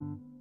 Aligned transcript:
Thank 0.00 0.20
you. 0.28 0.35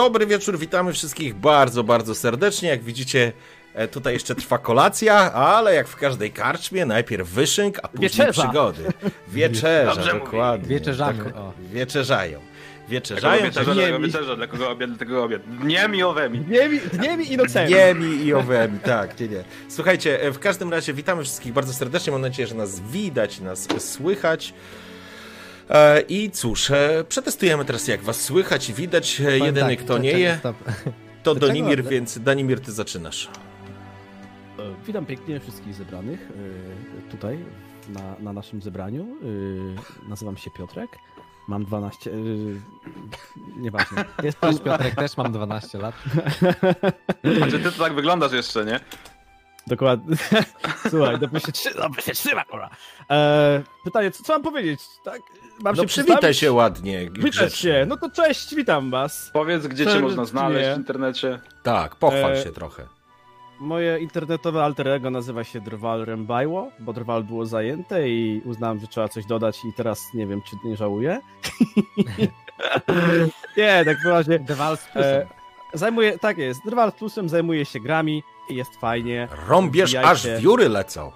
Dobry 0.00 0.26
wieczór, 0.26 0.58
witamy 0.58 0.92
wszystkich 0.92 1.34
bardzo, 1.34 1.84
bardzo 1.84 2.14
serdecznie. 2.14 2.68
Jak 2.68 2.82
widzicie, 2.82 3.32
e, 3.74 3.88
tutaj 3.88 4.12
jeszcze 4.14 4.34
trwa 4.34 4.58
kolacja, 4.58 5.32
ale 5.32 5.74
jak 5.74 5.88
w 5.88 5.96
każdej 5.96 6.30
karczmie, 6.30 6.86
najpierw 6.86 7.28
wyszynk, 7.28 7.78
a 7.82 7.88
później 7.88 8.10
Wieczerza. 8.10 8.42
przygody. 8.42 8.82
Wieczerza, 9.28 9.94
Dobrze 9.94 10.12
mówi. 10.14 10.24
dokładnie. 10.24 10.68
Wieczerzamy, 10.68 11.24
Tak, 11.24 11.32
wieczerzają. 11.72 12.38
Dla 12.40 12.88
Wieczerzają, 12.88 13.42
wieczerza, 13.44 13.64
dla 13.64 13.74
kogo 13.74 13.86
dniemi. 13.88 14.06
wieczerza, 14.06 14.36
dla 14.36 14.46
kogo 14.46 14.70
obiad, 14.70 14.90
dla 14.92 15.06
kogo 15.06 15.24
obiad. 15.24 15.42
Dniemi 15.42 16.02
owymi. 16.02 16.38
Dniemi, 16.38 16.80
dniemi 16.92 17.32
i 17.32 17.36
nocami. 17.36 17.66
Dniemi 17.68 18.24
i 18.24 18.34
owemi, 18.34 18.78
tak, 18.78 19.20
nie, 19.20 19.28
nie. 19.28 19.44
Słuchajcie, 19.68 20.22
e, 20.22 20.30
w 20.32 20.38
każdym 20.38 20.70
razie 20.72 20.92
witamy 20.94 21.22
wszystkich 21.24 21.52
bardzo 21.52 21.72
serdecznie. 21.72 22.12
Mam 22.12 22.20
nadzieję, 22.20 22.46
że 22.46 22.54
nas 22.54 22.80
widać, 22.80 23.40
nas 23.40 23.68
słychać. 23.78 24.54
E, 25.70 26.00
I 26.00 26.30
cóż, 26.30 26.70
e, 26.70 27.04
przetestujemy 27.08 27.64
teraz 27.64 27.88
jak 27.88 28.02
was 28.02 28.20
słychać 28.20 28.68
i 28.68 28.74
widać. 28.74 29.20
E, 29.20 29.24
Powiem 29.24 29.44
Jedyny 29.44 29.76
tak, 29.76 29.84
kto 29.84 29.98
nie 29.98 30.10
je, 30.10 30.36
stop. 30.38 30.56
to 31.22 31.34
Dlaczego? 31.34 31.46
Donimir, 31.46 31.84
więc 31.84 32.18
Danimir, 32.18 32.60
ty 32.60 32.72
zaczynasz. 32.72 33.28
Witam 34.86 35.06
pięknie 35.06 35.40
wszystkich 35.40 35.74
zebranych 35.74 36.28
tutaj 37.10 37.38
na, 37.88 38.14
na 38.20 38.32
naszym 38.32 38.62
zebraniu. 38.62 39.06
Nazywam 40.08 40.36
się 40.36 40.50
Piotrek. 40.50 40.90
mam 41.48 41.64
12. 41.64 42.10
Yy, 42.10 42.16
nieważne. 43.56 44.04
Jest 44.22 44.40
Piotrek, 44.40 44.94
też 44.94 45.16
mam 45.16 45.32
12 45.32 45.78
lat. 45.78 45.94
Znaczy 47.36 47.58
ty 47.58 47.72
to 47.72 47.84
tak 47.84 47.94
wyglądasz 47.94 48.32
jeszcze, 48.32 48.64
nie? 48.64 48.80
Dokładnie. 49.70 50.16
Słuchaj, 50.90 51.18
dopóki 51.18 51.40
się 51.46 51.52
trzyma, 51.52 51.80
dopóki 51.82 52.02
się 52.02 52.12
trzyma, 52.12 52.44
kurwa. 52.44 52.70
E, 53.10 53.62
pytanie, 53.84 54.10
co, 54.10 54.22
co 54.24 54.32
mam 54.32 54.42
powiedzieć? 54.42 54.80
Tak? 55.04 55.20
Mam 55.64 55.76
No 55.76 55.82
się 55.82 55.88
przywitaj 55.88 56.12
przedstawić? 56.16 56.38
się 56.38 56.52
ładnie. 56.52 57.06
Grzecznie. 57.10 57.48
się. 57.72 57.84
No 57.88 57.96
to 57.96 58.10
cześć, 58.10 58.54
witam 58.54 58.90
was. 58.90 59.30
Powiedz, 59.32 59.66
gdzie 59.66 59.84
cię 59.84 59.90
Serdecznie. 59.90 60.02
można 60.02 60.24
znaleźć 60.24 60.70
w 60.74 60.76
internecie. 60.76 61.40
Tak, 61.62 61.96
pochwal 61.96 62.32
E, 62.32 62.42
się 62.44 62.50
trochę. 62.52 62.86
Moje 63.60 63.98
internetowe 63.98 64.64
alter 64.64 64.88
ego 64.88 65.10
nazywa 65.10 65.44
się 65.44 65.60
Drwal 65.60 66.04
Rembajło, 66.04 66.70
bo 66.78 66.92
Drwal 66.92 67.24
było 67.24 67.46
zajęte 67.46 68.08
i 68.08 68.42
uznałem, 68.44 68.80
że 68.80 68.86
trzeba 68.86 69.08
coś 69.08 69.26
dodać 69.26 69.64
i 69.64 69.72
teraz 69.72 70.00
nie 70.14 70.26
wiem, 70.26 70.42
czy 70.42 70.56
nie 70.64 70.76
żałuję. 70.76 71.20
nie, 73.56 73.84
tak 73.84 73.96
poważnie. 74.04 74.38
Dewal 74.38 74.76
z 74.76 74.84
plusem. 74.84 75.20
E, 75.20 75.39
zajmuję, 75.72 76.18
tak 76.18 76.38
jest, 76.38 76.60
Drwal 76.64 76.92
z 76.92 76.94
plusem 76.94 77.28
zajmuje 77.28 77.64
się 77.64 77.80
grami 77.80 78.22
i 78.48 78.54
jest 78.56 78.76
fajnie. 78.76 79.28
Rąbierz, 79.48 79.90
wbijajcie. 79.90 80.10
aż 80.10 80.40
wióry 80.40 80.68
lecą. 80.68 81.12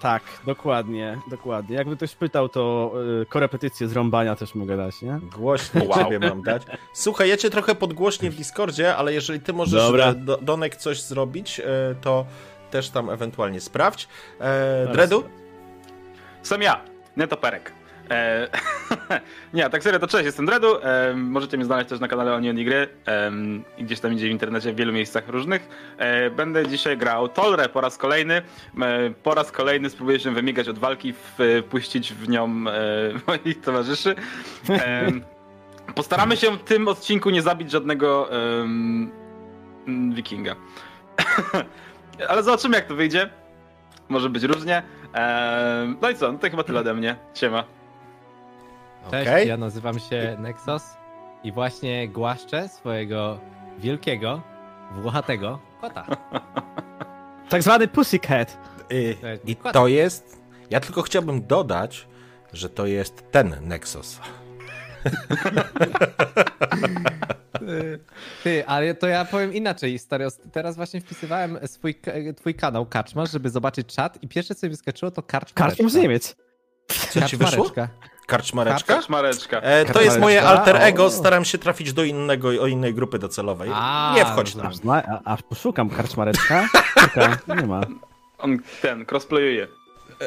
Tak, 0.00 0.22
dokładnie, 0.46 1.18
dokładnie. 1.30 1.76
Jakby 1.76 1.96
ktoś 1.96 2.14
pytał, 2.14 2.48
to 2.48 2.92
y, 3.22 3.26
korepetycje 3.26 3.88
z 3.88 3.92
rąbania 3.92 4.36
też 4.36 4.54
mogę 4.54 4.76
dać, 4.76 5.02
nie? 5.02 5.20
Głośniej 5.36 5.88
Wow. 5.88 5.98
ciebie 6.04 6.18
mam 6.28 6.42
dać. 6.42 6.62
Słuchaj, 6.92 7.28
ja 7.28 7.36
cię 7.36 7.50
trochę 7.50 7.74
podgłośnię 7.74 8.30
w 8.30 8.34
Discordzie, 8.34 8.96
ale 8.96 9.12
jeżeli 9.14 9.40
ty 9.40 9.52
możesz 9.52 9.82
Dobra. 9.82 10.04
e, 10.06 10.14
do, 10.14 10.36
Donek 10.36 10.76
coś 10.76 11.02
zrobić, 11.02 11.60
e, 11.60 11.64
to 12.00 12.26
też 12.70 12.90
tam 12.90 13.10
ewentualnie 13.10 13.60
sprawdź. 13.60 14.08
E. 14.40 14.88
Dredu? 14.92 15.24
Sam 16.42 16.62
ja, 16.62 16.80
Netoperek. 17.16 17.72
E, 18.10 18.48
nie, 19.54 19.70
tak 19.70 19.82
serio, 19.82 19.98
to 19.98 20.06
cześć, 20.06 20.24
jestem 20.24 20.46
Dredu. 20.46 20.82
E, 20.82 21.14
możecie 21.14 21.56
mnie 21.56 21.66
znaleźć 21.66 21.88
też 21.88 22.00
na 22.00 22.08
kanale 22.08 22.34
Onion 22.34 22.56
Gry 22.56 22.88
e, 23.06 23.30
gdzieś 23.78 24.00
tam 24.00 24.12
idzie 24.12 24.28
w 24.28 24.30
internecie 24.30 24.72
w 24.72 24.76
wielu 24.76 24.92
miejscach 24.92 25.28
różnych. 25.28 25.68
E, 25.98 26.30
będę 26.30 26.66
dzisiaj 26.66 26.96
grał 26.96 27.28
Tolre 27.28 27.68
po 27.68 27.80
raz 27.80 27.98
kolejny. 27.98 28.34
E, 28.80 29.10
po 29.22 29.34
raz 29.34 29.52
kolejny 29.52 29.90
spróbuję 29.90 30.20
się 30.20 30.34
wymigać 30.34 30.68
od 30.68 30.78
walki, 30.78 31.12
w, 31.12 31.62
puścić 31.70 32.12
w 32.12 32.28
nią 32.28 32.46
moich 33.26 33.60
towarzyszy. 33.60 34.14
Postaramy 35.94 36.36
się 36.36 36.56
w 36.56 36.62
tym 36.62 36.88
odcinku 36.88 37.30
nie 37.30 37.42
zabić 37.42 37.70
żadnego 37.70 38.28
wikinga. 40.12 40.56
Ale 42.28 42.42
zobaczymy 42.42 42.76
jak 42.76 42.86
to 42.86 42.94
wyjdzie. 42.94 43.30
Może 44.08 44.30
być 44.30 44.42
różnie. 44.42 44.82
No 46.02 46.10
i 46.10 46.14
co, 46.14 46.32
no 46.32 46.38
to 46.38 46.50
chyba 46.50 46.64
tyle 46.64 46.80
ode 46.80 46.94
mnie. 46.94 47.16
Siema. 47.34 47.77
Cześć, 49.10 49.28
Okej. 49.30 49.48
ja 49.48 49.56
nazywam 49.56 49.98
się 49.98 50.36
Nexus 50.40 50.82
i 51.44 51.52
właśnie 51.52 52.08
głaszczę 52.08 52.68
swojego 52.68 53.38
wielkiego, 53.78 54.42
włochatego 54.92 55.58
kota. 55.80 56.06
Tak 57.48 57.62
zwany 57.62 57.88
pussycat. 57.88 58.58
Y, 58.92 59.16
jest 59.22 59.48
I 59.48 59.56
kot. 59.56 59.72
to 59.72 59.86
jest... 59.88 60.38
Ja 60.70 60.80
tylko 60.80 61.02
chciałbym 61.02 61.46
dodać, 61.46 62.08
że 62.52 62.68
to 62.68 62.86
jest 62.86 63.30
ten 63.30 63.56
Nexus. 63.62 64.20
Ty, 68.44 68.66
ale 68.66 68.94
to 68.94 69.06
ja 69.06 69.24
powiem 69.24 69.54
inaczej, 69.54 69.98
stary. 69.98 70.26
Teraz 70.52 70.76
właśnie 70.76 71.00
wpisywałem 71.00 71.58
swój, 71.66 71.94
k- 71.94 72.12
twój 72.36 72.54
kanał 72.54 72.86
Kaczmarz, 72.86 73.30
żeby 73.30 73.50
zobaczyć 73.50 73.94
czat 73.94 74.22
i 74.22 74.28
pierwsze 74.28 74.54
co 74.54 74.66
mi 74.66 74.70
wyskoczyło 74.70 75.10
to 75.10 75.22
Karczmareczka. 75.22 75.64
Karczą 75.64 75.88
z 75.88 75.94
Niemiec. 75.94 76.36
Co 77.10 77.22
ci 77.22 77.36
wyszło? 77.36 77.70
Karczmareczka. 78.28 78.94
Karczmareczka? 78.94 78.94
Kaczmareczka. 78.94 79.56
E, 79.56 79.60
to 79.60 79.68
Karczmareczka? 79.86 80.02
jest 80.02 80.18
moje 80.20 80.42
alter 80.42 80.76
ego, 80.76 81.04
O. 81.04 81.10
staram 81.10 81.44
się 81.44 81.58
trafić 81.58 81.92
do 81.92 82.04
innego, 82.04 82.48
o 82.48 82.66
innej 82.66 82.94
grupy 82.94 83.18
docelowej. 83.18 83.70
A, 83.74 84.12
Nie 84.16 84.24
wchodź 84.24 84.54
no 84.54 84.62
tam. 84.62 84.70
Aż, 84.70 84.76
zna, 84.76 85.02
a, 85.24 85.32
aż 85.32 85.42
poszukam 85.42 85.90
karczmareczka. 85.90 86.68
Nie 87.60 87.66
ma. 87.66 87.80
On 88.38 88.58
ten, 88.82 89.04
crossplayuje. 89.06 89.68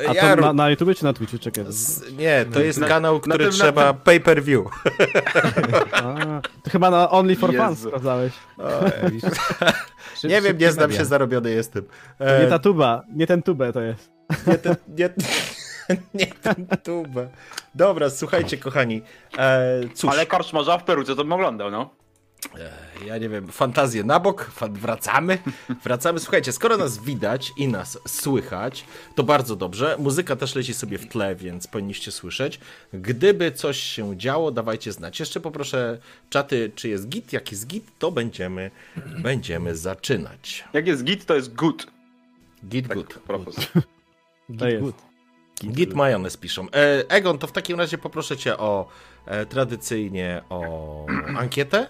E, 0.06 0.09
A 0.09 0.13
ja 0.13 0.36
to 0.36 0.42
na, 0.42 0.53
na 0.53 0.69
YouTube 0.69 0.95
czy 0.98 1.03
na 1.03 1.13
Twitchu? 1.13 1.38
Czekaj. 1.39 1.65
z- 1.68 2.18
Nie, 2.18 2.45
to 2.53 2.59
jest 2.59 2.80
Na- 2.80 2.88
kanał, 2.88 3.13
na 3.15 3.19
który 3.19 3.44
tym- 3.44 3.53
trzeba 3.53 3.94
pay-per-view. 3.94 4.65
A, 5.94 6.42
to 6.63 6.69
chyba 6.71 6.89
na 6.92 7.09
Only 7.09 7.36
for 7.36 7.56
Fans 7.56 7.77
Jezu. 7.77 7.88
sprawdzałeś. 7.89 8.33
Szyb- 10.15 10.30
Nie 10.30 10.42
wiem, 10.42 10.57
nie 10.57 10.71
znam 10.71 10.92
się, 10.92 11.06
zarobiony 11.06 11.50
jestem. 11.51 11.83
E, 12.19 12.44
nie 12.44 12.48
ta 12.50 12.59
tuba, 12.59 13.03
nie 13.15 13.27
ten 13.27 13.44
tubę 13.44 13.74
to 13.74 13.81
jest. 13.81 14.12
nie 14.48 14.57
ten, 14.57 14.75
nie, 14.98 15.09
nie 16.13 16.25
ten 16.28 16.68
tubę. 16.83 17.30
Dobra, 17.75 18.10
słuchajcie, 18.10 18.57
kochani. 18.57 19.01
E, 19.38 19.81
cóż, 19.94 20.10
Ale 20.10 20.25
Karczmarza 20.25 20.78
w 20.78 20.83
Peruce 20.83 21.16
to 21.16 21.24
bym 21.24 21.33
oglądał, 21.33 21.72
no. 21.72 21.89
e, 22.60 22.72
ja 23.06 23.18
nie 23.18 23.30
wiem, 23.30 23.48
fantazję 23.48 24.04
na 24.04 24.19
bok, 24.19 24.51
wracamy. 24.72 25.38
Wracamy. 25.83 26.19
Słuchajcie, 26.19 26.51
skoro 26.51 26.78
nas 26.78 26.98
widać 26.98 27.51
i 27.57 27.68
nas 27.68 28.00
słychać, 28.07 28.86
to 29.16 29.24
bardzo 29.24 29.56
dobrze. 29.56 29.95
Muzyka 30.00 30.36
też 30.36 30.56
leci 30.56 30.74
sobie 30.74 30.98
w 30.98 31.07
tle, 31.07 31.36
więc 31.36 31.68
powinniście 31.68 32.12
słyszeć. 32.12 32.60
Gdyby 32.94 33.51
coś 33.51 33.77
się 33.80 34.18
działo, 34.18 34.51
dawajcie 34.51 34.92
znać. 34.92 35.19
Jeszcze 35.19 35.39
poproszę 35.39 35.98
czaty, 36.30 36.72
czy 36.75 36.89
jest 36.89 37.10
git. 37.10 37.34
Jak 37.34 37.51
jest 37.51 37.68
git, 37.68 37.86
to 38.00 38.12
będziemy, 38.12 38.72
będziemy 39.18 39.75
zaczynać. 39.75 40.63
Jak 40.74 40.88
jest 40.88 41.04
git, 41.04 41.25
to 41.25 41.36
jest 41.36 41.54
good. 41.54 41.88
Git 42.68 42.88
Tak, 42.88 42.98
good. 42.98 43.13
propos. 43.13 43.56
Jest. 44.50 44.84
Good. 44.84 45.11
Git 45.63 45.94
majonez 45.94 46.38
piszą. 46.38 46.68
E, 46.71 47.09
Egon, 47.09 47.38
to 47.38 47.48
w 47.48 47.51
takim 47.51 47.77
razie 47.77 47.98
poproszę 47.98 48.38
cię 48.38 48.57
o 48.57 48.88
e, 49.25 49.45
tradycyjnie 49.45 50.42
o 50.50 51.06
ankietę. 51.38 51.88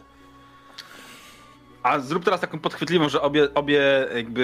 A 1.83 1.99
zrób 1.99 2.25
teraz 2.25 2.41
taką 2.41 2.59
podchwytliwą, 2.59 3.09
że 3.09 3.21
obie, 3.21 3.53
obie 3.53 4.07
jakby 4.15 4.41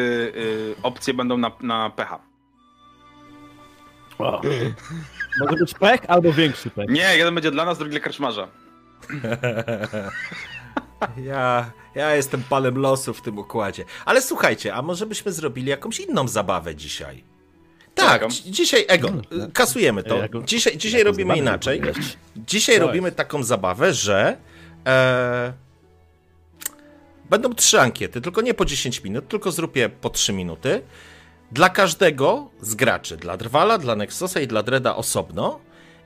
y, 0.77 0.83
opcje 0.83 1.13
będą 1.13 1.37
na, 1.37 1.51
na 1.61 1.89
pecha. 1.89 2.19
O. 4.19 4.41
Może 5.39 5.55
być 5.59 5.73
pech 5.73 6.01
albo 6.07 6.33
większy 6.33 6.69
pech. 6.69 6.89
Nie, 6.89 7.17
jeden 7.17 7.35
będzie 7.35 7.51
dla 7.51 7.65
nas, 7.65 7.77
drugi 7.77 7.91
dla 7.91 7.99
Karczmarza. 7.99 8.47
Ja, 11.17 11.71
ja 11.95 12.15
jestem 12.15 12.43
panem 12.49 12.77
losu 12.77 13.13
w 13.13 13.21
tym 13.21 13.37
układzie. 13.37 13.85
Ale 14.05 14.21
słuchajcie, 14.21 14.75
a 14.75 14.81
może 14.81 15.05
byśmy 15.05 15.31
zrobili 15.31 15.69
jakąś 15.69 15.99
inną 15.99 16.27
zabawę 16.27 16.75
dzisiaj? 16.75 17.23
Tak, 17.97 18.27
dzisiaj 18.31 18.85
Egon, 18.87 19.21
y, 19.47 19.51
kasujemy 19.51 20.03
to. 20.03 20.19
Dzisiaj, 20.45 20.77
dzisiaj 20.77 21.03
robimy 21.03 21.37
inaczej. 21.37 21.81
Dzisiaj 22.35 22.79
robimy 22.79 23.11
taką 23.11 23.43
zabawę, 23.43 23.93
że 23.93 24.37
e, 24.87 25.53
będą 27.29 27.53
trzy 27.53 27.79
ankiety, 27.81 28.21
tylko 28.21 28.41
nie 28.41 28.53
po 28.53 28.65
10 28.65 29.03
minut, 29.03 29.27
tylko 29.27 29.51
zrób 29.51 29.75
je 29.75 29.89
po 29.89 30.09
3 30.09 30.33
minuty. 30.33 30.81
Dla 31.51 31.69
każdego 31.69 32.49
z 32.61 32.75
graczy, 32.75 33.17
dla 33.17 33.37
Drwala, 33.37 33.77
dla 33.77 33.95
Nexusa 33.95 34.39
i 34.39 34.47
dla 34.47 34.63
Dreda 34.63 34.95
osobno. 34.95 35.59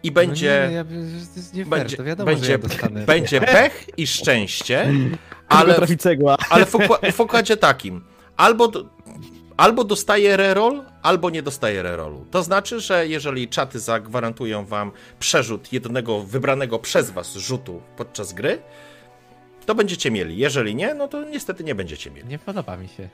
I 0.04 0.12
będzie. 0.12 0.62
No 0.64 0.70
nie, 0.70 0.76
ja, 0.76 0.84
to 0.84 0.94
jest 1.36 1.54
nie 1.54 1.66
fair, 1.66 1.70
będzie, 1.70 1.98
to 1.98 2.04
wiadomo, 2.04 2.32
będzie, 2.32 2.52
ja 2.52 2.90
będzie 3.06 3.42
pech 3.42 3.86
i 3.98 4.08
szczęście, 4.08 4.94
Ale 5.48 5.62
ale, 5.62 5.74
trafi 5.76 5.98
cegła. 5.98 6.38
ale 6.50 6.66
w, 6.66 6.72
w 7.14 7.20
układzie 7.20 7.58
takim. 7.58 8.02
Albo, 8.38 8.68
do, 8.68 8.86
albo 9.62 9.84
dostaje 9.84 10.38
reroll, 10.38 10.84
albo 11.02 11.30
nie 11.30 11.42
dostaje 11.44 11.84
rerollu. 11.84 12.26
To 12.32 12.44
znaczy, 12.44 12.80
że 12.80 13.08
jeżeli 13.08 13.48
czaty 13.48 13.80
zagwarantują 13.80 14.66
wam 14.66 14.92
przerzut 15.20 15.74
jednego 15.74 16.20
wybranego 16.20 16.80
przez 16.80 17.12
was 17.12 17.34
rzutu 17.36 17.82
podczas 17.98 18.34
gry, 18.34 18.62
to 19.66 19.76
będziecie 19.76 20.12
mieli. 20.12 20.38
Jeżeli 20.38 20.76
nie, 20.76 20.94
no 20.94 21.08
to 21.08 21.24
niestety 21.24 21.64
nie 21.64 21.76
będziecie 21.76 22.12
mieli. 22.12 22.28
Nie 22.28 22.40
podoba 22.40 22.78
mi 22.78 22.88
się. 22.88 23.10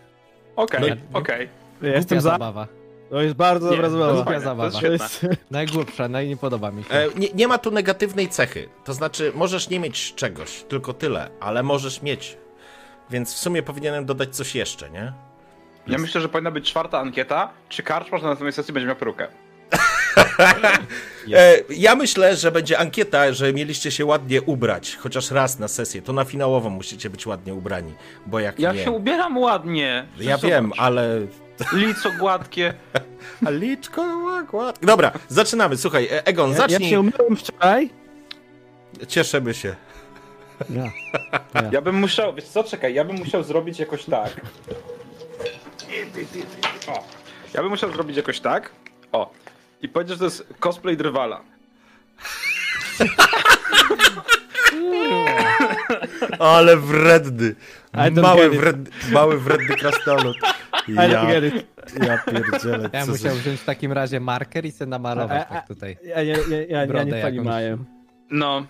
Okej, 0.56 0.94
No, 1.12 1.20
okej. 1.20 1.50
Ja 1.82 1.90
jestem 1.90 2.18
Głupia 2.18 2.22
za. 2.22 2.30
zabawa. 2.30 2.68
To 3.10 3.22
jest 3.22 3.36
bardzo 3.36 3.70
dobra 3.70 3.90
to 3.90 3.94
jest 3.94 4.00
zabawa. 4.00 4.24
fajne, 4.24 4.42
zabawa. 4.42 4.80
To 4.82 4.88
jest... 4.88 5.26
Najgłupsza, 5.52 6.08
no 6.08 6.22
i 6.22 6.28
nie 6.28 6.38
podoba 6.38 6.72
mi 6.72 6.84
się. 6.84 6.90
E, 6.90 7.08
nie, 7.16 7.28
nie 7.34 7.48
ma 7.48 7.58
tu 7.58 7.72
negatywnej 7.72 8.30
cechy. 8.30 8.70
To 8.86 8.94
znaczy, 8.94 9.32
możesz 9.36 9.70
nie 9.70 9.80
mieć 9.80 10.14
czegoś, 10.16 10.64
tylko 10.64 10.94
tyle, 10.94 11.30
ale 11.40 11.64
możesz 11.64 12.02
mieć. 12.02 12.38
Więc 13.10 13.34
w 13.34 13.38
sumie 13.38 13.64
powinienem 13.64 14.06
dodać 14.06 14.36
coś 14.36 14.56
jeszcze, 14.56 14.90
nie? 14.90 15.14
Ja 15.88 15.98
myślę, 15.98 16.22
że 16.22 16.30
powinna 16.30 16.52
być 16.52 16.70
czwarta 16.70 17.00
ankieta. 17.00 17.50
Czy 17.70 17.84
Karczmarz 17.84 18.22
na 18.22 18.28
następnej 18.28 18.54
sesji 18.54 18.74
będzie 18.74 18.88
miał 18.88 18.96
perukę? 18.96 19.28
E, 21.34 21.58
ja 21.70 21.96
myślę, 21.96 22.36
że 22.36 22.52
będzie 22.52 22.78
ankieta, 22.80 23.34
że 23.34 23.54
mieliście 23.54 23.92
się 23.92 24.06
ładnie 24.06 24.42
ubrać, 24.42 24.96
chociaż 24.96 25.32
raz 25.32 25.60
na 25.60 25.68
sesję. 25.68 26.02
To 26.02 26.14
na 26.14 26.24
finałową 26.24 26.70
musicie 26.70 27.10
być 27.10 27.26
ładnie 27.28 27.54
ubrani, 27.54 27.94
bo 28.26 28.40
jak 28.40 28.60
Ja 28.60 28.74
nie... 28.74 28.84
się 28.84 28.92
ubieram 28.92 29.38
ładnie. 29.38 30.08
Ja 30.20 30.38
Zobacz. 30.38 30.52
wiem, 30.52 30.72
ale... 30.78 31.20
Lico 31.74 32.12
gładkie. 32.20 32.74
A 33.48 33.50
liczko 33.50 34.02
ładnie. 34.54 34.88
Dobra, 34.88 35.12
zaczynamy. 35.28 35.78
Słuchaj, 35.78 36.06
e, 36.12 36.26
Egon, 36.26 36.50
Ja, 36.52 36.56
ja 36.56 36.62
zacznij. 36.68 36.90
się 36.90 37.00
umyłem 37.00 37.36
wczoraj. 37.38 37.90
Cieszymy 39.08 39.54
się. 39.54 39.76
Ja. 40.70 40.84
Ja 41.72 41.82
bym 41.82 41.96
musiał, 41.96 42.34
wiesz 42.36 42.46
co, 42.46 42.64
czekaj, 42.64 42.94
ja 42.94 43.06
bym 43.06 43.16
musiał 43.16 43.44
zrobić 43.44 43.80
jakoś 43.80 44.06
tak. 44.06 44.42
O, 46.88 47.04
ja 47.54 47.62
bym 47.62 47.70
musiał 47.70 47.92
zrobić 47.92 48.18
jakoś 48.18 48.40
tak. 48.40 48.72
O, 49.12 49.32
i 49.82 49.90
powiedzieć, 49.90 50.14
że 50.14 50.20
to 50.20 50.26
jest 50.26 50.48
cosplay 50.60 50.98
drwala. 50.98 51.42
Ale 56.40 56.78
wredny. 56.78 57.56
Mały, 58.22 58.50
wredny. 58.50 58.90
mały 59.12 59.40
wredny 59.40 59.76
krasnolot. 59.76 60.38
Ja, 60.88 61.06
ja 61.06 62.18
pierdzielę. 62.18 62.90
Ja 62.94 63.06
musiał 63.06 63.36
za... 63.36 63.42
wziąć 63.42 63.60
w 63.60 63.66
takim 63.66 63.92
razie 63.92 64.20
marker 64.20 64.66
i 64.66 64.72
sobie 64.72 64.90
namalować 64.90 65.42
a, 65.42 65.48
a, 65.48 65.54
tak 65.54 65.68
tutaj. 65.68 65.98
Ja, 66.04 66.22
ja, 66.22 66.38
ja, 66.38 66.58
ja, 66.70 66.86
ja 66.86 67.04
nie 67.04 67.18
jakąś... 67.18 67.46
mają. 67.46 67.86
No. 68.32 68.66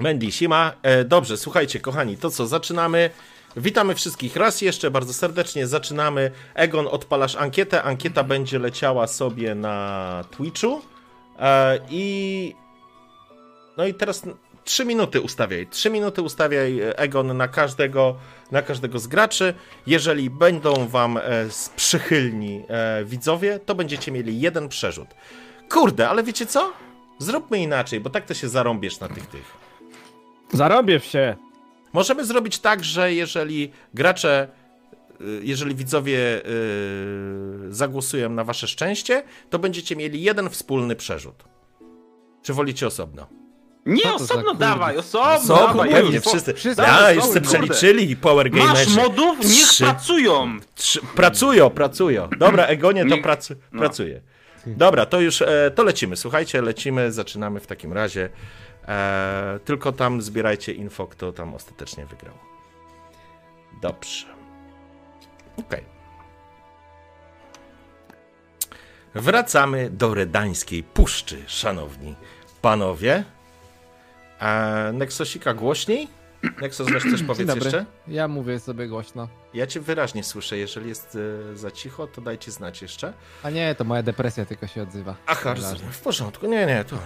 Mandy, 0.00 0.32
Sima, 0.32 0.72
E, 0.82 1.04
dobrze, 1.04 1.36
słuchajcie, 1.36 1.80
kochani, 1.80 2.16
to 2.16 2.30
co, 2.30 2.46
zaczynamy. 2.46 3.10
Witamy 3.56 3.94
wszystkich 3.94 4.36
raz 4.36 4.60
jeszcze 4.62 4.90
bardzo 4.90 5.12
serdecznie. 5.12 5.66
Zaczynamy. 5.66 6.30
Egon, 6.54 6.86
odpalasz 6.90 7.36
ankietę. 7.36 7.82
Ankieta 7.82 8.24
będzie 8.24 8.58
leciała 8.58 9.06
sobie 9.06 9.54
na 9.54 10.24
Twitchu. 10.30 10.82
E, 11.38 11.78
I. 11.90 12.54
No 13.76 13.86
i 13.86 13.94
teraz 13.94 14.22
trzy 14.64 14.84
minuty 14.84 15.20
ustawiaj. 15.20 15.66
Trzy 15.66 15.90
minuty 15.90 16.22
ustawiaj 16.22 16.80
Egon 16.96 17.36
na 17.36 17.48
każdego, 17.48 18.16
na 18.50 18.62
każdego 18.62 18.98
z 18.98 19.06
graczy. 19.06 19.54
Jeżeli 19.86 20.30
będą 20.30 20.88
wam 20.88 21.16
e, 21.16 21.20
przychylni 21.76 22.62
e, 22.68 23.04
widzowie, 23.04 23.58
to 23.66 23.74
będziecie 23.74 24.12
mieli 24.12 24.40
jeden 24.40 24.68
przerzut. 24.68 25.08
Kurde, 25.70 26.08
ale 26.08 26.22
wiecie 26.22 26.46
co? 26.46 26.72
Zróbmy 27.18 27.58
inaczej, 27.58 28.00
bo 28.00 28.10
tak 28.10 28.26
to 28.26 28.34
się 28.34 28.48
zarąbiesz 28.48 29.00
na 29.00 29.08
tych 29.08 29.26
tych. 29.26 29.56
Zarobię 30.52 31.00
się. 31.00 31.36
Możemy 31.92 32.24
zrobić 32.24 32.58
tak, 32.58 32.84
że 32.84 33.14
jeżeli 33.14 33.72
gracze, 33.94 34.48
y, 35.20 35.40
jeżeli 35.42 35.74
widzowie 35.74 36.18
y, 36.46 37.74
zagłosują 37.74 38.30
na 38.30 38.44
wasze 38.44 38.68
szczęście, 38.68 39.22
to 39.50 39.58
będziecie 39.58 39.96
mieli 39.96 40.22
jeden 40.22 40.50
wspólny 40.50 40.96
przerzut. 40.96 41.44
Czy 42.42 42.52
wolicie 42.54 42.86
osobno? 42.86 43.26
nie 43.86 44.14
osobno 44.14 44.54
dawaj, 44.54 44.96
osobno 44.96 45.38
Co? 45.46 45.54
dawaj. 45.66 45.90
Pewnie, 45.90 46.20
wszyscy. 46.20 46.54
wszyscy- 46.54 46.82
Ja, 46.82 47.12
już 47.12 47.24
przeliczyli 47.42 48.16
Power 48.16 48.52
Masz 48.52 48.66
Gamerzy. 48.66 48.96
modów? 48.96 49.38
Niech 49.38 49.68
Trzy. 49.68 49.84
pracują. 49.84 50.58
Trzy, 50.74 51.00
pracują, 51.14 51.70
pracują. 51.70 52.28
Dobra, 52.38 52.64
Egonie, 52.64 53.06
to 53.06 53.16
no. 53.72 53.82
Dobra, 54.66 55.06
to 55.06 55.20
już, 55.20 55.42
e, 55.42 55.70
to 55.74 55.82
lecimy. 55.82 56.16
Słuchajcie, 56.16 56.62
lecimy, 56.62 57.12
zaczynamy 57.12 57.60
w 57.60 57.66
takim 57.66 57.92
razie. 57.92 58.28
E, 58.88 59.58
tylko 59.64 59.92
tam 59.92 60.22
zbierajcie 60.22 60.72
info, 60.72 61.06
kto 61.06 61.32
tam 61.32 61.54
ostatecznie 61.54 62.06
wygrał. 62.06 62.34
Dobrze. 63.82 64.26
Okej. 65.56 65.84
Wracamy 69.14 69.90
do 69.90 70.14
Redańskiej 70.14 70.82
Puszczy, 70.82 71.42
szanowni 71.46 72.14
panowie. 72.62 73.24
E, 74.40 74.90
Nexosika 74.92 75.54
głośniej? 75.54 76.21
Nexos, 76.60 76.88
chcesz 76.88 77.02
coś 77.10 77.22
dobry. 77.46 77.64
jeszcze? 77.64 77.86
Ja 78.08 78.28
mówię 78.28 78.60
sobie 78.60 78.88
głośno. 78.88 79.28
Ja 79.54 79.66
cię 79.66 79.80
wyraźnie 79.80 80.24
słyszę. 80.24 80.58
Jeżeli 80.58 80.88
jest 80.88 81.18
e, 81.52 81.56
za 81.56 81.70
cicho, 81.70 82.06
to 82.06 82.20
dajcie 82.20 82.50
znać 82.50 82.82
jeszcze. 82.82 83.12
A 83.42 83.50
nie, 83.50 83.74
to 83.74 83.84
moja 83.84 84.02
depresja 84.02 84.44
tylko 84.44 84.66
się 84.66 84.82
odzywa. 84.82 85.16
Aha, 85.26 85.54
rozumiem. 85.54 85.92
W 85.92 86.00
porządku. 86.00 86.46
Nie, 86.46 86.66
nie, 86.66 86.84
to, 86.84 86.96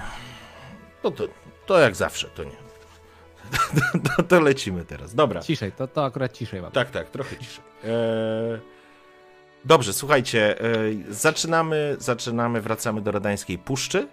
to, 1.02 1.10
to, 1.10 1.24
to 1.66 1.78
jak 1.78 1.96
zawsze, 1.96 2.28
to 2.28 2.44
nie. 2.44 2.56
To, 4.16 4.22
to 4.22 4.40
lecimy 4.40 4.84
teraz. 4.84 5.14
Dobra. 5.14 5.40
Ciszej, 5.40 5.72
to, 5.72 5.88
to 5.88 6.04
akurat 6.04 6.32
ciszej 6.32 6.62
mam. 6.62 6.72
Tak, 6.72 6.90
tak, 6.90 7.10
trochę 7.10 7.36
ciszej. 7.36 7.64
Eee, 7.84 7.90
dobrze, 9.64 9.92
słuchajcie, 9.92 10.60
eee, 10.60 11.04
zaczynamy, 11.08 11.96
zaczynamy, 11.98 12.60
wracamy 12.60 13.00
do 13.00 13.10
Radańskiej 13.10 13.58
Puszczy. 13.58 14.08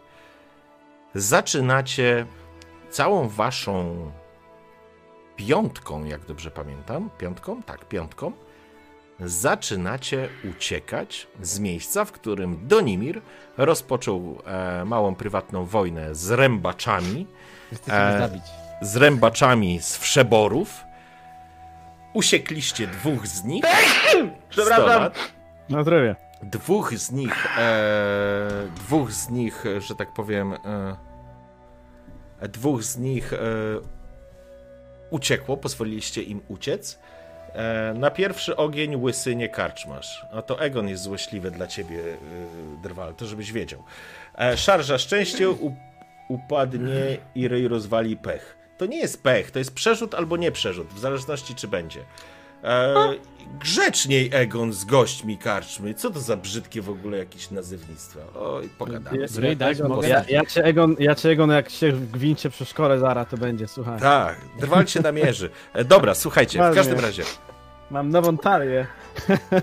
Zaczynacie 1.16 2.26
całą 2.90 3.30
waszą 3.30 4.12
piątką, 5.36 6.06
jak 6.06 6.26
dobrze 6.26 6.52
pamiętam, 6.52 7.10
piątką? 7.18 7.64
Tak, 7.64 7.86
piątką. 7.86 8.32
Zaczynacie 9.20 10.30
uciekać 10.52 11.28
z 11.42 11.60
miejsca, 11.60 12.06
w 12.06 12.12
którym 12.12 12.68
Donimir 12.68 13.22
rozpoczął 13.58 14.42
e, 14.46 14.86
małą 14.86 15.16
prywatną 15.16 15.66
wojnę 15.66 16.16
z 16.16 16.32
rębaczami 16.32 17.28
e, 17.90 18.30
z 18.82 18.96
rębaczami 18.96 19.80
z 19.82 19.98
Wszeborów. 19.98 20.84
Usiekliście 22.14 22.88
dwóch 22.88 23.28
z 23.28 23.44
nich. 23.44 23.64
Przepraszam. 24.50 24.86
100 24.86 25.00
lat. 25.00 25.34
Na 25.70 25.82
zdrowie. 25.82 26.16
Dwóch 26.44 26.94
z 26.94 27.12
nich, 27.12 27.58
e, 27.58 28.68
dwóch 28.76 29.12
z 29.12 29.30
nich, 29.30 29.64
że 29.80 29.96
tak 29.96 30.14
powiem, 30.14 30.54
e, 30.54 32.48
dwóch 32.48 32.84
z 32.84 32.98
nich 32.98 33.34
e, 33.34 33.38
uciekło, 35.14 35.58
pozwoliliście 35.58 36.24
im 36.24 36.42
uciec. 36.48 37.00
E, 37.54 37.94
na 37.94 38.12
pierwszy 38.12 38.56
ogień 38.56 38.96
łysy 38.96 39.36
nie 39.36 39.50
karczmasz. 39.50 40.26
A 40.32 40.42
to 40.42 40.62
Egon 40.62 40.90
jest 40.90 41.04
złośliwy 41.04 41.52
dla 41.52 41.68
ciebie, 41.68 42.00
e, 42.00 42.82
Drwal, 42.84 43.16
to 43.16 43.26
żebyś 43.26 43.52
wiedział. 43.52 43.84
E, 44.38 44.58
szarża 44.58 44.98
szczęście, 44.98 45.48
upadnie 46.30 47.18
i 47.36 47.48
ryj 47.48 47.68
rozwali 47.68 48.18
pech. 48.18 48.58
To 48.78 48.86
nie 48.86 48.98
jest 48.98 49.24
pech, 49.24 49.52
to 49.52 49.60
jest 49.60 49.74
przerzut 49.74 50.16
albo 50.16 50.38
nie 50.38 50.52
przerzut, 50.52 50.88
w 50.88 51.00
zależności 51.00 51.56
czy 51.56 51.68
będzie. 51.68 52.00
E, 52.64 52.94
grzeczniej 53.60 54.30
Egon 54.34 54.74
z 54.74 54.86
gośćmi 54.86 55.38
karczmy. 55.38 55.94
Co 55.94 56.10
to 56.10 56.20
za 56.20 56.38
brzydkie 56.38 56.82
w 56.82 56.90
ogóle 56.90 57.18
jakieś 57.18 57.52
nazywnictwa? 57.52 58.20
Oj, 58.36 58.70
pogadamy. 58.78 59.26
Ryj 59.38 59.58
dać 59.58 59.78
Egon, 59.80 59.90
mogę 59.92 60.08
ja, 60.08 60.24
ja, 60.30 60.46
cię 60.46 60.64
Egon, 60.64 60.96
ja 61.00 61.16
cię 61.16 61.30
Egon, 61.30 61.50
jak 61.50 61.70
się 61.70 61.92
gwincie 61.92 62.50
przy 62.50 62.66
szkole 62.66 63.00
zara, 63.00 63.26
to 63.26 63.38
będzie, 63.38 63.68
słuchaj. 63.68 64.00
Tak, 64.00 64.38
drwal 64.60 64.88
się 64.88 65.02
namierzy. 65.02 65.50
E, 65.74 65.84
Dobra, 65.86 66.16
słuchajcie, 66.16 66.72
w 66.72 66.76
każdym 66.76 67.00
razie 67.00 67.24
Mam 67.92 68.10
nową 68.10 68.38
talię. 68.38 68.88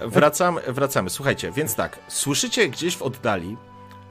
wracamy, 0.07 0.61
wracamy. 0.69 1.11
Słuchajcie, 1.11 1.53
więc 1.53 1.75
tak, 1.75 1.99
słyszycie 2.09 2.69
gdzieś 2.69 2.97
w 2.97 3.03
oddali 3.03 3.57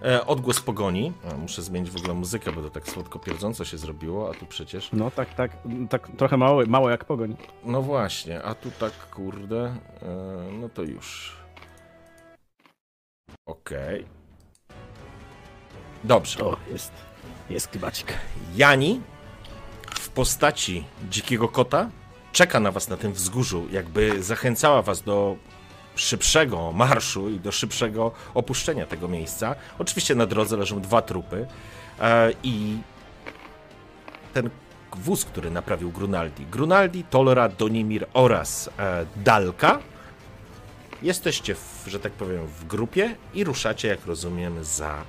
e, 0.05 0.25
odgłos 0.25 0.61
pogoni. 0.61 1.13
A, 1.31 1.37
muszę 1.37 1.61
zmienić 1.61 1.91
w 1.91 1.97
ogóle 1.97 2.13
muzykę, 2.13 2.51
bo 2.51 2.61
to 2.61 2.69
tak 2.69 2.87
słodko 2.89 3.19
pierdząco 3.19 3.65
się 3.65 3.77
zrobiło, 3.77 4.29
a 4.29 4.33
tu 4.33 4.45
przecież... 4.45 4.89
No 4.93 5.11
tak, 5.11 5.33
tak, 5.33 5.51
tak 5.89 6.09
trochę 6.17 6.37
mało, 6.37 6.63
mało 6.67 6.89
jak 6.89 7.05
pogoń. 7.05 7.35
No 7.63 7.81
właśnie, 7.81 8.43
a 8.43 8.55
tu 8.55 8.71
tak, 8.71 9.09
kurde, 9.09 9.75
e, 10.01 10.51
no 10.51 10.69
to 10.69 10.83
już. 10.83 11.37
Okej. 13.45 14.05
Dobrze. 16.03 16.45
O, 16.45 16.57
jest, 16.71 16.91
jest 17.49 17.71
kibacik. 17.71 18.13
Jani 18.55 19.01
w 19.95 20.09
postaci 20.09 20.83
dzikiego 21.09 21.47
kota 21.47 21.89
czeka 22.31 22.59
na 22.59 22.71
was 22.71 22.89
na 22.89 22.97
tym 22.97 23.13
wzgórzu, 23.13 23.67
jakby 23.71 24.23
zachęcała 24.23 24.81
was 24.81 25.01
do 25.01 25.35
szybszego 25.99 26.71
marszu 26.71 27.29
i 27.29 27.39
do 27.39 27.51
szybszego 27.51 28.11
opuszczenia 28.33 28.85
tego 28.85 29.07
miejsca. 29.07 29.55
Oczywiście 29.79 30.15
na 30.15 30.25
drodze 30.25 30.57
leżą 30.57 30.81
dwa 30.81 31.01
trupy 31.01 31.47
e, 31.99 32.31
i 32.43 32.77
ten 34.33 34.49
wóz, 34.95 35.25
który 35.25 35.51
naprawił 35.51 35.91
Grunaldi. 35.91 36.45
Grunaldi, 36.45 37.03
Tolra, 37.03 37.49
Donimir 37.49 38.07
oraz 38.13 38.69
e, 38.79 39.05
Dalka. 39.15 39.79
Jesteście, 41.01 41.55
w, 41.55 41.83
że 41.87 41.99
tak 41.99 42.11
powiem, 42.11 42.47
w 42.47 42.67
grupie 42.67 43.15
i 43.33 43.43
ruszacie, 43.43 43.87
jak 43.87 44.05
rozumiem, 44.05 44.63
za 44.63 45.03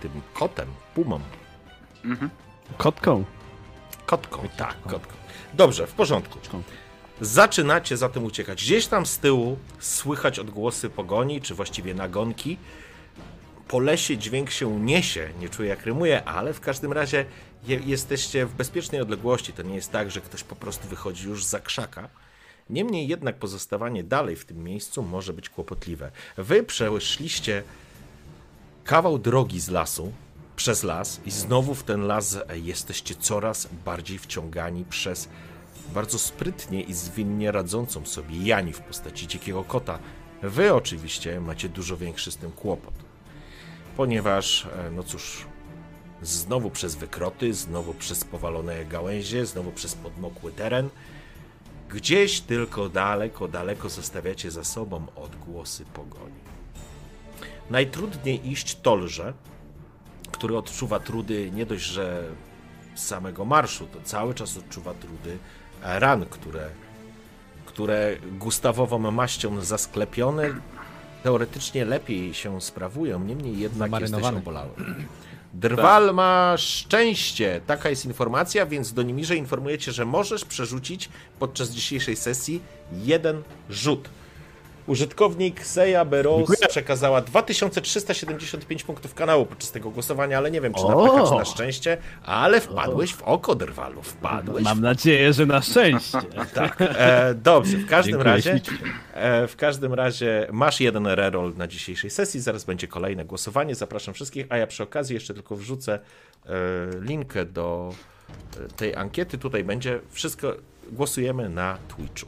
tym 0.00 0.10
kotem, 0.34 0.68
pumą. 0.94 1.20
Mhm. 2.04 2.30
Kotką. 2.78 3.24
Kotką, 4.06 4.48
tak, 4.56 4.76
kotką. 4.82 5.14
Dobrze, 5.54 5.86
w 5.86 5.92
porządku. 5.92 6.38
Zaczynacie 7.20 7.96
zatem 7.96 8.24
uciekać. 8.24 8.62
Gdzieś 8.64 8.86
tam 8.86 9.06
z 9.06 9.18
tyłu 9.18 9.58
słychać 9.78 10.38
odgłosy 10.38 10.90
pogoni, 10.90 11.40
czy 11.40 11.54
właściwie 11.54 11.94
nagonki. 11.94 12.58
Po 13.68 13.78
lesie 13.78 14.18
dźwięk 14.18 14.50
się 14.50 14.80
niesie, 14.80 15.30
nie 15.40 15.48
czuję 15.48 15.68
jak 15.68 15.86
rymuje, 15.86 16.24
ale 16.24 16.52
w 16.52 16.60
każdym 16.60 16.92
razie 16.92 17.24
je, 17.66 17.80
jesteście 17.86 18.46
w 18.46 18.54
bezpiecznej 18.54 19.00
odległości. 19.00 19.52
To 19.52 19.62
nie 19.62 19.74
jest 19.74 19.92
tak, 19.92 20.10
że 20.10 20.20
ktoś 20.20 20.44
po 20.44 20.56
prostu 20.56 20.88
wychodzi 20.88 21.28
już 21.28 21.44
za 21.44 21.60
krzaka. 21.60 22.08
Niemniej 22.70 23.08
jednak 23.08 23.38
pozostawanie 23.38 24.04
dalej 24.04 24.36
w 24.36 24.44
tym 24.44 24.64
miejscu 24.64 25.02
może 25.02 25.32
być 25.32 25.48
kłopotliwe. 25.48 26.10
Wy 26.36 26.62
przeszliście 26.62 27.62
kawał 28.84 29.18
drogi 29.18 29.60
z 29.60 29.68
lasu, 29.68 30.12
przez 30.56 30.82
las 30.82 31.20
i 31.26 31.30
znowu 31.30 31.74
w 31.74 31.82
ten 31.82 32.06
las 32.06 32.38
jesteście 32.54 33.14
coraz 33.14 33.68
bardziej 33.84 34.18
wciągani 34.18 34.84
przez 34.84 35.28
bardzo 35.94 36.18
sprytnie 36.18 36.80
i 36.80 36.94
zwinnie 36.94 37.52
radzącą 37.52 38.06
sobie 38.06 38.46
Jani 38.46 38.72
w 38.72 38.80
postaci 38.80 39.26
dzikiego 39.26 39.64
kota. 39.64 39.98
Wy 40.42 40.74
oczywiście 40.74 41.40
macie 41.40 41.68
dużo 41.68 41.96
większy 41.96 42.32
z 42.32 42.36
tym 42.36 42.52
kłopot, 42.52 42.94
ponieważ, 43.96 44.66
e, 44.66 44.90
no 44.90 45.02
cóż, 45.02 45.46
znowu 46.22 46.70
przez 46.70 46.94
wykroty, 46.94 47.54
znowu 47.54 47.94
przez 47.94 48.24
powalone 48.24 48.84
gałęzie, 48.84 49.46
znowu 49.46 49.72
przez 49.72 49.94
podmokły 49.94 50.52
teren, 50.52 50.90
gdzieś 51.88 52.40
tylko 52.40 52.88
daleko, 52.88 53.48
daleko 53.48 53.88
zostawiacie 53.88 54.50
za 54.50 54.64
sobą 54.64 55.06
odgłosy 55.16 55.84
pogoni. 55.84 56.44
Najtrudniej 57.70 58.50
iść 58.50 58.74
Tolże, 58.74 59.34
który 60.32 60.56
odczuwa 60.56 61.00
trudy 61.00 61.50
nie 61.50 61.66
dość, 61.66 61.84
że 61.84 62.28
samego 62.94 63.44
marszu, 63.44 63.86
to 63.86 64.00
cały 64.00 64.34
czas 64.34 64.56
odczuwa 64.56 64.94
trudy 64.94 65.38
ran, 65.84 66.26
które, 66.26 66.68
które 67.66 68.16
gustawową 68.38 68.98
maścią 68.98 69.60
zasklepione 69.60 70.54
teoretycznie 71.22 71.84
lepiej 71.84 72.34
się 72.34 72.60
sprawują, 72.60 73.20
niemniej 73.24 73.58
jednak 73.58 74.00
jesteś 74.00 74.24
obolały. 74.24 74.70
Drwal 75.54 76.14
ma 76.14 76.54
szczęście. 76.56 77.60
Taka 77.66 77.90
jest 77.90 78.04
informacja, 78.04 78.66
więc 78.66 78.92
do 78.92 79.02
Nimirze 79.02 79.36
informujecie, 79.36 79.92
że 79.92 80.04
możesz 80.04 80.44
przerzucić 80.44 81.08
podczas 81.38 81.70
dzisiejszej 81.70 82.16
sesji 82.16 82.60
jeden 82.92 83.42
rzut. 83.70 84.08
Użytkownik 84.86 85.66
Seja 85.66 86.04
Beros 86.04 86.50
przekazała 86.68 87.20
2375 87.20 88.84
punktów 88.84 89.14
kanału 89.14 89.46
podczas 89.46 89.70
tego 89.70 89.90
głosowania, 89.90 90.38
ale 90.38 90.50
nie 90.50 90.60
wiem, 90.60 90.74
czy 90.74 90.84
na 90.84 90.96
pecha, 90.96 91.28
czy 91.28 91.34
na 91.34 91.44
szczęście, 91.44 91.98
ale 92.22 92.60
wpadłeś 92.60 93.14
w 93.14 93.22
oko 93.22 93.54
Drwalu. 93.54 94.02
Wpadłeś 94.02 94.64
Mam 94.64 94.80
nadzieję, 94.80 95.32
że 95.32 95.46
na 95.46 95.62
szczęście. 95.62 96.18
tak. 96.54 96.76
E, 96.80 97.34
dobrze, 97.34 97.76
w 97.76 97.86
każdym 97.86 98.12
Dziękuję 98.12 98.34
razie. 98.34 98.60
E, 99.12 99.46
w 99.46 99.56
każdym 99.56 99.94
razie 99.94 100.46
masz 100.52 100.80
jeden 100.80 101.06
reroll 101.06 101.52
na 101.56 101.66
dzisiejszej 101.66 102.10
sesji. 102.10 102.40
Zaraz 102.40 102.64
będzie 102.64 102.88
kolejne 102.88 103.24
głosowanie. 103.24 103.74
Zapraszam 103.74 104.14
wszystkich. 104.14 104.46
A 104.48 104.56
ja 104.56 104.66
przy 104.66 104.82
okazji 104.82 105.14
jeszcze 105.14 105.34
tylko 105.34 105.56
wrzucę 105.56 105.98
e, 106.46 106.50
linkę 107.00 107.44
do 107.44 107.92
e, 108.56 108.68
tej 108.68 108.94
ankiety. 108.94 109.38
Tutaj 109.38 109.64
będzie 109.64 110.00
wszystko. 110.10 110.54
Głosujemy 110.92 111.48
na 111.48 111.78
Twitchu. 111.88 112.26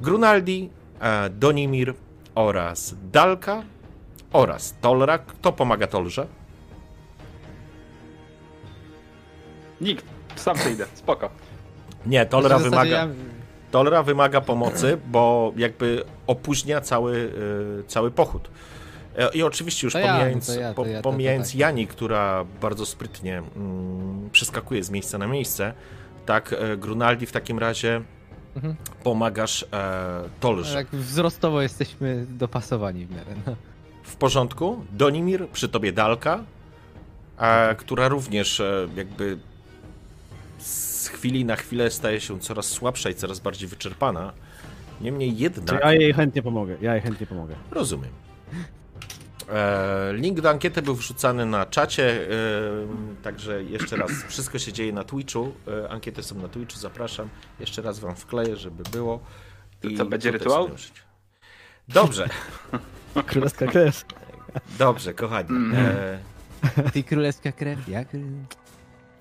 Grunaldi, 0.00 0.70
Donimir 1.30 1.94
oraz 2.34 2.94
Dalka 3.12 3.62
oraz 4.32 4.74
Tolra. 4.80 5.18
Kto 5.18 5.52
pomaga 5.52 5.86
Tolrze? 5.86 6.26
Nikt. 9.80 10.04
Sam 10.36 10.56
przyjdę, 10.56 10.86
spoko. 10.94 11.30
Nie, 12.06 12.26
Tolra 12.26 12.48
Znaczy, 12.48 12.64
w 12.64 12.70
zasadzie 12.70 12.90
wymaga. 12.90 13.14
Tolera 13.70 14.02
wymaga 14.02 14.40
pomocy, 14.40 14.98
bo 15.06 15.52
jakby 15.56 16.04
opóźnia 16.26 16.80
cały, 16.80 17.16
y, 17.80 17.84
cały 17.86 18.10
pochód. 18.10 18.50
E, 19.16 19.28
I 19.34 19.42
oczywiście 19.42 19.86
już 19.86 19.92
To 19.92 19.98
ja, 19.98 20.06
pomijając, 20.06 20.46
to 20.46 20.60
ja, 20.60 20.68
to 20.68 20.74
po, 20.74 20.86
ja, 20.86 20.92
to- 20.92 20.98
to 20.98 21.02
pomijając 21.10 21.48
tak. 21.48 21.56
Jani, 21.56 21.86
która 21.86 22.44
bardzo 22.60 22.86
sprytnie 22.86 23.42
mm, 23.56 24.30
przeskakuje 24.32 24.84
z 24.84 24.90
miejsca 24.90 25.18
na 25.18 25.26
miejsce, 25.26 25.72
tak, 26.26 26.52
e, 26.52 26.76
Grunaldi 26.76 27.26
w 27.26 27.32
takim 27.32 27.58
razie 27.58 28.02
Mhm. 28.56 28.74
pomagasz 29.02 29.62
e, 29.62 29.66
Ja, 29.72 30.22
Tolrze. 30.40 30.74
tak 30.74 30.86
wzrostowo 30.86 31.62
jesteśmy 31.62 32.26
dopasowani 32.28 33.06
w 33.06 33.10
miarę. 33.10 33.34
No. 33.46 33.56
W 34.02 34.16
porządku. 34.16 34.84
Donimir, 34.92 35.48
przy 35.48 35.68
tobie 35.68 35.92
Dalka, 35.92 36.44
e, 37.38 37.74
która 37.74 38.08
również 38.08 38.60
e, 38.60 38.88
jakby 38.96 39.38
z 40.58 41.08
chwili 41.08 41.44
na 41.44 41.56
chwilę 41.56 41.90
staje 41.90 42.20
się 42.20 42.40
coraz 42.40 42.66
słabsza 42.66 43.10
i 43.10 43.14
coraz 43.14 43.40
bardziej 43.40 43.68
wyczerpana. 43.68 44.32
Niemniej 45.00 45.38
jednak... 45.38 45.80
ja 45.84 45.92
jej 45.92 46.12
chętnie 46.12 46.42
pomogę. 46.42 46.76
Ja 46.80 46.92
jej 46.92 47.02
chętnie 47.02 47.26
pomogę. 47.26 47.54
Rozumiem. 47.70 48.10
E, 49.52 50.12
link 50.12 50.40
do 50.40 50.50
ankiety 50.50 50.82
był 50.82 50.94
wrzucany 50.94 51.46
na 51.46 51.66
czacie, 51.66 52.28
e, 52.30 53.22
także 53.22 53.62
jeszcze 53.62 53.96
raz, 53.96 54.10
wszystko 54.28 54.58
się 54.58 54.72
dzieje 54.72 54.92
na 54.92 55.04
Twitchu, 55.04 55.52
e, 55.84 55.88
ankiety 55.90 56.22
są 56.22 56.34
na 56.34 56.48
Twitchu, 56.48 56.78
zapraszam. 56.78 57.28
Jeszcze 57.60 57.82
raz 57.82 57.98
wam 57.98 58.16
wkleję, 58.16 58.56
żeby 58.56 58.82
było. 58.92 59.20
To 59.80 59.88
co, 59.96 60.04
będzie 60.04 60.30
rytuał? 60.30 60.70
Dobrze, 61.88 62.28
Królewska 63.26 63.66
krew. 63.66 64.04
dobrze, 64.78 65.14
kochani. 65.14 65.48
E, 65.76 66.18
Ty 66.92 67.02
królewska 67.02 67.52
krew, 67.52 67.88
jak? 67.88 68.08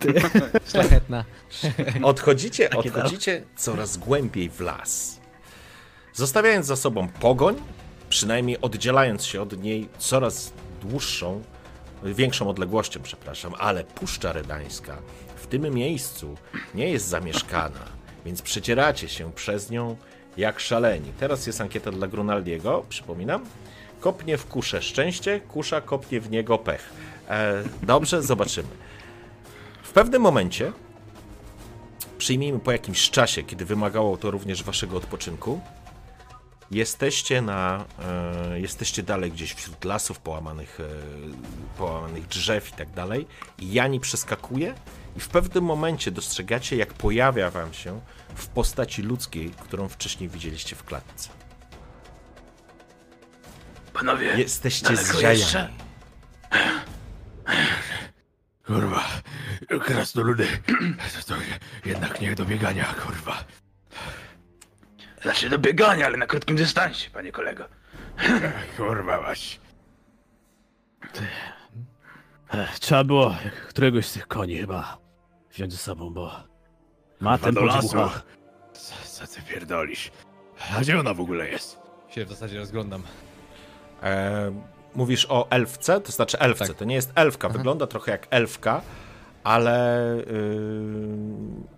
Szlachetna. 0.71 1.25
Odchodzicie, 2.03 2.69
odchodzicie 2.69 3.43
coraz 3.55 3.97
głębiej 3.97 4.49
w 4.49 4.59
las. 4.59 5.19
Zostawiając 6.13 6.65
za 6.65 6.75
sobą 6.75 7.07
pogoń, 7.07 7.55
przynajmniej 8.13 8.61
oddzielając 8.61 9.25
się 9.25 9.41
od 9.41 9.63
niej 9.63 9.89
coraz 9.97 10.53
dłuższą, 10.81 11.43
większą 12.03 12.49
odległością, 12.49 12.99
przepraszam, 13.03 13.53
ale 13.59 13.83
Puszcza 13.83 14.33
Redańska 14.33 14.97
w 15.35 15.47
tym 15.47 15.73
miejscu 15.73 16.37
nie 16.75 16.89
jest 16.89 17.07
zamieszkana, 17.07 17.79
więc 18.25 18.41
przecieracie 18.41 19.09
się 19.09 19.31
przez 19.31 19.69
nią 19.69 19.95
jak 20.37 20.59
szaleni. 20.59 21.11
Teraz 21.19 21.47
jest 21.47 21.61
ankieta 21.61 21.91
dla 21.91 22.07
Grunaldiego, 22.07 22.85
przypominam. 22.89 23.45
Kopnie 23.99 24.37
w 24.37 24.45
kuszę 24.45 24.81
szczęście, 24.81 25.39
kusza 25.39 25.81
kopnie 25.81 26.21
w 26.21 26.31
niego 26.31 26.57
pech. 26.57 26.89
E, 27.29 27.63
dobrze, 27.83 28.21
zobaczymy. 28.21 28.69
W 29.83 29.91
pewnym 29.91 30.21
momencie 30.21 30.71
przyjmijmy 32.17 32.59
po 32.59 32.71
jakimś 32.71 33.09
czasie, 33.09 33.43
kiedy 33.43 33.65
wymagało 33.65 34.17
to 34.17 34.31
również 34.31 34.63
waszego 34.63 34.97
odpoczynku. 34.97 35.61
Jesteście 36.73 37.41
na. 37.41 37.85
E, 37.99 38.59
jesteście 38.59 39.03
dalej 39.03 39.31
gdzieś 39.31 39.53
wśród 39.53 39.85
lasów, 39.85 40.19
połamanych, 40.19 40.79
e, 40.79 41.77
połamanych 41.77 42.27
drzew 42.27 42.69
i 42.69 42.73
tak 42.73 42.89
dalej. 42.91 43.27
I 43.59 43.73
Jani 43.73 43.99
przeskakuje, 43.99 44.75
i 45.17 45.19
w 45.19 45.27
pewnym 45.27 45.63
momencie 45.63 46.11
dostrzegacie, 46.11 46.75
jak 46.75 46.93
pojawia 46.93 47.49
wam 47.49 47.73
się 47.73 48.01
w 48.35 48.47
postaci 48.47 49.01
ludzkiej, 49.01 49.49
którą 49.49 49.87
wcześniej 49.87 50.29
widzieliście 50.29 50.75
w 50.75 50.83
klatce. 50.83 51.29
Panowie, 53.93 54.33
Jesteście 54.37 54.93
daleko 54.93 55.19
jeszcze? 55.19 55.69
Kurwa, 58.65 59.03
krasnoludy, 59.85 60.47
to 61.27 61.35
jednak 61.85 62.21
nie 62.21 62.35
do 62.35 62.45
biegania, 62.45 62.85
kurwa. 62.85 63.43
Znaczy 65.23 65.49
do 65.49 65.59
biegania, 65.59 66.05
ale 66.05 66.17
na 66.17 66.27
krótkim 66.27 66.55
dystansie, 66.55 67.09
panie 67.09 67.31
kolego. 67.31 67.65
Kurwa 68.77 69.21
mać. 69.21 69.59
Ech, 72.53 72.79
Trzeba 72.79 73.03
było 73.03 73.35
któregoś 73.69 74.05
z 74.05 74.13
tych 74.13 74.27
koni 74.27 74.57
chyba 74.57 74.97
wziąć 75.53 75.71
ze 75.71 75.77
sobą, 75.77 76.13
bo 76.13 76.31
ma 77.19 77.37
ten 77.37 77.55
do 77.55 77.65
lasu. 77.65 77.87
podbucha. 77.89 78.21
Co, 78.73 78.95
co 79.05 79.27
ty 79.35 79.41
pierdolisz? 79.41 80.11
A 80.77 80.81
gdzie 80.81 80.99
ona 80.99 81.13
w 81.13 81.19
ogóle 81.21 81.49
jest? 81.49 81.79
Się 82.09 82.25
w 82.25 82.29
zasadzie 82.29 82.59
rozglądam. 82.59 83.03
E, 84.03 84.51
mówisz 84.95 85.25
o 85.29 85.47
elfce, 85.49 86.01
to 86.01 86.11
znaczy 86.11 86.39
elfce. 86.39 86.67
Tak. 86.67 86.77
To 86.77 86.85
nie 86.85 86.95
jest 86.95 87.11
elfka, 87.15 87.49
wygląda 87.49 87.87
trochę 87.87 88.11
jak 88.11 88.27
elfka, 88.29 88.81
ale 89.43 89.99
yy, 90.17 90.25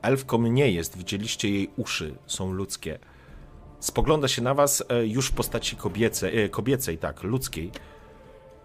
elfką 0.01 0.41
nie 0.41 0.71
jest. 0.71 0.97
Widzieliście 0.97 1.49
jej 1.49 1.69
uszy, 1.77 2.15
są 2.25 2.51
ludzkie. 2.51 2.99
Spogląda 3.79 4.27
się 4.27 4.41
na 4.41 4.53
was 4.53 4.83
e, 4.89 5.05
już 5.07 5.27
w 5.27 5.31
postaci 5.31 5.75
kobiece, 5.75 6.27
e, 6.31 6.49
kobiecej, 6.49 6.97
tak, 6.97 7.23
ludzkiej. 7.23 7.71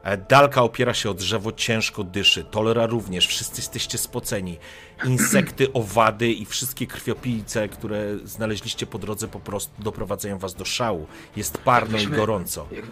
E, 0.03 0.17
Dalka 0.17 0.63
opiera 0.63 0.95
się 0.95 1.11
o 1.11 1.15
drzewo, 1.15 1.53
ciężko 1.53 2.05
dyszy. 2.05 2.45
Tolera 2.45 2.87
również, 2.87 3.27
wszyscy 3.27 3.61
jesteście 3.61 3.99
spoceni. 3.99 4.59
Insekty, 5.05 5.73
owady 5.83 6.33
i 6.33 6.47
wszystkie 6.47 6.87
krwiopijce, 6.87 7.69
które 7.69 8.19
znaleźliście 8.25 8.87
po 8.87 8.99
drodze, 8.99 9.29
po 9.29 9.41
prostu 9.41 9.83
doprowadzają 9.83 10.39
was 10.39 10.55
do 10.55 10.65
szału. 10.65 11.07
Jest 11.37 11.59
parno 11.59 11.91
i 11.99 12.01
Jakbyśmy- 12.01 12.17
gorąco. 12.17 12.67
Jak, 12.73 12.85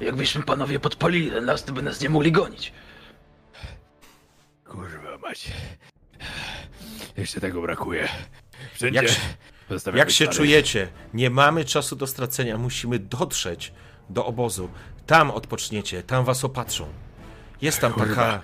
jakbyśmy 0.00 0.42
panowie 0.42 0.80
podpalili 0.80 1.30
ten 1.30 1.44
las, 1.44 1.64
to 1.64 1.72
by 1.72 1.82
nas 1.82 2.00
nie 2.00 2.08
mogli 2.08 2.32
gonić. 2.32 2.72
Kurwa 4.64 5.18
mać. 5.18 5.52
Jeszcze 7.16 7.40
tego 7.40 7.62
brakuje. 7.62 8.08
Wszędzie 8.74 9.02
Jak 9.02 9.10
zostawiamy 9.70 9.98
Jak 9.98 10.10
się 10.10 10.24
stary. 10.24 10.36
czujecie? 10.36 10.88
Nie 11.14 11.30
mamy 11.30 11.64
czasu 11.64 11.96
do 11.96 12.06
stracenia. 12.06 12.58
Musimy 12.58 12.98
dotrzeć 12.98 13.72
do 14.10 14.26
obozu. 14.26 14.68
Tam 15.06 15.30
odpoczniecie, 15.30 16.02
tam 16.02 16.24
was 16.24 16.44
opatrzą. 16.44 16.86
Jest 17.62 17.80
tam 17.80 17.92
taka. 17.92 18.04
Kurwa. 18.04 18.40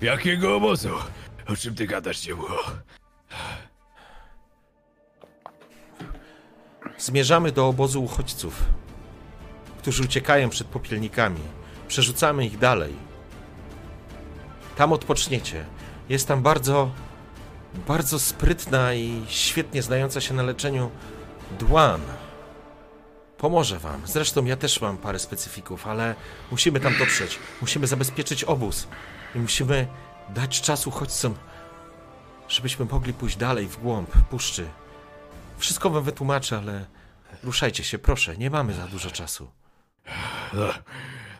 Jakiego 0.02 0.56
obozu? 0.56 0.90
O 1.48 1.56
czym 1.56 1.74
ty 1.74 1.86
gadasz, 1.86 2.18
ciemło? 2.18 2.48
Zmierzamy 6.98 7.52
do 7.52 7.68
obozu 7.68 8.04
uchodźców, 8.04 8.64
którzy 9.78 10.02
uciekają 10.02 10.48
przed 10.48 10.66
popielnikami. 10.66 11.40
Przerzucamy 11.88 12.46
ich 12.46 12.58
dalej. 12.58 12.94
Tam 14.76 14.92
odpoczniecie. 14.92 15.64
Jest 16.08 16.28
tam 16.28 16.42
bardzo, 16.42 16.90
bardzo 17.76 18.18
sprytna 18.18 18.94
i 18.94 19.22
świetnie 19.28 19.82
znająca 19.82 20.20
się 20.20 20.34
na 20.34 20.42
leczeniu 20.42 20.90
Dłan. 21.58 22.00
Pomoże 23.38 23.78
wam. 23.78 24.02
Zresztą 24.06 24.44
ja 24.44 24.56
też 24.56 24.80
mam 24.80 24.98
parę 24.98 25.18
specyfików, 25.18 25.86
ale 25.86 26.14
musimy 26.50 26.80
tam 26.80 26.98
dotrzeć. 26.98 27.38
Musimy 27.60 27.86
zabezpieczyć 27.86 28.44
obóz. 28.44 28.88
I 29.34 29.38
musimy 29.38 29.86
dać 30.28 30.60
czas 30.60 30.86
uchodźcom, 30.86 31.34
żebyśmy 32.48 32.84
mogli 32.84 33.12
pójść 33.12 33.36
dalej 33.36 33.66
w 33.66 33.76
głąb 33.76 34.10
puszczy. 34.30 34.68
Wszystko 35.58 35.90
wam 35.90 36.04
wytłumaczę, 36.04 36.58
ale 36.58 36.86
ruszajcie 37.44 37.84
się, 37.84 37.98
proszę. 37.98 38.36
Nie 38.36 38.50
mamy 38.50 38.74
za 38.74 38.86
dużo 38.86 39.10
czasu. 39.10 39.50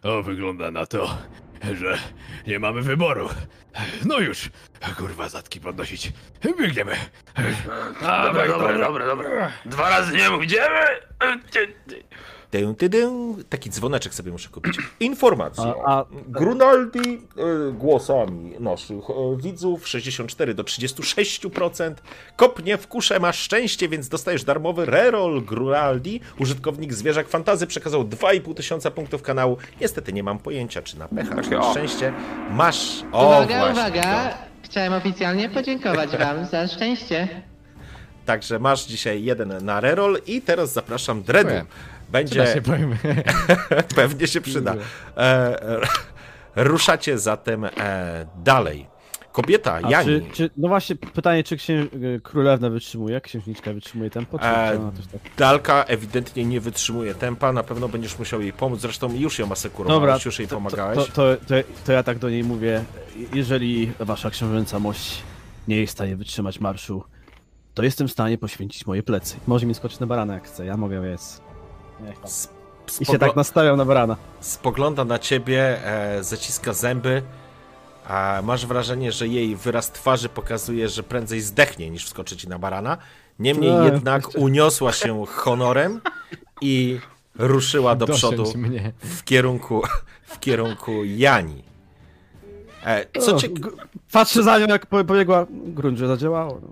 O, 0.03 0.23
wygląda 0.23 0.71
na 0.71 0.87
to, 0.87 1.19
że 1.81 1.99
nie 2.47 2.59
mamy 2.59 2.83
wyboru. 2.83 3.29
No 4.05 4.19
już, 4.19 4.51
kurwa, 4.97 5.29
zatki 5.29 5.61
podnosić. 5.61 6.13
Biegniemy. 6.59 6.97
Dobra, 8.03 8.47
dobra, 8.49 8.79
dobra, 8.79 9.07
dobra. 9.07 9.53
Dwa 9.65 9.91
razy 9.91 10.17
nie 10.17 10.31
mów, 10.31 10.43
idziemy! 10.45 10.87
Tę, 12.51 12.75
tę, 12.79 12.89
tę. 12.89 13.11
Taki 13.49 13.71
dzwoneczek 13.71 14.15
sobie 14.15 14.33
muszę 14.33 14.49
kupić. 14.49 14.79
Informacja. 15.01 15.75
A- 15.87 15.99
a- 15.99 16.05
Grunaldi 16.29 17.01
e, 17.69 17.73
głosami 17.73 18.55
naszych 18.61 19.11
e, 19.11 19.37
widzów 19.37 19.89
64 19.89 20.55
do 20.55 20.63
36%. 20.63 21.95
Kopnie 22.37 22.77
w 22.79 22.89
kuszę 22.89 23.21
masz 23.21 23.39
szczęście, 23.39 23.89
więc 23.89 24.09
dostajesz 24.09 24.45
darmowy 24.45 24.85
reroll 24.85 25.43
Grunaldi. 25.45 26.21
Użytkownik 26.39 26.95
zwierzak 26.95 27.29
fantazy 27.29 27.67
przekazał 27.67 28.05
2,5 28.05 28.55
tysiąca 28.55 28.91
punktów 28.91 29.23
kanału. 29.23 29.57
Niestety 29.81 30.13
nie 30.13 30.23
mam 30.23 30.39
pojęcia, 30.39 30.83
czy 30.83 30.99
na 30.99 31.09
pecha, 31.09 31.43
czy 31.43 31.51
na 31.51 31.71
szczęście. 31.71 32.13
Masz. 32.51 33.03
O, 33.13 33.27
Uwaga, 33.27 33.59
właśnie, 33.59 33.73
uwaga! 33.83 34.31
to. 34.31 34.37
Chciałem 34.63 34.93
oficjalnie 34.93 35.49
podziękować 35.49 36.11
wam 36.17 36.47
za 36.47 36.69
szczęście. 36.69 37.29
Także 38.27 38.59
masz 38.59 38.85
dzisiaj 38.87 39.25
jeden 39.25 39.65
na 39.65 39.81
reroll 39.81 40.19
i 40.27 40.43
teraz 40.43 40.73
zapraszam 40.73 41.23
Dredu. 41.23 41.51
Będzie. 42.09 42.47
Się. 42.47 42.63
Pewnie 43.97 44.27
się 44.27 44.41
przyda. 44.41 44.75
E, 45.17 45.21
e, 45.63 45.81
ruszacie 46.57 47.19
zatem 47.19 47.65
e, 47.65 48.27
dalej. 48.45 48.87
Kobieta, 49.33 49.75
A 49.83 49.91
Jani, 49.91 50.07
czy, 50.07 50.27
czy, 50.33 50.51
no 50.57 50.69
właśnie, 50.69 50.97
pytanie, 50.97 51.45
czy 51.45 51.57
księ, 51.57 51.87
królewna 52.23 52.71
wytrzymuje, 52.71 53.21
księżniczka 53.21 53.73
wytrzymuje 53.73 54.11
tempo, 54.11 54.39
czy, 54.39 54.45
E, 54.45 54.93
tak... 55.13 55.21
Dalka 55.37 55.85
ewidentnie 55.85 56.45
nie 56.45 56.61
wytrzymuje 56.61 57.15
tempa, 57.15 57.53
na 57.53 57.63
pewno 57.63 57.89
będziesz 57.89 58.19
musiał 58.19 58.41
jej 58.41 58.53
pomóc, 58.53 58.81
zresztą 58.81 59.15
już 59.15 59.39
ją 59.39 59.53
asekurowałeś, 59.53 60.25
już 60.25 60.39
jej 60.39 60.49
to, 60.49 60.57
pomagałeś. 60.57 60.99
To, 60.99 61.05
to, 61.05 61.37
to, 61.47 61.55
to 61.85 61.93
ja 61.93 62.03
tak 62.03 62.19
do 62.19 62.31
niej 62.31 62.45
mówię, 62.45 62.85
jeżeli 63.35 63.93
wasza 63.99 64.31
książęca 64.31 64.79
mość 64.79 65.23
nie 65.69 65.77
jest 65.77 65.93
w 65.93 65.97
stanie 65.97 66.17
wytrzymać 66.17 66.61
marszu, 66.61 67.05
to 67.75 67.83
jestem 67.83 68.09
w 68.09 68.13
stanie 68.13 68.39
poświęcić 68.39 68.87
moje 68.87 69.03
plecy. 69.03 69.37
Może 69.47 69.67
mi 69.67 69.75
skoczyć 69.75 69.99
na 70.01 70.07
barana 70.07 70.35
jak 70.35 70.47
chce, 70.47 70.67
ja 70.67 70.77
mogę, 70.77 71.03
więc... 71.03 71.46
Niech 72.01 72.19
tam. 72.19 72.31
Sp- 72.41 72.57
I 73.01 73.05
się 73.05 73.19
tak 73.19 73.37
nastawiał 73.37 73.77
na 73.77 73.85
barana. 73.85 74.17
spogląda 74.41 75.05
na 75.05 75.19
ciebie, 75.19 75.87
e, 75.87 76.23
zaciska 76.25 76.73
zęby, 76.73 77.23
a 78.09 78.41
masz 78.45 78.67
wrażenie, 78.67 79.13
że 79.13 79.29
jej 79.29 79.57
wyraz 79.57 79.93
twarzy 79.93 80.29
pokazuje, 80.29 80.89
że 80.89 81.03
prędzej 81.03 81.41
zdechnie 81.41 81.91
niż 81.91 82.05
wskoczy 82.07 82.37
ci 82.37 82.49
na 82.49 82.59
barana. 82.59 82.97
Niemniej 83.39 83.71
No, 83.73 83.85
jednak 83.85 84.29
uniosła 84.37 84.93
się 84.93 85.27
honorem 85.27 86.01
i 86.61 87.01
ruszyła 87.39 87.95
do 87.95 88.07
przodu 88.07 88.45
mnie. 88.57 88.93
w 88.99 89.25
kierunku, 89.25 89.83
w 90.27 90.41
kierunku 90.41 91.05
Jani. 91.05 91.63
E, 92.85 93.21
co, 93.21 93.37
O, 93.37 93.39
cie, 93.41 93.49
g- 93.49 93.71
Patrzę 94.13 94.43
za 94.43 94.59
nią, 94.59 94.67
jak 94.67 94.87
po- 94.87 95.05
pobiegła, 95.05 95.47
grunt, 95.51 95.99
że 95.99 96.07
zadziałało. 96.09 96.61
No. 96.63 96.69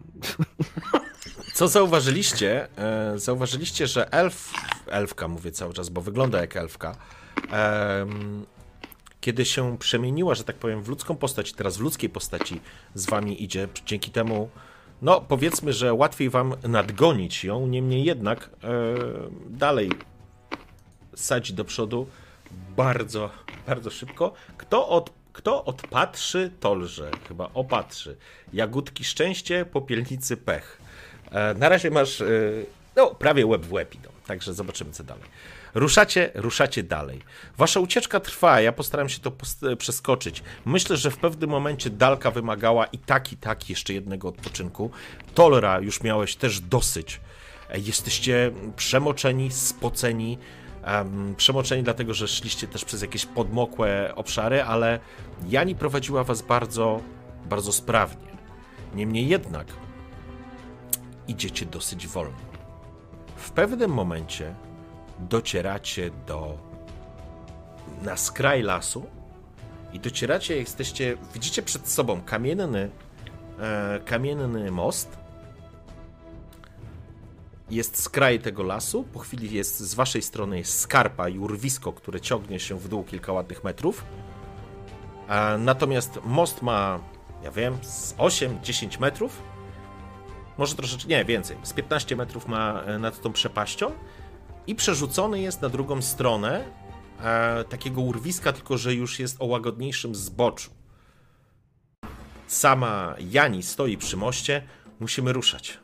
Co 1.54 1.68
zauważyliście? 1.68 2.68
E, 2.78 3.18
zauważyliście, 3.18 3.86
że 3.86 4.12
elf, 4.12 4.52
elfka 4.86 5.28
mówię 5.28 5.52
cały 5.52 5.74
czas, 5.74 5.88
bo 5.88 6.00
wygląda 6.00 6.40
jak 6.40 6.56
elfka, 6.56 6.96
kiedy 9.20 9.44
się 9.44 9.78
przemieniła, 9.78 10.34
że 10.34 10.44
tak 10.44 10.56
powiem, 10.56 10.82
w 10.82 10.88
ludzką 10.88 11.16
postać, 11.16 11.52
teraz 11.52 11.76
w 11.76 11.80
ludzkiej 11.80 12.10
postaci 12.10 12.60
z 12.94 13.06
wami 13.06 13.42
idzie, 13.42 13.68
dzięki 13.86 14.10
temu, 14.10 14.50
no 15.02 15.20
powiedzmy, 15.20 15.72
że 15.72 15.94
łatwiej 15.94 16.30
wam 16.30 16.54
nadgonić 16.62 17.44
ją, 17.44 17.66
niemniej 17.66 18.04
jednak 18.04 18.50
e, 18.64 18.68
dalej 19.50 19.90
sadzi 21.14 21.54
do 21.54 21.64
przodu 21.64 22.06
bardzo, 22.76 23.30
bardzo 23.66 23.90
szybko. 23.90 24.32
Kto, 24.56 24.88
od, 24.88 25.10
kto 25.32 25.64
odpatrzy, 25.64 26.50
to 26.60 26.74
lże, 26.74 27.10
chyba 27.28 27.50
opatrzy. 27.54 28.16
Jagódki 28.52 29.04
szczęście, 29.04 29.64
popielnicy 29.64 30.36
pech. 30.36 30.83
E, 31.34 31.54
na 31.54 31.68
razie 31.68 31.90
masz, 31.90 32.20
e, 32.20 32.24
no 32.96 33.14
prawie 33.14 33.46
łeb 33.46 33.62
w 33.66 33.72
łeb 33.72 33.94
idą, 33.94 34.10
także 34.26 34.54
zobaczymy 34.54 34.92
co 34.92 35.04
dalej. 35.04 35.24
Ruszacie, 35.74 36.30
ruszacie 36.34 36.82
dalej. 36.82 37.20
Wasza 37.58 37.80
ucieczka 37.80 38.20
trwa, 38.20 38.60
ja 38.60 38.72
postaram 38.72 39.08
się 39.08 39.20
to 39.20 39.30
pos- 39.30 39.76
przeskoczyć. 39.76 40.42
Myślę, 40.64 40.96
że 40.96 41.10
w 41.10 41.16
pewnym 41.16 41.50
momencie 41.50 41.90
Dalka 41.90 42.30
wymagała 42.30 42.86
i 42.86 42.98
tak, 42.98 43.32
i 43.32 43.36
tak 43.36 43.70
jeszcze 43.70 43.92
jednego 43.92 44.28
odpoczynku. 44.28 44.90
Tolera 45.34 45.80
już 45.80 46.02
miałeś 46.02 46.36
też 46.36 46.60
dosyć. 46.60 47.20
E, 47.70 47.78
Jesteście 47.78 48.50
przemoczeni, 48.76 49.50
spoceni, 49.52 50.38
em, 50.84 51.34
przemoczeni 51.36 51.82
dlatego, 51.82 52.14
że 52.14 52.28
szliście 52.28 52.66
też 52.66 52.84
przez 52.84 53.02
jakieś 53.02 53.26
podmokłe 53.26 54.12
obszary, 54.14 54.62
ale 54.62 54.98
Jani 55.48 55.74
prowadziła 55.74 56.24
was 56.24 56.42
bardzo, 56.42 57.00
bardzo 57.46 57.72
sprawnie. 57.72 58.26
Niemniej 58.94 59.28
jednak 59.28 59.66
idziecie 61.28 61.66
dosyć 61.66 62.06
wolno. 62.06 62.36
W 63.36 63.50
pewnym 63.50 63.90
momencie 63.90 64.54
docieracie 65.18 66.10
do 66.26 66.58
na 68.02 68.16
skraj 68.16 68.62
lasu 68.62 69.06
i 69.92 70.00
docieracie, 70.00 70.56
jesteście, 70.56 71.16
widzicie 71.34 71.62
przed 71.62 71.88
sobą 71.88 72.20
kamienny, 72.20 72.90
e, 73.60 74.00
kamienny 74.04 74.70
most. 74.70 75.18
Jest 77.70 78.02
skraj 78.02 78.40
tego 78.40 78.62
lasu, 78.62 79.04
po 79.04 79.18
chwili 79.18 79.54
jest 79.54 79.80
z 79.80 79.94
waszej 79.94 80.22
strony 80.22 80.58
jest 80.58 80.80
skarpa 80.80 81.28
i 81.28 81.38
urwisko, 81.38 81.92
które 81.92 82.20
ciągnie 82.20 82.60
się 82.60 82.78
w 82.78 82.88
dół 82.88 83.04
kilka 83.04 83.32
ładnych 83.32 83.64
metrów. 83.64 84.04
E, 85.28 85.58
natomiast 85.58 86.18
most 86.24 86.62
ma, 86.62 87.00
ja 87.42 87.50
wiem, 87.50 87.78
z 87.82 88.14
8-10 88.14 89.00
metrów. 89.00 89.53
Może 90.58 90.74
troszeczkę, 90.74 91.08
nie, 91.08 91.24
więcej. 91.24 91.56
Z 91.62 91.72
15 91.72 92.16
metrów 92.16 92.48
ma 92.48 92.82
e, 92.82 92.98
nad 92.98 93.20
tą 93.20 93.32
przepaścią 93.32 93.92
i 94.66 94.74
przerzucony 94.74 95.40
jest 95.40 95.62
na 95.62 95.68
drugą 95.68 96.02
stronę 96.02 96.64
e, 97.20 97.64
takiego 97.64 98.00
urwiska, 98.00 98.52
tylko 98.52 98.78
że 98.78 98.94
już 98.94 99.18
jest 99.18 99.36
o 99.42 99.46
łagodniejszym 99.46 100.14
zboczu. 100.14 100.70
Sama 102.46 103.14
Jani 103.30 103.62
stoi 103.62 103.96
przy 103.96 104.16
moście. 104.16 104.62
Musimy 105.00 105.32
ruszać. 105.32 105.78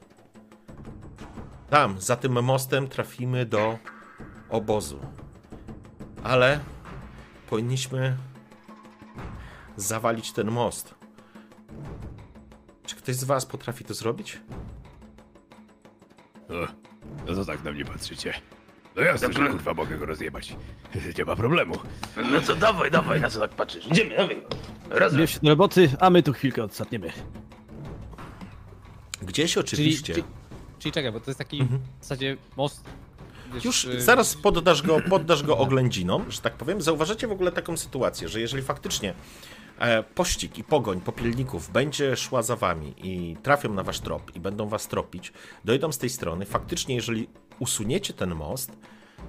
Tam, 1.70 2.00
za 2.00 2.16
tym 2.16 2.44
mostem 2.44 2.88
trafimy 2.88 3.46
do 3.46 3.78
obozu. 4.50 5.00
Ale 6.22 6.60
powinniśmy 7.50 8.16
zawalić 9.76 10.32
ten 10.32 10.50
most. 10.50 10.99
Czy 12.90 12.96
ktoś 12.96 13.16
z 13.16 13.24
was 13.24 13.46
potrafi 13.46 13.84
to 13.84 13.94
zrobić? 13.94 14.38
O, 16.48 16.52
no 17.26 17.34
to 17.34 17.44
tak 17.44 17.64
na 17.64 17.72
mnie 17.72 17.84
patrzycie. 17.84 18.34
No 18.96 19.02
jasne, 19.02 19.32
że 19.32 19.48
kurwa 19.48 19.74
mogę 19.74 19.98
go 19.98 20.06
rozjebać. 20.06 20.56
Nie 21.18 21.24
ma 21.24 21.36
problemu. 21.36 21.74
No 22.32 22.40
to 22.40 22.54
dawaj, 22.56 22.90
dawaj, 22.90 23.20
na 23.20 23.30
co 23.30 23.40
tak 23.40 23.50
patrzysz? 23.50 23.86
Idziemy, 23.86 24.16
dawaj. 24.16 24.42
Razem. 24.88 25.18
Bierz 25.20 25.34
się 25.34 25.40
do 25.42 25.48
roboty, 25.48 25.90
a 26.00 26.10
my 26.10 26.22
tu 26.22 26.32
chwilkę 26.32 26.64
odsapniemy. 26.64 27.12
Gdzieś 29.22 29.52
Czyli, 29.52 29.64
oczywiście. 29.66 30.14
czyli, 30.14 30.26
czyli 30.78 30.92
czekaj, 30.92 31.12
bo 31.12 31.20
to 31.20 31.30
jest 31.30 31.38
taki 31.38 31.62
w 31.64 32.02
zasadzie 32.02 32.36
most. 32.56 32.84
wiesz, 33.54 33.64
Już 33.64 33.84
y, 33.84 34.00
zaraz 34.00 34.34
poddasz 34.36 34.82
go, 34.82 35.00
poddasz 35.00 35.42
go 35.42 35.58
oględzinom, 35.58 36.30
że 36.30 36.40
tak 36.40 36.54
powiem. 36.54 36.82
Zauważacie 36.82 37.26
w 37.28 37.32
ogóle 37.32 37.52
taką 37.52 37.76
sytuację, 37.76 38.28
że 38.28 38.40
jeżeli 38.40 38.62
faktycznie 38.62 39.14
pościg 40.14 40.58
i 40.58 40.64
pogoń 40.64 41.00
popielników 41.00 41.70
będzie 41.70 42.16
szła 42.16 42.42
za 42.42 42.56
wami 42.56 42.94
i 42.96 43.36
trafią 43.42 43.74
na 43.74 43.82
wasz 43.82 44.00
trop 44.00 44.36
i 44.36 44.40
będą 44.40 44.68
was 44.68 44.88
tropić, 44.88 45.32
dojdą 45.64 45.92
z 45.92 45.98
tej 45.98 46.10
strony, 46.10 46.46
faktycznie 46.46 46.94
jeżeli 46.94 47.28
usuniecie 47.58 48.12
ten 48.12 48.34
most, 48.34 48.72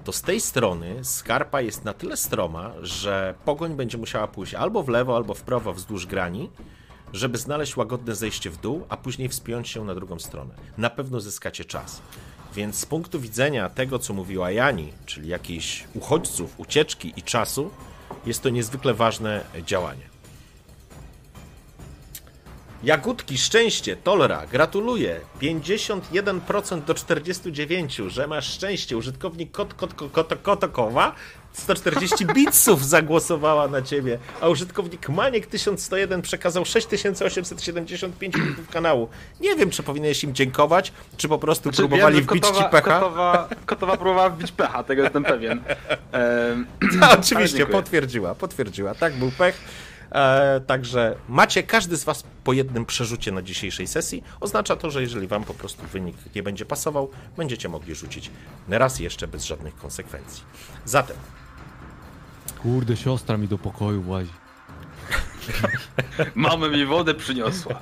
to 0.04 0.12
z 0.12 0.22
tej 0.22 0.40
strony 0.40 1.04
skarpa 1.04 1.60
jest 1.60 1.84
na 1.84 1.92
tyle 1.92 2.16
stroma, 2.16 2.72
że 2.82 3.34
pogoń 3.44 3.76
będzie 3.76 3.98
musiała 3.98 4.28
pójść 4.28 4.54
albo 4.54 4.82
w 4.82 4.88
lewo, 4.88 5.16
albo 5.16 5.34
w 5.34 5.42
prawo 5.42 5.72
wzdłuż 5.72 6.06
grani, 6.06 6.50
żeby 7.12 7.38
znaleźć 7.38 7.76
łagodne 7.76 8.14
zejście 8.14 8.50
w 8.50 8.56
dół, 8.56 8.86
a 8.88 8.96
później 8.96 9.28
wspiąć 9.28 9.68
się 9.68 9.84
na 9.84 9.94
drugą 9.94 10.18
stronę. 10.18 10.54
Na 10.78 10.90
pewno 10.90 11.20
zyskacie 11.20 11.64
czas. 11.64 12.02
Więc 12.54 12.76
z 12.76 12.86
punktu 12.86 13.20
widzenia 13.20 13.68
tego, 13.68 13.98
co 13.98 14.14
mówiła 14.14 14.50
Jani, 14.50 14.92
czyli 15.06 15.28
jakichś 15.28 15.84
uchodźców, 15.94 16.60
ucieczki 16.60 17.12
i 17.16 17.22
czasu, 17.22 17.70
jest 18.26 18.42
to 18.42 18.48
niezwykle 18.48 18.94
ważne 18.94 19.44
działanie. 19.66 20.11
Jagódki, 22.82 23.38
szczęście, 23.38 23.96
Tolra, 23.96 24.46
gratuluję. 24.46 25.20
51% 25.40 26.84
do 26.84 26.94
49%, 26.94 28.08
że 28.08 28.26
masz 28.26 28.46
szczęście. 28.54 28.96
Użytkownik 28.96 29.50
kot, 29.50 29.74
kot, 29.74 29.94
kot, 29.94 30.12
kot, 30.12 30.34
kotokowa 30.42 31.14
140 31.52 32.26
bitsów 32.26 32.86
zagłosowała 32.86 33.68
na 33.68 33.82
ciebie, 33.82 34.18
a 34.40 34.48
użytkownik 34.48 35.08
Maniek 35.08 35.46
1101 35.46 36.22
przekazał 36.22 36.64
6875 36.64 38.34
punktów 38.34 38.68
kanału. 38.68 39.08
Nie 39.40 39.56
wiem, 39.56 39.70
czy 39.70 39.82
powinieneś 39.82 40.24
im 40.24 40.34
dziękować, 40.34 40.92
czy 41.16 41.28
po 41.28 41.38
prostu 41.38 41.62
Znaczy, 41.62 41.76
próbowali 41.76 42.16
wiem, 42.16 42.24
że 42.24 42.30
wbić 42.30 42.44
ci 42.46 42.52
kotowa, 42.52 42.68
pecha. 42.68 43.00
Kotowa, 43.00 43.48
kotowa 43.66 43.96
próbowała 43.96 44.30
wbić 44.30 44.52
pecha, 44.52 44.82
tego 44.84 45.02
jestem 45.02 45.24
pewien. 45.24 45.62
Ehm, 46.12 46.66
oczywiście, 47.20 47.66
potwierdziła, 47.66 48.34
potwierdziła. 48.34 48.94
Tak, 48.94 49.12
był 49.12 49.30
pech. 49.30 49.60
E, 50.12 50.60
także 50.60 51.16
macie 51.28 51.62
każdy 51.62 51.96
z 51.96 52.04
Was 52.04 52.24
po 52.44 52.52
jednym 52.52 52.86
przerzucie 52.86 53.32
na 53.32 53.42
dzisiejszej 53.42 53.86
sesji. 53.86 54.24
Oznacza 54.40 54.76
to, 54.76 54.90
że 54.90 55.02
jeżeli 55.02 55.26
Wam 55.26 55.44
po 55.44 55.54
prostu 55.54 55.82
wynik 55.92 56.16
nie 56.34 56.42
będzie 56.42 56.64
pasował, 56.64 57.10
będziecie 57.36 57.68
mogli 57.68 57.94
rzucić 57.94 58.30
raz 58.68 59.00
jeszcze 59.00 59.28
bez 59.28 59.44
żadnych 59.44 59.76
konsekwencji. 59.76 60.42
Zatem 60.84 61.16
Kurde, 62.62 62.96
siostra 62.96 63.36
mi 63.36 63.48
do 63.48 63.58
pokoju 63.58 64.02
włazi. 64.02 64.30
Mama 66.34 66.68
mi 66.68 66.86
wodę 66.86 67.14
przyniosła. 67.14 67.78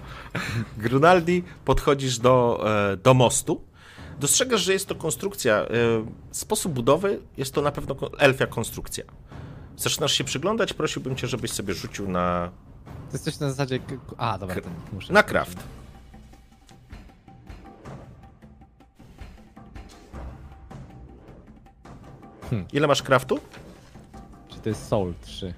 Grunaldi, 0.78 1.44
podchodzisz 1.64 2.18
do, 2.18 2.64
e, 2.92 2.96
do 2.96 3.14
mostu. 3.14 3.64
Dostrzegasz, 4.20 4.60
że 4.60 4.72
jest 4.72 4.88
to 4.88 4.94
konstrukcja. 4.94 5.54
e, 5.54 5.66
Sposób 6.30 6.72
budowy 6.72 7.20
jest 7.36 7.54
to 7.54 7.62
na 7.62 7.72
pewno 7.72 7.96
elfia 8.18 8.46
konstrukcja. 8.46 9.04
Zaczynasz 9.80 10.12
się 10.12 10.24
przyglądać, 10.24 10.72
prosiłbym 10.72 11.16
cię, 11.16 11.26
żebyś 11.26 11.50
sobie 11.50 11.74
rzucił 11.74 12.08
na, 12.08 12.50
To 12.84 13.12
jest 13.12 13.24
coś 13.24 13.38
na 13.38 13.50
zasadzie... 13.50 13.80
A, 14.16 14.38
dobra, 14.38 14.54
ten 14.54 14.72
muszę... 14.92 15.12
na 15.12 15.22
craft. 15.22 15.58
Hmm. 22.50 22.66
Ile 22.72 22.86
masz 22.86 23.02
craftu? 23.02 23.40
Czy 24.48 24.60
to 24.60 24.68
jest 24.68 24.88
Soul 24.88 25.14
3? 25.22 25.54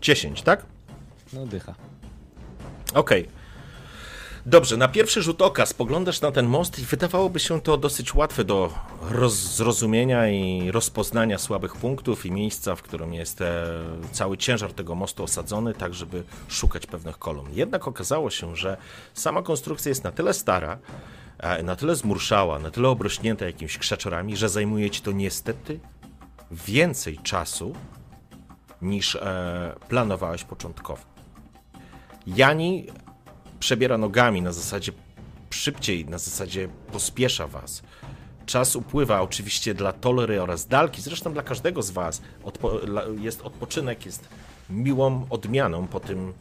10, 0.00 0.42
tak? 0.42 0.66
No 1.32 1.46
dycha. 1.46 1.74
Okej. 2.94 3.28
Dobrze, 4.46 4.76
na 4.76 4.88
pierwszy 4.88 5.22
rzut 5.22 5.42
oka 5.42 5.66
spoglądasz 5.66 6.20
na 6.20 6.32
ten 6.32 6.46
most 6.46 6.78
i 6.78 6.84
wydawałoby 6.84 7.40
się 7.40 7.60
to 7.60 7.76
dosyć 7.76 8.14
łatwe 8.14 8.44
do 8.44 8.72
roz 9.10 9.34
zrozumienia 9.34 10.28
i 10.28 10.70
rozpoznania 10.70 11.38
słabych 11.38 11.76
punktów 11.76 12.26
i 12.26 12.30
miejsca, 12.30 12.74
w 12.74 12.82
którym 12.82 13.14
jest 13.14 13.40
e, 13.40 13.66
cały 14.12 14.38
ciężar 14.38 14.72
tego 14.72 14.94
mostu 14.94 15.24
osadzony, 15.24 15.74
tak 15.74 15.94
żeby 15.94 16.22
szukać 16.48 16.86
pewnych 16.86 17.18
kolumn. 17.18 17.48
Jednak 17.52 17.88
okazało 17.88 18.30
się, 18.30 18.56
że 18.56 18.76
sama 19.14 19.42
konstrukcja 19.42 19.88
jest 19.88 20.04
na 20.04 20.12
tyle 20.12 20.34
stara, 20.34 20.78
e, 21.38 21.62
na 21.62 21.76
tyle 21.76 21.96
zmurszała, 21.96 22.58
na 22.58 22.70
tyle 22.70 22.88
obrośnięta 22.88 23.46
jakimiś 23.46 23.78
krzaczorami, 23.78 24.36
że 24.36 24.48
zajmuje 24.48 24.90
ci 24.90 25.00
to 25.00 25.12
niestety 25.12 25.80
więcej 26.50 27.18
czasu 27.18 27.74
niż 28.82 29.16
e, 29.16 29.74
planowałeś 29.88 30.44
początkowo. 30.44 31.02
Jani 32.26 32.86
przebiera 33.62 33.98
nogami 33.98 34.42
na 34.42 34.52
zasadzie 34.52 34.92
szybciej, 35.50 36.06
na 36.06 36.18
zasadzie 36.18 36.68
pospiesza 36.92 37.46
was. 37.46 37.82
Czas 38.46 38.76
upływa 38.76 39.20
oczywiście 39.20 39.74
dla 39.74 39.92
Tolery 39.92 40.42
oraz 40.42 40.66
Dalki, 40.66 41.02
zresztą 41.02 41.32
dla 41.32 41.42
każdego 41.42 41.82
z 41.82 41.90
was 41.90 42.22
odpo- 42.44 43.20
jest 43.20 43.42
odpoczynek, 43.42 44.06
jest 44.06 44.28
miłą 44.70 45.26
odmianą 45.30 45.86
po 45.86 46.00
tym 46.00 46.32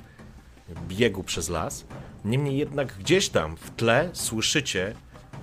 biegu 0.88 1.24
przez 1.24 1.50
las. 1.50 1.86
Niemniej 2.26 2.58
jednak 2.58 2.98
gdzieś 2.98 3.30
tam 3.30 3.58
w 3.58 3.72
tle 3.72 4.10
słyszycie 4.14 4.94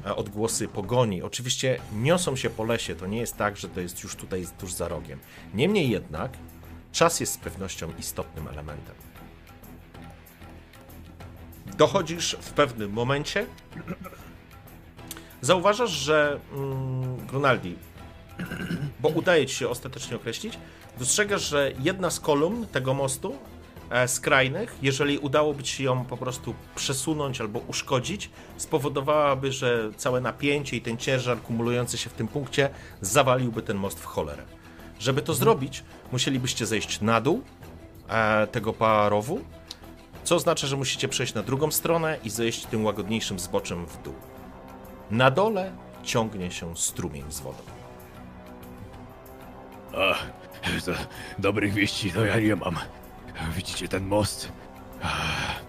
e, 0.06 0.16
odgłosy 0.16 0.68
pogoni. 0.68 1.22
Oczywiście 1.22 1.80
niosą 1.92 2.36
się 2.36 2.50
po 2.50 2.64
lesie, 2.64 2.94
to 2.94 3.06
nie 3.06 3.18
jest 3.18 3.36
tak, 3.36 3.56
że 3.56 3.68
to 3.68 3.80
jest 3.80 4.02
już 4.02 4.16
tutaj 4.16 4.46
tuż 4.58 4.72
za 4.72 4.88
rogiem. 4.88 5.18
Niemniej 5.54 5.90
jednak 5.90 6.32
czas 6.92 7.20
jest 7.20 7.32
z 7.32 7.38
pewnością 7.38 7.92
istotnym 7.98 8.48
elementem. 8.48 9.07
Dochodzisz 11.78 12.36
w 12.40 12.52
pewnym 12.52 12.92
momencie. 12.92 13.46
Zauważasz, 15.40 15.90
że 15.90 16.40
mm, 16.52 17.26
Grunaldi, 17.26 17.76
bo 19.00 19.08
udaje 19.08 19.46
ci 19.46 19.54
się 19.54 19.68
ostatecznie 19.68 20.16
określić, 20.16 20.58
dostrzegasz, 20.98 21.48
że 21.48 21.72
jedna 21.78 22.10
z 22.10 22.20
kolumn 22.20 22.66
tego 22.66 22.94
mostu 22.94 23.38
e, 23.90 24.08
skrajnych, 24.08 24.76
jeżeli 24.82 25.18
udałoby 25.18 25.62
ci 25.62 25.84
ją 25.84 26.04
po 26.04 26.16
prostu 26.16 26.54
przesunąć 26.74 27.40
albo 27.40 27.58
uszkodzić, 27.58 28.30
spowodowałaby, 28.56 29.52
że 29.52 29.90
całe 29.96 30.20
napięcie 30.20 30.76
i 30.76 30.80
ten 30.80 30.96
ciężar 30.96 31.42
kumulujący 31.42 31.98
się 31.98 32.10
w 32.10 32.12
tym 32.12 32.28
punkcie 32.28 32.70
zawaliłby 33.00 33.62
ten 33.62 33.76
most 33.76 34.00
w 34.00 34.04
cholerę. 34.04 34.42
Żeby 34.98 35.22
to 35.22 35.34
zrobić, 35.34 35.84
musielibyście 36.12 36.66
zejść 36.66 37.00
na 37.00 37.20
dół 37.20 37.42
e, 38.08 38.46
tego 38.46 38.72
parowu, 38.72 39.44
co 40.28 40.34
oznacza, 40.34 40.66
że 40.66 40.76
musicie 40.76 41.08
przejść 41.08 41.34
na 41.34 41.42
drugą 41.42 41.70
stronę 41.70 42.18
i 42.24 42.30
zejść 42.30 42.66
tym 42.66 42.84
łagodniejszym 42.84 43.38
zboczem 43.38 43.86
w 43.86 44.02
dół. 44.02 44.14
Na 45.10 45.30
dole 45.30 45.72
ciągnie 46.02 46.50
się 46.50 46.76
strumień 46.76 47.24
z 47.28 47.40
wodą. 47.40 47.58
Ach, 49.96 50.26
to 50.84 50.92
dobrych 51.38 51.72
wieści 51.72 52.12
to 52.12 52.24
ja 52.24 52.40
nie 52.40 52.56
mam. 52.56 52.76
Widzicie 53.56 53.88
ten 53.88 54.06
most? 54.06 54.52
Ach, 55.02 55.60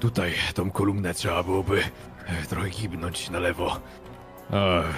Tutaj 0.00 0.34
tą 0.54 0.70
kolumnę 0.70 1.14
trzeba 1.14 1.42
byłoby 1.42 1.82
trochę 2.48 2.70
kibnąć 2.70 3.30
na 3.30 3.38
lewo. 3.38 3.80
Ach, 4.52 4.94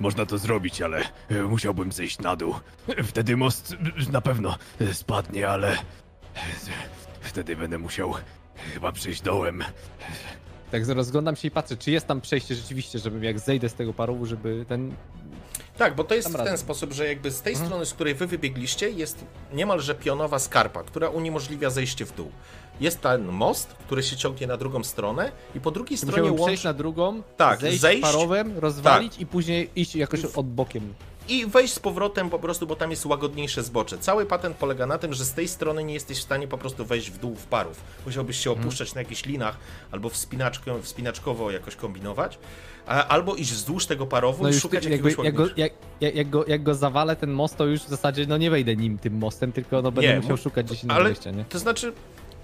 Można 0.00 0.26
to 0.26 0.38
zrobić, 0.38 0.82
ale 0.82 1.04
musiałbym 1.48 1.92
zejść 1.92 2.18
na 2.18 2.36
dół. 2.36 2.54
Wtedy 3.04 3.36
most 3.36 3.76
na 4.12 4.20
pewno 4.20 4.56
spadnie, 4.92 5.48
ale 5.48 5.76
wtedy 7.20 7.56
będę 7.56 7.78
musiał 7.78 8.14
chyba 8.74 8.92
przejść 8.92 9.20
dołem. 9.22 9.64
Tak 10.70 10.88
rozglądam 10.88 11.36
się 11.36 11.48
i 11.48 11.50
patrzę, 11.50 11.76
czy 11.76 11.90
jest 11.90 12.06
tam 12.06 12.20
przejście 12.20 12.54
rzeczywiście, 12.54 12.98
żebym 12.98 13.24
jak 13.24 13.38
zejdę 13.38 13.68
z 13.68 13.74
tego 13.74 13.92
parowu, 13.92 14.26
żeby 14.26 14.64
ten... 14.68 14.94
Tak, 15.78 15.94
bo 15.94 16.04
to 16.04 16.14
jest 16.14 16.28
w 16.28 16.44
ten 16.44 16.58
sposób, 16.58 16.92
że 16.92 17.06
jakby 17.08 17.30
z 17.30 17.42
tej 17.42 17.56
strony, 17.56 17.86
z 17.86 17.94
której 17.94 18.14
wy 18.14 18.26
wybiegliście, 18.26 18.90
jest 18.90 19.24
niemalże 19.52 19.94
pionowa 19.94 20.38
skarpa, 20.38 20.82
która 20.82 21.08
uniemożliwia 21.08 21.70
zejście 21.70 22.04
w 22.06 22.16
dół. 22.16 22.30
Jest 22.80 23.00
ten 23.00 23.24
most, 23.26 23.68
który 23.68 24.02
się 24.02 24.16
ciągnie 24.16 24.46
na 24.46 24.56
drugą 24.56 24.84
stronę 24.84 25.32
i 25.54 25.60
po 25.60 25.70
drugiej 25.70 25.98
stronie 25.98 26.22
łączy... 26.30 26.42
przejść 26.44 26.64
na 26.64 26.72
drugą, 26.72 27.22
Tak, 27.36 27.60
zejść, 27.60 27.80
zejść- 27.80 28.02
Tak. 28.02 28.12
parowem, 28.12 28.58
rozwalić 28.58 29.18
i 29.18 29.26
później 29.26 29.70
iść 29.76 29.96
jakoś 29.96 30.24
od 30.24 30.46
bokiem. 30.46 30.94
I 31.30 31.46
wejść 31.46 31.74
z 31.74 31.78
powrotem 31.78 32.30
po 32.30 32.38
prostu, 32.38 32.66
bo 32.66 32.76
tam 32.76 32.90
jest 32.90 33.06
łagodniejsze 33.06 33.62
zbocze. 33.62 33.98
Cały 33.98 34.26
patent 34.26 34.56
polega 34.56 34.86
na 34.86 34.98
tym, 34.98 35.14
że 35.14 35.24
z 35.24 35.32
tej 35.32 35.48
strony 35.48 35.84
nie 35.84 35.94
jesteś 35.94 36.18
w 36.18 36.22
stanie 36.22 36.48
po 36.48 36.58
prostu 36.58 36.84
wejść 36.84 37.10
w 37.10 37.18
dół 37.18 37.34
w 37.34 37.46
parów. 37.46 37.80
Musiałbyś 38.06 38.36
się 38.36 38.50
Mhm. 38.50 38.66
opuszczać 38.66 38.94
na 38.94 39.00
jakichś 39.00 39.24
linach 39.24 39.56
albo 39.90 40.08
wspinaczkę, 40.08 40.82
wspinaczkowo 40.82 41.50
jakoś 41.50 41.76
kombinować, 41.76 42.38
albo 42.86 43.34
iść 43.34 43.52
wzdłuż 43.52 43.86
tego 43.86 44.06
parowu 44.06 44.42
No 44.42 44.48
i 44.48 44.52
szukać 44.52 44.84
ty, 44.84 44.90
jakiegoś 44.90 45.14
jak, 45.24 45.34
go, 45.34 45.46
jak, 45.56 45.72
jak, 46.00 46.30
go, 46.30 46.44
jak 46.48 46.62
go 46.62 46.74
zawalę 46.74 47.16
ten 47.16 47.30
most, 47.32 47.56
to 47.56 47.66
już 47.66 47.80
w 47.80 47.88
zasadzie 47.88 48.26
no 48.26 48.36
nie 48.36 48.50
wejdę 48.50 48.76
nim 48.76 48.98
tym 48.98 49.14
mostem, 49.18 49.52
tylko 49.52 49.82
no 49.82 49.92
będę 49.92 50.10
Nie, 50.10 50.16
musiał 50.16 50.30
mu- 50.36 50.42
szukać 50.42 50.66
gdzieś 50.66 50.82
innego 50.84 51.00
Ale 51.00 51.08
wyjścia, 51.10 51.30
nie? 51.30 51.44
to 51.44 51.58
znaczy, 51.58 51.92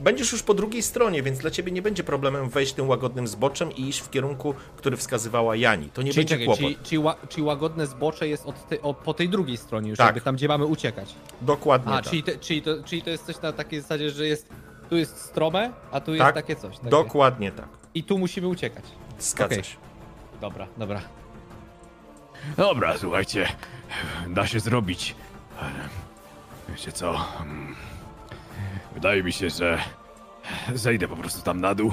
będziesz 0.00 0.32
już 0.32 0.42
po 0.42 0.54
drugiej 0.54 0.82
stronie, 0.82 1.22
więc 1.22 1.38
dla 1.38 1.50
ciebie 1.50 1.72
nie 1.72 1.82
będzie 1.82 2.04
problemem 2.04 2.48
wejść 2.48 2.72
tym 2.72 2.88
łagodnym 2.88 3.26
zboczem 3.26 3.72
i 3.72 3.88
iść 3.88 4.00
w 4.00 4.10
kierunku, 4.10 4.54
który 4.76 4.96
wskazywała 4.96 5.56
Jani. 5.56 5.88
To 5.90 6.02
nie 6.02 6.12
Czyli, 6.12 6.20
będzie 6.20 6.34
czekaj, 6.34 6.46
kłopot. 6.46 6.62
czyli, 6.62 6.76
czyli, 6.82 6.98
ła, 6.98 7.16
czyli 7.28 7.42
łagodne 7.42 7.86
zbocze 7.86 8.28
jest 8.28 8.46
od 8.46 8.68
te, 8.68 8.82
o, 8.82 8.94
po 8.94 9.14
tej 9.14 9.28
drugiej 9.28 9.56
stronie 9.56 9.90
już, 9.90 9.98
Tak. 9.98 10.06
jakby 10.06 10.20
tam, 10.20 10.36
gdzie 10.36 10.48
mamy 10.48 10.64
uciekać. 10.66 11.14
Dokładnie 11.40 11.92
A, 11.92 11.96
tak. 11.96 12.10
czyli, 12.10 12.22
te, 12.22 12.38
czyli, 12.38 12.62
to, 12.62 12.82
czyli 12.84 13.02
to 13.02 13.10
jest 13.10 13.26
coś 13.26 13.42
na 13.42 13.52
takiej 13.52 13.80
zasadzie, 13.80 14.10
że 14.10 14.26
jest 14.26 14.48
tu 14.90 14.96
jest 14.96 15.18
strome, 15.20 15.70
a 15.92 16.00
tu 16.00 16.14
jest 16.14 16.24
Tak. 16.24 16.34
takie 16.34 16.56
coś. 16.56 16.76
Takie. 16.76 16.90
Dokładnie 16.90 17.52
tak. 17.52 17.68
I 17.94 18.04
tu 18.04 18.18
musimy 18.18 18.48
uciekać. 18.48 18.84
Zgadza 19.18 19.54
Okej. 19.54 19.64
się. 19.64 19.76
Dobra, 20.40 20.66
dobra. 20.76 21.00
Dobra, 22.56 22.98
słuchajcie, 22.98 23.48
da 24.28 24.46
się 24.46 24.60
zrobić. 24.60 25.14
Ale 25.60 25.72
Wiecie 26.68 26.92
co? 26.92 27.24
Mm, 28.96 29.02
Wydaje 29.02 29.22
mi 29.22 29.32
się, 29.32 29.50
że 29.50 29.78
zejdę 30.74 31.08
po 31.08 31.16
prostu 31.16 31.42
tam 31.42 31.60
na 31.60 31.74
dół. 31.74 31.92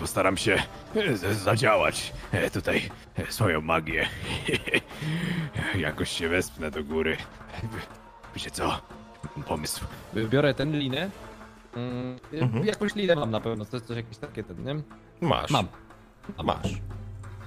Postaram 0.00 0.36
się 0.36 0.62
zadziałać 1.32 2.12
tutaj 2.52 2.90
swoją 3.28 3.60
magię. 3.60 4.08
Jakoś 5.78 6.10
się 6.10 6.28
wespnę 6.28 6.70
do 6.70 6.84
góry. 6.84 7.16
Wiecie 8.34 8.50
co? 8.50 8.80
Pomysł. 9.46 9.84
Biorę 10.14 10.54
ten 10.54 10.78
linę. 10.78 11.10
Mm, 11.76 12.18
Mhm. 12.32 12.64
Jakąś 12.66 12.94
linę 12.94 13.14
mam 13.16 13.30
na 13.30 13.40
pewno, 13.40 13.64
to 13.64 13.76
jest 13.76 13.86
coś 13.86 13.96
jakieś 13.96 14.18
takie 14.18 14.42
ten, 14.44 14.64
nie? 14.64 14.82
Masz. 15.28 15.50
Mam. 15.50 15.66
Masz. 16.44 16.72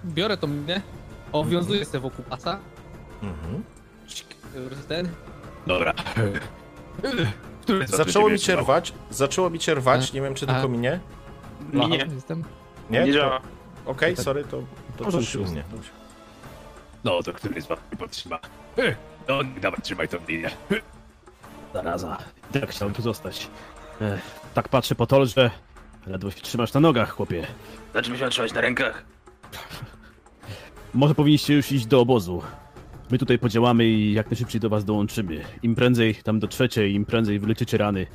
Biorę 0.06 0.38
tą 0.38 0.48
linę, 0.48 0.82
owiązuję 1.32 1.86
sobie 1.86 2.00
wokół 2.00 2.26
pasa. 2.26 2.60
Mhm. 3.24 3.64
Ten. 4.88 5.10
Dobra. 5.68 5.94
Który 7.74 7.88
Zaczęło 7.88 8.30
mi 8.30 8.40
cię 8.40 8.54
miał? 8.54 8.62
rwać, 8.62 8.94
zaczęło 9.12 9.50
mi 9.50 9.60
cię 9.60 9.76
rwać, 9.76 10.14
nie 10.14 10.22
wiem 10.22 10.36
czy 10.36 10.46
A. 10.48 10.54
tylko 10.54 10.68
minie. 10.70 11.00
Nie, 11.74 11.88
nie, 11.88 11.98
Jestem. 12.16 12.44
Nie? 12.90 13.04
nie 13.04 13.14
działa. 13.14 13.42
Okej, 13.86 14.18
sorry, 14.18 14.44
to, 14.44 14.62
to 14.98 15.12
coś 15.12 15.36
u 15.36 15.44
mnie. 15.46 15.64
No 17.04 17.24
to 17.24 17.34
który 17.34 17.62
z 17.62 17.68
was 17.68 17.80
mnie 17.92 17.98
podtrzyma? 17.98 18.40
No, 19.28 19.40
dawaj, 19.62 19.80
trzymaj 19.82 20.08
tą 20.08 20.18
linię. 20.28 20.50
Zaraza. 21.74 22.18
Tak 22.54 22.70
chciałem 22.70 22.94
tu 22.94 23.02
zostać. 23.02 23.48
Ech, 24.02 24.22
tak 24.54 24.70
patrzę 24.70 24.96
po 24.96 25.08
tol, 25.08 25.28
że 25.28 25.52
ledwo 26.08 26.32
się 26.32 26.42
trzymasz 26.42 26.74
na 26.74 26.80
nogach, 26.80 27.10
chłopie. 27.10 27.48
Znaczy 27.92 28.18
się 28.18 28.30
trzymać 28.30 28.54
na 28.54 28.62
rękach. 28.62 29.04
Może 30.94 31.16
powinniście 31.16 31.54
już 31.54 31.72
iść 31.72 31.86
do 31.86 32.00
obozu. 32.02 32.42
My 33.12 33.18
tutaj 33.18 33.40
podziałamy 33.40 33.86
i 33.86 34.14
jak 34.14 34.32
najszybciej 34.32 34.62
do 34.62 34.70
was 34.70 34.86
dołączymy. 34.86 35.42
Im 35.64 35.76
prędzej 35.76 36.16
tam 36.16 36.40
dotrzecie, 36.40 36.90
im 36.90 37.06
prędzej 37.06 37.40
wyleczycie 37.40 37.78
rany, 37.78 38.08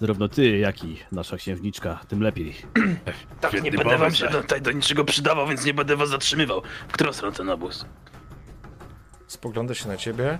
Zarówno 0.00 0.28
ty, 0.28 0.58
jak 0.58 0.84
i 0.84 0.96
nasza 1.12 1.36
księżniczka, 1.36 2.00
tym 2.08 2.22
lepiej. 2.22 2.54
Tak, 3.40 3.52
nie 3.52 3.70
będę 3.70 3.84
wam 3.84 3.98
pomysł. 3.98 4.16
się 4.16 4.28
tutaj 4.28 4.62
do 4.62 4.72
niczego 4.72 5.04
przydawał, 5.04 5.46
więc 5.46 5.64
nie 5.64 5.74
będę 5.74 5.96
was 5.96 6.08
zatrzymywał. 6.08 6.62
W 6.88 6.92
którą 6.92 7.12
stronę 7.12 7.36
ten 7.36 7.50
obóz? 7.50 7.86
Spogląda 9.26 9.74
się 9.74 9.88
na 9.88 9.96
ciebie. 9.96 10.38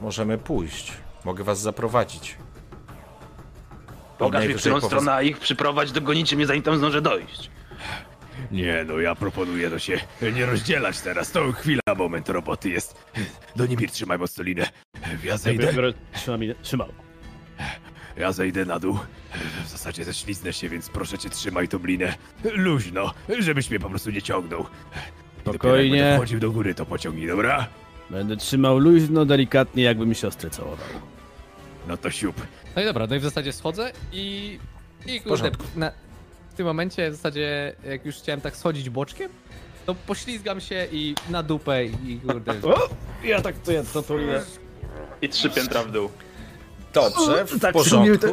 Możemy 0.00 0.38
pójść. 0.38 0.92
Mogę 1.24 1.44
was 1.44 1.60
zaprowadzić. 1.60 2.36
Pokaż 4.18 4.28
mi, 4.28 4.30
w 4.30 4.32
Najwyżej 4.32 4.60
którą 4.60 4.74
powiedz- 4.74 4.86
stronę, 4.86 5.12
a 5.12 5.22
ich 5.22 5.38
przyprowadź, 5.38 5.92
dogonicie 5.92 6.36
mnie, 6.36 6.46
zanim 6.46 6.62
tam 6.62 6.76
zdążę 6.78 7.02
dojść. 7.02 7.50
Nie, 8.50 8.84
no 8.88 9.00
ja 9.00 9.14
proponuję 9.14 9.70
to 9.70 9.78
się 9.78 10.00
nie 10.34 10.46
rozdzielać 10.46 11.00
teraz. 11.00 11.32
To 11.32 11.52
chwila, 11.52 11.80
moment 11.96 12.28
roboty 12.28 12.70
jest. 12.70 13.04
Do 13.56 13.66
Nimir 13.66 13.90
trzymaj 13.90 14.18
mocno 14.18 14.44
linę. 14.44 14.66
Ja 15.24 15.36
zejdę, 15.36 15.72
Trzymam, 16.62 16.88
ja 18.16 18.32
zejdę 18.32 18.64
na 18.64 18.78
dół. 18.78 18.98
W 19.64 19.68
zasadzie 19.68 20.04
ześliznę 20.04 20.52
się, 20.52 20.68
więc 20.68 20.88
proszę 20.88 21.18
cię 21.18 21.30
trzymaj 21.30 21.68
tą 21.68 21.78
linę. 21.78 22.14
Luźno, 22.54 23.14
żebyś 23.38 23.70
mnie 23.70 23.80
po 23.80 23.90
prostu 23.90 24.10
nie 24.10 24.22
ciągnął. 24.22 24.62
Dopiero 24.62 25.52
jak 25.52 25.54
Spokojnie. 25.54 25.90
będę 26.02 26.16
wchodził 26.16 26.40
do 26.40 26.50
góry, 26.50 26.74
to 26.74 26.86
pociągnij, 26.86 27.26
dobra? 27.26 27.66
Będę 28.10 28.36
trzymał 28.36 28.78
luźno, 28.78 29.24
delikatnie, 29.24 29.82
jakbym 29.82 30.14
siostrę 30.14 30.50
całował. 30.50 30.88
No 31.88 31.96
to 31.96 32.10
siup. 32.10 32.46
No 32.76 32.82
i 32.82 32.84
dobra, 32.84 33.06
no 33.06 33.16
i 33.16 33.18
w 33.18 33.22
zasadzie 33.22 33.52
schodzę 33.52 33.92
i... 34.12 34.58
I 35.06 35.20
kurde, 35.20 35.50
na, 35.76 35.92
w 36.54 36.56
tym 36.56 36.66
momencie 36.66 37.10
w 37.10 37.14
zasadzie 37.14 37.72
jak 37.84 38.06
już 38.06 38.16
chciałem 38.16 38.40
tak 38.40 38.56
schodzić 38.56 38.90
boczkiem, 38.90 39.30
to 39.86 39.94
poślizgam 39.94 40.60
się 40.60 40.86
i 40.92 41.14
na 41.30 41.42
dupę 41.42 41.84
i 41.84 42.20
kurde... 42.26 42.52
O! 42.74 42.88
Ja 43.24 43.42
tak 43.42 43.58
to 43.58 43.72
ja 43.72 43.82
to, 43.92 44.02
to 44.02 44.14
I 45.22 45.28
trzy 45.28 45.50
piętra 45.50 45.82
w 45.82 45.90
dół. 45.90 46.10
Dobrze, 46.92 47.44
w 47.44 47.60
tak 47.60 47.72
porządku. 47.72 48.26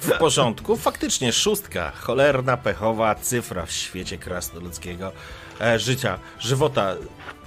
W 0.00 0.10
porządku. 0.18 0.76
Faktycznie 0.76 1.32
szóstka. 1.32 1.90
Cholerna, 1.90 2.56
pechowa 2.56 3.14
cyfra 3.14 3.66
w 3.66 3.72
świecie 3.72 4.18
krasnoludzkiego 4.18 5.12
e, 5.60 5.78
życia, 5.78 6.18
żywota. 6.38 6.96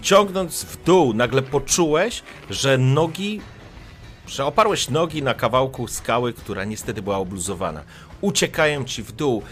Ciągnąc 0.01 0.63
w 0.63 0.83
dół, 0.83 1.13
nagle 1.13 1.41
poczułeś, 1.41 2.23
że 2.49 2.77
nogi, 2.77 3.41
że 4.27 4.45
oparłeś 4.45 4.89
nogi 4.89 5.23
na 5.23 5.33
kawałku 5.33 5.87
skały, 5.87 6.33
która 6.33 6.63
niestety 6.63 7.01
była 7.01 7.17
obluzowana. 7.17 7.83
Uciekają 8.21 8.85
ci 8.85 9.03
w 9.03 9.11
dół. 9.11 9.43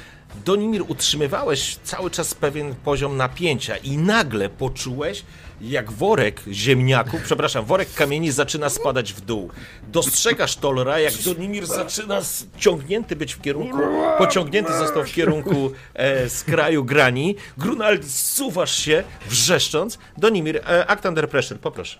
Donimir 0.45 0.83
utrzymywałeś 0.87 1.75
cały 1.83 2.11
czas 2.11 2.33
pewien 2.33 2.75
poziom 2.75 3.17
napięcia 3.17 3.77
i 3.77 3.97
nagle 3.97 4.49
poczułeś, 4.49 5.23
jak 5.61 5.91
worek 5.91 6.41
ziemniaków, 6.51 7.21
przepraszam, 7.23 7.65
worek 7.65 7.93
kamieni 7.93 8.31
zaczyna 8.31 8.69
spadać 8.69 9.13
w 9.13 9.21
dół. 9.21 9.49
Dostrzegasz 9.87 10.55
Tolra, 10.55 10.99
jak 10.99 11.13
Donimir 11.13 11.65
zaczyna 11.65 12.21
ciągnięty 12.57 13.15
być 13.15 13.33
w 13.33 13.41
kierunku, 13.41 13.77
pociągnięty 14.17 14.73
został 14.77 15.03
w 15.03 15.11
kierunku 15.11 15.71
e, 15.93 16.29
z 16.29 16.43
kraju 16.43 16.83
grani. 16.85 17.35
Grunald, 17.57 18.05
zsuwasz 18.05 18.75
się, 18.75 19.03
wrzeszcząc. 19.29 19.97
Donimir, 20.17 20.57
e, 20.57 20.87
act 20.87 21.05
under 21.05 21.29
pressure, 21.29 21.59
poproszę. 21.59 21.97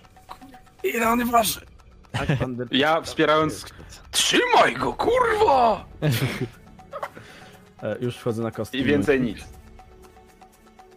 Ile 0.84 1.08
on 1.08 1.30
waży? 1.30 1.60
Ja 2.70 3.00
wspierając... 3.00 3.64
Trzymaj 4.10 4.74
go, 4.74 4.92
kurwa! 4.92 5.84
E, 7.82 7.96
już 8.00 8.16
wchodzę 8.16 8.42
na 8.42 8.50
kostki. 8.50 8.78
I 8.78 8.84
więcej 8.84 9.20
nic. 9.20 9.38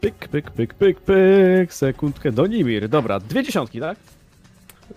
Pyk, 0.02 0.28
pyk, 0.28 0.52
pyk, 0.52 0.74
pyk, 0.74 1.00
pyk. 1.00 1.74
Sekundkę. 1.74 2.32
Do 2.32 2.48
Nimir. 2.48 2.90
Dobra, 2.90 3.20
dwie 3.20 3.44
dziesiątki, 3.44 3.80
tak? 3.80 3.98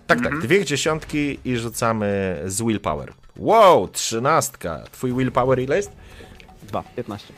Tak, 0.07 0.21
tak, 0.23 0.39
dwie 0.39 0.65
dziesiątki 0.65 1.39
i 1.45 1.57
rzucamy 1.57 2.39
z 2.45 2.61
willpower. 2.61 3.13
Wow, 3.37 3.87
trzynastka. 3.87 4.83
Twój 4.91 5.13
willpower 5.13 5.59
ile 5.59 5.75
jest? 5.75 5.91
Dwa, 6.63 6.83
15. 6.95 7.33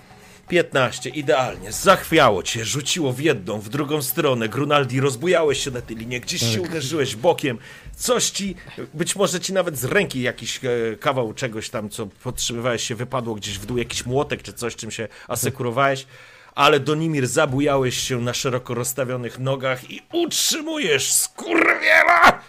15, 0.47 1.09
idealnie. 1.09 1.71
Zachwiało 1.71 2.43
cię, 2.43 2.65
rzuciło 2.65 3.13
w 3.13 3.19
jedną, 3.19 3.59
w 3.59 3.69
drugą 3.69 4.01
stronę. 4.01 4.49
Grunaldi, 4.49 4.99
rozbujałeś 4.99 5.63
się 5.63 5.71
na 5.71 5.81
tej 5.81 5.95
linie, 5.95 6.19
gdzieś 6.19 6.41
się 6.53 6.61
uderzyłeś 6.61 7.15
bokiem. 7.15 7.57
Coś 7.95 8.29
ci, 8.29 8.55
być 8.93 9.15
może 9.15 9.39
ci 9.39 9.53
nawet 9.53 9.77
z 9.77 9.83
ręki 9.83 10.21
jakiś 10.21 10.59
e, 10.65 10.69
kawał 10.99 11.33
czegoś 11.33 11.69
tam, 11.69 11.89
co 11.89 12.05
podtrzymywałeś 12.05 12.83
się, 12.83 12.95
wypadło 12.95 13.35
gdzieś 13.35 13.59
w 13.59 13.65
dół, 13.65 13.77
jakiś 13.77 14.05
młotek 14.05 14.43
czy 14.43 14.53
coś, 14.53 14.75
czym 14.75 14.91
się 14.91 15.07
asekurowałeś. 15.27 16.07
Ale 16.55 16.79
Donimir 16.79 17.27
zabujałeś 17.27 17.97
się 17.97 18.21
na 18.21 18.33
szeroko 18.33 18.73
rozstawionych 18.73 19.39
nogach 19.39 19.91
i 19.91 20.01
utrzymujesz 20.13 21.13
skurwiela! 21.13 22.39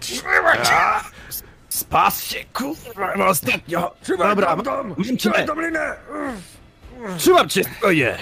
Trzymaj 0.00 0.64
się! 0.64 1.08
Spas 1.68 2.24
się, 2.24 2.44
kurwa, 2.52 3.14
ostatnio. 3.14 3.94
Trzymaj 4.02 4.28
Dobra, 4.28 4.56
dom, 4.56 4.62
dom, 4.62 5.16
trzymaj 5.18 5.46
tą 5.46 5.60
linę. 5.60 5.96
Trzymam 7.18 7.48
cię! 7.48 7.62
Oje! 7.82 8.18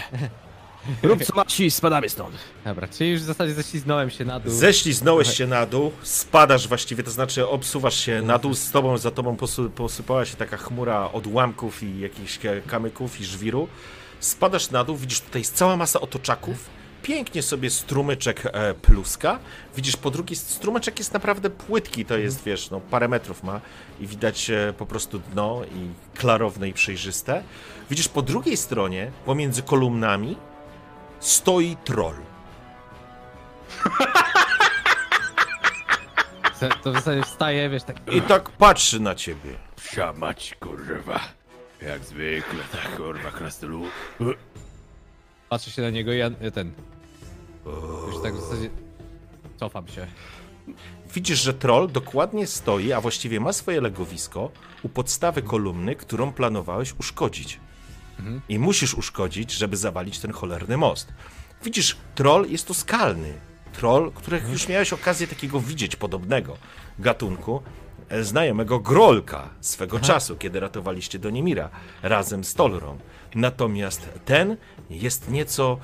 Rób 1.03 1.25
co 1.25 1.35
masz 1.37 1.61
i 1.61 1.71
spadamy 1.71 2.09
stąd. 2.09 2.37
Dobra, 2.65 2.89
czyli 2.89 3.11
już 3.11 3.21
w 3.21 3.25
zasadzie 3.25 3.55
ześliznąłem 3.55 4.11
się 4.11 4.25
na 4.25 4.41
dół. 4.41 4.53
Ześliznąłeś 4.53 5.37
się 5.37 5.47
na 5.47 5.67
dół, 5.67 5.93
spadasz 6.03 6.69
właściwie, 6.69 7.03
to 7.03 7.11
znaczy 7.11 7.49
obsuwasz 7.49 7.97
się 8.01 8.23
na 8.23 8.39
dół, 8.39 8.55
z 8.55 8.71
tobą, 8.71 8.99
za 8.99 9.11
tobą 9.11 9.37
posypała 9.77 10.25
się 10.25 10.37
taka 10.37 10.57
chmura 10.57 11.13
odłamków 11.13 11.83
i 11.83 12.01
jakichś 12.01 12.39
kamyków 12.67 13.21
i 13.21 13.25
żwiru. 13.25 13.69
Spadasz 14.21 14.71
na 14.71 14.85
dół, 14.85 14.97
widzisz 14.97 15.21
tutaj 15.21 15.41
jest 15.41 15.55
cała 15.55 15.77
masa 15.77 16.01
otoczaków, 16.01 16.57
pięknie 17.07 17.43
sobie 17.43 17.71
strumyczek 17.71 18.43
e, 18.47 18.75
pluska. 18.75 19.39
Widzisz 19.77 19.97
po 19.97 20.11
drugiej, 20.11 20.37
strumyczek 20.37 20.99
jest 20.99 21.13
naprawdę 21.13 21.51
płytki, 21.51 22.05
to 22.05 22.17
jest, 22.19 22.45
wiesz, 22.45 22.71
no 22.71 22.81
parę 22.81 23.09
metrów 23.09 23.43
ma 23.43 23.61
i 24.01 24.07
widać 24.07 24.51
e, 24.51 24.75
po 24.79 24.87
prostu 24.87 25.19
dno 25.19 25.63
i 25.65 26.19
klarowne 26.19 26.69
i 26.69 26.73
przejrzyste. 26.73 27.43
Widzisz 27.91 28.09
po 28.09 28.23
drugiej 28.23 28.57
stronie, 28.57 29.11
pomiędzy 29.25 29.63
kolumnami, 29.63 30.37
stoi 31.21 31.77
troll. 31.85 32.17
To 36.83 36.93
w 36.93 36.95
zasadzie 36.95 37.23
wstaję, 37.23 37.71
wiesz, 37.71 37.83
tak... 37.83 37.97
I 38.13 38.23
tak 38.23 38.51
patrzy 38.51 39.01
na 39.01 39.15
ciebie. 39.15 39.55
Psia 39.77 40.13
mać, 40.13 40.57
kurwa. 40.61 41.21
Jak 41.83 42.05
zwykle, 42.05 42.61
tak, 42.73 42.97
kurwa, 42.97 43.31
krasnolu. 43.31 43.83
Patrzę 45.49 45.71
się 45.71 45.83
na 45.83 45.91
niego 45.91 46.13
i 46.13 46.19
ja 46.19 46.31
ten... 46.55 46.73
Już 48.07 48.23
tak 48.23 48.35
w 48.35 48.41
zasadzie... 48.41 48.71
Cofam 49.57 49.89
się. 49.89 50.07
Widzisz, 51.15 51.43
że 51.43 51.55
troll 51.55 51.89
dokładnie 51.93 52.47
stoi, 52.47 52.93
a 52.93 53.01
właściwie 53.01 53.41
ma 53.41 53.53
swoje 53.53 53.81
legowisko 53.81 54.51
u 54.83 54.89
podstawy 54.89 55.43
kolumny, 55.43 55.97
którą 55.97 56.33
planowałeś 56.33 56.95
uszkodzić. 56.99 57.61
I 58.49 58.59
musisz 58.59 58.95
uszkodzić, 58.95 59.53
żeby 59.53 59.77
zawalić 59.77 60.19
ten 60.19 60.33
cholerny 60.33 60.77
most. 60.77 61.13
Widzisz, 61.63 61.97
troll 62.15 62.51
jest 62.51 62.67
to 62.67 62.75
skalny. 62.75 63.35
Troll, 63.73 64.13
których 64.13 64.49
już 64.49 64.69
miałeś 64.69 64.93
okazję 64.93 65.27
takiego 65.27 65.61
widzieć 65.61 65.97
podobnego 65.97 66.57
gatunku, 66.99 67.63
e, 68.09 68.25
znajomego 68.25 68.79
Grolka 68.81 69.49
swego 69.61 70.01
czasu, 70.01 70.37
kiedy 70.37 70.61
ratowaliście 70.61 71.19
Donimira 71.19 71.71
razem 72.03 72.45
z 72.45 72.55
Tolrą. 72.55 72.99
Natomiast 73.35 74.09
ten 74.25 74.57
jest 74.91 75.31
nieco 75.31 75.79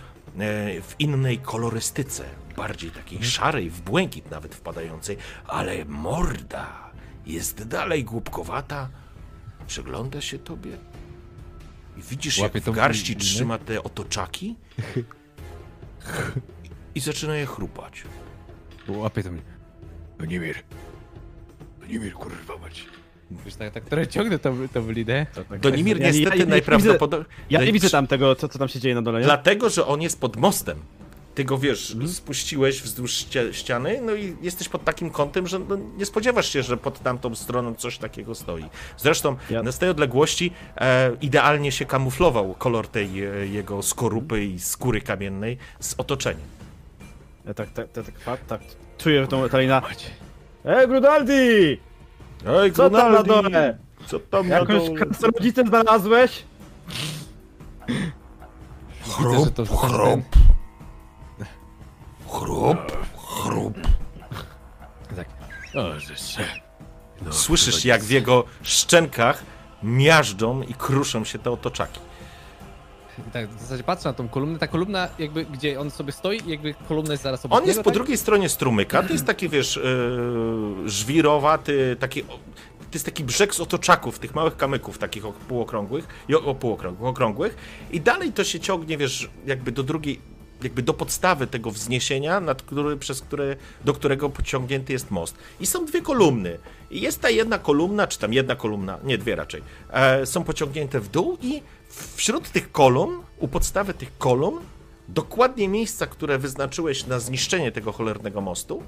w 0.83 0.95
innej 0.99 1.38
kolorystyce, 1.38 2.25
bardziej 2.57 2.90
takiej 2.90 3.25
szarej, 3.25 3.71
w 3.71 3.81
błękit 3.81 4.31
nawet 4.31 4.55
wpadającej, 4.55 5.16
ale 5.47 5.85
morda 5.85 6.90
jest 7.27 7.68
dalej 7.68 8.05
głupkowata, 8.05 8.88
przygląda 9.66 10.21
się 10.21 10.38
tobie 10.38 10.79
i 11.97 12.03
widzisz, 12.03 12.38
Łapie 12.38 12.59
jak 12.59 12.64
w 12.64 12.77
garści 12.77 13.16
trzyma 13.16 13.59
te 13.59 13.83
otoczaki 13.83 14.57
i 16.95 17.01
zaczyna 17.01 17.37
je 17.37 17.47
chrupać. 17.47 18.05
Łapie 18.88 19.23
to 19.23 19.31
mnie. 19.33 19.42
Nimir. 20.29 20.62
Nimir, 21.89 22.12
kurwa 22.12 22.59
mać. 22.59 22.87
Już 23.45 23.55
tak, 23.55 23.72
tak 23.72 23.85
trochę 23.85 24.07
ciągnę 24.07 24.39
tą, 24.39 24.68
tą 24.68 24.91
linę. 24.91 25.26
Donimir 25.61 26.01
Ja 26.01 26.07
nie- 26.11 26.18
niestety 26.18 26.39
ja 26.39 26.45
nie 26.45 26.51
najprawdopodobniej... 26.51 27.28
Ja 27.51 27.64
nie 27.64 27.72
widzę 27.72 27.91
tam 27.91 28.07
tego, 28.07 28.35
co, 28.35 28.49
co 28.49 28.59
tam 28.59 28.68
się 28.68 28.80
dzieje 28.80 28.95
na 28.95 29.03
dole, 29.03 29.18
nie? 29.18 29.24
Dlatego, 29.24 29.70
że 29.70 29.87
on 29.87 30.03
jest 30.03 30.20
pod 30.20 30.37
mostem. 30.37 30.78
Ty 31.35 31.45
go, 31.45 31.59
wiesz, 31.59 31.97
spuściłeś 32.07 32.83
wzdłuż 32.83 33.26
ściany, 33.53 34.01
no 34.03 34.14
i 34.14 34.37
jesteś 34.43 34.68
pod 34.68 34.85
takim 34.85 35.11
kątem, 35.11 35.47
że 35.47 35.59
no, 35.59 35.78
nie 35.97 36.07
spodziewasz 36.07 36.49
się, 36.53 36.62
że 36.62 36.76
pod 36.76 37.03
tamtą 37.03 37.35
stroną 37.35 37.74
coś 37.74 37.99
takiego 37.99 38.35
stoi. 38.35 38.64
Zresztą 38.97 39.37
Ja- 39.51 39.62
na 39.62 39.72
z 39.72 39.78
tej 39.78 39.89
odległości 39.89 40.53
e, 40.76 41.11
idealnie 41.20 41.72
się 41.72 41.85
kamuflował 41.85 42.55
kolor 42.55 42.89
tej 42.89 43.24
e, 43.24 43.47
jego 43.47 43.83
skorupy 43.83 44.45
i 44.45 44.61
skóry 44.61 45.01
kamiennej 45.01 45.59
z 45.80 45.95
otoczeniem. 45.99 46.41
Ja 47.47 47.55
tak, 47.55 47.72
tak, 47.72 47.93
tak, 47.93 48.05
tak, 48.24 48.45
tak. 48.45 48.61
Czuję 48.99 49.26
tą 49.26 49.49
talina. 49.49 49.83
Ej, 50.64 50.89
Grudaldi! 50.89 51.78
Ej, 52.47 52.72
Co 52.72 52.90
tam 52.90 53.12
na 53.12 53.22
Grunaldi, 53.22 53.51
dole? 53.51 53.78
Co 54.07 54.18
tam 54.20 54.49
Jakąś 54.49 54.90
krasnoludzicę 54.99 55.62
znalazłeś? 55.66 56.45
Widzę, 59.18 59.45
że 59.45 59.51
to. 59.51 59.64
Chrup, 59.66 60.24
chrup. 62.28 63.78
O. 65.74 65.84
No 67.22 67.32
słyszysz 67.32 67.84
jak 67.84 68.03
w 68.03 68.11
jego 68.11 68.45
szczękach 68.62 69.45
miażdżą 69.82 70.62
i 70.62 70.74
kruszą 70.74 71.24
się 71.24 71.38
te 71.38 71.51
otoczaki. 71.51 72.01
Tak 73.33 73.49
w 73.49 73.61
zasadzie 73.61 73.83
patrzę 73.83 74.09
na 74.09 74.12
tą 74.12 74.29
kolumnę, 74.29 74.59
ta 74.59 74.66
kolumna 74.66 75.09
jakby, 75.18 75.45
gdzie 75.45 75.81
on 75.81 75.91
sobie 75.91 76.12
stoi, 76.12 76.41
jakby 76.47 76.75
kolumna 76.89 77.12
jest 77.12 77.23
zaraz 77.23 77.45
obok 77.45 77.59
On 77.59 77.66
jest 77.66 77.77
niego, 77.77 77.85
po 77.85 77.91
tak? 77.91 77.95
drugiej 77.95 78.16
stronie 78.16 78.49
strumyka, 78.49 79.03
to 79.03 79.12
jest 79.12 79.27
taki, 79.27 79.49
wiesz, 79.49 79.77
yy, 79.77 80.89
żwirowaty, 80.91 81.97
taki, 82.01 82.23
to 82.23 82.97
jest 82.97 83.05
taki 83.05 83.25
brzeg 83.25 83.55
z 83.55 83.61
otoczaków, 83.61 84.18
tych 84.18 84.35
małych 84.35 84.57
kamyków, 84.57 84.99
takich 84.99 85.25
półokrągłych, 85.25 86.07
i 86.29 86.35
o 86.35 86.55
półokrągłych, 86.55 87.09
okrągłych 87.09 87.57
i 87.91 88.01
dalej 88.01 88.33
to 88.33 88.45
się 88.45 88.61
ciągnie, 88.61 88.99
wiesz, 88.99 89.31
jakby 89.47 89.73
do 89.73 89.83
drugiej, 89.83 90.20
jakby 90.62 90.83
do 90.83 90.95
podstawy 90.95 91.47
tego 91.47 91.70
wzniesienia, 91.70 92.41
nad 92.41 92.62
który, 92.62 92.97
przez 92.97 93.20
które, 93.20 93.57
do 93.85 93.93
którego 93.93 94.31
pociągnięty 94.31 94.93
jest 94.93 95.11
most. 95.11 95.37
I 95.61 95.66
są 95.66 95.87
dwie 95.87 96.03
kolumny. 96.03 96.59
I 96.91 97.01
jest 97.01 97.20
ta 97.20 97.31
jedna 97.31 97.59
kolumna, 97.59 98.07
czy 98.07 98.18
tam 98.18 98.33
jedna 98.33 98.57
kolumna, 98.57 98.99
nie 99.05 99.18
dwie 99.18 99.37
raczej, 99.37 99.62
e, 99.91 100.27
są 100.27 100.45
pociągnięte 100.45 101.01
w 101.01 101.09
dół 101.09 101.39
i 101.43 101.62
wśród 102.16 102.51
tych 102.51 102.72
kolumn, 102.72 103.22
u 103.38 103.49
podstawy 103.49 103.95
tych 103.95 104.18
kolumn, 104.18 104.59
dokładnie 105.09 105.68
miejsca, 105.68 106.07
które 106.07 106.38
wyznaczyłeś 106.38 107.07
na 107.07 107.18
zniszczenie 107.18 107.72
tego 107.72 107.93
cholernego 107.93 108.40
mostu, 108.40 108.82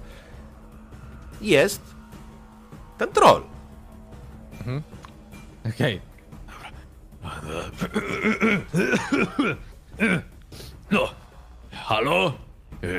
jest 1.40 1.82
ten 2.98 3.08
troll. 3.12 3.42
Okej. 5.74 6.00
No, 10.90 11.08
halo? 11.72 12.32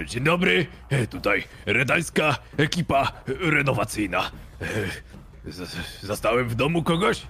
Dzień 0.06 0.24
dobry, 0.24 0.66
tutaj 1.10 1.44
redańska 1.66 2.38
ekipa 2.58 3.12
renowacyjna. 3.28 4.32
Z- 5.46 6.02
Zastałem 6.04 6.50
w 6.50 6.56
domu 6.56 6.84
kogoś? 6.84 7.28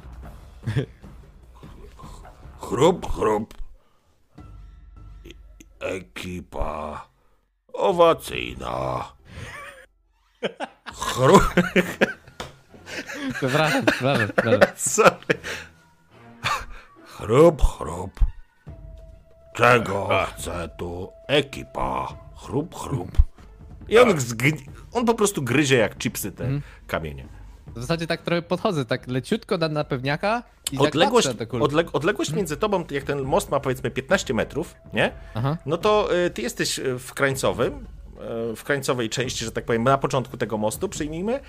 Chrup, 2.70 3.06
chrup. 3.06 3.54
Ekipa 5.80 7.08
owacyjna. 7.74 9.06
Chrup. 10.94 11.54
Przepraszam, 13.34 13.86
przepraszam, 13.86 14.28
przepraszam. 14.38 14.76
Sorry. 14.76 15.40
Chrup, 17.06 17.62
chrup. 17.62 18.20
Czego 19.56 20.10
chce 20.28 20.70
tu 20.78 21.12
ekipa? 21.28 22.08
Chrup, 22.36 22.76
chrup. 22.76 23.12
I 23.88 24.00
on, 24.00 24.10
zgni- 24.10 24.70
on 24.94 25.06
po 25.06 25.14
prostu 25.14 25.42
gryzie 25.42 25.78
jak 25.78 25.98
chipsy 25.98 26.32
te 26.32 26.50
kamienie. 26.88 27.28
W 27.68 27.82
zasadzie 27.82 28.08
tak 28.08 28.22
trochę 28.22 28.42
podchodzę, 28.42 28.86
tak 28.86 29.08
leciutko 29.08 29.58
na, 29.58 29.70
na 29.70 29.84
pewniaka 29.84 30.44
i 30.72 30.78
Odległość, 30.78 31.28
tak 31.28 31.38
patrzę 31.38 31.64
odleg, 31.64 31.88
odległość 31.94 32.32
między 32.32 32.58
tobą, 32.58 32.84
jak 32.92 33.04
ten 33.04 33.22
most 33.22 33.52
ma 33.52 33.60
powiedzmy 33.60 33.92
15 33.92 34.34
metrów, 34.34 34.76
nie? 34.94 35.12
Aha. 35.34 35.58
No 35.66 35.78
to 35.78 36.16
y, 36.26 36.30
ty 36.30 36.42
jesteś 36.42 36.80
y, 36.80 37.00
w 37.00 37.14
krańcowym, 37.14 37.74
y, 37.74 38.56
w 38.56 38.64
krańcowej 38.64 39.10
części, 39.10 39.46
że 39.46 39.52
tak 39.52 39.66
powiem, 39.66 39.84
na 39.84 39.98
początku 39.98 40.38
tego 40.38 40.58
mostu, 40.58 40.90
przyjmijmy. 40.90 41.40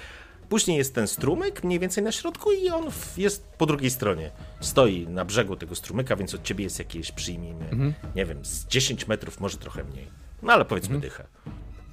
Później 0.49 0.79
jest 0.79 0.95
ten 0.95 1.09
strumyk, 1.09 1.65
mniej 1.65 1.79
więcej 1.79 2.05
na 2.05 2.13
środku 2.13 2.53
i 2.53 2.71
on 2.71 2.91
w, 2.91 3.19
jest 3.19 3.47
po 3.59 3.67
drugiej 3.67 3.91
stronie. 3.91 4.31
Stoi 4.61 5.09
na 5.09 5.25
brzegu 5.25 5.57
tego 5.57 5.75
strumyka, 5.75 6.17
więc 6.17 6.35
od 6.35 6.43
ciebie 6.43 6.65
jest 6.65 6.79
jakieś, 6.79 7.13
przyjmijmy, 7.13 7.95
nie 8.17 8.27
wiem, 8.27 8.45
z 8.45 8.67
10 8.67 9.09
metrów, 9.09 9.41
może 9.41 9.57
trochę 9.57 9.85
mniej. 9.85 10.09
No 10.43 10.53
ale 10.53 10.65
powiedzmy 10.65 11.01
dychę. 11.01 11.27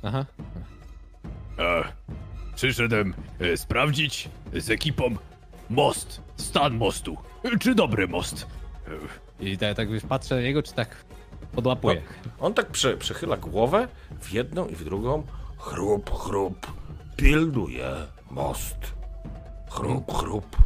Aha. 0.03 0.25
E, 1.59 1.83
Przyszedłem 2.55 3.13
e, 3.39 3.57
sprawdzić 3.57 4.29
z 4.53 4.69
ekipą 4.69 5.15
most, 5.69 6.21
stan 6.37 6.75
mostu. 6.77 7.17
E, 7.43 7.57
Czy 7.59 7.75
dobry 7.75 8.07
most? 8.07 8.47
E, 9.41 9.45
I 9.45 9.57
tak, 9.57 9.77
tak 9.77 9.91
wiesz, 9.91 10.03
patrzę 10.09 10.35
na 10.35 10.41
niego, 10.41 10.63
czy 10.63 10.73
tak 10.73 11.05
podłapuję. 11.51 12.01
On 12.39 12.53
tak 12.53 12.67
prze, 12.71 12.97
przechyla 12.97 13.37
głowę 13.37 13.87
w 14.21 14.31
jedną 14.31 14.67
i 14.67 14.75
w 14.75 14.83
drugą. 14.83 15.23
Chrup, 15.57 16.09
chrup, 16.19 16.67
pilnuje 17.17 17.91
most. 18.31 18.77
Chrup, 19.69 20.13
chrup. 20.17 20.57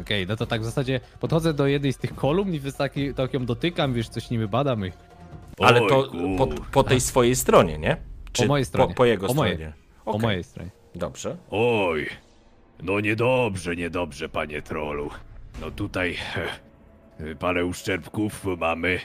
Okej, 0.00 0.26
no 0.26 0.36
to 0.36 0.46
tak 0.46 0.60
w 0.60 0.64
zasadzie 0.64 1.00
podchodzę 1.20 1.54
do 1.54 1.66
jednej 1.66 1.92
z 1.92 1.96
tych 1.98 2.14
kolumn 2.14 2.54
i 2.54 2.60
taki, 2.78 3.14
tak 3.14 3.34
ją 3.34 3.46
dotykam, 3.46 3.94
wiesz, 3.94 4.08
coś 4.08 4.30
nimi 4.30 4.46
badam 4.48 4.86
i... 4.86 4.92
Ale 5.58 5.80
to 5.88 6.10
po, 6.38 6.46
po 6.72 6.84
tej 6.84 7.00
swojej 7.00 7.36
stronie, 7.36 7.78
nie? 7.78 7.96
Po 8.38 8.46
mojej 8.46 8.64
stronie. 8.64 8.88
Po, 8.88 8.94
po 8.94 9.04
jego 9.04 9.26
Po 9.26 9.34
mojej. 9.34 9.54
stronie. 9.56 9.72
Po 10.04 10.10
Okej, 10.10 10.22
mojej 10.22 10.44
stronie. 10.44 10.70
Dobrze. 10.94 11.36
Oj, 11.50 12.06
no 12.82 13.00
niedobrze, 13.00 13.76
niedobrze, 13.76 14.28
panie 14.28 14.62
trollu. 14.62 15.10
No 15.60 15.70
tutaj 15.70 16.16
parę 17.38 17.64
uszczerbków 17.66 18.44
mamy. 18.58 19.00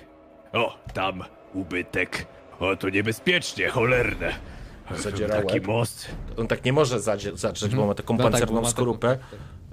O, 0.53 0.77
tam 0.93 1.23
ubytek. 1.53 2.25
O, 2.59 2.75
to 2.75 2.89
niebezpiecznie, 2.89 3.69
cholerne. 3.69 4.33
Zadziera 4.95 5.35
Taki 5.41 5.53
łeb. 5.53 5.67
most. 5.67 6.07
On 6.37 6.47
tak 6.47 6.65
nie 6.65 6.73
może 6.73 6.99
zadzie- 6.99 7.37
zadrzeć, 7.37 7.75
bo 7.75 7.87
ma 7.87 7.93
taką 7.93 8.13
No 8.13 8.23
tak, 8.23 8.31
pancerną 8.31 8.55
bo 8.55 8.61
ma 8.61 8.67
taką- 8.67 8.71
skorupę. 8.71 9.17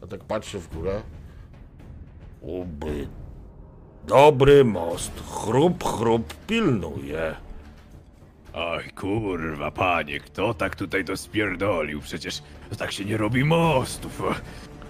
A 0.03 0.07
tak 0.07 0.25
patrzy 0.25 0.59
w 0.59 0.75
górę. 0.75 1.01
Uby. 2.41 3.07
Dobry 4.07 4.65
most. 4.65 5.13
Chrup, 5.31 5.85
chrup, 5.85 6.35
pilnuje. 6.47 7.35
Oj, 8.55 8.91
kurwa, 8.91 9.71
panie, 9.71 10.21
kto 10.21 10.55
tak 10.55 10.77
tutaj 10.77 11.05
to 11.05 11.17
spierdolił? 11.17 12.01
Przecież 12.01 12.43
tak 12.79 12.93
się 12.93 13.05
nie 13.05 13.17
robi 13.17 13.45
mostów. 13.45 14.23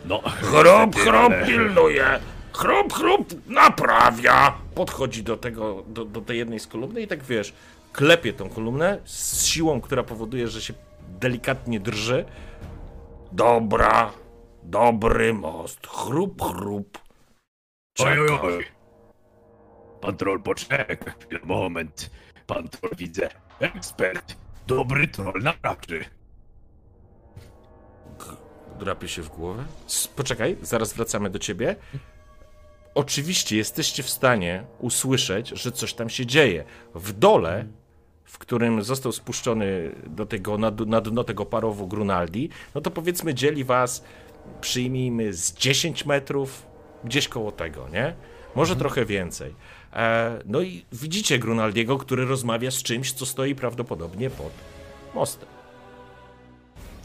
No, 0.04 0.18
Chrup, 0.18 0.64
niestety, 0.86 1.00
chrup, 1.00 1.14
ale- 1.32 1.46
pilnuje. 1.46 2.20
Chrup, 2.52 2.92
chrup, 2.92 3.34
naprawia. 3.46 4.54
Podchodzi 4.74 5.22
do 5.22 5.36
tego, 5.36 5.82
do, 5.88 6.04
do 6.04 6.20
tej 6.20 6.38
jednej 6.38 6.60
z 6.60 6.66
kolumny 6.66 7.00
i 7.02 7.06
tak 7.06 7.22
wiesz, 7.24 7.52
klepie 7.92 8.32
tą 8.32 8.48
kolumnę 8.48 8.98
z 9.04 9.44
siłą, 9.46 9.80
która 9.80 10.02
powoduje, 10.02 10.48
że 10.48 10.62
się 10.62 10.74
delikatnie 11.08 11.80
drży. 11.80 12.24
Dobra, 13.32 14.10
dobry 14.62 15.34
most. 15.34 15.86
Chrup, 15.86 16.42
chrup. 16.42 16.98
Oj, 18.00 18.18
oj, 18.20 18.28
Czeka. 18.28 18.42
oj. 18.42 18.64
Pan 20.00 20.16
troll, 20.16 20.42
poczekaj 20.42 20.96
chwilę, 20.96 21.40
moment. 21.44 22.10
Pan 22.46 22.68
troll, 22.68 22.92
widzę, 22.98 23.28
ekspert. 23.62 24.36
Dobry 24.66 25.08
troll 25.08 25.42
naprawczy. 25.42 26.04
Drapie 28.78 29.08
się 29.08 29.22
w 29.22 29.28
głowę. 29.28 29.64
Poczekaj, 30.16 30.56
zaraz 30.62 30.92
wracamy 30.92 31.30
do 31.30 31.38
ciebie. 31.38 31.76
Oczywiście 32.94 33.56
jesteście 33.56 34.02
w 34.02 34.10
stanie 34.10 34.64
usłyszeć, 34.78 35.48
że 35.48 35.72
coś 35.72 35.94
tam 35.94 36.10
się 36.10 36.26
dzieje. 36.26 36.64
W 36.94 37.12
dole, 37.12 37.66
w 38.24 38.38
którym 38.38 38.82
został 38.82 39.12
spuszczony 39.12 39.94
do 40.06 40.26
tego, 40.26 40.58
na, 40.58 40.72
dno- 40.72 40.86
na 40.86 41.00
dno 41.00 41.24
tego 41.24 41.46
parowu 41.46 41.86
Grunaldi, 41.88 42.48
no 42.74 42.80
to 42.80 42.90
powiedzmy 42.90 43.34
dzieli 43.34 43.64
was, 43.64 44.04
przyjmijmy, 44.60 45.32
z 45.32 45.54
10 45.54 46.06
metrów, 46.06 46.66
gdzieś 47.04 47.28
koło 47.28 47.52
tego, 47.52 47.88
nie? 47.88 48.14
Może 48.54 48.76
trochę 48.76 49.04
więcej. 49.04 49.54
E, 49.92 50.38
no 50.46 50.60
i 50.60 50.84
widzicie 50.92 51.38
Grunaldiego, 51.38 51.98
który 51.98 52.24
rozmawia 52.24 52.70
z 52.70 52.82
czymś, 52.82 53.12
co 53.12 53.26
stoi 53.26 53.54
prawdopodobnie 53.54 54.30
pod 54.30 54.52
mostem. 55.14 55.48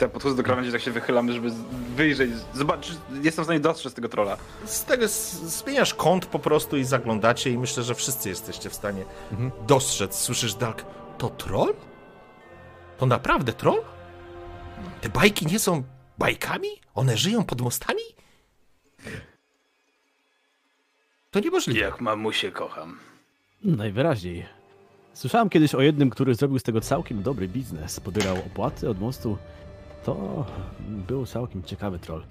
Ja 0.02 0.08
podchodzę 0.08 0.36
do 0.36 0.44
krawędzi, 0.44 0.72
tak 0.72 0.82
się 0.82 0.92
wychylam, 0.92 1.32
żeby 1.32 1.52
wyjrzeć, 1.96 2.32
zobaczyć, 2.54 2.98
jestem 3.24 3.44
w 3.44 3.46
stanie 3.46 3.60
dostrzec 3.60 3.94
tego 3.94 4.10
trolla. 4.10 4.38
z 4.66 4.84
tego 4.84 5.08
zmieniasz 5.08 5.94
kąt 5.94 6.26
po 6.26 6.40
prostu 6.40 6.78
i 6.78 6.84
zaglądacie 6.84 7.50
i 7.50 7.58
myślę, 7.58 7.84
że 7.84 7.96
wszyscy 7.96 8.30
jesteście 8.30 8.70
w 8.70 8.74
stanie 8.76 9.06
dostrzec. 9.68 10.20
Słyszysz, 10.20 10.54
Dalk, 10.54 10.86
to 11.18 11.30
troll? 11.30 11.74
To 12.98 13.06
naprawdę 13.06 13.54
troll? 13.54 13.82
Te 15.02 15.10
bajki 15.10 15.46
nie 15.46 15.60
są 15.60 15.84
bajkami? 16.18 16.70
One 16.96 17.18
żyją 17.18 17.44
pod 17.44 17.62
mostami? 17.62 18.02
To 21.32 21.40
niemożliwe. 21.40 21.80
Jak 21.80 22.02
mamusię 22.02 22.52
kocham. 22.52 22.98
Najwyraźniej. 23.64 24.46
Słyszałem 25.14 25.50
kiedyś 25.50 25.76
o 25.76 25.82
jednym, 25.82 26.10
który 26.10 26.36
zrobił 26.36 26.60
z 26.60 26.64
tego 26.64 26.82
całkiem 26.82 27.24
dobry 27.24 27.48
biznes. 27.48 28.00
Pobierał 28.00 28.38
opłaty 28.38 28.90
od 28.90 29.00
mostu. 29.00 29.38
To 30.06 30.46
był 30.88 31.26
całkiem 31.26 31.64
ciekawy 31.64 32.00
troll. 32.00 32.24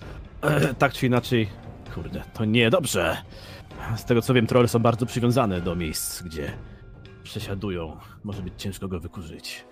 E, 0.42 0.74
tak 0.74 0.92
czy 0.92 1.06
inaczej, 1.06 1.48
kurde, 1.94 2.22
to 2.34 2.44
niedobrze. 2.44 3.16
Z 3.96 4.04
tego 4.04 4.22
co 4.22 4.34
wiem, 4.34 4.46
trolle 4.46 4.68
są 4.68 4.78
bardzo 4.78 5.06
przywiązane 5.06 5.60
do 5.60 5.76
miejsc, 5.76 6.22
gdzie 6.22 6.52
przesiadują. 7.22 7.96
Może 8.24 8.42
być 8.42 8.54
ciężko 8.56 8.88
go 8.88 9.00
wykurzyć. 9.00 9.64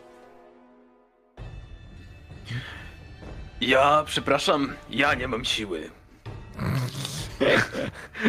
Ja, 3.60 4.02
przepraszam, 4.06 4.74
ja 4.90 5.14
nie 5.14 5.28
mam 5.28 5.44
siły. 5.44 5.90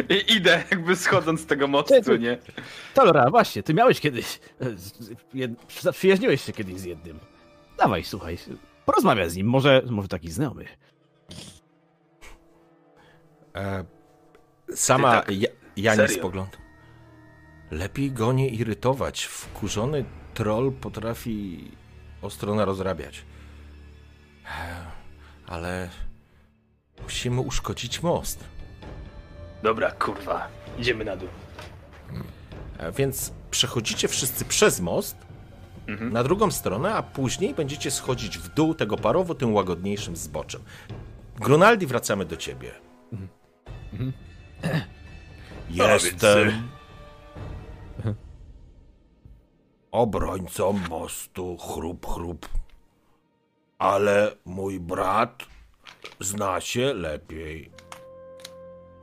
I 0.08 0.32
idę 0.36 0.64
jakby 0.70 0.96
schodząc 0.96 1.40
z 1.40 1.46
tego 1.46 1.68
mostu, 1.68 2.16
nie? 2.18 2.38
Talora, 2.94 3.30
właśnie, 3.30 3.62
ty 3.62 3.74
miałeś 3.74 4.00
kiedyś. 4.00 4.40
e, 4.60 4.70
z- 4.76 4.98
z- 4.98 5.10
jed- 5.34 5.80
Zaprzyjaźniłeś 5.80 6.42
się 6.44 6.52
kiedyś 6.52 6.74
z 6.76 6.84
jednym. 6.84 7.18
Dawaj, 7.78 8.04
słuchaj, 8.04 8.38
porozmawiaj 8.86 9.30
z 9.30 9.36
nim, 9.36 9.46
może, 9.46 9.82
może 9.90 10.08
taki 10.08 10.30
znajomy. 10.30 10.64
E, 13.56 13.84
sama 14.74 15.20
Ty 15.20 15.26
tak, 15.40 15.50
ja, 15.76 15.94
serio? 15.96 16.14
spogląd. 16.18 16.58
Lepiej 17.70 18.12
go 18.12 18.32
nie 18.32 18.48
irytować. 18.48 19.24
Wkurzony 19.24 20.04
troll 20.34 20.72
potrafi 20.72 21.70
ostro 22.22 22.54
narozrabiać. 22.54 23.24
E, 24.46 24.76
Ale 25.46 25.90
musimy 27.02 27.40
uszkodzić 27.40 28.02
most. 28.02 28.44
Dobra, 29.62 29.90
kurwa. 29.90 30.48
Idziemy 30.78 31.04
na 31.04 31.16
dół. 31.16 31.28
Więc 32.96 33.32
przechodzicie 33.50 34.08
wszyscy 34.08 34.44
przez 34.44 34.80
most 34.80 35.16
na 35.86 36.22
drugą 36.22 36.50
stronę, 36.50 36.94
a 36.94 37.02
później 37.02 37.54
będziecie 37.54 37.90
schodzić 37.90 38.38
w 38.38 38.54
dół 38.54 38.74
tego 38.74 38.96
parowo 38.96 39.34
tym 39.34 39.54
łagodniejszym 39.54 40.16
zboczem. 40.16 40.60
Grunaldi, 41.36 41.86
wracamy 41.86 42.24
do 42.24 42.36
ciebie. 42.36 42.70
Jestem 45.70 46.68
obrońcą 49.90 50.72
mostu, 50.72 51.56
chrup, 51.56 52.06
chrup. 52.06 52.48
Ale 53.78 54.36
mój 54.44 54.80
brat 54.80 55.42
zna 56.20 56.60
się 56.60 56.94
lepiej. 56.94 57.70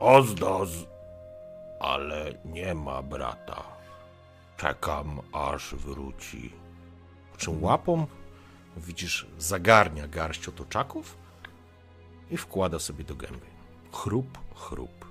Ozdoz, 0.00 0.86
ale 1.80 2.32
nie 2.44 2.74
ma 2.74 3.02
brata. 3.02 3.62
Czekam, 4.56 5.20
aż 5.32 5.74
wróci. 5.74 6.52
Po 7.32 7.38
czym 7.38 7.64
łapą 7.64 8.06
widzisz, 8.76 9.26
zagarnia 9.38 10.08
garść 10.08 10.48
otoczaków 10.48 11.16
i 12.30 12.36
wkłada 12.36 12.78
sobie 12.78 13.04
do 13.04 13.14
gęby. 13.16 13.46
Chrup, 13.92 14.38
chrup. 14.54 15.04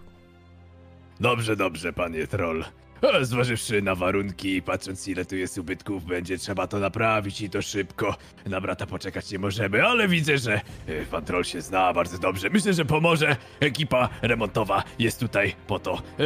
Dobrze, 1.19 1.55
dobrze, 1.55 1.93
panie 1.93 2.27
troll. 2.27 2.65
Zważywszy 3.21 3.81
na 3.81 3.95
warunki 3.95 4.55
i 4.55 4.61
patrząc 4.61 5.07
ile 5.07 5.25
tu 5.25 5.35
jest 5.35 5.57
ubytków, 5.57 6.05
będzie 6.05 6.37
trzeba 6.37 6.67
to 6.67 6.79
naprawić 6.79 7.41
i 7.41 7.49
to 7.49 7.61
szybko. 7.61 8.15
Na 8.45 8.61
brata 8.61 8.85
poczekać 8.85 9.31
nie 9.31 9.39
możemy, 9.39 9.85
ale 9.87 10.07
widzę, 10.07 10.37
że 10.37 10.53
e, 10.53 10.61
pan 11.11 11.25
troll 11.25 11.43
się 11.43 11.61
zna 11.61 11.93
bardzo 11.93 12.17
dobrze. 12.17 12.49
Myślę, 12.49 12.73
że 12.73 12.85
pomoże. 12.85 13.35
Ekipa 13.59 14.09
remontowa 14.21 14.83
jest 14.99 15.19
tutaj 15.19 15.55
po 15.67 15.79
to. 15.79 15.93
E, 16.19 16.23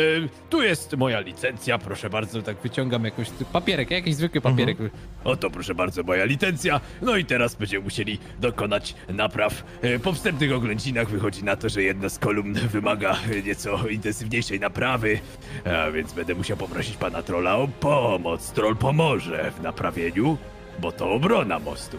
Tu 0.49 0.61
jest 0.63 0.97
moja 0.97 1.19
licencja, 1.19 1.77
proszę 1.77 2.09
bardzo. 2.09 2.41
Tak 2.41 2.57
wyciągam 2.57 3.05
jakoś 3.05 3.27
papierek, 3.53 3.91
jakiś 3.91 4.15
zwykły 4.15 4.41
papierek. 4.41 4.77
Oto 5.23 5.49
proszę 5.49 5.75
bardzo 5.75 6.03
moja 6.03 6.25
licencja. 6.25 6.81
No 7.01 7.15
i 7.17 7.25
teraz 7.25 7.55
będziemy 7.55 7.83
musieli 7.83 8.19
dokonać 8.39 8.95
napraw. 9.09 9.63
E, 9.81 9.99
Po 9.99 10.13
wstępnych 10.13 10.53
oględzinach 10.53 11.09
wychodzi 11.09 11.43
na 11.43 11.55
to, 11.55 11.69
że 11.69 11.83
jedna 11.83 12.09
z 12.09 12.19
kolumn 12.19 12.53
wymaga 12.53 13.17
nieco 13.45 13.87
intensywniejszej 13.87 14.59
naprawy. 14.59 15.19
A 15.65 15.91
więc 15.91 16.13
będę 16.13 16.35
musiał 16.35 16.57
poprosić 16.67 16.97
pana 16.97 17.23
trolla 17.23 17.57
o 17.57 17.67
pomoc. 17.67 18.51
Troll 18.51 18.75
pomoże 18.75 19.51
w 19.51 19.61
naprawieniu, 19.61 20.37
bo 20.79 20.91
to 20.91 21.11
obrona 21.11 21.59
mostu. 21.59 21.97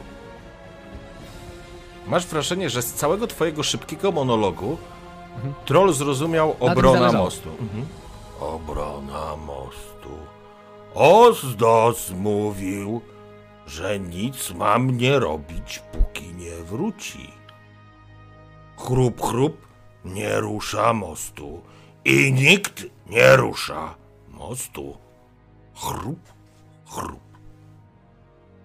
Masz 2.07 2.27
wrażenie, 2.27 2.71
że 2.71 2.83
z 2.83 2.95
całego 2.95 3.27
twojego 3.27 3.62
szybkiego 3.62 4.12
monologu 4.12 4.77
troll 5.64 5.93
zrozumiał 5.93 6.57
obrona 6.61 7.12
mostu. 7.12 7.49
Mhm. 7.49 7.87
Obrona 8.41 9.37
mostu. 9.37 10.11
Ozdos 10.95 12.11
mówił, 12.11 13.01
że 13.66 14.01
nic 14.01 14.51
mam 14.55 14.97
nie 14.97 15.19
robić, 15.19 15.83
póki 15.93 16.35
nie 16.35 16.57
wróci. 16.64 17.31
Chrup, 18.77 19.23
chrup, 19.23 19.66
nie 20.05 20.41
rusza 20.41 20.93
mostu. 20.93 21.62
I 22.05 22.33
nikt 22.33 22.87
nie 23.07 23.37
rusza 23.37 23.95
mostu. 24.39 24.97
Chrup, 25.74 26.20
chrup. 26.86 27.20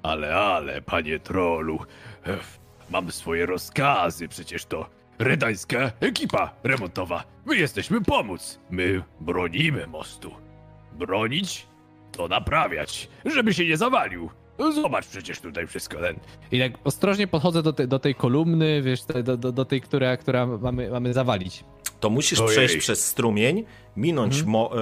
Ale, 0.03 0.35
ale, 0.35 0.81
panie 0.81 1.19
trollu, 1.19 1.79
e, 2.27 2.37
mam 2.89 3.11
swoje 3.11 3.45
rozkazy, 3.45 4.27
przecież 4.27 4.65
to 4.65 4.89
redańska 5.19 5.91
ekipa 5.99 6.53
remontowa. 6.63 7.23
My 7.45 7.55
jesteśmy 7.55 8.01
pomóc. 8.01 8.59
My 8.69 9.03
bronimy 9.19 9.87
mostu. 9.87 10.31
Bronić 10.93 11.67
to 12.11 12.27
naprawiać, 12.27 13.09
żeby 13.25 13.53
się 13.53 13.65
nie 13.65 13.77
zawalił. 13.77 14.29
Zobacz 14.73 15.07
przecież 15.07 15.39
tutaj 15.41 15.67
wszystko 15.67 15.97
ten. 15.97 16.15
I 16.51 16.59
tak 16.59 16.71
ostrożnie 16.83 17.27
podchodzę 17.27 17.63
do, 17.63 17.73
te, 17.73 17.87
do 17.87 17.99
tej 17.99 18.15
kolumny, 18.15 18.81
wiesz, 18.81 19.05
do, 19.23 19.37
do, 19.37 19.51
do 19.51 19.65
tej, 19.65 19.81
która, 19.81 20.17
która 20.17 20.45
mamy, 20.45 20.89
mamy 20.89 21.13
zawalić. 21.13 21.63
To 22.03 22.09
musisz 22.09 22.39
Ojej. 22.39 22.51
przejść 22.51 22.77
przez 22.77 23.05
strumień, 23.05 23.65
minąć 23.97 24.33
Mhm. 24.33 24.51
mo, 24.51 24.71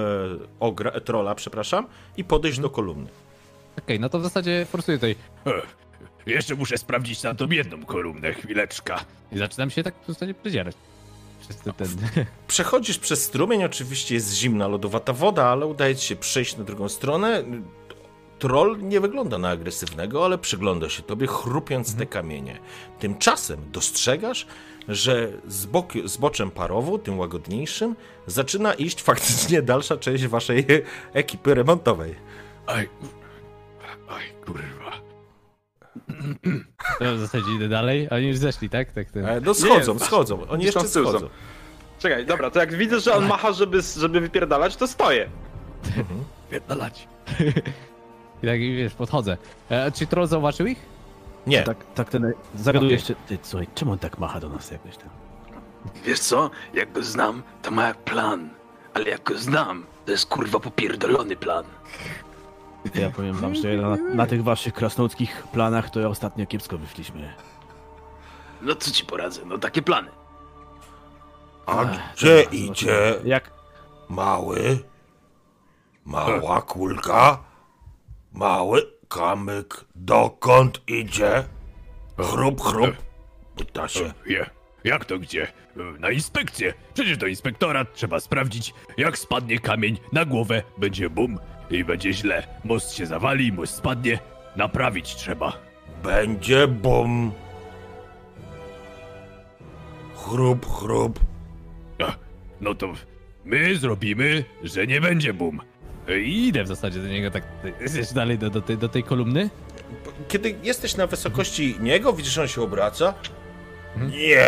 ogra, 0.60 1.00
trola, 1.00 1.34
przepraszam, 1.34 1.86
i 2.16 2.24
podejść 2.24 2.58
do 2.60 2.70
kolumny. 2.70 3.08
Okej, 3.78 4.00
no 4.00 4.08
to 4.08 4.18
w 4.18 4.22
zasadzie 4.22 4.66
forsuję 4.70 4.98
tutaj. 4.98 5.16
Jeszcze 6.26 6.54
muszę 6.54 6.78
sprawdzić 6.78 7.20
tam 7.20 7.36
tą 7.36 7.48
jedną 7.50 7.84
kolumnę, 7.84 8.34
chwileczka. 8.34 9.04
I 9.32 9.38
zaczynam 9.38 9.70
się 9.70 9.82
tak 9.82 9.94
w 10.04 10.06
zasadzie 10.06 10.34
przedzierać. 10.34 10.76
Ten. 11.76 11.88
Przechodzisz 12.48 12.98
przez 12.98 13.22
strumień, 13.24 13.64
oczywiście 13.64 14.14
jest 14.14 14.34
zimna, 14.34 14.68
lodowata 14.68 15.12
woda, 15.12 15.44
ale 15.46 15.66
udaje 15.66 15.96
ci 15.96 16.06
się 16.06 16.16
przejść 16.16 16.56
na 16.56 16.64
drugą 16.64 16.88
stronę. 16.88 17.44
Troll 18.38 18.78
nie 18.82 19.00
wygląda 19.00 19.38
na 19.38 19.48
agresywnego, 19.48 20.24
ale 20.24 20.38
przygląda 20.38 20.88
się 20.88 21.02
tobie, 21.02 21.26
chrupiąc 21.26 21.94
te 21.94 22.06
kamienie. 22.06 22.58
Tymczasem 22.98 23.60
dostrzegasz, 23.72 24.46
że 24.88 25.28
z 25.48 25.66
bok, 25.66 25.92
zboczem 26.04 26.50
parowu, 26.50 26.98
tym 26.98 27.18
łagodniejszym, 27.18 27.96
zaczyna 28.26 28.74
iść 28.74 29.02
faktycznie 29.12 29.62
dalsza 29.62 29.96
część 29.96 30.26
waszej 30.26 30.66
ekipy 31.12 31.54
remontowej. 31.54 32.14
Aj, 32.66 32.88
aj, 34.08 34.22
kurwa. 34.46 34.92
To 36.98 37.16
w 37.16 37.18
zasadzie 37.18 37.52
idę 37.56 37.68
dalej, 37.68 38.08
a 38.10 38.14
oni 38.14 38.26
już 38.28 38.36
zeszli, 38.36 38.70
tak? 38.70 38.92
tak, 38.92 39.10
tak. 39.10 39.24
E, 39.24 39.40
No 39.40 39.54
schodzą, 39.54 39.94
Nie, 39.94 40.00
schodzą. 40.00 40.48
Oni 40.48 40.64
jeszcze 40.64 40.80
z 40.88 40.92
są. 40.92 41.02
schodzą. 41.08 41.28
Czekaj, 41.98 42.26
dobra, 42.26 42.50
to 42.50 42.60
jak 42.60 42.74
widzę, 42.74 43.00
że 43.00 43.14
on 43.14 43.26
macha, 43.26 43.52
żeby, 43.52 43.80
żeby 43.98 44.20
wypierdalać, 44.20 44.76
to 44.76 44.86
stoję. 44.88 45.28
Pierdalać. 46.50 47.08
I 48.42 48.46
tak, 48.46 48.60
wiesz, 48.60 48.94
podchodzę. 48.94 49.36
E, 49.70 49.92
czy 49.92 50.06
troll 50.06 50.26
zauważył 50.26 50.66
ich? 50.66 50.78
Nie, 51.46 51.62
Tak, 51.62 51.76
tak 51.94 52.08
ten. 52.10 52.32
Zagaduję 52.54 52.88
Okej. 52.88 52.92
jeszcze. 52.92 53.14
Ty, 53.14 53.38
słuchaj, 53.42 53.68
czemu 53.74 53.92
on 53.92 53.98
tak 53.98 54.18
macha 54.18 54.40
do 54.40 54.48
nas 54.48 54.70
jakoś 54.70 54.96
tam? 54.96 55.08
Wiesz 56.04 56.20
co? 56.20 56.50
Jak 56.74 56.92
go 56.92 57.02
znam, 57.02 57.42
to 57.62 57.70
ma 57.70 57.94
plan. 57.94 58.48
Ale 58.94 59.08
jak 59.08 59.22
go 59.22 59.38
znam, 59.38 59.86
to 60.04 60.12
jest 60.12 60.26
kurwa 60.26 60.60
popierdolony 60.60 61.36
plan. 61.36 61.64
Ja 62.94 63.10
powiem 63.10 63.34
wam, 63.36 63.54
że 63.54 63.76
na, 63.76 63.96
na 63.96 64.26
tych 64.26 64.44
waszych 64.44 64.74
krasnoludzkich 64.74 65.42
planach 65.52 65.90
to 65.90 66.00
ja 66.00 66.08
ostatnio 66.08 66.46
kiepsko 66.46 66.78
wyszliśmy. 66.78 67.34
No 68.62 68.74
co 68.74 68.90
ci 68.90 69.04
poradzę? 69.04 69.40
No 69.46 69.58
takie 69.58 69.82
plany. 69.82 70.10
a 71.66 71.84
gdzie 71.84 72.42
dobra, 72.44 72.58
idzie 72.58 72.86
zobaczymy. 72.86 73.28
Jak? 73.28 73.50
mały, 74.08 74.78
mała 76.04 76.62
kulka, 76.72 77.38
mały 78.32 78.91
kamyk, 79.14 79.84
dokąd 79.94 80.80
idzie? 80.88 81.44
Chrup, 82.18 82.60
chrup, 82.60 82.96
pyta 83.56 83.88
się. 83.88 84.12
Je, 84.26 84.46
jak 84.84 85.04
to 85.04 85.18
gdzie? 85.18 85.42
E, 85.46 85.50
Na 86.00 86.10
inspekcję. 86.10 86.74
Przecież 86.94 87.16
do 87.16 87.26
inspektorat 87.26 87.94
trzeba 87.94 88.20
sprawdzić, 88.20 88.74
jak 88.96 89.18
spadnie 89.18 89.58
kamień 89.58 89.98
na 90.12 90.24
głowę, 90.24 90.62
będzie 90.78 91.10
bum 91.10 91.38
i 91.70 91.84
będzie 91.84 92.12
źle. 92.12 92.46
Most 92.64 92.94
się 92.94 93.06
zawali, 93.06 93.52
most 93.52 93.74
spadnie. 93.74 94.18
Naprawić 94.56 95.14
trzeba. 95.14 95.52
Będzie 96.02 96.68
bum. 96.68 97.32
Chrup, 100.16 100.66
chrup. 100.66 101.20
E, 102.00 102.12
No 102.60 102.74
to 102.74 102.92
my 103.44 103.76
zrobimy, 103.76 104.44
że 104.62 104.86
nie 104.86 105.00
będzie 105.00 105.34
bum. 105.34 105.60
I 106.08 106.46
idę 106.48 106.64
w 106.64 106.68
zasadzie 106.68 107.00
do 107.00 107.08
niego 107.08 107.30
tak, 107.30 107.42
jeszcze 107.80 108.14
dalej 108.14 108.38
do, 108.38 108.50
do, 108.50 108.62
tej, 108.62 108.78
do 108.78 108.88
tej 108.88 109.04
kolumny. 109.04 109.50
Kiedy 110.28 110.54
jesteś 110.62 110.96
na 110.96 111.06
wysokości 111.06 111.76
niego, 111.80 112.12
widzisz, 112.12 112.32
że 112.32 112.42
on 112.42 112.48
się 112.48 112.62
obraca. 112.62 113.14
Nie, 113.96 114.46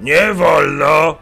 nie 0.00 0.34
wolno. 0.34 1.16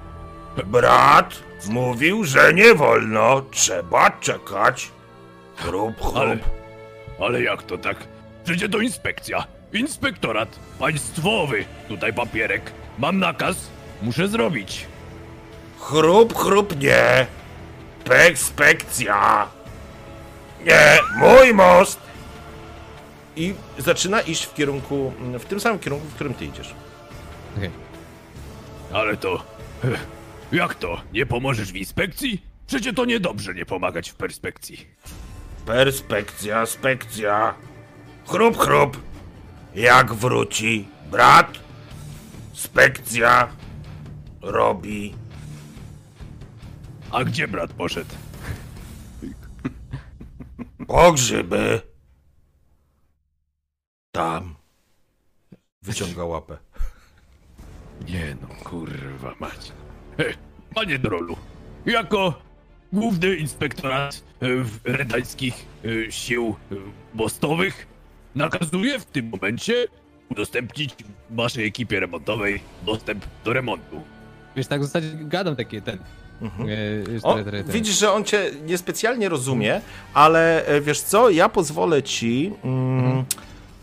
Brat 0.66 1.42
mówił, 1.68 2.24
że 2.24 2.54
nie 2.54 2.74
wolno. 2.74 3.42
Trzeba 3.50 4.10
czekać. 4.10 4.90
Chrup, 5.56 6.00
chrup. 6.00 6.16
Ale, 6.16 6.38
ale 7.20 7.42
jak 7.42 7.62
to 7.62 7.78
tak? 7.78 7.96
Przecież 8.44 8.70
to 8.70 8.78
inspekcja. 8.78 9.46
Inspektorat 9.72 10.58
państwowy. 10.78 11.64
Tutaj 11.88 12.12
papierek. 12.12 12.72
Mam 12.98 13.18
nakaz. 13.18 13.56
Muszę 14.02 14.28
zrobić. 14.28 14.86
Chrup, 15.80 16.36
chrup, 16.36 16.80
nie. 16.80 17.26
Pekspekcja. 18.04 19.48
Nie, 20.66 20.98
mój 21.16 21.54
most. 21.54 22.00
I 23.36 23.54
zaczyna 23.78 24.20
iść 24.20 24.44
w 24.44 24.54
kierunku, 24.54 25.12
w 25.38 25.44
tym 25.44 25.60
samym 25.60 25.78
kierunku, 25.78 26.06
w 26.06 26.14
którym 26.14 26.34
ty 26.34 26.44
idziesz. 26.44 26.74
Okej. 27.56 27.70
Ale 28.92 29.16
to... 29.16 29.42
eh, 29.84 30.00
Jak 30.52 30.74
to? 30.74 31.00
Nie 31.12 31.26
pomożesz 31.26 31.72
w 31.72 31.76
inspekcji? 31.76 32.42
Przecie 32.66 32.92
to 32.92 33.04
niedobrze 33.04 33.54
nie 33.54 33.66
pomagać 33.66 34.10
w 34.10 34.14
perspekcji. 34.14 34.86
Perspekcja, 35.66 36.66
spekcja. 36.66 37.54
Chrup, 38.26 38.58
chrup. 38.58 38.96
Jak 39.74 40.12
wróci 40.14 40.88
brat, 41.10 41.58
spekcja 42.52 43.48
robi. 44.42 45.14
A 47.14 47.24
gdzie 47.24 47.48
brat 47.48 47.72
poszedł? 47.72 48.14
Po 50.86 51.12
grzyby. 51.12 51.80
Tam. 54.12 54.54
Wyciąga 55.82 56.24
łapę. 56.24 56.56
Nie 58.08 58.36
no, 58.42 58.48
kurwa 58.64 59.34
mać. 59.40 59.72
E, 60.18 60.24
Panie 60.74 60.98
Drolu, 60.98 61.36
jako 61.86 62.42
główny 62.92 63.34
inspektorat 63.36 64.24
e, 64.40 64.46
w- 64.64 64.80
redańskich 64.84 65.54
e, 65.84 66.12
sił 66.12 66.56
e, 66.72 66.74
mostowych 67.14 67.86
nakazuję 68.34 68.98
w 68.98 69.04
tym 69.04 69.28
momencie 69.28 69.86
udostępnić 70.30 70.94
waszej 71.30 71.66
ekipie 71.66 72.00
remontowej 72.00 72.60
dostęp 72.86 73.24
do 73.44 73.52
remontu. 73.52 74.02
Wiesz, 74.56 74.66
tak 74.66 74.80
w 74.80 74.84
zasadzie 74.84 75.10
gadam 75.14 75.56
takie 75.56 75.80
ten... 75.82 75.98
Mhm. 76.42 76.68
e, 76.68 76.72
O, 77.22 77.36
widzisz, 77.66 77.98
że 77.98 78.12
on 78.12 78.24
cię 78.24 78.50
niespecjalnie 78.64 79.28
rozumie, 79.28 79.80
ale 80.14 80.66
e, 80.66 80.80
wiesz 80.80 81.00
co, 81.00 81.30
ja 81.30 81.48
pozwolę 81.48 82.02
ci 82.02 82.52
mm, 82.64 83.24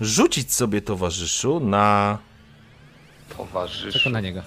rzucić 0.02 0.54
sobie 0.54 0.82
towarzyszu 0.82 1.60
na... 1.60 2.18
Towarzysz. 3.38 3.94
Czekam 3.94 4.14
na 4.14 4.22
niego. 4.22 4.42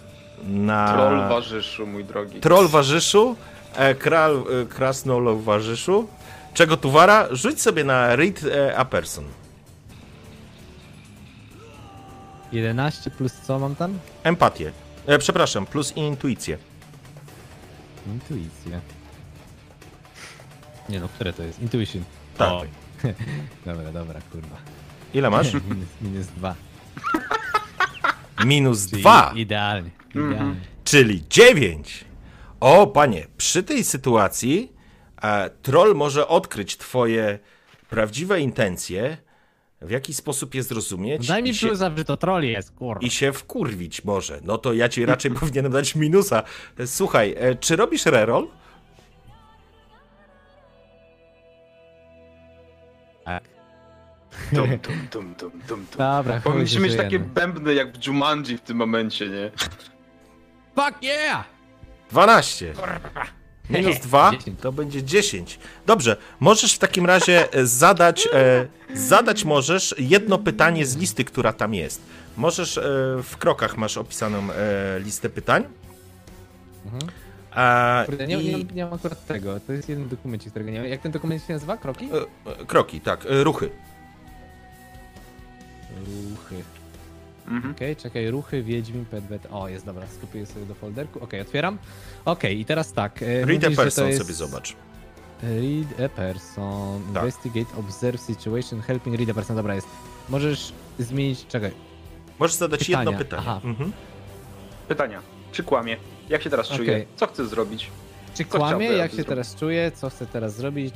na... 0.44 0.92
Troll 0.92 1.18
warzyszu, 1.28 1.86
mój 1.86 2.04
drogi. 2.04 2.40
Troll 2.40 2.68
warzyszu, 2.68 3.36
e, 3.76 3.94
kral, 3.94 4.44
e, 4.62 4.66
krasnolog 4.66 5.40
warzyszu. 5.42 6.08
Czego 6.54 6.76
tu 6.76 6.90
wara? 6.90 7.28
Rzuć 7.30 7.62
sobie 7.62 7.84
na 7.84 8.16
read 8.16 8.40
e, 8.44 8.76
a 8.76 8.84
person. 8.84 9.24
11 12.52 13.10
plus 13.10 13.32
co 13.46 13.58
mam 13.58 13.74
tam? 13.76 13.98
Empatię. 14.24 14.72
E, 15.06 15.18
przepraszam, 15.18 15.66
plus 15.66 15.96
intuicję. 15.96 16.58
Intuicja. 18.06 18.80
Nie 20.88 21.00
no, 21.00 21.08
które 21.08 21.32
to 21.32 21.42
jest? 21.42 21.62
Intuition. 21.62 22.04
Tak. 22.38 22.52
Oj. 22.52 22.68
dobra, 23.66 23.92
dobra, 23.92 24.20
kurwa. 24.32 24.56
Ile 25.14 25.30
masz? 25.30 25.52
minus, 25.68 25.88
minus 26.02 26.26
dwa. 26.26 26.54
Minus 28.44 28.90
Czyli 28.90 29.02
dwa. 29.02 29.32
Idealnie. 29.36 29.90
Mhm. 30.14 30.32
idealnie. 30.32 30.60
Czyli 30.84 31.24
9. 31.30 32.04
O, 32.60 32.86
panie, 32.86 33.26
przy 33.36 33.62
tej 33.62 33.84
sytuacji 33.84 34.72
e, 35.22 35.50
troll 35.50 35.94
może 35.94 36.28
odkryć 36.28 36.76
twoje 36.76 37.38
prawdziwe 37.90 38.40
intencje, 38.40 39.16
w 39.80 39.90
jaki 39.90 40.14
sposób 40.14 40.54
je 40.54 40.62
zrozumieć 40.62 41.26
Daj 41.26 41.42
mi 41.42 41.54
się, 41.54 41.66
plusa, 41.66 41.90
że 41.96 42.04
to 42.04 42.16
troll 42.16 42.42
jest, 42.44 42.70
kurwa. 42.70 43.06
i 43.06 43.10
się 43.10 43.32
wkurwić 43.32 44.04
może. 44.04 44.40
No 44.44 44.58
to 44.58 44.72
ja 44.72 44.88
ci 44.88 45.06
raczej 45.06 45.30
powinienem 45.40 45.72
dać 45.72 45.94
minusa. 45.94 46.42
Słuchaj, 46.86 47.34
e, 47.38 47.54
czy 47.54 47.76
robisz 47.76 48.06
reroll? 48.06 48.48
Tak. 53.24 53.44
Tum, 54.54 54.78
tum, 54.78 55.08
tum, 55.10 55.34
tum, 55.38 55.50
tum. 55.68 55.86
Dobra, 55.98 56.40
chuj, 56.40 56.52
Powinniśmy 56.52 56.80
mieć 56.80 56.96
takie 56.96 57.18
no. 57.18 57.24
bębny 57.24 57.74
jak 57.74 57.98
w 57.98 58.06
Jumanji 58.06 58.56
w 58.56 58.60
tym 58.60 58.76
momencie, 58.76 59.28
nie? 59.28 59.50
Fuck 60.76 61.02
yeah! 61.02 61.44
12. 62.10 62.74
Minus 63.70 63.98
2 64.06 64.30
10. 64.32 64.60
to 64.60 64.72
będzie 64.72 65.02
10. 65.02 65.58
Dobrze, 65.86 66.16
możesz 66.40 66.74
w 66.74 66.78
takim 66.78 67.06
razie 67.06 67.52
e, 67.52 67.66
zadać, 67.66 68.28
e, 68.32 68.66
zadać 68.94 69.44
możesz 69.44 69.94
jedno 69.98 70.38
pytanie 70.38 70.86
z 70.86 70.96
listy, 70.96 71.24
która 71.24 71.52
tam 71.52 71.74
jest. 71.74 72.00
Możesz, 72.36 72.78
e, 72.78 72.82
w 73.22 73.36
krokach 73.38 73.76
masz 73.76 73.96
opisaną 73.98 74.38
e, 74.52 75.00
listę 75.00 75.28
pytań. 75.30 75.64
A, 77.50 78.02
Kurde, 78.06 78.26
nie, 78.26 78.42
i, 78.42 78.56
nie, 78.56 78.64
nie 78.74 78.84
mam 78.84 78.94
akurat 78.94 79.26
tego. 79.26 79.60
To 79.60 79.72
jest 79.72 79.88
jeden 79.88 80.08
dokumencik, 80.08 80.50
którego 80.50 80.70
nie 80.70 80.80
mam. 80.80 80.88
Jak 80.88 81.00
ten 81.00 81.12
dokument 81.12 81.46
się 81.46 81.52
nazywa? 81.52 81.76
Kroki? 81.76 82.08
e, 82.46 82.50
e, 82.60 82.64
kroki, 82.66 83.00
tak, 83.00 83.26
ruchy. 83.28 83.70
Ruchy. 86.06 86.62
Mhm. 87.48 87.74
Okej, 87.74 87.96
czekaj, 87.96 88.30
ruchy, 88.30 88.62
Wiedźmin, 88.62 89.04
Pedwet. 89.04 89.46
O, 89.50 89.68
jest 89.68 89.86
dobra, 89.86 90.06
skupię 90.06 90.46
sobie 90.46 90.66
do 90.66 90.74
folderku. 90.74 91.20
Okej, 91.24 91.40
otwieram. 91.40 91.78
Okej, 92.24 92.60
i 92.60 92.64
teraz 92.64 92.92
tak. 92.92 93.22
e, 93.22 93.26
Read 93.46 93.62
mówisz, 93.62 93.78
a 93.78 93.82
person 93.82 94.06
jest- 94.08 94.18
sobie 94.22 94.34
zobacz. 94.34 94.76
Read 95.42 96.00
a 96.12 96.16
person. 96.16 97.02
Tak. 97.14 97.22
Investigate, 97.22 97.76
observe 97.80 98.20
situation, 98.20 98.80
helping 98.80 99.16
read 99.16 99.30
a 99.30 99.34
person. 99.34 99.56
Dobra, 99.56 99.74
jest. 99.74 99.86
Możesz 100.28 100.72
zmienić. 100.98 101.46
Czekaj. 101.46 101.70
Możesz 102.38 102.56
zadać 102.56 102.80
Pytania, 102.86 102.98
jedno 103.10 103.18
pytanie. 103.24 103.42
aha. 103.46 103.60
Mhm. 103.64 103.92
Pytania. 104.88 105.20
Czy 105.52 105.62
kłamie? 105.62 105.96
Jak 106.28 106.42
się 106.42 106.50
teraz 106.50 106.68
czuje? 106.68 106.92
Okej. 106.92 107.06
Co 107.16 107.26
chce 107.26 107.46
zrobić? 107.46 107.90
Czy 108.34 108.44
Co 108.44 108.58
kłamie? 108.58 108.86
Jak 108.86 109.10
się 109.10 109.16
zrobił? 109.16 109.28
teraz 109.28 109.54
czuję? 109.56 109.92
Co 109.94 110.10
chcę 110.10 110.26
teraz 110.26 110.54
zrobić? 110.56 110.94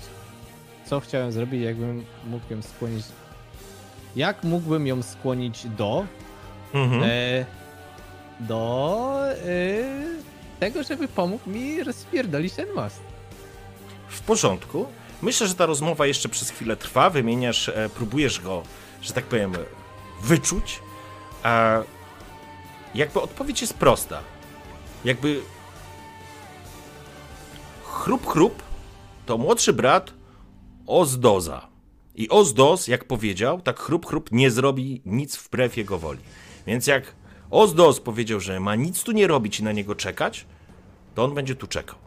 Co 0.86 1.00
chciałem 1.00 1.32
zrobić, 1.32 1.62
jakbym 1.62 2.04
mógł 2.26 2.44
ją 2.54 2.62
skłonić. 2.62 3.04
Jak 4.16 4.44
mógłbym 4.44 4.86
ją 4.86 5.02
skłonić 5.02 5.66
do. 5.68 6.06
Mhm. 6.74 7.02
E, 7.02 7.46
do. 8.40 9.20
E, 9.32 9.38
tego, 10.60 10.82
żeby 10.82 11.08
pomógł 11.08 11.50
mi 11.50 11.84
rozpierdolić 11.84 12.54
ten 12.54 12.66
most. 12.74 13.00
W 14.08 14.20
porządku. 14.20 14.86
Myślę, 15.22 15.46
że 15.46 15.54
ta 15.54 15.66
rozmowa 15.66 16.06
jeszcze 16.06 16.28
przez 16.28 16.50
chwilę 16.50 16.76
trwa. 16.76 17.10
Wymieniasz, 17.10 17.68
e, 17.68 17.88
próbujesz 17.94 18.40
go, 18.40 18.62
że 19.02 19.12
tak 19.12 19.24
powiem, 19.24 19.52
wyczuć. 20.22 20.80
A 21.42 21.82
jakby 22.94 23.20
odpowiedź 23.20 23.60
jest 23.60 23.74
prosta. 23.74 24.20
Jakby 25.04 25.40
chrup 27.84 28.26
chrup 28.26 28.62
to 29.26 29.38
młodszy 29.38 29.72
brat 29.72 30.12
Ozdoza. 30.86 31.68
I 32.14 32.28
Ozdoz, 32.28 32.88
jak 32.88 33.04
powiedział, 33.04 33.60
tak 33.60 33.80
chrup 33.80 34.06
chrup 34.06 34.32
nie 34.32 34.50
zrobi 34.50 35.02
nic 35.06 35.36
wbrew 35.36 35.76
jego 35.76 35.98
woli. 35.98 36.18
Więc 36.68 36.86
jak 36.86 37.14
Ozdoz 37.50 38.00
powiedział, 38.00 38.40
że 38.40 38.60
ma 38.60 38.74
nic 38.74 39.02
tu 39.02 39.12
nie 39.12 39.26
robić 39.26 39.60
i 39.60 39.64
na 39.64 39.72
niego 39.72 39.94
czekać, 39.94 40.46
to 41.14 41.24
on 41.24 41.34
będzie 41.34 41.54
tu 41.54 41.66
czekał. 41.66 41.98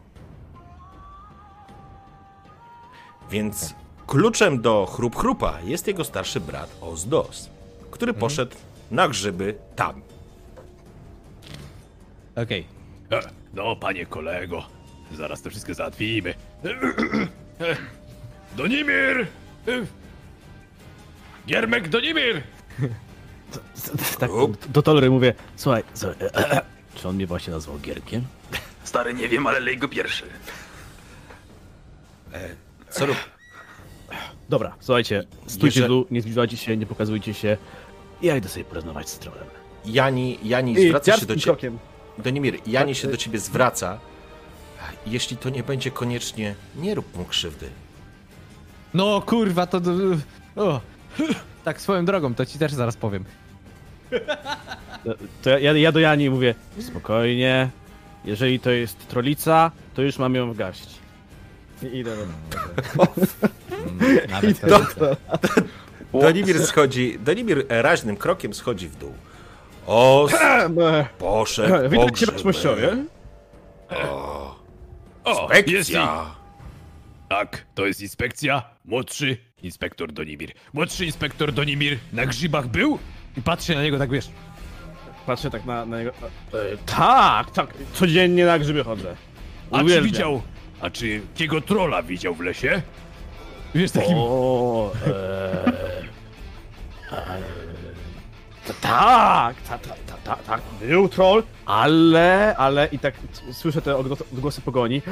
Więc 3.30 3.74
kluczem 4.06 4.60
do 4.62 4.86
chrup 4.86 5.16
chrupa 5.16 5.60
jest 5.60 5.86
jego 5.86 6.04
starszy 6.04 6.40
brat 6.40 6.76
Ozdos, 6.80 7.50
który 7.90 8.14
poszedł 8.14 8.56
na 8.90 9.08
grzyby 9.08 9.54
tam. 9.76 10.02
Okej. 12.36 12.66
E, 13.12 13.20
No, 13.54 13.76
panie 13.76 14.06
kolego, 14.06 14.62
zaraz 15.14 15.42
to 15.42 15.50
wszystko 15.50 15.74
załatwimy. 15.74 16.34
E, 16.64 17.76
Donimir! 18.56 19.26
E, 19.68 19.86
Giermek 21.46 21.88
Donimir! 21.88 22.42
Tak, 24.18 24.30
do 24.68 24.82
Tolry 24.82 25.10
mówię, 25.10 25.34
słuchaj, 25.56 25.82
słuchaj 25.94 26.16
czy 26.94 27.08
on 27.08 27.14
mnie 27.14 27.26
właśnie 27.26 27.52
nazwał 27.52 27.78
Gierkiem? 27.78 28.24
Stary, 28.84 29.14
nie 29.14 29.28
wiem, 29.28 29.46
ale 29.46 29.60
lej 29.60 29.78
go 29.78 29.88
pierwszy. 29.88 30.24
Co 32.90 33.06
rób? 33.06 33.16
Dobra, 34.48 34.74
słuchajcie, 34.80 35.24
stójcie 35.46 35.80
Jeżeli- 35.80 36.04
tu, 36.04 36.06
nie 36.14 36.22
zbliżajcie 36.22 36.56
się, 36.56 36.76
nie 36.76 36.86
pokazujcie 36.86 37.34
się. 37.34 37.56
Ja 38.22 38.36
idę 38.36 38.48
sobie 38.48 38.64
porozmawiać 38.64 39.08
z 39.10 39.18
trolem. 39.18 39.44
Jani, 39.84 40.38
Jani 40.42 40.88
zwraca 40.88 41.16
się 41.16 41.26
do 41.26 41.34
ciebie. 41.34 41.42
krokiem. 41.42 41.78
Donimir, 42.18 42.54
Jani 42.66 42.92
Tak, 42.92 43.02
się 43.02 43.08
do 43.08 43.16
ciebie 43.16 43.38
zwraca. 43.38 43.98
Jeśli 45.06 45.36
to 45.36 45.48
nie 45.50 45.62
będzie 45.62 45.90
koniecznie, 45.90 46.54
nie 46.76 46.94
rób 46.94 47.16
mu 47.16 47.24
krzywdy. 47.24 47.68
No 48.94 49.20
kurwa, 49.20 49.66
to. 49.66 49.80
O. 50.56 50.80
Tak 51.64 51.80
swoją 51.80 52.04
drogą, 52.04 52.34
to 52.34 52.46
ci 52.46 52.58
też 52.58 52.72
zaraz 52.72 52.96
powiem. 52.96 53.24
To 55.42 55.50
ja, 55.50 55.58
ja, 55.58 55.72
ja 55.72 55.92
do 55.92 56.00
Jani 56.00 56.30
mówię, 56.30 56.54
spokojnie, 56.80 57.70
jeżeli 58.24 58.60
to 58.60 58.70
jest 58.70 59.08
trolica, 59.08 59.70
to 59.94 60.02
już 60.02 60.18
mam 60.18 60.34
ją 60.34 60.52
wgaść. 60.52 60.88
I 61.82 61.98
idę 61.98 62.16
do... 62.16 62.22
Nawet. 64.30 64.60
Donimir 66.12 66.66
schodzi, 66.66 67.18
Donimir 67.18 67.66
raźnym 67.68 68.16
krokiem 68.16 68.54
schodzi 68.54 68.88
w 68.88 68.96
dół. 68.96 69.12
O, 69.86 70.28
poszedł 71.18 71.72
po 71.72 71.88
Witam 71.88 72.10
cię, 72.10 72.26
grzyby. 72.26 72.44
Mościowie. 72.44 72.96
O, 73.90 74.56
O, 75.24 75.48
jest 75.52 75.68
i... 75.68 75.72
Spekcja. 75.72 76.34
Tak, 77.28 77.64
to 77.74 77.86
jest 77.86 78.00
inspekcja. 78.00 78.62
Młodszy 78.84 79.36
inspektor 79.62 80.12
Donimir. 80.12 80.52
Młodszy 80.72 81.06
inspektor 81.06 81.52
Donimir 81.52 81.98
na 82.12 82.26
grzybach 82.26 82.66
był? 82.68 82.98
I 83.36 83.42
patrzy 83.42 83.74
na 83.74 83.82
niego 83.82 83.98
tak 83.98 84.10
wiesz. 84.10 84.30
patrzę 85.26 85.50
tak 85.50 85.64
na, 85.64 85.86
na. 85.86 85.96
E, 85.98 86.10
tak, 86.86 87.50
tak, 87.50 87.74
codziennie 87.92 88.46
na 88.46 88.58
grzyby 88.58 88.84
chodzę. 88.84 89.14
A 89.70 89.78
czy 89.78 89.84
Uwielbiam. 89.84 90.04
widział, 90.12 90.42
a 90.80 90.90
czy 90.90 91.08
jakiego 91.08 91.60
trola 91.60 92.02
widział 92.02 92.34
w 92.34 92.40
lesie? 92.40 92.82
Wiesz, 93.74 93.90
takim... 93.90 94.14
O, 94.16 94.92
e, 95.06 95.66
e, 97.12 97.42
ta- 98.66 98.74
tak, 98.80 99.56
ta, 99.62 99.78
ta, 99.78 99.94
ta, 100.06 100.16
ta, 100.24 100.36
tak, 100.36 100.60
był 100.80 101.08
troll, 101.08 101.42
ale, 101.66 102.56
ale 102.56 102.86
i 102.92 102.98
tak 102.98 103.14
słyszę 103.52 103.82
te 103.82 103.96
odgłosy, 103.96 104.24
odgłosy 104.32 104.60
pogoni, 104.60 105.02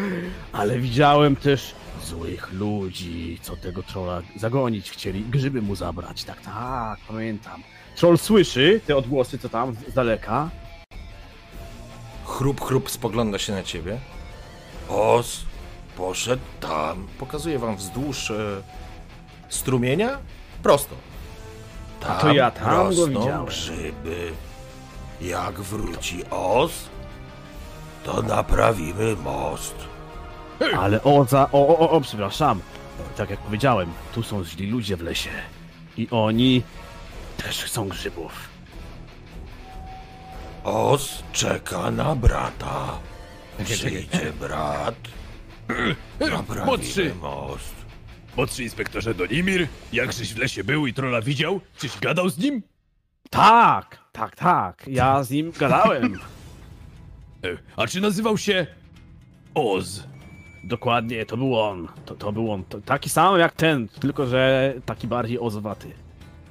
ale 0.53 0.79
widziałem 0.79 1.37
też 1.37 1.75
złych 2.05 2.53
ludzi, 2.53 3.39
co 3.43 3.57
tego 3.57 3.83
trolla 3.83 4.23
zagonić 4.37 4.91
chcieli, 4.91 5.25
grzyby 5.31 5.63
mu 5.63 5.75
zabrać, 5.77 6.25
tak, 6.25 6.41
tak, 6.41 6.99
pamiętam. 7.09 7.63
Troll 8.01 8.19
słyszy 8.19 8.81
te 8.87 8.97
odgłosy, 8.97 9.39
co 9.39 9.49
tam 9.49 9.75
z 9.89 9.95
daleka, 9.95 10.51
Chrup, 12.25 12.61
chrup 12.61 12.91
spogląda 12.91 13.39
się 13.39 13.53
na 13.53 13.63
ciebie. 13.63 13.99
Os 14.89 15.45
poszedł 15.97 16.43
tam. 16.61 17.07
Pokazuję 17.19 17.59
wam 17.59 17.77
wzdłuż 17.77 18.31
e, 18.31 18.63
strumienia. 19.49 20.19
Prosto. 20.63 20.95
Tam 22.01 22.21
to 22.21 22.33
ja 22.33 22.51
tam 22.51 22.71
go 22.71 22.77
rosną 22.85 23.07
widziałem. 23.21 23.47
grzyby. 23.47 24.33
Jak 25.21 25.61
wróci 25.61 26.25
os, 26.31 26.73
to 28.05 28.23
naprawimy 28.23 29.17
most. 29.17 29.75
ale 30.79 31.03
o, 31.03 31.25
za, 31.25 31.49
o, 31.53 31.69
o, 31.69 31.79
o, 31.79 31.91
o, 31.91 32.01
przepraszam, 32.01 32.61
tak 33.17 33.31
jak 33.31 33.41
powiedziałem, 33.41 33.93
tu 34.15 34.23
są 34.23 34.45
źli 34.45 34.71
ludzie 34.71 34.97
w 34.97 35.03
lesie 35.03 35.31
i 35.97 36.09
oni 36.11 36.63
też 37.43 37.65
chcą 37.65 37.89
grzybów. 37.89 38.49
Os 40.65 41.23
czeka 41.33 41.91
na 41.91 42.17
brata. 42.17 42.99
Przyjdzie 43.65 44.33
brat. 44.41 44.95
Młodszy. 46.67 47.15
most. 47.21 47.75
Młodszy 48.37 48.63
inspektorze 48.63 49.15
Donimir, 49.15 49.69
jakżeś 49.93 50.35
w 50.35 50.39
lesie 50.39 50.65
był 50.65 50.87
i 50.87 50.95
trola 50.95 51.23
widział? 51.23 51.61
Czyś 51.79 51.99
gadał 51.99 52.29
z 52.29 52.39
nim? 52.39 52.63
Tak, 53.31 53.99
tak, 54.13 54.37
tak. 54.37 54.85
Ja 54.87 55.23
z 55.23 55.31
nim 55.31 55.53
gadałem. 55.59 56.19
E, 57.45 57.49
A 57.77 57.87
czy 57.87 58.01
nazywał 58.01 58.39
się 58.39 58.67
Oz? 59.55 60.05
Dokładnie, 60.65 61.27
to 61.27 61.37
był 61.37 61.61
on. 61.61 61.89
To, 62.05 62.15
to 62.15 62.33
był 62.33 62.53
on. 62.53 62.65
To, 62.65 62.81
taki 62.81 63.09
sam 63.11 63.39
jak 63.39 63.53
ten, 63.53 63.89
tylko 63.89 64.27
że 64.27 64.75
taki 64.87 65.07
bardziej 65.09 65.39
ozwaty. 65.39 65.93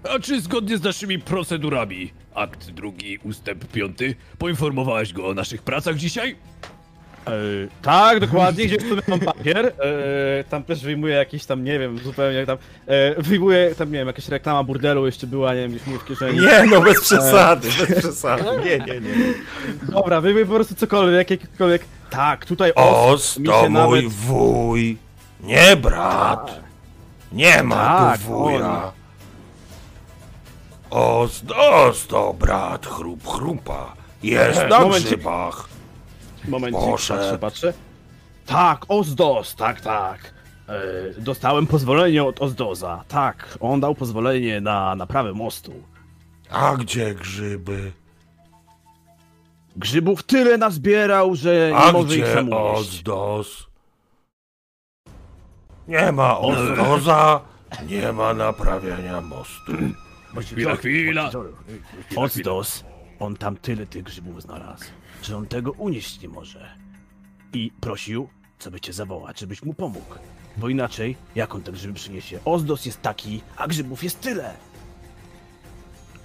A 0.04 0.20
czy 0.20 0.42
zgodnie 0.42 0.78
z 0.78 0.84
naszymi 0.84 1.20
procedurami, 1.20 2.12
akt 2.36 2.70
drugi, 2.72 3.18
ustęp 3.24 3.66
piąty, 3.72 4.16
poinformowałeś 4.38 5.14
go 5.14 5.28
o 5.28 5.34
naszych 5.34 5.62
pracach 5.62 5.96
dzisiaj? 5.96 6.36
E, 7.28 7.32
tak, 7.82 8.20
dokładnie, 8.20 8.66
gdzieś 8.66 8.78
tu 8.78 8.96
mam 9.08 9.20
papier. 9.20 9.66
E, 9.68 9.74
tam 10.50 10.64
też 10.64 10.84
wyjmuję 10.84 11.16
jakieś 11.16 11.46
tam, 11.46 11.64
nie 11.64 11.80
wiem, 11.80 11.98
zupełnie 12.00 12.46
tam. 12.46 12.58
E, 12.88 13.22
wyjmuję 13.22 13.76
tam, 13.76 13.92
nie 13.92 13.98
wiem, 13.98 14.08
jakaś 14.08 14.28
reklama 14.30 14.64
burdelu 14.64 15.06
jeszcze 15.06 15.28
była, 15.28 15.54
nie 15.54 15.62
wiem, 15.62 15.72
gdzieś 15.72 15.88
mi 15.88 15.98
w 15.98 16.06
kieszeni. 16.06 16.40
Nie, 16.40 16.64
no 16.72 16.82
bez 16.82 17.02
przesady, 17.02 17.68
bez 17.80 18.00
przesady. 18.00 18.44
Nie, 18.66 18.78
nie, 18.80 19.00
nie. 19.00 19.34
Dobra, 19.90 20.22
wyjmuję 20.22 20.46
po 20.46 20.54
prostu 20.56 20.76
cokolwiek, 20.76 21.30
jakiekolwiek. 21.30 21.82
Tak, 22.10 22.46
tutaj 22.46 22.72
Os 22.76 23.38
mi 23.40 23.46
to 23.46 23.62
się 23.64 23.70
mój 23.70 23.82
nawet- 24.04 24.06
wuj, 24.14 24.98
nie 25.44 25.76
brat. 25.76 26.60
Nie 27.32 27.64
ma 27.64 27.76
Tak, 27.76 28.20
tu 28.20 28.26
wuja. 28.28 28.92
Os, 30.90 31.44
os 31.58 32.08
to 32.08 32.34
brat 32.34 32.86
chrup 32.86 33.28
chrupa. 33.28 33.94
Jest 34.24 34.62
na 34.70 34.80
Momencik. 34.80 35.08
grzybach. 35.08 35.70
Momencik, 36.48 36.82
Poszedł. 36.82 37.20
patrzę, 37.20 37.38
patrzę. 37.40 37.74
Tak, 38.46 38.86
Ozdos, 38.88 39.56
tak, 39.56 39.82
tak. 39.82 40.34
E, 40.70 41.22
dostałem 41.22 41.68
pozwolenie 41.68 42.24
od 42.24 42.42
Ozdoza. 42.42 43.04
Tak, 43.08 43.58
on 43.60 43.80
dał 43.80 43.96
pozwolenie 43.96 44.62
na 44.62 44.96
naprawę 44.96 45.34
mostu. 45.34 45.72
A 46.50 46.76
gdzie 46.78 47.16
grzyby? 47.16 47.92
Grzybów 49.76 50.24
tyle 50.24 50.58
nazbierał, 50.58 51.36
że 51.36 51.70
nie 51.72 51.78
A 51.78 51.92
może 51.92 52.16
ich 52.18 52.24
gdzie 52.24 52.34
sam 52.34 52.48
unieść. 52.50 52.80
Ozdos? 52.80 53.68
Nie 55.88 56.12
ma 56.12 56.40
Ozdoza, 56.40 57.42
nie 57.88 58.12
ma 58.14 58.34
naprawiania 58.34 59.22
mostu. 59.22 59.72
Chwila, 60.42 60.76
chwila. 60.76 61.32
Ozdos, 62.16 62.84
on 63.20 63.36
tam 63.38 63.58
tyle 63.58 63.86
tych 63.86 64.04
grzybów 64.04 64.42
znalazł, 64.42 64.86
że 65.24 65.38
on 65.38 65.48
tego 65.48 65.72
unieść 65.72 66.22
nie 66.22 66.30
może. 66.30 66.70
I 67.54 67.72
prosił, 67.82 68.30
co 68.60 68.72
by 68.72 68.80
cię 68.80 68.94
zawołać, 68.94 69.40
żebyś 69.40 69.64
mu 69.64 69.74
pomógł. 69.74 70.16
Bo 70.58 70.70
inaczej, 70.70 71.16
jak 71.36 71.56
on 71.56 71.62
te 71.62 71.72
grzyby 71.72 71.94
przyniesie? 71.94 72.40
Ozdos 72.46 72.86
jest 72.86 73.02
taki, 73.02 73.42
a 73.58 73.68
grzybów 73.68 74.04
jest 74.04 74.22
tyle. 74.22 74.54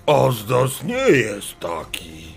Ozdos 0.06 0.82
nie 0.82 0.94
jest 1.10 1.60
taki. 1.60 2.34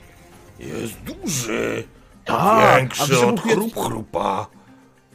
Jest 0.59 0.93
duży. 1.01 1.83
Tak, 2.25 2.77
Większy 2.79 3.03
od 3.03 3.09
grzybów 3.09 3.45
jest- 3.45 3.57
chrup 3.57 3.85
chrupa. 3.87 4.47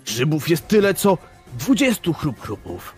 Grzybów 0.06 0.48
jest 0.48 0.68
tyle, 0.68 0.94
co 0.94 1.18
20 1.58 2.12
chrup 2.12 2.40
chrupów. 2.40 2.94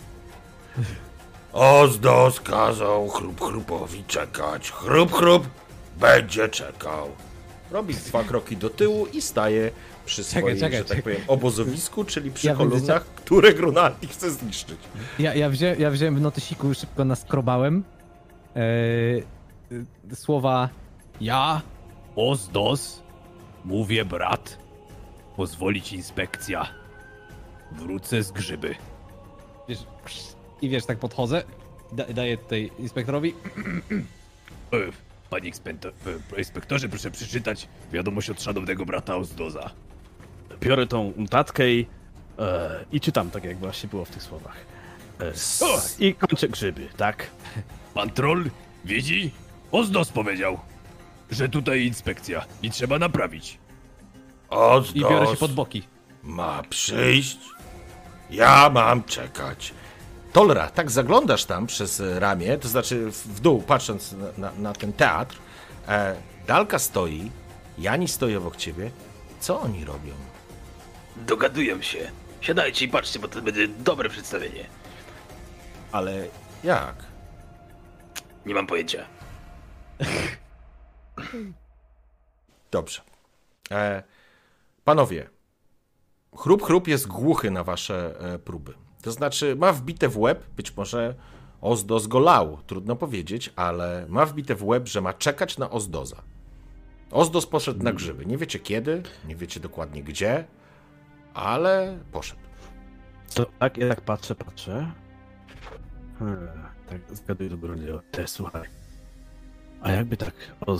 Ozdos 1.55 2.41
kazał 2.41 3.09
chrup 3.09 3.41
chrupowi 3.41 4.05
czekać. 4.05 4.71
Chrup 4.71 5.13
chrup 5.13 5.47
będzie 6.01 6.49
czekał. 6.49 7.09
Robi 7.71 7.95
dwa 7.95 8.25
kroki 8.25 8.57
do 8.57 8.71
tyłu 8.71 9.07
i 9.07 9.23
staje 9.23 9.71
przy 10.07 10.25
Czekaj, 10.25 10.41
swoim, 10.41 10.59
czekaj, 10.61 10.79
że 10.79 10.85
tak 10.85 10.97
czekaj. 10.97 11.03
powiem, 11.03 11.29
obozowisku, 11.29 12.05
czyli 12.05 12.31
przy 12.31 12.47
Ja 12.47 12.55
będę 12.57 12.75
kolumnach, 12.75 13.05
które 13.07 13.55
Grunaldi 13.55 14.07
chce 14.07 14.31
zniszczyć. 14.31 14.79
Ja, 15.19 15.35
ja, 15.35 15.49
wzię, 15.51 15.77
ja 15.79 15.91
wziąłem 15.91 16.17
w 16.17 16.21
notysiku, 16.21 16.75
szybko 16.75 17.05
naskrobałem 17.05 17.85
e, 18.57 18.61
y, 19.73 20.17
słowa 20.17 20.69
Ja, 21.21 21.63
Ozdos, 22.17 23.03
mówię 23.65 24.05
brat, 24.05 24.59
pozwolić 25.37 25.93
inspekcja. 25.93 26.67
Wrócę 27.73 28.23
z 28.23 28.33
grzyby. 28.33 28.75
I 30.65 30.69
wiesz, 30.69 30.87
tak 30.87 30.99
podchodzę, 30.99 31.43
da, 31.93 32.05
daję 32.05 32.37
tutaj 32.39 32.71
inspektorowi. 32.79 33.35
E, 34.73 34.77
Panie 35.31 35.49
inspektor, 35.49 35.93
e, 36.35 36.39
inspektorze, 36.39 36.89
proszę 36.89 37.11
przeczytać 37.11 37.69
wiadomość 37.93 38.31
od 38.31 38.43
szanownego 38.43 38.87
brata 38.87 39.17
Ozdoza. 39.17 39.71
Biorę 40.61 40.87
tą 40.87 41.13
notatkę 41.17 41.71
i, 41.71 41.87
e, 42.39 42.85
i 42.93 43.01
czytam 43.01 43.31
tak, 43.31 43.45
jak 43.45 43.59
właśnie 43.59 43.89
było 43.89 44.05
w 44.05 44.11
tych 44.11 44.23
słowach. 44.23 44.57
E, 45.21 45.33
O! 45.67 45.81
I 45.99 46.15
kończę 46.15 46.49
grzyby, 46.49 46.89
tak? 46.97 47.27
Pan 47.95 48.11
troll 48.11 48.51
widzi? 48.85 49.31
Ozdos 49.73 50.09
powiedział, 50.09 50.59
że 51.31 51.49
tutaj 51.49 51.87
inspekcja 51.87 52.45
i 52.63 52.71
trzeba 52.71 52.99
naprawić. 52.99 53.59
Ozdos 54.51 54.97
I 54.97 55.01
biorę 55.01 55.27
się 55.27 55.37
pod 55.37 55.53
boki. 55.53 55.83
ma 56.23 56.63
przyjść, 56.71 57.39
ja 58.31 58.71
mam 58.71 59.05
czekać. 59.05 59.75
Tolra, 60.35 60.71
tak 60.71 60.91
zaglądasz 60.91 61.45
tam 61.45 61.67
przez 61.67 62.01
e, 62.01 62.21
ramię, 62.21 62.59
to 62.59 62.69
znaczy 62.69 63.11
w 63.11 63.41
dół, 63.41 63.63
patrząc 63.63 64.13
na, 64.13 64.33
na, 64.39 64.53
na 64.59 64.73
ten 64.73 64.93
teatr. 64.93 65.37
E, 65.89 66.17
Dalka 66.47 66.79
stoi, 66.79 67.31
Jani 67.79 68.09
stoi 68.09 68.37
obok 68.37 68.57
ciebie. 68.57 68.91
Co 69.41 69.61
oni 69.61 69.85
robią? 69.85 70.15
Dogaduję 71.17 71.83
się. 71.83 72.11
Siadajcie 72.41 72.85
i 72.85 72.89
patrzcie, 72.89 73.19
bo 73.19 73.29
to 73.29 73.43
będzie 73.43 73.69
dobre 73.69 74.09
przedstawienie. 74.09 74.67
Ale 75.93 76.27
jak? 76.65 76.95
Nie 78.47 78.55
mam 78.55 78.67
pojęcia. 78.67 79.07
Dobrze. 82.71 83.01
E, 83.71 84.03
panowie, 84.85 85.31
chrup 86.37 86.63
chrup 86.63 86.89
jest 86.89 87.07
głuchy 87.07 87.51
na 87.51 87.65
wasze 87.65 88.15
e, 88.21 88.39
próby. 88.39 88.84
To 89.05 89.13
znaczy, 89.13 89.57
ma 89.57 89.73
wbite 89.73 90.09
w 90.09 90.19
łeb, 90.19 90.45
być 90.57 90.77
może 90.77 91.15
Ozdos 91.61 92.07
go 92.07 92.19
lał, 92.19 92.59
trudno 92.67 92.97
powiedzieć, 92.97 93.53
ale 93.57 94.07
ma 94.09 94.27
wbite 94.27 94.55
w 94.55 94.65
łeb, 94.65 94.89
że 94.89 95.01
ma 95.01 95.13
czekać 95.13 95.59
na 95.59 95.71
Ozdoza. 95.71 96.17
Ozdos 97.11 97.47
poszedł 97.47 97.83
na 97.83 97.93
grzyby. 97.93 98.27
Nie 98.27 98.39
wiecie 98.39 98.59
kiedy, 98.59 99.03
nie 99.29 99.37
wiecie 99.37 99.61
dokładnie 99.61 100.03
gdzie, 100.03 100.45
ale 101.35 101.99
poszedł. 102.13 102.41
To, 103.35 103.47
tak, 103.59 103.77
ja 103.79 103.89
tak 103.89 104.01
patrzę, 104.01 104.35
patrzę. 104.35 104.93
Hmm, 106.19 106.49
tak 106.89 107.01
zgaduję 107.17 107.51
do 107.51 107.57
Brunio. 107.57 108.01
Te, 108.11 108.27
słuchaj. 108.27 108.69
A 109.83 109.93
jakby 109.93 110.17
tak... 110.17 110.35
O, 110.67 110.79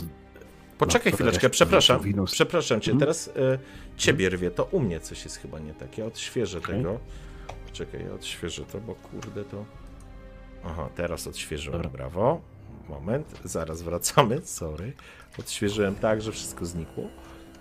Poczekaj 0.79 1.13
No, 1.13 1.17
chwileczkę, 1.17 1.51
przepraszam. 1.51 2.01
Przepraszam 2.27 2.81
cię, 2.81 2.93
Mhm. 2.93 2.99
teraz 3.01 3.29
e, 3.29 3.59
ciebie 3.97 4.29
rwie, 4.29 4.51
to 4.51 4.65
u 4.65 4.81
mnie 4.81 5.01
coś 5.01 5.25
jest 5.25 5.37
chyba 5.37 5.59
nie 5.59 5.75
tak. 5.75 5.99
Ja 5.99 6.05
odświeżę 6.07 6.59
Okej. 6.59 6.77
tego. 6.77 7.01
Czekaj, 7.75 8.05
ja 8.05 8.13
odświeżę 8.13 8.65
to, 8.65 8.81
bo 8.81 8.95
kurde 8.95 9.45
to... 9.45 9.65
Aha, 10.65 10.89
teraz 10.97 11.27
odświeżyłem, 11.27 11.83
Dobra. 11.83 11.99
brawo. 11.99 12.41
Moment, 12.89 13.41
zaraz 13.45 13.83
wracamy, 13.83 14.41
sorry. 14.45 14.93
Odświeżyłem 15.39 15.95
tak, 15.95 16.23
że 16.23 16.33
wszystko 16.33 16.67
znikło. 16.67 17.05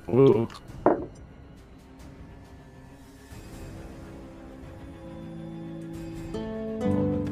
Moment, 0.07 0.49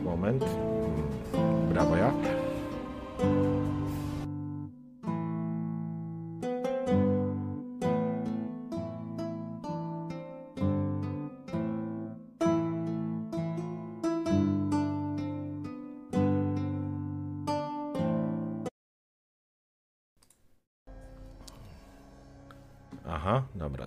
moment. 0.04 0.44
Mm, 1.34 1.70
Brawo 1.70 1.96
ja. 1.96 2.14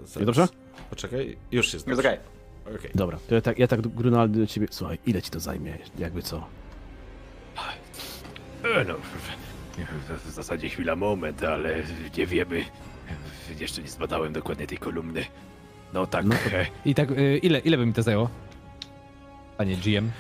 Zaraz. 0.05 0.27
dobrze? 0.27 0.49
Poczekaj, 0.91 1.37
już 1.53 1.73
jest 1.73 1.87
Jest 1.87 2.01
dobrze. 2.03 2.19
okej. 2.67 2.77
Okej. 2.77 2.91
Dobra, 2.95 3.19
to 3.29 3.35
ja 3.35 3.41
tak, 3.41 3.59
ja 3.59 3.67
tak 3.67 3.81
Grunaldy 3.89 4.39
do 4.41 4.47
ciebie. 4.47 4.67
Słuchaj, 4.71 4.99
ile 5.07 5.23
ci 5.23 5.31
to 5.31 5.41
zajmie? 5.41 5.79
Jakby 5.99 6.23
co? 6.23 6.47
E, 8.65 8.85
No, 8.85 8.95
w 10.25 10.31
zasadzie 10.31 10.69
chwila, 10.69 10.97
moment, 10.97 11.43
ale 11.45 11.83
nie 12.19 12.27
wiemy. 12.27 12.65
Jeszcze 13.61 13.83
nie 13.83 13.89
zbadałem 13.89 14.33
dokładnie 14.33 14.67
tej 14.67 14.79
kolumny. 14.79 15.25
No 15.93 16.07
tak, 16.07 16.25
No 16.27 16.35
to- 16.51 16.57
e, 16.57 16.67
I 16.85 16.95
tak, 16.95 17.11
y, 17.11 17.39
ile, 17.43 17.59
ile 17.59 17.77
by 17.77 17.87
mi 17.87 17.93
to 17.93 18.03
zajęło? 18.03 18.29
Panie 19.59 19.77
GM. 19.77 20.11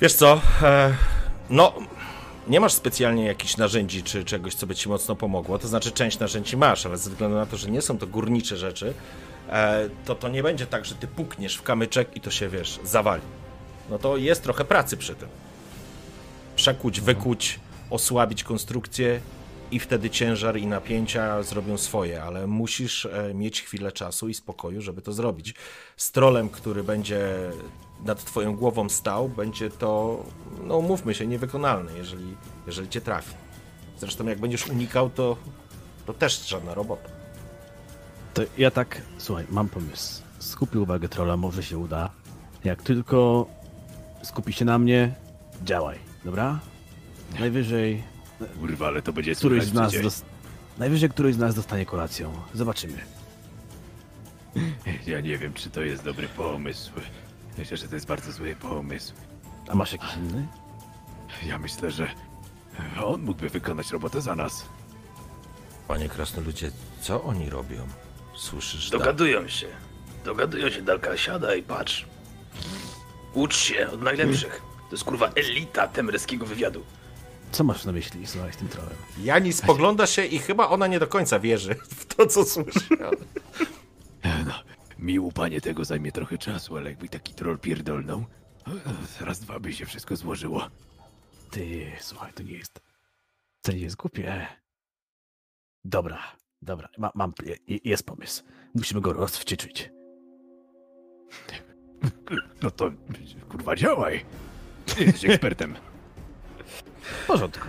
Wiesz 0.00 0.12
co? 0.14 0.40
E, 0.62 0.94
no, 1.50 1.72
nie 2.48 2.60
masz 2.60 2.72
specjalnie 2.72 3.24
jakichś 3.24 3.56
narzędzi 3.56 4.02
czy 4.02 4.24
czegoś, 4.24 4.54
co 4.54 4.66
by 4.66 4.74
ci 4.74 4.88
mocno 4.88 5.16
pomogło. 5.16 5.58
To 5.58 5.68
znaczy, 5.68 5.92
część 5.92 6.18
narzędzi 6.18 6.56
masz, 6.56 6.86
ale 6.86 6.98
ze 6.98 7.10
względu 7.10 7.36
na 7.36 7.46
to, 7.46 7.56
że 7.56 7.70
nie 7.70 7.82
są 7.82 7.98
to 7.98 8.06
górnicze 8.06 8.56
rzeczy, 8.56 8.94
e, 9.48 9.88
to 10.04 10.14
to 10.14 10.28
nie 10.28 10.42
będzie 10.42 10.66
tak, 10.66 10.84
że 10.84 10.94
ty 10.94 11.06
pukniesz 11.06 11.56
w 11.56 11.62
kamyczek 11.62 12.16
i 12.16 12.20
to 12.20 12.30
się, 12.30 12.48
wiesz, 12.48 12.80
zawali. 12.84 13.22
No 13.90 13.98
to 13.98 14.16
jest 14.16 14.42
trochę 14.42 14.64
pracy 14.64 14.96
przy 14.96 15.14
tym. 15.14 15.28
Przekuć, 16.56 17.00
wykuć, 17.00 17.60
osłabić 17.90 18.44
konstrukcję 18.44 19.20
i 19.70 19.80
wtedy 19.80 20.10
ciężar 20.10 20.56
i 20.56 20.66
napięcia 20.66 21.42
zrobią 21.42 21.78
swoje, 21.78 22.22
ale 22.22 22.46
musisz 22.46 23.06
e, 23.06 23.34
mieć 23.34 23.62
chwilę 23.62 23.92
czasu 23.92 24.28
i 24.28 24.34
spokoju, 24.34 24.82
żeby 24.82 25.02
to 25.02 25.12
zrobić. 25.12 25.54
Z 25.96 26.10
trolem, 26.10 26.48
który 26.48 26.84
będzie 26.84 27.50
nad 28.04 28.24
twoją 28.24 28.56
głową 28.56 28.88
stał, 28.88 29.28
będzie 29.28 29.70
to, 29.70 30.22
no 30.64 30.80
mówmy 30.80 31.14
się, 31.14 31.26
niewykonalne, 31.26 31.92
jeżeli, 31.98 32.36
jeżeli 32.66 32.88
cię 32.88 33.00
trafi. 33.00 33.34
Zresztą 33.98 34.26
jak 34.26 34.40
będziesz 34.40 34.66
unikał, 34.66 35.10
to, 35.10 35.36
to 36.06 36.14
też 36.14 36.48
żadna 36.48 36.74
robota. 36.74 37.08
To 38.34 38.42
ja 38.58 38.70
tak. 38.70 39.02
Słuchaj, 39.18 39.46
mam 39.50 39.68
pomysł. 39.68 40.22
Skupię 40.38 40.80
uwagę 40.80 41.08
trolla, 41.08 41.36
może 41.36 41.62
się 41.62 41.78
uda. 41.78 42.10
Jak 42.64 42.82
tylko 42.82 43.46
skupi 44.22 44.52
się 44.52 44.64
na 44.64 44.78
mnie, 44.78 45.14
działaj, 45.64 45.98
dobra? 46.24 46.60
Najwyżej 47.40 48.02
kurwa, 48.60 48.86
ale 48.86 49.02
to 49.02 49.12
będzie 49.12 49.34
któryś 49.34 49.64
z 49.64 49.72
nas 49.72 49.94
Najwyżej 50.78 51.10
któryś 51.10 51.34
z 51.34 51.38
nas 51.38 51.54
dostanie 51.54 51.86
kolacją. 51.86 52.32
Zobaczymy. 52.54 52.98
Ja 55.06 55.20
nie 55.20 55.38
wiem, 55.38 55.52
czy 55.54 55.70
to 55.70 55.82
jest 55.82 56.04
dobry 56.04 56.28
pomysł. 56.28 56.92
Myślę, 57.58 57.76
że 57.76 57.88
to 57.88 57.94
jest 57.94 58.06
bardzo 58.06 58.32
zły 58.32 58.56
pomysł. 58.56 59.12
A 59.68 59.74
masz 59.74 59.92
jakiś 59.92 60.14
inny? 60.16 60.46
Ja 61.46 61.58
myślę, 61.58 61.90
że 61.90 62.08
on 63.04 63.22
mógłby 63.22 63.48
wykonać 63.48 63.90
robotę 63.90 64.20
za 64.20 64.34
nas. 64.36 64.64
Panie 65.88 66.08
krasnoludzie, 66.08 66.70
co 67.00 67.22
oni 67.24 67.50
robią? 67.50 67.86
Słyszysz? 68.36 68.90
tak? 68.90 68.98
Dogadują 69.00 69.48
się. 69.48 69.66
Dogadują 70.24 70.70
się, 70.70 70.82
Dalka. 70.82 71.16
Siadaj, 71.16 71.62
patrz. 71.62 72.06
Ucz 73.34 73.56
się 73.56 73.90
od 73.90 74.02
najlepszych. 74.02 74.62
To 74.90 74.94
jest 74.94 75.04
kurwa 75.04 75.28
elita 75.34 75.88
temerskiego 75.88 76.46
wywiadu. 76.46 76.82
Co 77.52 77.64
masz 77.64 77.84
na 77.84 77.92
myśli, 77.92 78.26
słuchaj, 78.26 78.52
z 78.52 78.56
tym 78.56 78.68
trollem? 78.68 78.96
Jani 79.22 79.52
spogląda 79.52 80.06
się 80.06 80.24
i 80.24 80.38
chyba 80.38 80.68
ona 80.68 80.86
nie 80.86 80.98
do 80.98 81.06
końca 81.06 81.38
wierzy 81.38 81.74
w 81.74 82.04
to, 82.14 82.26
co 82.26 82.44
słyszy. 82.44 82.88
No, 83.00 84.54
miło 84.98 85.32
panie, 85.32 85.60
tego 85.60 85.84
zajmie 85.84 86.12
trochę 86.12 86.38
czasu, 86.38 86.76
ale 86.76 86.90
jakby 86.90 87.08
taki 87.08 87.34
troll 87.34 87.58
pierdolnął, 87.58 88.24
raz 89.20 89.40
dwa 89.40 89.60
by 89.60 89.72
się 89.72 89.86
wszystko 89.86 90.16
złożyło. 90.16 90.68
Ty, 91.50 91.92
słuchaj, 92.00 92.32
to 92.32 92.42
nie 92.42 92.52
jest. 92.52 92.80
To 93.62 93.72
nie 93.72 93.78
jest 93.78 93.96
głupie. 93.96 94.46
Dobra, 95.84 96.18
dobra, 96.62 96.88
ma, 96.98 97.10
mam. 97.14 97.32
je- 97.46 97.78
Jest 97.84 98.06
pomysł. 98.06 98.44
Musimy 98.74 99.00
go 99.00 99.12
rozwścieczyć. 99.12 99.90
No 102.62 102.70
to 102.70 102.90
kurwa 103.48 103.76
działaj. 103.76 104.24
Ty 104.86 105.04
jesteś 105.04 105.24
ekspertem. 105.30 105.74
W 107.02 107.26
porządku. 107.26 107.68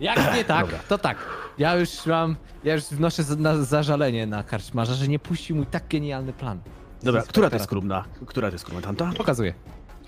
Jak 0.00 0.34
nie 0.34 0.44
tak, 0.44 0.60
Dobra. 0.66 0.78
to 0.88 0.98
tak. 0.98 1.16
Ja 1.58 1.76
już 1.76 2.06
mam, 2.06 2.36
ja 2.64 2.74
już 2.74 2.84
wnoszę 2.84 3.22
za- 3.22 3.36
na 3.36 3.56
zażalenie 3.64 4.26
na 4.26 4.42
karczmarza, 4.42 4.94
że 4.94 5.08
nie 5.08 5.18
puścił 5.18 5.56
mój 5.56 5.66
tak 5.66 5.88
genialny 5.88 6.32
plan. 6.32 6.58
Dobra, 7.02 7.22
która 7.22 7.50
to 7.50 7.56
jest 7.56 7.66
kolumna? 7.66 8.04
Która 8.26 8.48
to 8.48 8.54
jest 8.54 8.64
kolumna? 8.64 8.86
Tamta? 8.86 9.10
Pokazuję. 9.16 9.54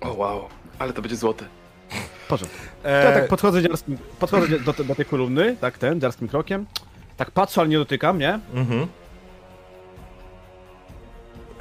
O 0.00 0.12
wow, 0.14 0.48
ale 0.78 0.92
to 0.92 1.02
będzie 1.02 1.16
złote. 1.16 1.44
Porządku. 2.28 2.56
To 2.82 2.88
ja 2.88 3.12
tak 3.12 3.28
podchodzę, 3.28 3.62
dziarskim, 3.62 3.98
podchodzę 4.18 4.58
do, 4.58 4.72
do 4.72 4.94
tej 4.94 5.04
kolumny, 5.06 5.56
tak 5.60 5.78
ten, 5.78 6.00
dziarskim 6.00 6.28
krokiem. 6.28 6.66
Tak 7.16 7.30
patrzę, 7.30 7.60
ale 7.60 7.70
nie 7.70 7.78
dotykam, 7.78 8.18
nie? 8.18 8.38
Mhm. 8.54 8.86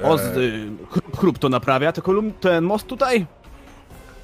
O, 0.02 0.18
z, 0.18 0.22
y, 0.36 0.68
chrup, 0.90 1.16
chrup 1.20 1.38
to 1.38 1.48
naprawia, 1.48 1.92
te 1.92 2.02
kolumn, 2.02 2.32
ten 2.32 2.64
most 2.64 2.86
tutaj? 2.86 3.26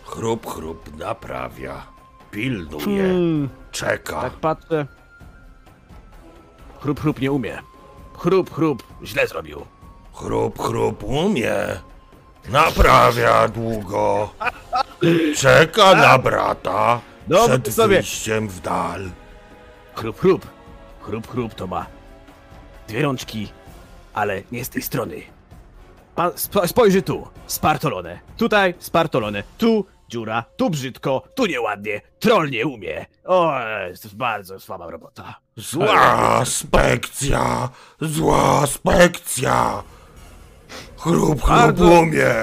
Chrup, 0.04 0.46
chrup 0.46 0.98
naprawia. 0.98 1.86
Pilnuje. 2.30 3.02
Hmm, 3.02 3.48
Czeka. 3.72 4.20
tak 4.20 4.32
patrzę. 4.32 4.86
Chrup, 6.80 7.00
chrup 7.00 7.20
nie 7.20 7.32
umie. 7.32 7.58
Chrup, 8.18 8.54
chrup, 8.54 8.82
źle 9.04 9.26
zrobił. 9.26 9.66
Chrup, 10.12 10.58
chrup 10.62 11.04
umie. 11.04 11.54
Naprawia 12.48 13.48
długo. 13.48 14.30
Czeka 15.36 15.94
na 15.94 16.18
brata. 16.18 17.00
Dobrze 17.26 17.58
przed 17.58 17.74
sobie. 17.74 17.96
wyjściem 17.96 18.48
w 18.48 18.60
dal. 18.60 19.10
Chrup, 19.94 20.20
chrup. 20.20 20.46
Chrup, 21.00 21.28
chrup 21.30 21.54
to 21.54 21.66
ma 21.66 21.86
dwie 22.88 23.02
rączki, 23.02 23.48
ale 24.14 24.42
nie 24.52 24.64
z 24.64 24.68
tej 24.68 24.82
strony. 24.82 25.22
Pan 26.14 26.30
spo, 26.36 26.68
spojrzy 26.68 27.02
tu, 27.02 27.28
spartolone. 27.46 28.18
Tutaj 28.36 28.74
spartolone. 28.78 29.42
Tu 29.58 29.86
dziura, 30.08 30.44
tu 30.56 30.70
brzydko, 30.70 31.22
tu 31.34 31.46
nieładnie. 31.46 32.00
Troll 32.20 32.50
nie 32.50 32.66
umie. 32.66 33.06
O, 33.24 33.52
jest 33.88 34.14
bardzo 34.16 34.60
słaba 34.60 34.90
robota. 34.90 35.34
Zła 35.56 36.44
spekcja. 36.44 37.68
Zła 38.00 38.66
spekcja. 38.66 39.82
Chrup, 40.96 41.42
chrup 41.42 41.48
Bardzo- 41.48 41.84
umie. 41.86 42.34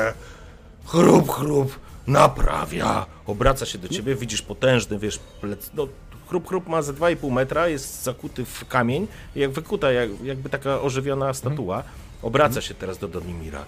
Chrup, 0.86 1.32
chrup 1.32 1.80
naprawia. 2.08 3.06
Obraca 3.28 3.66
się 3.66 3.78
do 3.78 3.88
ciebie, 3.88 4.16
widzisz 4.16 4.42
potężny, 4.42 5.00
wiesz, 5.00 5.20
plec... 5.42 5.72
No, 5.74 5.88
chrup, 6.28 6.48
chrup 6.48 6.68
ma 6.68 6.82
ze 6.82 6.94
2,5 6.94 7.32
metra, 7.32 7.68
jest 7.68 8.04
zakuty 8.04 8.46
w 8.46 8.68
kamień, 8.68 9.08
jak 9.36 9.52
wykuta, 9.52 9.92
jak, 9.92 10.10
jakby 10.24 10.50
taka 10.50 10.82
ożywiona 10.82 11.34
statua. 11.34 11.84
Obraca 12.22 12.62
się 12.62 12.74
teraz 12.74 12.98
do 12.98 13.08
Donimira. 13.08 13.66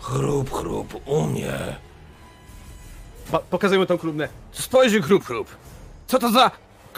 Chrup, 0.00 0.50
chrup 0.52 1.08
umie. 1.08 1.52
Pa, 3.32 3.38
pokazuję 3.38 3.80
mu 3.80 3.86
tą 3.86 3.98
kolumnę. 3.98 4.28
Spojrzy, 4.52 5.02
chrup, 5.02 5.24
chrup. 5.24 5.48
Co 6.06 6.18
to 6.18 6.30
za 6.30 6.50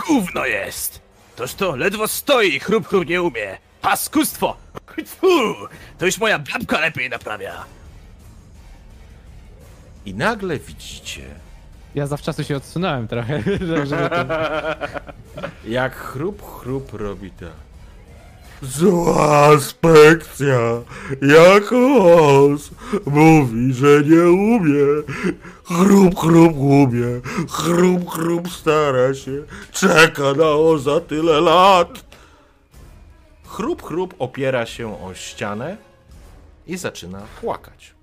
gówno 0.06 0.46
jest? 0.46 1.00
Toż 1.36 1.54
to 1.54 1.76
ledwo 1.76 2.08
stoi, 2.08 2.60
chrup, 2.60 2.88
chrup 2.88 3.06
nie 3.08 3.22
umie. 3.22 3.58
Paskustwo! 3.80 4.56
Tfu, 5.06 5.26
to 5.98 6.06
już 6.06 6.18
moja 6.18 6.38
babka 6.38 6.80
lepiej 6.80 7.10
naprawia. 7.10 7.64
I 10.06 10.14
nagle 10.14 10.58
widzicie, 10.58 11.22
Ja 11.94 12.06
zawczasu 12.06 12.44
się 12.44 12.56
odsunąłem 12.56 13.08
trochę, 13.08 13.42
że- 13.42 13.86
żeby 13.96 14.08
to... 14.10 14.24
jak 15.68 15.96
chrup, 15.96 16.42
chrup 16.60 16.92
robi 16.92 17.30
tak. 17.30 17.48
Zła 18.62 19.60
spekcja, 19.60 20.58
jak 21.22 21.72
os, 21.72 22.70
mówi, 23.06 23.74
że 23.74 24.02
nie 24.02 24.22
umie. 24.22 24.86
Chrup, 25.64 26.18
chrup 26.18 26.56
umie, 26.56 27.20
chrup, 27.50 28.10
chrup 28.10 28.48
stara 28.48 29.14
się, 29.14 29.42
czeka 29.72 30.32
na 30.36 30.48
oza 30.48 31.00
tyle 31.00 31.40
lat. 31.40 32.04
Chrup, 33.44 33.82
chrup 33.82 34.14
opiera 34.18 34.66
się 34.66 35.04
o 35.04 35.14
ścianę 35.14 35.76
i 36.66 36.76
zaczyna 36.76 37.22
płakać. 37.40 37.94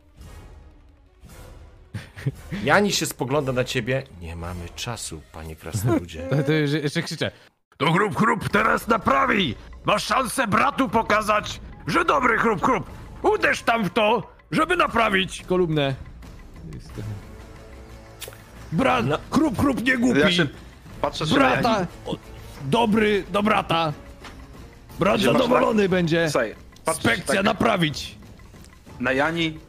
Jani 2.63 2.91
się 2.91 3.05
spogląda 3.05 3.51
na 3.51 3.63
ciebie. 3.63 4.03
Nie 4.21 4.35
mamy 4.35 4.69
czasu, 4.75 5.21
panie 5.31 5.55
krasnoludzie. 5.55 6.27
To, 6.29 6.43
to 6.43 6.51
jeszcze, 6.51 6.79
jeszcze 6.79 7.01
krzyczę. 7.01 7.31
To 7.79 7.91
chrup 7.91 8.15
chrup 8.15 8.49
teraz 8.49 8.87
naprawi! 8.87 9.55
Masz 9.85 10.03
szansę 10.05 10.47
bratu 10.47 10.89
pokazać, 10.89 11.61
że 11.87 12.05
dobry 12.05 12.37
chrup 12.37 12.61
chrup! 12.65 12.89
Uderz 13.23 13.61
tam 13.61 13.83
w 13.83 13.89
to, 13.89 14.31
żeby 14.51 14.75
naprawić! 14.75 15.43
Kolumnę. 15.47 15.95
Brat, 18.71 19.05
No. 19.05 19.17
chrup 19.31 19.57
chrup 19.59 19.83
nie 19.83 19.97
głupi! 19.97 20.19
Ja 20.19 20.31
się 20.31 20.47
patrzę 21.01 21.25
Brata! 21.25 21.73
Jani. 21.73 21.87
Dobry 22.65 23.23
do 23.31 23.43
brata! 23.43 23.93
Brat 24.99 25.17
Gdzie 25.17 25.31
zadowolony 25.33 25.89
będzie! 25.89 26.29
Słuchaj, 26.29 26.55
Spekcja 26.93 27.35
tak 27.35 27.43
naprawić! 27.45 28.15
na 28.99 29.11
Jani, 29.13 29.59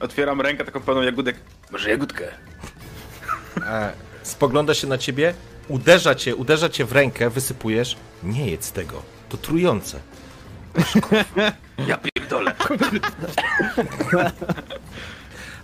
otwieram 0.00 0.40
rękę 0.40 0.64
taką 0.64 0.80
pełną 0.80 1.02
jagódek. 1.02 1.36
Może 1.72 1.90
jagódkę? 1.90 2.24
E, 3.66 3.92
spogląda 4.22 4.74
się 4.74 4.86
na 4.86 4.98
ciebie, 4.98 5.34
uderza 5.68 6.14
cię, 6.14 6.36
uderza 6.36 6.68
cię 6.68 6.84
w 6.84 6.92
rękę, 6.92 7.30
wysypujesz. 7.30 7.96
Nie 8.22 8.50
jedz 8.50 8.72
tego. 8.72 9.02
To 9.28 9.36
trujące. 9.36 10.00
Ja 11.86 11.98
pierdolę. 11.98 12.54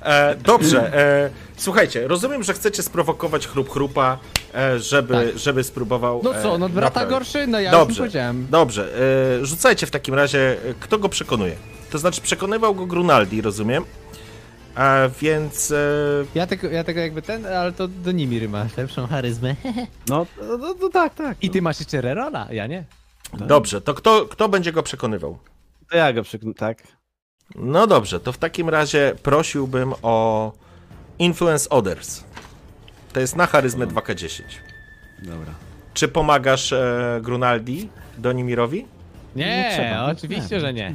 E, 0.03 0.34
dobrze, 0.36 0.94
e, 0.99 1.30
słuchajcie, 1.57 2.09
rozumiem, 2.09 2.42
że 2.42 2.55
chcecie 2.55 2.82
sprowokować 2.82 3.47
chrup 3.49 3.70
chrupa, 3.70 4.18
e, 4.55 4.78
żeby, 4.78 5.32
żeby 5.36 5.64
spróbował. 5.64 6.20
No 6.24 6.32
co, 6.42 6.59
no 6.59 6.66
e, 6.66 6.68
brata 6.68 7.01
naprawić. 7.01 7.11
gorszy? 7.11 7.47
No 7.47 7.61
ja 7.61 7.70
już 7.70 7.72
nie 7.72 7.78
Dobrze, 7.78 7.97
powiedziałem. 8.03 8.47
dobrze. 8.51 8.88
E, 9.40 9.47
rzucajcie 9.47 9.86
w 9.86 9.90
takim 9.90 10.14
razie, 10.14 10.57
e, 10.70 10.74
kto 10.80 10.99
go 10.99 11.09
przekonuje. 11.09 11.57
To 11.90 11.99
znaczy, 11.99 12.20
przekonywał 12.20 12.74
go 12.74 12.86
Grunaldi, 12.86 13.42
rozumiem. 13.42 13.84
A 14.77 15.09
więc. 15.20 15.70
E, 15.70 15.77
Ja 16.35 16.47
tego, 16.47 16.70
ja 16.70 16.85
tego 16.85 17.01
jakby 17.01 17.22
ten, 17.22 17.47
ale 17.47 17.72
to 17.72 17.89
do 17.89 18.12
Nimir 18.12 18.49
masz 18.49 18.77
lepszą 18.77 19.07
charyzmę. 19.07 19.57
No, 20.09 20.27
no, 20.49 20.59
no, 20.59 20.74
no 20.81 20.89
tak, 20.89 21.14
tak. 21.14 21.37
I 21.45 21.51
ty 21.51 21.62
masz 21.62 21.79
jeszcze 21.81 22.01
Rerola, 22.01 22.47
ja 22.51 22.66
nie. 22.66 22.85
dobrze, 23.33 23.81
to 23.81 23.95
kto, 23.95 24.27
kto 24.27 24.49
będzie 24.49 24.72
go 24.72 24.83
przekonywał? 24.83 25.39
To 25.91 25.97
ja 25.97 26.12
go 26.12 26.22
przeknę, 26.22 26.55
tak. 26.55 26.83
No 27.55 27.87
dobrze, 27.87 28.20
to 28.20 28.33
w 28.33 28.39
takim 28.39 28.68
razie 28.68 29.12
prosiłbym 29.22 29.95
o 30.03 30.53
Influence 31.18 31.68
Others. 31.68 32.24
To 33.12 33.20
jest 33.20 33.37
na 33.37 33.47
charyzmę 33.47 33.87
2K10. 33.87 34.43
Dobra. 35.22 35.53
Czy 35.95 36.09
pomagasz 36.09 36.72
e, 36.72 37.20
Grunaldi, 37.22 37.89
Donimirowi? 38.18 38.87
Nie, 39.37 39.70
trzeba. 39.74 40.05
oczywiście, 40.12 40.61
że 40.61 40.72
nie. 40.74 40.95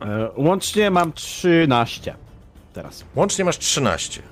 E, 0.00 0.30
łącznie 0.36 0.90
mam 0.90 1.12
13. 1.12 2.14
Teraz. 2.74 3.04
Łącznie 3.14 3.44
masz 3.44 3.58
13. 3.58 4.22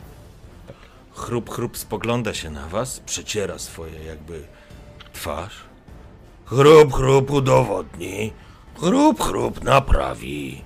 Chrup, 1.15 1.51
chrup 1.51 1.79
spogląda 1.79 2.35
się 2.35 2.51
na 2.51 2.69
was, 2.69 3.01
przeciera 3.01 3.59
swoje 3.59 4.05
jakby 4.05 4.45
twarz. 5.13 5.55
Chrup, 6.45 6.93
chrup 6.93 7.31
udowodni. 7.31 8.33
Chrup, 8.75 9.23
chrup 9.23 9.65
naprawi. 9.65 10.65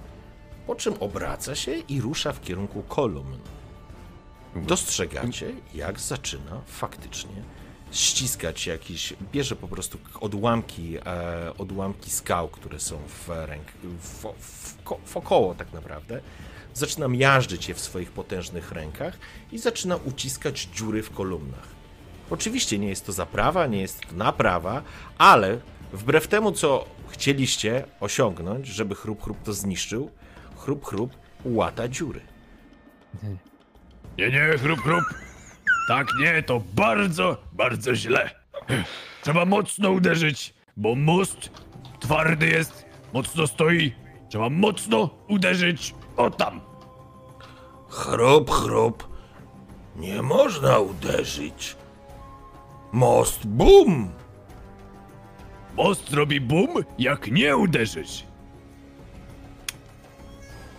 Po 0.67 0.75
czym 0.75 0.95
obraca 1.01 1.55
się 1.55 1.73
i 1.73 2.01
rusza 2.01 2.33
w 2.33 2.41
kierunku 2.41 2.83
kolumn. 2.83 3.39
Dostrzegacie, 4.57 5.55
jak 5.75 6.01
zaczyna 6.01 6.61
faktycznie 6.67 7.43
ściskać 7.93 8.67
jakiś, 8.67 9.15
bierze 9.33 9.57
po 9.57 9.69
prostu 9.69 9.99
odłamki, 10.21 10.97
e, 11.07 11.53
odłamki 11.59 12.11
skał, 12.11 12.49
które 12.49 12.81
są 12.81 12.99
w 13.09 13.29
ręk, 13.29 13.65
w, 13.83 14.25
w, 14.39 14.83
ko- 14.85 14.99
wokoło 15.15 15.55
tak 15.55 15.73
naprawdę. 15.73 16.21
Zaczyna 16.75 17.09
miażdżyć 17.09 17.69
je 17.69 17.75
w 17.75 17.81
swoich 17.81 18.11
potężnych 18.13 18.73
rękach 18.73 19.19
i 19.53 19.59
zaczyna 19.59 19.97
uciskać 19.97 20.61
dziury 20.75 21.03
w 21.03 21.11
kolumnach. 21.11 21.69
Oczywiście 22.31 22.79
nie 22.79 22.89
jest 22.89 23.07
to 23.07 23.13
zaprawa, 23.13 23.67
nie 23.67 23.81
jest 23.81 24.01
to 24.01 24.15
naprawa, 24.17 24.83
ale 25.19 25.59
wbrew 25.93 26.29
temu, 26.29 26.53
co 26.53 26.85
chcieliście 27.09 27.85
osiągnąć, 28.01 28.67
żeby 28.67 28.95
chrup 28.95 29.23
chrup 29.23 29.43
to 29.43 29.53
zniszczył, 29.53 30.11
chrup 30.57 30.85
chrup 30.87 31.13
łata 31.45 31.89
dziury. 31.89 32.21
Nie, 34.19 34.31
nie, 34.31 34.59
chrup 34.59 34.81
chrup! 34.81 35.05
Tak 35.89 36.07
nie, 36.21 36.43
to 36.43 36.63
bardzo, 36.75 37.37
bardzo 37.53 37.95
źle. 37.95 38.31
Trzeba 39.23 39.45
mocno 39.45 39.91
uderzyć, 39.91 40.55
bo 40.77 40.95
most 40.95 41.51
twardy 42.01 42.47
jest, 42.47 42.87
mocno 43.13 43.47
stoi. 43.47 43.93
Trzeba 44.29 44.51
mocno 44.51 45.11
uderzyć 45.29 45.95
o 46.17 46.31
tam. 46.31 46.61
Chrup, 47.89 48.51
chrup. 48.51 49.09
Nie 49.97 50.23
można 50.23 50.79
uderzyć. 50.79 51.77
Most 52.93 53.47
bum! 53.47 54.13
Most 55.77 56.13
robi 56.13 56.41
bum, 56.41 56.71
jak 56.99 57.31
nie 57.31 57.57
uderzyć. 57.57 58.27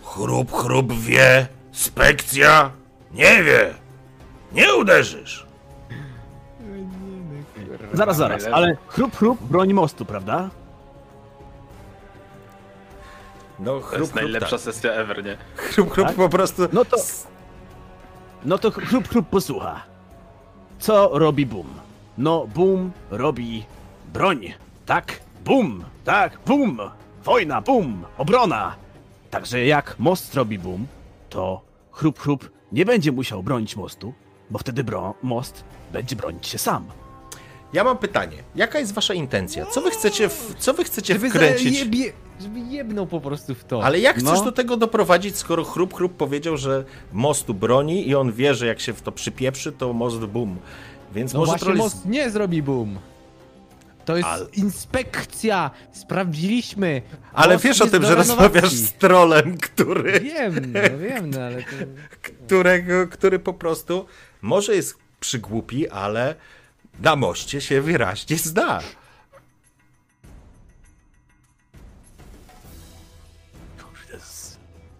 Chrup, 0.03 0.51
chrup 0.51 0.93
wie. 0.93 1.47
Spekcja 1.71 2.71
nie 3.11 3.43
wie. 3.43 3.82
Nie 4.53 4.75
uderzysz. 4.75 5.45
Zaraz, 7.93 8.17
zaraz, 8.17 8.45
ale 8.45 8.77
chrup, 8.87 9.15
chrup 9.15 9.41
broni 9.43 9.73
mostu, 9.73 10.05
prawda? 10.05 10.49
No, 13.59 13.79
To 13.79 13.81
chrup, 13.81 13.99
jest 13.99 14.11
chrup, 14.11 14.23
najlepsza 14.23 14.49
tak. 14.57 14.59
sesja 14.59 14.91
ever, 14.91 15.23
nie? 15.25 15.37
chrup, 15.55 15.91
chrup 15.91 16.07
Tak? 16.07 16.15
po 16.15 16.29
prostu. 16.29 16.61
No 16.73 16.85
to. 16.85 16.97
No 18.45 18.57
to 18.57 18.71
chrup, 18.71 19.07
chrup 19.07 19.27
posłucha. 19.29 19.81
Co 20.79 21.09
robi 21.19 21.45
boom? 21.45 21.67
No, 22.17 22.47
boom 22.47 22.91
robi 23.11 23.65
broń. 24.13 24.53
Tak? 24.85 25.19
Boom! 25.45 25.83
Tak, 26.05 26.37
boom! 26.45 26.79
Wojna, 27.23 27.61
boom! 27.61 28.05
Obrona! 28.17 28.75
Także 29.29 29.65
jak 29.65 29.95
most 29.99 30.35
robi 30.35 30.59
boom, 30.59 30.87
to 31.29 31.61
chrup, 31.91 32.19
chrup 32.19 32.49
nie 32.71 32.85
będzie 32.85 33.11
musiał 33.11 33.43
bronić 33.43 33.75
mostu, 33.75 34.13
bo 34.49 34.59
wtedy 34.59 34.83
bro 34.83 35.13
most 35.23 35.63
będzie 35.93 36.15
bronić 36.15 36.47
się 36.47 36.57
sam. 36.57 36.85
Ja 37.73 37.83
mam 37.83 37.97
pytanie. 37.97 38.37
Jaka 38.55 38.79
jest 38.79 38.93
wasza 38.93 39.13
intencja? 39.13 39.65
Co 39.65 39.81
wy 39.81 39.91
chcecie, 39.91 40.29
w, 40.29 40.55
co 40.59 40.73
wy 40.73 40.83
chcecie 40.83 41.13
Żeby, 41.13 41.29
wkręcić? 41.29 41.73
zajebie, 41.73 42.13
żeby 42.41 42.59
jebnął 42.59 43.07
po 43.07 43.21
prostu 43.21 43.55
w 43.55 43.63
to. 43.63 43.83
Ale 43.83 43.99
jak 43.99 44.15
chcesz 44.15 44.39
No. 44.39 44.45
do 44.45 44.51
tego 44.51 44.77
doprowadzić, 44.77 45.37
skoro 45.37 45.63
chrup, 45.63 45.93
chrup 45.93 46.13
powiedział, 46.17 46.57
że 46.57 46.83
mostu 47.13 47.53
broni 47.53 48.07
i 48.07 48.15
on 48.15 48.31
wie, 48.31 48.53
że 48.55 48.67
jak 48.67 48.79
się 48.79 48.93
w 48.93 49.01
to 49.01 49.11
przypieprzy, 49.11 49.71
to 49.71 49.93
most 49.93 50.17
bum. 50.19 50.57
Więc 51.15 51.33
no 51.33 51.39
może 51.39 51.49
właśnie 51.49 51.65
troll 51.65 51.77
most 51.77 52.05
nie 52.05 52.29
zrobi 52.29 52.63
boom. 52.63 52.97
To 54.05 54.17
jest 54.17 54.29
Ale- 54.29 54.45
inspekcja. 54.53 55.71
Sprawdziliśmy. 55.93 57.01
Ale 57.33 57.57
wiesz 57.57 57.81
o 57.81 57.87
tym, 57.87 58.03
że 58.03 58.09
renowacji. 58.09 58.35
rozmawiasz 58.35 58.71
z 58.73 58.93
trolem, 58.93 59.57
który, 59.57 60.19
Wiem, 60.19 60.73
no 60.73 60.97
wiem, 60.99 61.29
no 61.29 61.41
ale 61.41 61.63
to... 61.63 61.69
którego, 62.21 63.07
który 63.07 63.39
po 63.39 63.53
prostu 63.53 64.05
może 64.41 64.75
jest 64.75 64.95
przygłupi, 65.19 65.89
ale 65.89 66.35
na 66.99 67.15
moście 67.15 67.61
się 67.61 67.81
wyraźnie 67.81 68.37
zda. 68.37 68.81
Kurde. 73.81 74.23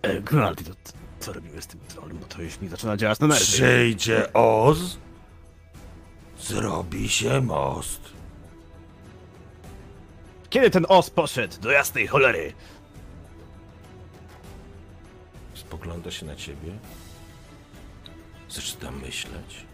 E, 0.02 0.22
Grunaldi, 0.22 0.64
to 0.66 0.72
co 1.20 1.34
robimy 1.34 1.62
z 1.62 1.68
tym 1.68 1.80
trolem? 1.80 2.18
Bo 2.18 2.26
to 2.26 2.42
już 2.42 2.60
mi 2.62 2.68
zaczyna 2.70 2.98
działać 2.98 3.20
na 3.20 3.28
nerwy. 3.28 3.44
Przyjdzie 3.46 4.34
Oz, 4.34 4.98
zrobi 6.40 7.10
się 7.10 7.42
most. 7.42 8.03
Kiedy 10.54 10.70
ten 10.70 10.86
os 10.90 11.10
poszedł 11.10 11.62
do 11.62 11.72
jasnej 11.72 12.08
cholery? 12.08 12.54
Spogląda 15.54 16.12
się 16.12 16.26
na 16.26 16.36
ciebie. 16.36 16.72
Zaczyna 18.50 18.92
myśleć. 18.92 19.66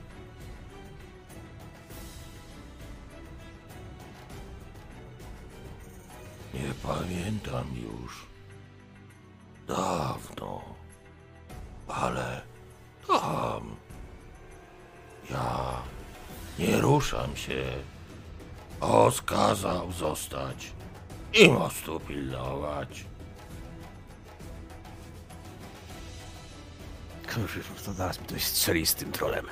Nie 6.54 6.74
pamiętam 6.84 7.68
już. 7.76 8.26
Dawno. 9.68 10.62
Ale 11.88 12.42
tam. 13.08 13.76
Ja 15.30 15.82
nie 16.60 16.82
ruszam 16.82 17.36
się. 17.36 17.64
Oz 18.82 19.22
kazał 19.22 19.92
zostać 19.92 20.72
i 21.34 21.50
mostu 21.50 22.00
pilnować. 22.00 23.06
Kurczę, 27.34 27.60
to 27.86 27.94
zaraz 27.94 28.20
mi 28.20 28.26
ktoś 28.26 28.44
strzeli 28.44 28.86
z 28.86 28.96
tym 28.96 29.12
trolem. 29.12 29.46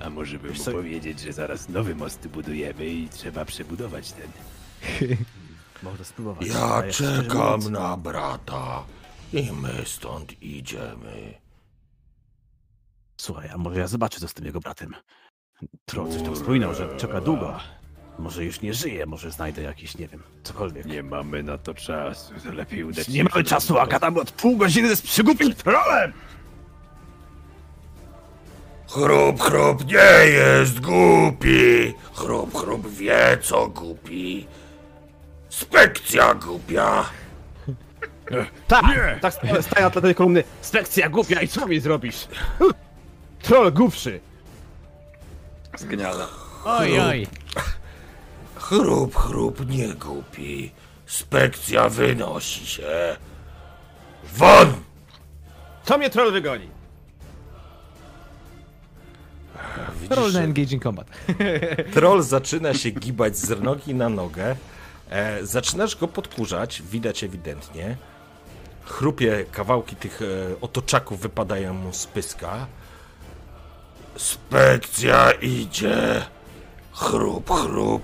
A 0.00 0.10
może 0.10 0.38
bym 0.38 0.52
mu 0.52 0.58
co- 0.64 0.72
powiedzieć, 0.72 1.20
że 1.20 1.32
zaraz 1.32 1.68
nowy 1.68 1.94
most 1.94 2.28
budujemy 2.28 2.86
i 2.86 3.08
trzeba 3.08 3.44
przebudować 3.44 4.12
ten. 4.12 4.30
Można 5.82 6.04
spróbować. 6.04 6.46
Ja 6.46 6.82
czekam 6.92 7.72
na 7.72 7.96
brata 7.96 8.84
i 9.32 9.52
my 9.52 9.82
stąd 9.86 10.42
idziemy. 10.42 11.34
Słuchaj, 13.20 13.48
a 13.48 13.58
może 13.58 13.80
ja 13.80 13.86
zobaczę, 13.86 14.20
co 14.20 14.28
z 14.28 14.34
tym 14.34 14.44
jego 14.44 14.60
bratem. 14.60 14.94
Troll 15.86 16.10
coś 16.12 16.22
tam 16.22 16.34
wspominał, 16.34 16.74
że 16.74 16.96
czeka 16.96 17.20
długo. 17.20 17.58
Może 18.18 18.44
już 18.44 18.60
nie 18.60 18.74
żyje, 18.74 19.06
może 19.06 19.30
znajdę 19.30 19.62
jakiś, 19.62 19.98
nie 19.98 20.08
wiem, 20.08 20.22
cokolwiek. 20.42 20.86
Nie 20.86 21.02
mamy 21.02 21.42
na 21.42 21.58
to 21.58 21.74
czasu, 21.74 22.34
to 22.44 22.52
lepiej 22.52 22.84
udać 22.84 23.08
Nie 23.08 23.24
mamy 23.24 23.44
czasu, 23.44 23.78
a 23.78 23.86
gadamy 23.86 24.20
od 24.20 24.30
pół 24.32 24.56
godziny 24.56 24.96
z 24.96 25.02
przygłupim 25.02 25.54
trollem! 25.54 26.12
Chrup, 28.88 29.40
chrup 29.40 29.84
nie 29.86 30.26
jest 30.30 30.80
głupi. 30.80 31.94
Chrup, 32.14 32.54
chrup 32.54 32.88
wie, 32.88 33.38
co 33.42 33.68
głupi. 33.68 34.46
Spekcja 35.48 36.34
głupia. 36.34 37.04
Tak, 38.68 38.84
tak 39.20 39.34
sta- 39.34 39.62
staję 39.62 39.84
na 39.84 39.90
tle 39.90 40.02
tej 40.02 40.14
kolumny. 40.14 40.44
Spekcja 40.60 41.08
głupia 41.08 41.42
i 41.42 41.48
co 41.48 41.66
mi 41.66 41.80
zrobisz? 41.80 42.28
Troll 43.42 43.72
głupszy! 43.72 44.20
Jest 45.78 45.90
genialne. 45.90 46.24
Oj, 46.64 47.00
oj. 47.00 47.26
Chrup, 48.56 49.16
chrup 49.16 49.68
nie 49.70 49.94
głupi. 49.94 50.72
Spekcja 51.06 51.88
wynosi 51.88 52.66
się. 52.66 53.16
Won! 54.34 54.72
Co 55.84 55.98
mnie 55.98 56.10
troll 56.10 56.32
wygoni? 56.32 56.68
Roll 60.10 60.32
na 60.32 60.40
engaging 60.40 60.82
combat. 60.82 61.06
Troll 61.94 62.22
zaczyna 62.22 62.74
się 62.74 62.90
gibać 62.90 63.36
z 63.36 63.62
nogi 63.62 63.94
na 63.94 64.08
nogę. 64.08 64.56
E, 65.10 65.46
zaczynasz 65.46 65.96
go 65.96 66.08
podkurzać, 66.08 66.82
widać 66.82 67.24
ewidentnie. 67.24 67.96
Chrupie 68.84 69.44
kawałki 69.52 69.96
tych 69.96 70.22
e, 70.22 70.60
otoczaków 70.60 71.20
wypadają 71.20 71.74
mu 71.74 71.92
z 71.92 72.06
pyska. 72.06 72.66
Spekcja 74.18 75.30
idzie. 75.32 76.26
Chrup, 76.92 77.50
chrup. 77.50 78.02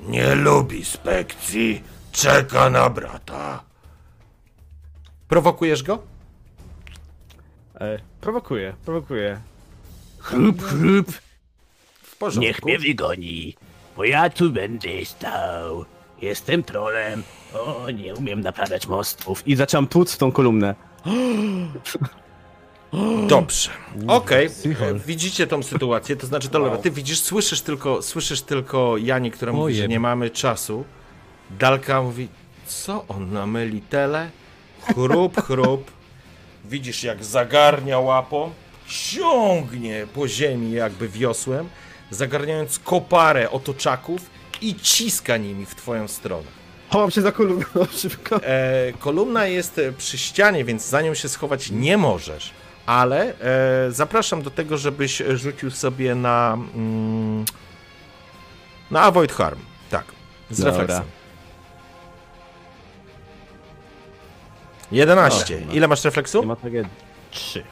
Nie 0.00 0.34
lubi 0.34 0.84
spekcji. 0.84 1.82
Czeka 2.12 2.70
na 2.70 2.90
brata. 2.90 3.62
Prowokujesz 5.28 5.82
go? 5.82 5.98
E, 7.80 7.98
prowokuję, 8.20 8.74
prowokuję. 8.84 9.40
Chrup, 10.18 10.62
chrup, 10.62 11.12
W 12.02 12.16
porządku. 12.16 12.40
niech 12.40 12.64
mnie 12.64 12.78
wygoni, 12.78 13.56
bo 13.96 14.04
ja 14.04 14.30
tu 14.30 14.50
będę 14.50 15.04
stał. 15.04 15.84
Jestem 16.22 16.62
trolem. 16.62 17.22
O, 17.54 17.90
nie 17.90 18.14
umiem 18.14 18.40
naprawiać 18.40 18.86
mostów. 18.86 19.48
I 19.48 19.56
zacząłem 19.56 19.86
tłuc 19.86 20.12
w 20.14 20.18
tą 20.18 20.32
kolumnę. 20.32 20.74
Dobrze. 23.28 23.70
Okej, 24.06 24.46
e, 24.46 24.94
widzicie 25.06 25.46
tą 25.46 25.62
sytuację, 25.62 26.16
to 26.16 26.26
znaczy, 26.26 26.48
Dolora, 26.48 26.76
ty 26.76 26.90
widzisz, 26.90 27.20
słyszysz 27.20 27.60
tylko, 27.60 28.02
słyszysz 28.02 28.42
tylko 28.42 28.96
Jani, 28.96 29.30
która 29.30 29.52
mówi, 29.52 29.74
że 29.74 29.88
nie 29.88 30.00
mamy 30.00 30.30
czasu. 30.30 30.84
Dalka 31.50 32.02
mówi, 32.02 32.28
co 32.66 33.04
on 33.08 33.32
na 33.32 33.46
melitele? 33.46 34.30
Chrup, 34.94 35.40
chrup. 35.46 35.90
Widzisz, 36.64 37.04
jak 37.04 37.24
zagarnia 37.24 37.98
łapą, 37.98 38.50
ciągnie 38.88 40.06
po 40.14 40.28
ziemi 40.28 40.72
jakby 40.72 41.08
wiosłem, 41.08 41.68
zagarniając 42.10 42.78
koparę 42.78 43.50
otoczaków 43.50 44.30
i 44.60 44.74
ciska 44.74 45.36
nimi 45.36 45.66
w 45.66 45.74
twoją 45.74 46.08
stronę. 46.08 46.46
Chowam 46.90 47.10
się 47.10 47.20
za 47.20 47.32
kolumną 47.32 47.66
szybko. 48.00 48.42
E, 48.42 48.92
kolumna 48.98 49.46
jest 49.46 49.80
przy 49.98 50.18
ścianie, 50.18 50.64
więc 50.64 50.88
za 50.88 51.02
nią 51.02 51.14
się 51.14 51.28
schować 51.28 51.70
nie 51.70 51.96
możesz. 51.96 52.50
Ale 52.86 53.34
e, 53.40 53.90
zapraszam 53.90 54.42
do 54.42 54.50
tego, 54.50 54.78
żebyś 54.78 55.22
rzucił 55.34 55.70
sobie 55.70 56.14
na. 56.14 56.58
Mm, 56.74 57.44
na 58.90 59.02
Avoid 59.02 59.32
Harm. 59.32 59.58
Tak. 59.90 60.04
Z 60.50 60.58
Dobra. 60.58 60.70
refleksem. 60.72 61.04
11. 64.92 65.62
Ile 65.72 65.88
masz 65.88 66.04
refleksu? 66.04 66.40
Nie 66.40 66.46
ma 66.46 66.56
tragedii. 66.56 66.92
Trzy. 67.30 67.64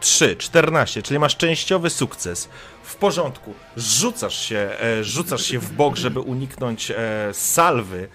3, 0.00 0.36
14, 0.36 1.02
czyli 1.02 1.18
masz 1.18 1.36
częściowy 1.36 1.90
sukces. 1.90 2.48
W 2.82 2.96
porządku. 2.96 3.54
Rzucasz 3.76 4.38
się, 4.38 4.70
e, 4.80 5.04
rzucasz 5.04 5.42
się 5.42 5.58
w 5.58 5.72
bok, 5.72 5.96
żeby 5.96 6.20
uniknąć 6.20 6.90
e, 6.90 6.94
salwy 7.32 8.08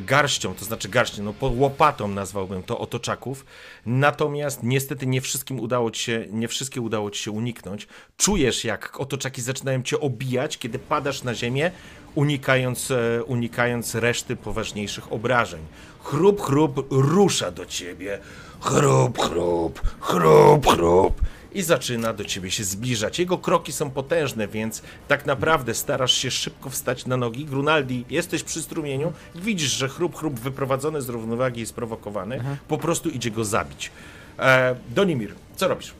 garścią, 0.00 0.54
to 0.54 0.64
znaczy 0.64 0.88
garścią, 0.88 1.22
no 1.22 1.32
po 1.32 1.46
łopatą 1.46 2.08
nazwałbym 2.08 2.62
to 2.62 2.78
otoczaków. 2.78 3.44
Natomiast 3.86 4.62
niestety 4.62 5.06
nie 5.06 5.20
wszystkim 5.20 5.60
udało 5.60 5.90
ci 5.90 6.02
się, 6.02 6.26
nie 6.30 6.48
wszystkie 6.48 6.80
udało 6.80 7.10
ci 7.10 7.22
się 7.22 7.30
uniknąć. 7.30 7.86
Czujesz 8.16 8.64
jak 8.64 9.00
otoczaki 9.00 9.42
zaczynają 9.42 9.82
cię 9.82 10.00
obijać, 10.00 10.58
kiedy 10.58 10.78
padasz 10.78 11.22
na 11.22 11.34
ziemię, 11.34 11.70
unikając, 12.14 12.90
e, 12.90 13.24
unikając 13.24 13.94
reszty 13.94 14.36
poważniejszych 14.36 15.12
obrażeń. 15.12 15.60
Chrup, 16.02 16.40
chrup 16.40 16.86
rusza 16.90 17.50
do 17.50 17.66
ciebie. 17.66 18.18
Chrup, 18.60 19.18
chrup, 19.18 19.80
chrup, 20.00 20.66
chrup. 20.66 21.20
I 21.54 21.62
zaczyna 21.62 22.12
do 22.12 22.24
ciebie 22.24 22.50
się 22.50 22.64
zbliżać. 22.64 23.18
Jego 23.18 23.38
kroki 23.38 23.72
są 23.72 23.90
potężne, 23.90 24.48
więc 24.48 24.82
tak 25.08 25.26
naprawdę 25.26 25.74
starasz 25.74 26.12
się 26.14 26.30
szybko 26.30 26.70
wstać 26.70 27.06
na 27.06 27.16
nogi. 27.16 27.44
Grunaldi, 27.44 28.04
jesteś 28.10 28.42
przy 28.42 28.62
strumieniu, 28.62 29.12
widzisz, 29.34 29.70
że 29.72 29.88
chrup, 29.88 30.16
chrup 30.16 30.40
wyprowadzony 30.40 31.02
z 31.02 31.08
równowagi 31.08 31.60
i 31.60 31.66
sprowokowany, 31.66 32.40
po 32.68 32.78
prostu 32.78 33.08
idzie 33.08 33.30
go 33.30 33.44
zabić. 33.44 33.90
E, 34.38 34.76
Donimir, 34.88 35.34
co 35.56 35.68
robisz? 35.68 35.94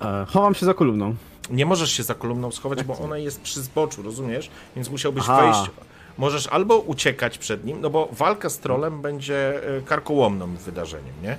E, 0.00 0.26
chowam 0.28 0.54
się 0.54 0.66
za 0.66 0.74
kolumną. 0.74 1.14
Nie 1.50 1.66
możesz 1.66 1.92
się 1.92 2.02
za 2.02 2.14
kolumną 2.14 2.50
schować, 2.50 2.84
bo 2.84 2.98
ona 2.98 3.18
jest 3.18 3.40
przy 3.40 3.62
zboczu, 3.62 4.02
rozumiesz? 4.02 4.50
Więc 4.76 4.90
musiałbyś 4.90 5.24
Aha. 5.28 5.42
wejść. 5.42 5.70
Możesz 6.18 6.46
albo 6.46 6.78
uciekać 6.78 7.38
przed 7.38 7.64
nim, 7.64 7.80
no 7.80 7.90
bo 7.90 8.08
walka 8.12 8.50
z 8.50 8.58
trolem 8.58 9.02
będzie 9.02 9.62
e, 9.78 9.82
karkołomnym 9.82 10.56
wydarzeniem, 10.56 11.14
nie? 11.22 11.38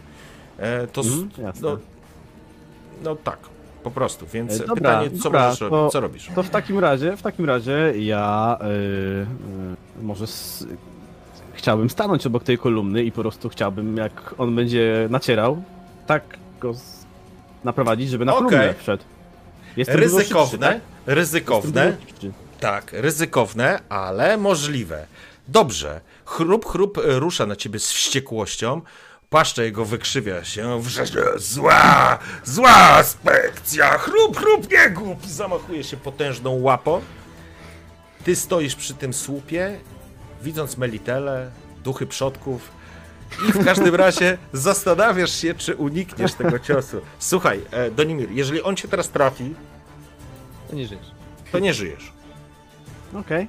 E, 0.57 0.87
To. 0.87 1.01
Mhm, 1.01 1.29
jasne. 1.37 1.61
no, 1.69 1.77
no 3.03 3.15
tak, 3.15 3.37
po 3.83 3.91
prostu. 3.91 4.25
Więc 4.33 4.53
E, 4.53 4.57
dobra, 4.59 4.75
pytanie, 4.75 5.17
co 5.17 5.23
dobra, 5.23 5.43
możesz 5.45 5.59
to-? 5.59 5.89
Co 5.89 5.99
robisz? 5.99 6.29
To 6.35 6.43
w 6.43 6.49
takim 6.49 6.79
razie, 6.79 7.17
w 7.17 7.21
takim 7.21 7.45
razie 7.45 7.93
ja 7.97 8.57
y, 8.61 8.65
y, 10.01 10.03
może 10.03 10.23
s- 10.23 10.67
chciałbym 11.53 11.89
stanąć 11.89 12.25
obok 12.27 12.43
tej 12.43 12.57
kolumny 12.57 13.03
i 13.03 13.11
po 13.11 13.21
prostu 13.21 13.49
chciałbym, 13.49 13.97
jak 13.97 14.35
on 14.37 14.55
będzie 14.55 15.07
nacierał, 15.09 15.63
tak 16.07 16.23
go 16.59 16.73
z, 16.73 17.05
naprowadzić, 17.63 18.09
żeby 18.09 18.25
na 18.25 18.35
Okej. 18.35 18.49
kolumnę 18.49 18.73
wszedł. 18.73 19.03
Jestem 19.77 19.99
szybszy, 19.99 20.17
Ryzykowne, 20.17 20.67
tak? 20.67 20.81
Ryzykowne, 21.05 21.97
szybszy. 22.07 22.31
tak, 22.59 22.93
ryzykowne, 22.93 23.79
ale 23.89 24.37
możliwe. 24.37 25.05
Dobrze, 25.47 26.01
chrup, 26.25 26.65
chrup 26.65 26.97
rusza 27.03 27.45
na 27.45 27.55
ciebie 27.55 27.79
z 27.79 27.91
wściekłością, 27.91 28.81
paszcza 29.33 29.63
jego 29.63 29.85
wykrzywia 29.85 30.43
się, 30.43 30.81
wrzeźnie, 30.81 31.21
zła, 31.35 32.19
zła 32.43 33.03
spekcja, 33.03 33.97
chrup, 33.97 34.37
chrup, 34.37 34.71
nie 34.71 34.89
głupi, 34.89 35.29
zamachuje 35.31 35.83
się 35.83 35.97
potężną 35.97 36.61
łapą. 36.61 37.01
Ty 38.23 38.35
stoisz 38.35 38.75
przy 38.75 38.93
tym 38.93 39.13
słupie, 39.13 39.79
widząc 40.41 40.77
Melitele, 40.77 41.51
duchy 41.83 42.05
przodków 42.07 42.71
i 43.49 43.51
w 43.51 43.65
każdym 43.65 43.95
razie 43.95 44.37
zastanawiasz 44.53 45.41
się, 45.41 45.53
czy 45.53 45.75
unikniesz 45.75 46.33
tego 46.33 46.59
ciosu. 46.59 47.01
Słuchaj, 47.19 47.61
e, 47.71 47.91
Donimir, 47.91 48.31
jeżeli 48.31 48.61
on 48.61 48.75
cię 48.75 48.87
teraz 48.87 49.09
trafi, 49.09 49.53
To 50.69 50.75
nie 50.75 50.87
żyjesz. 50.87 51.07
to 51.51 51.59
nie 51.59 51.73
żyjesz. 51.73 52.13
Okej. 53.13 53.47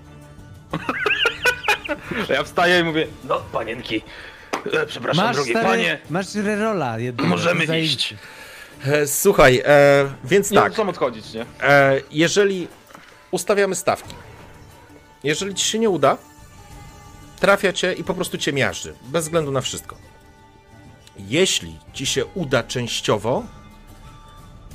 Ja 2.28 2.42
wstaję 2.44 2.80
i 2.80 2.84
mówię, 2.84 3.06
No, 3.24 3.40
panienki, 3.52 4.02
e, 4.72 4.86
przepraszam, 4.86 5.24
Masz, 5.26 5.36
drogie 5.36 5.50
stary, 5.52 5.66
panie, 5.66 5.98
masz 6.10 6.34
rerola. 6.34 6.98
jednego. 6.98 7.28
możemy 7.28 7.66
Zaj- 7.66 7.78
iść. 7.80 8.14
E, 8.86 9.06
Słuchaj, 9.06 9.62
e, 9.64 10.04
więc 10.24 10.50
nie 10.50 10.58
tak, 10.58 10.72
chcą 10.72 10.88
odchodzić, 10.88 11.32
nie? 11.32 11.46
e, 11.62 12.00
jeżeli 12.10 12.68
ustawiamy 13.30 13.74
stawki, 13.74 14.14
jeżeli 15.24 15.54
ci 15.54 15.64
się 15.64 15.78
nie 15.78 15.90
uda, 15.90 16.16
trafia 17.40 17.72
cię 17.72 17.92
i 17.92 18.04
po 18.04 18.14
prostu 18.14 18.38
cię 18.38 18.52
miażdży, 18.52 18.94
bez 19.02 19.24
względu 19.24 19.50
na 19.52 19.60
wszystko. 19.60 19.96
Jeśli 21.18 21.78
ci 21.92 22.06
się 22.06 22.24
uda 22.24 22.62
częściowo, 22.62 23.42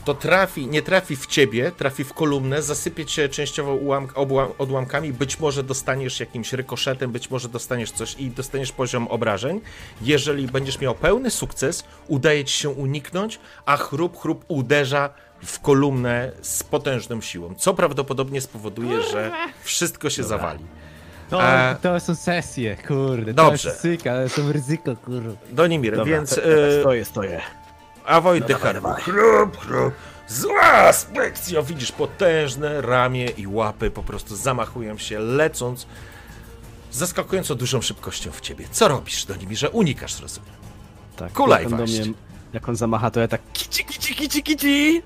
to 0.06 0.14
trafi, 0.14 0.68
nie 0.68 0.82
trafi 0.82 1.16
w 1.16 1.28
ciebie, 1.28 1.72
trafi 1.72 2.04
w 2.04 2.14
kolumnę, 2.14 2.62
zasypie 2.62 3.06
cię 3.06 3.30
częściowo 3.30 3.76
ułam, 3.76 4.08
obła, 4.16 4.48
odłamkami, 4.58 5.14
być 5.14 5.40
może 5.40 5.64
dostaniesz 5.64 6.20
jakimś 6.20 6.54
rykoszetem, 6.54 7.12
być 7.12 7.30
może 7.30 7.50
dostaniesz 7.50 7.92
coś 7.92 8.16
i 8.20 8.30
dostaniesz 8.32 8.72
poziom 8.72 9.08
obrażeń. 9.08 9.62
Jeżeli 10.02 10.48
będziesz 10.48 10.80
miał 10.80 10.96
pełny 10.96 11.32
sukces, 11.32 11.84
udaje 12.08 12.46
ci 12.46 12.58
się 12.58 12.70
uniknąć, 12.70 13.40
a 13.66 13.78
chrup, 13.78 14.18
chrup 14.20 14.46
uderza 14.48 15.10
w 15.46 15.60
kolumnę 15.60 16.32
z 16.42 16.64
potężną 16.64 17.22
siłą, 17.22 17.56
co 17.56 17.74
prawdopodobnie 17.74 18.42
spowoduje, 18.42 19.02
że 19.02 19.32
wszystko 19.64 20.10
się 20.10 20.24
zawali. 20.24 20.66
To, 21.30 21.42
to 21.82 22.00
są 22.00 22.16
sesje, 22.16 22.78
kurde. 22.88 23.34
dobrze. 23.34 23.64
To 23.64 23.70
jest 23.70 23.82
syka, 23.82 24.24
to 24.24 24.30
są 24.30 24.52
ryzyko, 24.52 24.96
kurde. 24.96 25.30
Donimir, 25.52 25.96
Dobra, 25.96 26.14
więc 26.14 26.36
te- 26.36 26.78
e, 26.78 26.80
stoję, 26.82 27.06
stoję. 27.06 27.42
A 28.06 28.22
Wojtycha 28.22 28.74
no 28.74 28.94
chrup, 28.94 29.58
chrup. 29.58 29.94
Zła 30.28 30.94
spekcja! 30.94 31.62
Widzisz 31.62 31.92
potężne 31.92 32.82
ramię 32.82 33.26
i 33.26 33.48
łapy 33.48 33.92
po 33.92 34.04
prostu 34.04 34.36
zamachują 34.36 34.98
się, 34.98 35.20
lecąc 35.20 35.88
z 36.92 36.98
zaskakująco 36.98 37.56
dużą 37.56 37.82
szybkością 37.82 38.32
w 38.32 38.42
ciebie. 38.42 38.66
Co 38.72 38.88
robisz 38.88 39.26
do 39.26 39.36
nimi, 39.36 39.56
że 39.56 39.70
unikasz, 39.70 40.22
rozumiem? 40.22 40.52
Tak, 41.16 41.34
Kulaj 41.34 41.64
jak 41.64 41.74
on 41.74 41.82
mnie, 41.82 42.02
jak 42.54 42.70
on 42.70 42.76
zamacha, 42.76 43.12
to 43.12 43.20
ja 43.20 43.28
tak 43.28 43.42
kici, 43.54 43.86
kici, 43.86 44.16
kici, 44.16 44.44
kici 44.44 45.02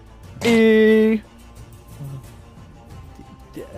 i... 0.45 1.21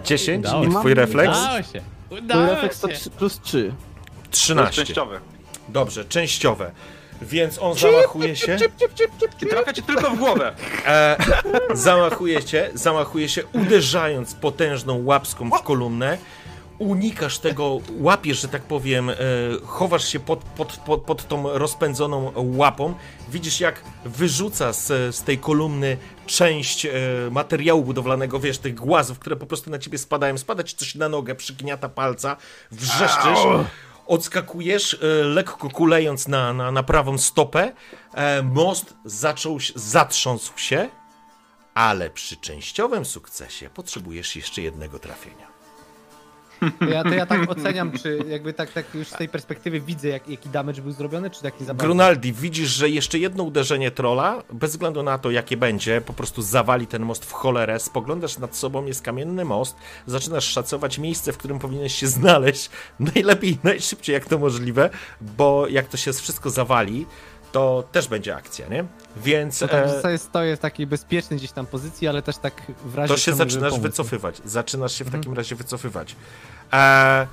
10 0.03 0.45
Udało 0.45 0.63
i 0.63 0.71
się. 0.71 0.79
twój 0.79 0.93
refleks? 0.93 1.39
Udało 1.39 1.63
się. 1.63 1.81
Mój 2.09 2.19
Udało 2.19 2.45
refleks 2.45 2.79
to 2.79 2.89
się. 2.89 2.95
3 2.95 3.09
plus 3.09 3.39
3. 3.43 3.51
To 3.51 3.67
jest 3.67 4.31
13. 4.31 4.85
częściowy. 4.85 5.19
Dobrze, 5.69 6.05
częściowe. 6.05 6.71
Więc 7.21 7.59
on 7.61 7.77
zamachuje 7.77 8.35
się. 8.35 8.57
I 9.41 9.45
trafia 9.45 9.73
cię 9.73 9.81
tylko 9.81 10.11
w 10.11 10.17
głowę. 10.19 10.53
E, 10.85 11.17
zamachuje 11.73 12.41
się, 12.41 12.69
zamachuje 12.73 13.29
się, 13.29 13.43
uderzając 13.53 14.33
potężną 14.33 15.05
łapską 15.05 15.49
w 15.49 15.63
kolumnę. 15.63 16.17
Unikasz 16.79 17.39
tego, 17.39 17.79
łapiesz, 17.99 18.41
że 18.41 18.47
tak 18.47 18.61
powiem, 18.61 19.09
e, 19.09 19.15
chowasz 19.65 20.07
się 20.07 20.19
pod, 20.19 20.39
pod, 20.39 20.77
pod, 20.77 21.01
pod 21.01 21.27
tą 21.27 21.57
rozpędzoną 21.57 22.31
łapą. 22.35 22.93
Widzisz, 23.29 23.59
jak 23.59 23.81
wyrzuca 24.05 24.73
z, 24.73 25.15
z 25.15 25.23
tej 25.23 25.37
kolumny 25.37 25.97
część 26.25 26.85
e, 26.85 26.91
materiału 27.31 27.83
budowlanego, 27.83 28.39
wiesz, 28.39 28.57
tych 28.57 28.75
głazów, 28.75 29.19
które 29.19 29.35
po 29.35 29.45
prostu 29.45 29.69
na 29.69 29.79
ciebie 29.79 29.97
spadają. 29.97 30.37
Spada 30.37 30.63
ci 30.63 30.75
coś 30.75 30.95
na 30.95 31.09
nogę, 31.09 31.35
przygniata 31.35 31.89
palca, 31.89 32.37
wrzeszczysz. 32.71 33.39
Odskakujesz, 34.07 34.94
e, 34.94 35.23
lekko 35.23 35.69
kulejąc 35.69 36.27
na, 36.27 36.53
na, 36.53 36.72
na 36.72 36.84
prawą 36.84 37.18
stopę. 37.18 37.72
E, 38.14 38.44
most 38.44 38.94
zaczął, 39.06 39.57
zatrząsł 39.76 40.57
się, 40.57 40.90
ale 41.73 42.10
przy 42.10 42.38
częściowym 42.38 43.06
sukcesie 43.06 43.69
potrzebujesz 43.69 44.36
jeszcze 44.36 44.61
jednego 44.61 44.99
trafienia. 44.99 45.44
To 46.80 46.86
ja, 46.86 47.03
to 47.03 47.10
ja 47.10 47.26
tak 47.26 47.52
oceniam, 47.52 47.91
czy 47.91 48.19
jakby 48.30 48.53
tak, 48.53 48.72
tak 48.72 48.95
już 48.95 49.07
z 49.07 49.11
tej 49.18 49.30
perspektywy 49.30 49.80
widzę, 49.80 50.07
jak, 50.07 50.30
jaki 50.30 50.49
damage 50.49 50.82
był 50.82 50.91
zrobiony, 50.91 51.30
czy 51.30 51.41
tak 51.41 51.60
nie 51.60 51.65
za 51.65 51.73
bardzo? 51.73 51.88
Grunaldi, 51.88 52.34
widzisz, 52.34 52.69
że 52.69 52.90
jeszcze 52.90 53.19
jedno 53.19 53.44
uderzenie 53.44 53.91
trolla, 53.91 54.44
bez 54.53 54.72
względu 54.72 55.03
na 55.03 55.18
to, 55.18 55.32
jakie 55.32 55.57
będzie, 55.57 56.02
po 56.02 56.14
prostu 56.14 56.41
zawali 56.41 56.88
ten 56.88 57.02
most 57.03 57.26
w 57.26 57.32
cholerę. 57.32 57.80
Spoglądasz 57.80 58.38
nad 58.38 58.56
sobą, 58.56 58.86
jest 58.86 59.02
kamienny 59.02 59.45
most, 59.45 59.76
zaczynasz 60.06 60.45
szacować 60.45 60.99
miejsce, 60.99 61.34
w 61.34 61.38
którym 61.38 61.60
powinieneś 61.60 61.95
się 61.95 62.07
znaleźć. 62.07 62.69
Najlepiej 63.15 63.57
najszybciej, 63.64 64.14
jak 64.14 64.26
to 64.26 64.38
możliwe, 64.38 64.90
bo 65.22 65.68
jak 65.68 65.88
to 65.88 65.98
się 65.98 66.14
wszystko 66.14 66.49
zawali, 66.49 67.06
to 67.56 67.84
też 67.91 68.07
będzie 68.07 68.36
akcja, 68.36 68.68
nie? 68.68 68.86
Więc 69.18 69.60
To 69.60 69.68
tak 69.68 69.86
w 69.86 69.90
e, 69.90 69.95
zasadzie 69.95 70.18
stoję 70.18 70.57
w 70.57 70.60
takiej 70.60 70.88
bezpiecznej 70.88 71.40
gdzieś 71.40 71.52
tam 71.52 71.65
pozycji, 71.65 72.07
ale 72.07 72.22
też 72.22 72.38
tak 72.38 72.61
w 72.86 72.95
razie 72.95 73.14
to 73.14 73.19
się 73.19 73.34
zaczynasz 73.34 73.72
pomóc. 73.72 73.84
wycofywać. 73.84 74.41
Zaczynasz 74.45 74.94
się 74.94 75.06
w 75.06 75.11
takim 75.11 75.34
razie 75.34 75.56
wycofywać. 75.56 76.15
E, 76.73 77.27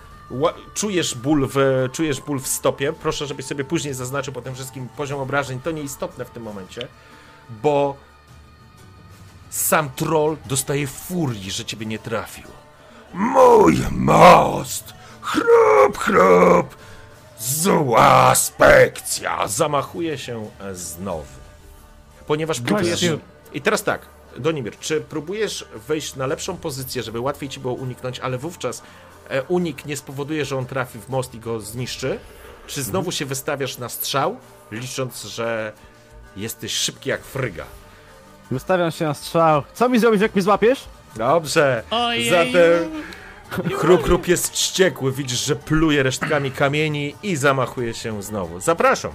czujesz, 0.74 1.14
ból 1.14 1.48
w, 1.52 1.88
czujesz 1.92 2.20
ból 2.20 2.40
w 2.40 2.46
stopie. 2.48 2.92
Proszę, 2.92 3.26
żebyś 3.26 3.46
sobie 3.46 3.64
później 3.64 3.94
zaznaczył 3.94 4.32
po 4.32 4.42
tym 4.42 4.54
wszystkim 4.54 4.88
poziom 4.88 5.20
obrażeń. 5.20 5.60
To 5.60 5.70
nieistotne 5.70 6.24
w 6.24 6.30
tym 6.30 6.42
momencie, 6.42 6.88
bo 7.62 7.96
sam 9.50 9.90
troll 9.96 10.36
dostaje 10.46 10.86
furii, 10.86 11.50
że 11.50 11.64
ciebie 11.64 11.86
nie 11.86 11.98
trafił. 11.98 12.48
Mój 13.14 13.78
most! 13.90 14.94
Chrup, 15.20 15.98
chrup! 15.98 16.76
Zła 17.42 18.34
spekcja! 18.34 19.48
Zamachuje 19.48 20.18
się 20.18 20.50
e, 20.60 20.74
znowu. 20.74 21.24
Ponieważ 22.26 22.60
próbujesz... 22.60 23.04
I 23.52 23.60
teraz 23.60 23.82
tak, 23.82 24.06
Donimir, 24.38 24.78
czy 24.78 25.00
próbujesz 25.00 25.68
wejść 25.88 26.16
na 26.16 26.26
lepszą 26.26 26.56
pozycję, 26.56 27.02
żeby 27.02 27.20
łatwiej 27.20 27.48
ci 27.48 27.60
było 27.60 27.74
uniknąć, 27.74 28.20
ale 28.20 28.38
wówczas 28.38 28.82
e, 29.28 29.42
unik 29.42 29.86
nie 29.86 29.96
spowoduje, 29.96 30.44
że 30.44 30.58
on 30.58 30.66
trafi 30.66 30.98
w 30.98 31.08
most 31.08 31.34
i 31.34 31.38
go 31.38 31.60
zniszczy? 31.60 32.18
Czy 32.66 32.82
znowu 32.82 33.12
się 33.12 33.24
wystawiasz 33.24 33.78
na 33.78 33.88
strzał, 33.88 34.36
licząc, 34.70 35.22
że 35.22 35.72
jesteś 36.36 36.72
szybki 36.72 37.10
jak 37.10 37.24
fryga? 37.24 37.64
Wystawiam 38.50 38.90
się 38.90 39.04
na 39.04 39.14
strzał. 39.14 39.62
Co 39.74 39.88
mi 39.88 39.98
zrobisz, 39.98 40.20
jak 40.20 40.34
mnie 40.34 40.42
złapiesz? 40.42 40.84
Dobrze. 41.16 41.82
Zatem 42.30 43.02
Chrup 43.52 44.04
Chrup 44.04 44.28
jest 44.28 44.52
wściekły. 44.52 45.12
Widzisz, 45.12 45.44
że 45.44 45.56
pluje 45.56 46.02
resztkami 46.02 46.50
kamieni 46.50 47.14
i 47.22 47.36
zamachuje 47.36 47.94
się 47.94 48.22
znowu. 48.22 48.60
Zapraszam. 48.60 49.12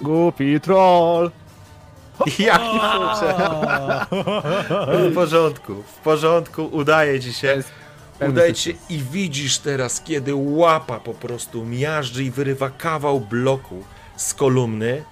Głupi 0.00 0.60
troll. 0.60 1.30
Jaki 2.38 2.78
kurczę. 2.80 3.34
W 4.88 5.14
porządku, 5.14 5.82
w 5.82 5.98
porządku, 6.04 6.68
udaje 6.72 7.20
ci 7.20 7.32
się. 7.32 7.62
Udaje 8.28 8.54
ci 8.54 8.62
się 8.62 8.78
i 8.88 8.98
widzisz 8.98 9.58
teraz, 9.58 10.00
kiedy 10.00 10.34
łapa 10.34 11.00
po 11.00 11.14
prostu 11.14 11.64
miażdży 11.64 12.24
i 12.24 12.30
wyrywa 12.30 12.70
kawał 12.70 13.20
bloku 13.20 13.84
z 14.16 14.34
kolumny. 14.34 15.04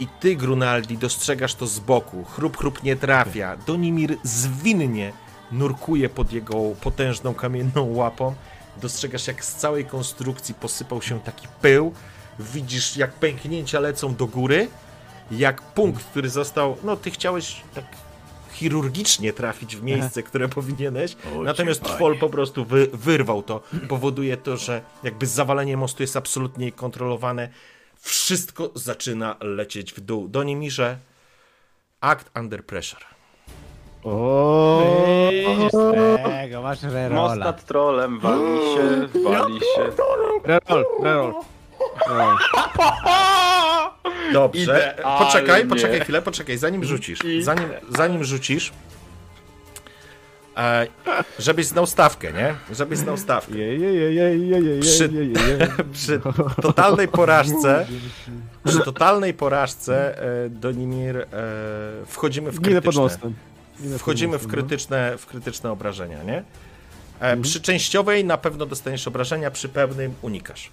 I 0.00 0.06
ty, 0.06 0.36
Grunaldi, 0.36 0.98
dostrzegasz 0.98 1.54
to 1.54 1.66
z 1.66 1.78
boku. 1.78 2.24
Chrup, 2.24 2.56
chrup 2.56 2.82
nie 2.82 2.96
trafia. 2.96 3.56
Donimir 3.56 4.16
zwinnie 4.22 5.12
nurkuje 5.52 6.08
pod 6.08 6.32
jego 6.32 6.56
potężną 6.80 7.34
kamienną 7.34 7.94
łapą. 7.94 8.34
Dostrzegasz, 8.76 9.26
jak 9.26 9.44
z 9.44 9.54
całej 9.54 9.84
konstrukcji 9.84 10.54
posypał 10.54 11.02
się 11.02 11.20
taki 11.20 11.48
pył. 11.62 11.94
Widzisz, 12.38 12.96
jak 12.96 13.12
pęknięcia 13.12 13.80
lecą 13.80 14.14
do 14.14 14.26
góry. 14.26 14.68
Jak 15.30 15.62
punkt, 15.62 16.04
który 16.04 16.30
został. 16.30 16.76
No, 16.84 16.96
ty 16.96 17.10
chciałeś 17.10 17.60
tak 17.74 17.84
chirurgicznie 18.52 19.32
trafić 19.32 19.76
w 19.76 19.82
miejsce, 19.82 20.22
które 20.22 20.48
powinieneś. 20.48 21.16
O, 21.36 21.42
Natomiast 21.42 21.82
Twol 21.82 22.18
po 22.18 22.30
prostu 22.30 22.64
wy, 22.64 22.88
wyrwał 22.92 23.42
to. 23.42 23.62
Powoduje 23.88 24.36
to, 24.36 24.56
że 24.56 24.82
jakby 25.02 25.26
zawalenie 25.26 25.76
mostu 25.76 26.02
jest 26.02 26.16
absolutnie 26.16 26.72
kontrolowane. 26.72 27.48
Wszystko 27.96 28.70
zaczyna 28.74 29.36
lecieć 29.40 29.92
w 29.92 30.00
dół. 30.00 30.28
Do 30.28 30.42
Nimirze 30.42 30.98
Act 32.00 32.30
Under 32.36 32.66
Pressure. 32.66 33.11
O, 34.04 34.82
Widzisz, 35.30 35.72
tego, 36.24 36.62
masz 36.62 36.82
rerola. 36.82 37.34
nad 37.34 37.64
trolem 37.64 38.18
wali 38.20 38.58
się, 38.74 39.08
wali 39.24 39.60
się. 39.60 39.82
Reroll. 40.44 40.84
reroll. 41.02 41.32
Dobrze. 44.32 44.62
Idealnie. 44.62 45.18
Poczekaj, 45.18 45.66
poczekaj 45.66 46.00
chwilę, 46.00 46.22
poczekaj, 46.22 46.58
zanim 46.58 46.84
rzucisz. 46.84 47.18
Zanim, 47.40 47.68
zanim 47.88 48.24
rzucisz. 48.24 48.72
E, 50.56 50.86
żebyś 51.38 51.66
znał 51.66 51.86
stawkę, 51.86 52.32
nie? 52.32 52.54
Żebyś 52.76 52.98
znał 52.98 53.16
stawkę. 53.16 53.52
Przy-. 54.80 55.10
Przy 55.92 56.20
totalnej 56.62 57.08
porażce, 57.08 57.86
przy 58.64 58.80
totalnej 58.80 59.34
porażce 59.34 60.22
e, 60.44 60.48
Donimir 60.50 61.16
e, 61.16 61.26
wchodzimy 62.06 62.50
w 62.50 62.60
Ginę 62.60 62.82
pod 62.82 62.94
krytyczne, 62.94 63.02
mostem. 63.02 63.34
Wchodzimy 63.98 64.38
w 64.38 64.46
krytyczne, 64.46 65.18
w 65.18 65.26
krytyczne 65.26 65.72
obrażenia, 65.72 66.22
nie? 66.22 66.44
E, 67.20 67.36
przy 67.36 67.60
częściowej 67.60 68.24
na 68.24 68.38
pewno 68.38 68.66
dostaniesz 68.66 69.08
obrażenia, 69.08 69.50
przy 69.50 69.68
pełnym 69.68 70.14
unikasz. 70.22 70.70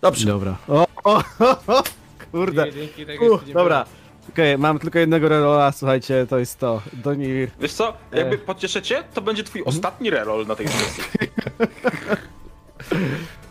Dobrze. 0.00 0.26
Dobra. 0.26 0.56
O, 0.68 0.86
o, 1.04 1.22
o, 1.38 1.56
o, 1.66 1.82
kurde. 2.32 2.66
Uh, 3.20 3.44
dobra. 3.52 3.84
Okej, 4.28 4.58
mam 4.58 4.78
tylko 4.78 4.98
jednego 4.98 5.28
rerola, 5.28 5.72
słuchajcie, 5.72 6.26
to 6.30 6.38
jest 6.38 6.58
to. 6.58 6.82
Donir. 6.92 7.50
Wiesz 7.60 7.72
co, 7.72 7.92
jakby 8.12 8.38
pocieszę 8.38 8.82
cię, 8.82 9.04
to 9.14 9.22
będzie 9.22 9.44
twój 9.44 9.62
ostatni 9.62 10.10
reroll 10.10 10.46
na 10.46 10.56
tej 10.56 10.68
sesji. 10.68 11.02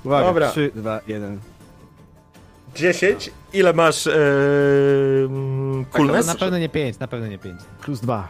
Uwaga, 0.06 0.28
Dobra. 0.28 0.52
3, 0.52 0.72
2, 0.76 1.00
1. 1.08 1.40
10. 2.76 3.32
Ile 3.54 3.74
masz 3.74 4.08
e, 4.08 4.14
mm, 5.26 5.86
coolness? 5.86 6.28
Na 6.28 6.36
pewno 6.36 6.58
nie 6.58 6.70
5, 6.70 7.00
na 7.00 7.08
pewno 7.08 7.28
nie 7.28 7.38
5. 7.38 7.62
Plus 7.82 8.00
2. 8.00 8.28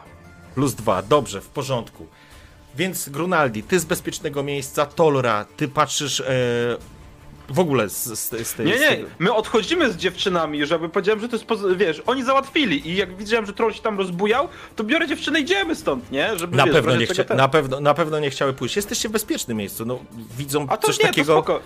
Plus 0.55 0.73
dwa, 0.75 1.01
dobrze, 1.01 1.41
w 1.41 1.47
porządku. 1.47 2.07
Więc 2.75 3.09
Grunaldi, 3.09 3.63
ty 3.63 3.79
z 3.79 3.85
bezpiecznego 3.85 4.43
miejsca, 4.43 4.85
Tolra, 4.85 5.45
ty 5.57 5.67
patrzysz 5.67 6.19
e, 6.19 6.23
w 7.49 7.59
ogóle 7.59 7.89
z, 7.89 8.03
z, 8.03 8.47
z 8.47 8.53
tej... 8.53 8.65
Nie, 8.65 8.79
nie, 8.79 8.97
my 9.19 9.33
odchodzimy 9.33 9.91
z 9.93 9.97
dziewczynami, 9.97 10.65
żeby 10.65 10.89
powiedziałem, 10.89 11.21
że 11.21 11.29
to 11.29 11.35
jest, 11.35 11.45
poz- 11.47 11.77
wiesz, 11.77 12.01
oni 12.05 12.23
załatwili 12.23 12.89
i 12.89 12.95
jak 12.95 13.17
widziałem, 13.17 13.45
że 13.45 13.53
troll 13.53 13.73
się 13.73 13.81
tam 13.81 13.97
rozbujał, 13.97 14.47
to 14.75 14.83
biorę 14.83 15.07
dziewczynę 15.07 15.39
i 15.39 15.43
idziemy 15.43 15.75
stąd, 15.75 16.11
nie? 16.11 16.39
Żeby, 16.39 16.57
Na 16.57 16.63
wiesz, 16.65 16.73
pewno, 16.73 16.95
nie 16.95 17.05
chcia... 17.05 17.23
ten- 17.23 17.37
na, 17.37 17.47
pewno, 17.47 17.79
na 17.79 17.93
pewno 17.93 18.19
nie 18.19 18.29
chciały 18.29 18.53
pójść. 18.53 18.75
Jesteście 18.75 19.09
w 19.09 19.11
bezpiecznym 19.11 19.57
miejscu. 19.57 19.85
No, 19.85 19.99
widzą 20.37 20.65
A 20.69 20.77
to 20.77 20.87
coś 20.87 20.99
nie, 20.99 21.05
takiego. 21.05 21.33
to 21.35 21.41
spoko. 21.41 21.59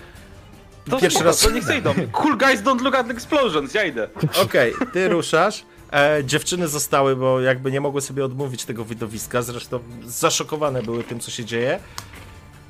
To 0.90 0.98
Pierwszy 0.98 1.18
spoko, 1.18 1.30
raz- 1.30 1.40
to 1.40 1.50
niech 1.50 1.78
idą. 1.78 1.94
Cool 2.12 2.36
guys 2.38 2.62
don't 2.62 2.82
look 2.82 2.94
at 2.94 3.10
explosions, 3.10 3.74
ja 3.74 3.84
idę. 3.84 4.08
Okej, 4.42 4.74
ty 4.92 5.08
ruszasz. 5.08 5.64
E, 5.96 6.24
dziewczyny 6.24 6.68
zostały, 6.68 7.16
bo 7.16 7.40
jakby 7.40 7.72
nie 7.72 7.80
mogły 7.80 8.00
sobie 8.00 8.24
odmówić 8.24 8.64
tego 8.64 8.84
widowiska. 8.84 9.42
Zresztą 9.42 9.78
zaszokowane 10.04 10.82
były 10.82 11.04
tym, 11.04 11.20
co 11.20 11.30
się 11.30 11.44
dzieje. 11.44 11.78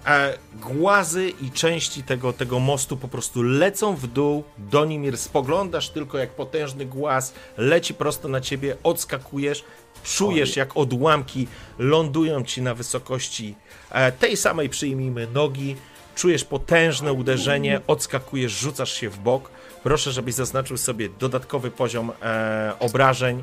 E, 0.07 0.39
głazy 0.55 1.33
i 1.41 1.51
części 1.51 2.03
tego, 2.03 2.33
tego 2.33 2.59
mostu 2.59 2.97
po 2.97 3.09
prostu 3.09 3.43
lecą 3.43 3.97
w 3.97 4.07
dół. 4.07 4.45
Donimir, 4.59 5.19
spoglądasz 5.19 5.91
tylko 5.91 6.19
jak 6.19 6.31
potężny 6.31 6.87
głaz 6.87 7.35
leci 7.57 7.95
prosto 7.95 8.29
na 8.29 8.41
ciebie, 8.41 8.77
odskakujesz, 8.83 9.65
czujesz 10.05 10.57
jak 10.57 10.77
odłamki 10.77 11.49
lądują 11.79 12.45
ci 12.45 12.63
na 12.63 12.75
wysokości 12.75 13.55
e, 13.91 14.13
tej 14.13 14.37
samej, 14.37 14.69
przyjmijmy, 14.69 15.27
nogi. 15.35 15.77
Czujesz 16.15 16.45
potężne 16.45 17.13
uderzenie, 17.13 17.81
odskakujesz, 17.87 18.53
rzucasz 18.53 18.93
się 18.93 19.11
w 19.11 19.19
bok. 19.19 19.51
Proszę, 19.87 20.13
żebyś 20.13 20.35
zaznaczył 20.35 20.77
sobie 20.77 21.09
dodatkowy 21.09 21.71
poziom 21.71 22.13
e, 22.23 22.73
obrażeń 22.81 23.43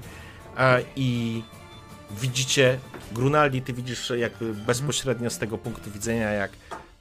e, 0.58 0.84
i 0.96 1.42
widzicie, 2.12 2.80
Grunaldi, 3.12 3.62
ty 3.62 3.74
widzisz 3.74 4.12
jakby 4.18 4.54
bezpośrednio 4.54 5.30
z 5.30 5.38
tego 5.38 5.58
punktu 5.58 5.92
widzenia, 5.92 6.32
jak 6.32 6.52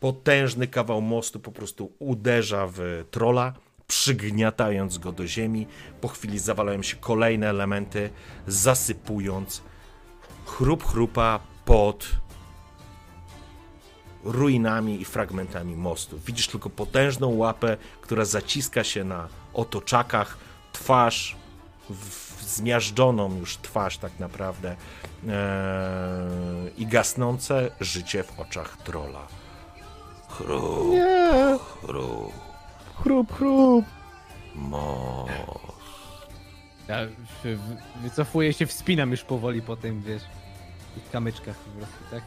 potężny 0.00 0.66
kawał 0.66 1.00
mostu 1.00 1.40
po 1.40 1.52
prostu 1.52 1.92
uderza 1.98 2.68
w 2.72 3.04
trola, 3.10 3.52
przygniatając 3.86 4.98
go 4.98 5.12
do 5.12 5.26
ziemi. 5.26 5.66
Po 6.00 6.08
chwili 6.08 6.38
zawalają 6.38 6.82
się 6.82 6.96
kolejne 6.96 7.48
elementy, 7.48 8.10
zasypując 8.46 9.62
chrup 10.46 10.84
chrupa 10.84 11.40
pod 11.64 12.06
ruinami 14.24 15.00
i 15.00 15.04
fragmentami 15.04 15.76
mostu. 15.76 16.18
Widzisz 16.26 16.48
tylko 16.48 16.70
potężną 16.70 17.28
łapę, 17.36 17.76
która 18.00 18.24
zaciska 18.24 18.84
się 18.84 19.04
na 19.04 19.28
otoczakach, 19.54 20.38
twarz 20.72 21.36
w 21.90 22.42
zmiażdżoną 22.42 23.36
już 23.38 23.56
twarz 23.56 23.98
tak 23.98 24.12
naprawdę 24.18 24.76
e, 25.28 26.28
i 26.78 26.86
gasnące 26.86 27.70
życie 27.80 28.22
w 28.22 28.40
oczach 28.40 28.76
trola. 28.76 29.26
Chrup, 30.28 30.90
Nie. 30.90 31.58
chrup, 31.86 32.32
Chrup, 33.02 33.32
chrup. 33.36 33.84
most. 34.54 35.32
Ja 36.88 36.98
w- 37.44 38.02
wycofuję 38.02 38.52
się, 38.52 38.66
wspinam 38.66 39.10
już 39.10 39.22
powoli 39.22 39.62
po 39.62 39.76
tym, 39.76 40.02
wiesz, 40.02 40.22
tych 40.94 41.10
kamyczkach 41.10 41.56
po 41.56 41.70
prostu, 41.78 41.96
tak? 42.10 42.22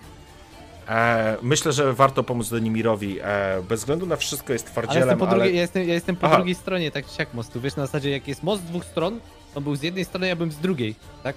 E, 0.89 1.37
myślę, 1.41 1.71
że 1.73 1.93
warto 1.93 2.23
pomóc 2.23 2.49
Donimirowi. 2.49 3.19
E, 3.21 3.61
bez 3.69 3.79
względu 3.79 4.05
na 4.05 4.15
wszystko 4.15 4.53
jest 4.53 4.65
Ale 4.65 4.71
twardzielem, 4.71 5.09
jestem 5.09 5.19
po, 5.19 5.27
ale... 5.27 5.35
drugiej, 5.35 5.55
ja 5.55 5.61
jestem, 5.61 5.87
ja 5.87 5.93
jestem 5.93 6.15
po 6.15 6.27
drugiej 6.27 6.55
stronie, 6.55 6.91
tak 6.91 7.05
czy 7.05 7.15
siak 7.15 7.33
mostu, 7.33 7.61
wiesz, 7.61 7.75
na 7.75 7.85
zasadzie 7.85 8.09
jak 8.09 8.27
jest 8.27 8.43
most 8.43 8.61
z 8.61 8.65
dwóch 8.65 8.85
stron, 8.85 9.19
on 9.55 9.63
był 9.63 9.75
z 9.75 9.81
jednej 9.83 10.05
strony, 10.05 10.27
ja 10.27 10.35
bym 10.35 10.51
z 10.51 10.57
drugiej, 10.57 10.95
tak? 11.23 11.35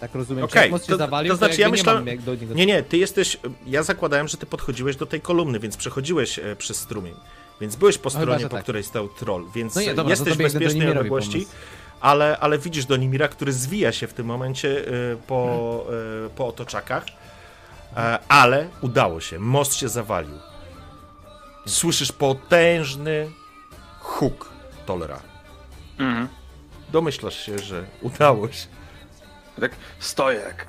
Tak 0.00 0.14
rozumiem, 0.14 0.46
jak 0.54 0.70
most 0.70 0.86
się 0.86 0.92
to- 0.92 0.98
zawalił, 0.98 1.32
to 1.32 1.36
znaczy 1.36 1.60
jakby 1.60 1.62
ja 1.62 1.66
nie 1.66 1.72
myślałem- 1.72 2.04
do 2.24 2.34
niego... 2.34 2.54
Nie, 2.54 2.66
nie, 2.66 2.82
ty 2.82 2.96
jesteś. 2.98 3.36
Ja 3.66 3.82
zakładałem, 3.82 4.28
że 4.28 4.36
ty 4.36 4.46
podchodziłeś 4.46 4.96
do 4.96 5.06
tej 5.06 5.20
kolumny, 5.20 5.60
więc 5.60 5.76
przechodziłeś 5.76 6.38
e, 6.38 6.56
przez 6.56 6.76
strumień. 6.76 7.14
Więc 7.60 7.76
byłeś 7.76 7.98
po 7.98 8.08
No 8.08 8.10
chyba, 8.10 8.22
stronie, 8.22 8.40
że 8.42 8.48
po 8.48 8.56
tak. 8.56 8.62
której 8.62 8.82
stał 8.84 9.08
troll, 9.08 9.44
więc 9.54 9.74
No 9.74 9.80
nie, 9.80 9.88
dobra, 9.88 10.04
to 10.04 10.10
jesteś 10.10 10.28
to 10.28 10.34
w 10.34 10.42
bezpiecznej 10.42 10.88
odległości, 10.88 11.46
ale, 12.00 12.38
ale 12.38 12.58
widzisz 12.58 12.86
Donimira, 12.86 13.28
który 13.28 13.52
zwija 13.52 13.92
się 13.92 14.06
w 14.06 14.14
tym 14.14 14.26
momencie 14.26 14.88
e, 14.88 14.90
po, 15.26 15.84
e, 16.26 16.30
po 16.30 16.46
otoczakach, 16.46 17.04
ale 18.28 18.68
udało 18.80 19.20
się, 19.20 19.38
most 19.38 19.74
się 19.74 19.88
zawalił. 19.88 20.38
Słyszysz 21.66 22.12
potężny 22.12 23.30
huk 24.00 24.50
Tolera. 24.86 25.20
Mhm. 25.98 26.28
Domyślasz 26.92 27.46
się, 27.46 27.58
że 27.58 27.84
udało 28.02 28.52
się. 28.52 28.66
Tak 29.60 29.72
stoję 29.98 30.40
jak... 30.40 30.66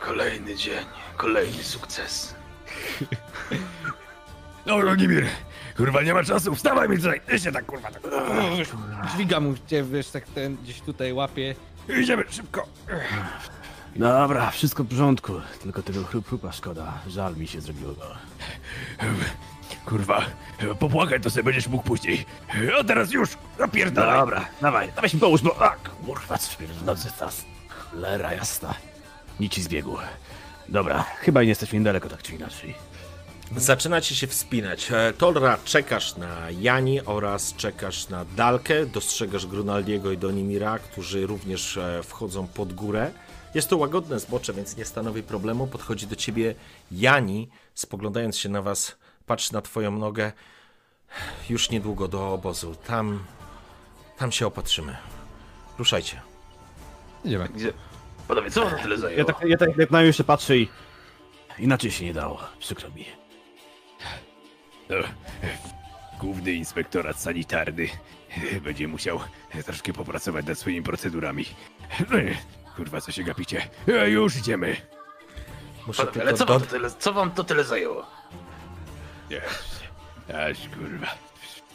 Kolejny 0.00 0.56
dzień, 0.56 0.84
kolejny 1.16 1.62
sukces. 1.62 2.34
No, 4.66 4.80
Ronimir, 4.80 5.26
kurwa, 5.76 6.02
nie 6.02 6.14
ma 6.14 6.24
czasu, 6.24 6.54
wstawaj 6.54 6.88
mi 6.88 6.96
tutaj, 6.96 7.20
ty 7.20 7.38
się 7.38 7.52
tak, 7.52 7.66
kurwa, 7.66 7.90
tak. 7.90 8.02
Dźwigam 9.14 9.44
mu 9.44 9.54
cię, 9.66 9.84
wiesz, 9.84 10.08
tak 10.10 10.24
ten 10.24 10.56
gdzieś 10.56 10.80
tutaj 10.80 11.12
łapie. 11.12 11.54
Idziemy 12.00 12.24
szybko. 12.30 12.68
Dobra, 13.96 14.50
wszystko 14.50 14.84
w 14.84 14.88
porządku. 14.88 15.32
Tylko 15.62 15.82
tego 15.82 16.04
chrup 16.04 16.28
chrupa 16.28 16.52
szkoda. 16.52 16.98
Żal 17.08 17.36
mi 17.36 17.46
się 17.46 17.60
zrobiło 17.60 17.92
go. 17.92 18.06
Kurwa, 19.86 20.22
popłakać 20.78 21.22
to 21.22 21.30
sobie 21.30 21.42
będziesz 21.42 21.68
mógł 21.68 21.84
później. 21.84 22.26
A 22.80 22.84
teraz 22.84 23.12
już, 23.12 23.30
napierdalaj. 23.58 24.18
Dobra, 24.18 24.48
dawaj, 24.60 24.92
dawaj 24.96 25.10
mi 25.14 25.20
pomóż, 25.20 25.42
bo... 25.42 25.62
A, 25.62 25.76
kurwa, 26.06 26.38
co 26.38 26.50
w 26.80 26.84
nocy 26.84 27.08
tas. 27.18 27.44
Cholera 27.68 28.34
jasna. 28.34 28.74
Nic 29.40 29.52
ci 29.52 29.62
zbiegł. 29.62 29.96
Dobra, 30.68 31.02
chyba 31.02 31.42
nie 31.42 31.48
jesteśmy 31.48 31.78
niedaleko, 31.78 32.08
tak 32.08 32.22
czy 32.22 32.34
inaczej. 32.34 32.74
Zaczynacie 33.56 34.14
się 34.14 34.26
wspinać. 34.26 34.92
E, 34.92 35.12
Tolra, 35.12 35.58
czekasz 35.64 36.16
na 36.16 36.50
Jani 36.50 37.00
oraz 37.04 37.54
czekasz 37.56 38.08
na 38.08 38.24
Dalkę. 38.24 38.86
Dostrzegasz 38.86 39.46
Grunaldiego 39.46 40.12
i 40.12 40.18
Donimira, 40.18 40.78
którzy 40.78 41.26
również 41.26 41.76
e, 41.76 42.02
wchodzą 42.02 42.46
pod 42.46 42.72
górę. 42.72 43.10
Jest 43.54 43.68
to 43.68 43.76
łagodne 43.76 44.20
zbocze, 44.20 44.52
więc 44.52 44.76
nie 44.76 44.84
stanowi 44.84 45.22
problemu. 45.22 45.66
Podchodzi 45.66 46.06
do 46.06 46.16
ciebie 46.16 46.54
Jani, 46.92 47.48
spoglądając 47.74 48.38
się 48.38 48.48
na 48.48 48.62
was, 48.62 48.96
patrzy 49.26 49.52
na 49.52 49.62
twoją 49.62 49.90
nogę. 49.90 50.32
Już 51.50 51.70
niedługo 51.70 52.08
do 52.08 52.32
obozu. 52.32 52.74
Tam, 52.74 53.24
tam 54.18 54.32
się 54.32 54.46
opatrzymy. 54.46 54.96
Ruszajcie. 55.78 56.20
Idziemy. 57.24 57.48
Gdzie? 57.48 57.72
Panowie, 58.28 58.50
co 58.50 58.64
wam 58.64 58.78
tyle 58.80 58.98
zajęło? 58.98 59.18
Ja 59.18 59.34
tak, 59.34 59.48
ja 59.48 59.56
tak 59.56 59.76
jak 59.76 59.90
na 59.90 60.00
nią 60.00 60.06
jeszcze 60.06 60.24
patrzę 60.24 60.56
i... 60.58 60.68
Inaczej 61.58 61.90
się 61.90 62.04
nie 62.04 62.14
dało, 62.14 62.40
przykro 62.58 62.90
mi. 62.90 63.04
No, 64.88 64.96
Główny 66.20 66.52
inspektorat 66.52 67.20
sanitarny 67.20 67.88
będzie 68.64 68.88
musiał 68.88 69.20
troszkę 69.66 69.92
popracować 69.92 70.46
nad 70.46 70.58
swoimi 70.58 70.82
procedurami. 70.82 71.44
Kurwa, 72.76 73.00
co 73.00 73.12
się 73.12 73.22
gapicie? 73.24 73.62
E, 73.88 74.10
Już 74.10 74.36
idziemy. 74.36 74.76
Muszę 75.86 76.02
Panowie, 76.06 76.22
ale 76.22 76.32
tylko 76.32 76.46
co 76.46 76.52
wam, 76.52 76.60
to 76.60 76.66
tyle, 76.66 76.90
co 76.98 77.12
wam 77.12 77.30
to 77.30 77.44
tyle 77.44 77.64
zajęło? 77.64 78.06
Nie, 79.30 79.42
Aż 80.36 80.58
kurwa. 80.68 81.06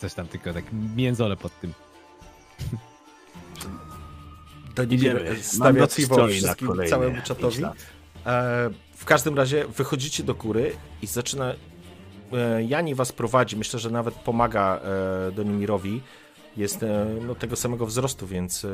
Coś 0.02 0.14
tam 0.14 0.28
tylko 0.28 0.54
tak 0.54 0.64
międzole 0.96 1.38
pod 1.38 1.60
tym. 1.60 1.74
Idziemy. 4.90 5.24
Mam 5.30 5.38
stawia 5.44 5.88
piwo 5.88 6.16
stroi 6.16 6.34
na 6.34 6.38
wszystkim, 6.38 6.68
kolejne 6.68 6.90
całemu 6.90 7.14
pięć 7.16 7.26
czatowi. 7.26 7.62
lat. 7.62 7.76
E, 8.26 8.70
w 8.96 9.06
każdym 9.06 9.38
razie 9.38 9.66
wychodzicie 9.68 10.24
do 10.24 10.34
góry 10.36 10.76
i 11.02 11.08
zaczyna. 11.08 11.54
E, 12.34 12.64
Jani 12.64 12.96
was 12.96 13.12
prowadzi. 13.12 13.58
Myślę, 13.58 13.80
że 13.80 13.90
nawet 13.90 14.14
pomaga 14.16 14.80
e, 15.28 15.32
Donimirowi. 15.32 16.02
Jest 16.58 16.84
e, 16.84 17.06
no, 17.28 17.36
tego 17.36 17.56
samego 17.56 17.86
wzrostu, 17.86 18.28
więc, 18.28 18.66
e, 18.66 18.70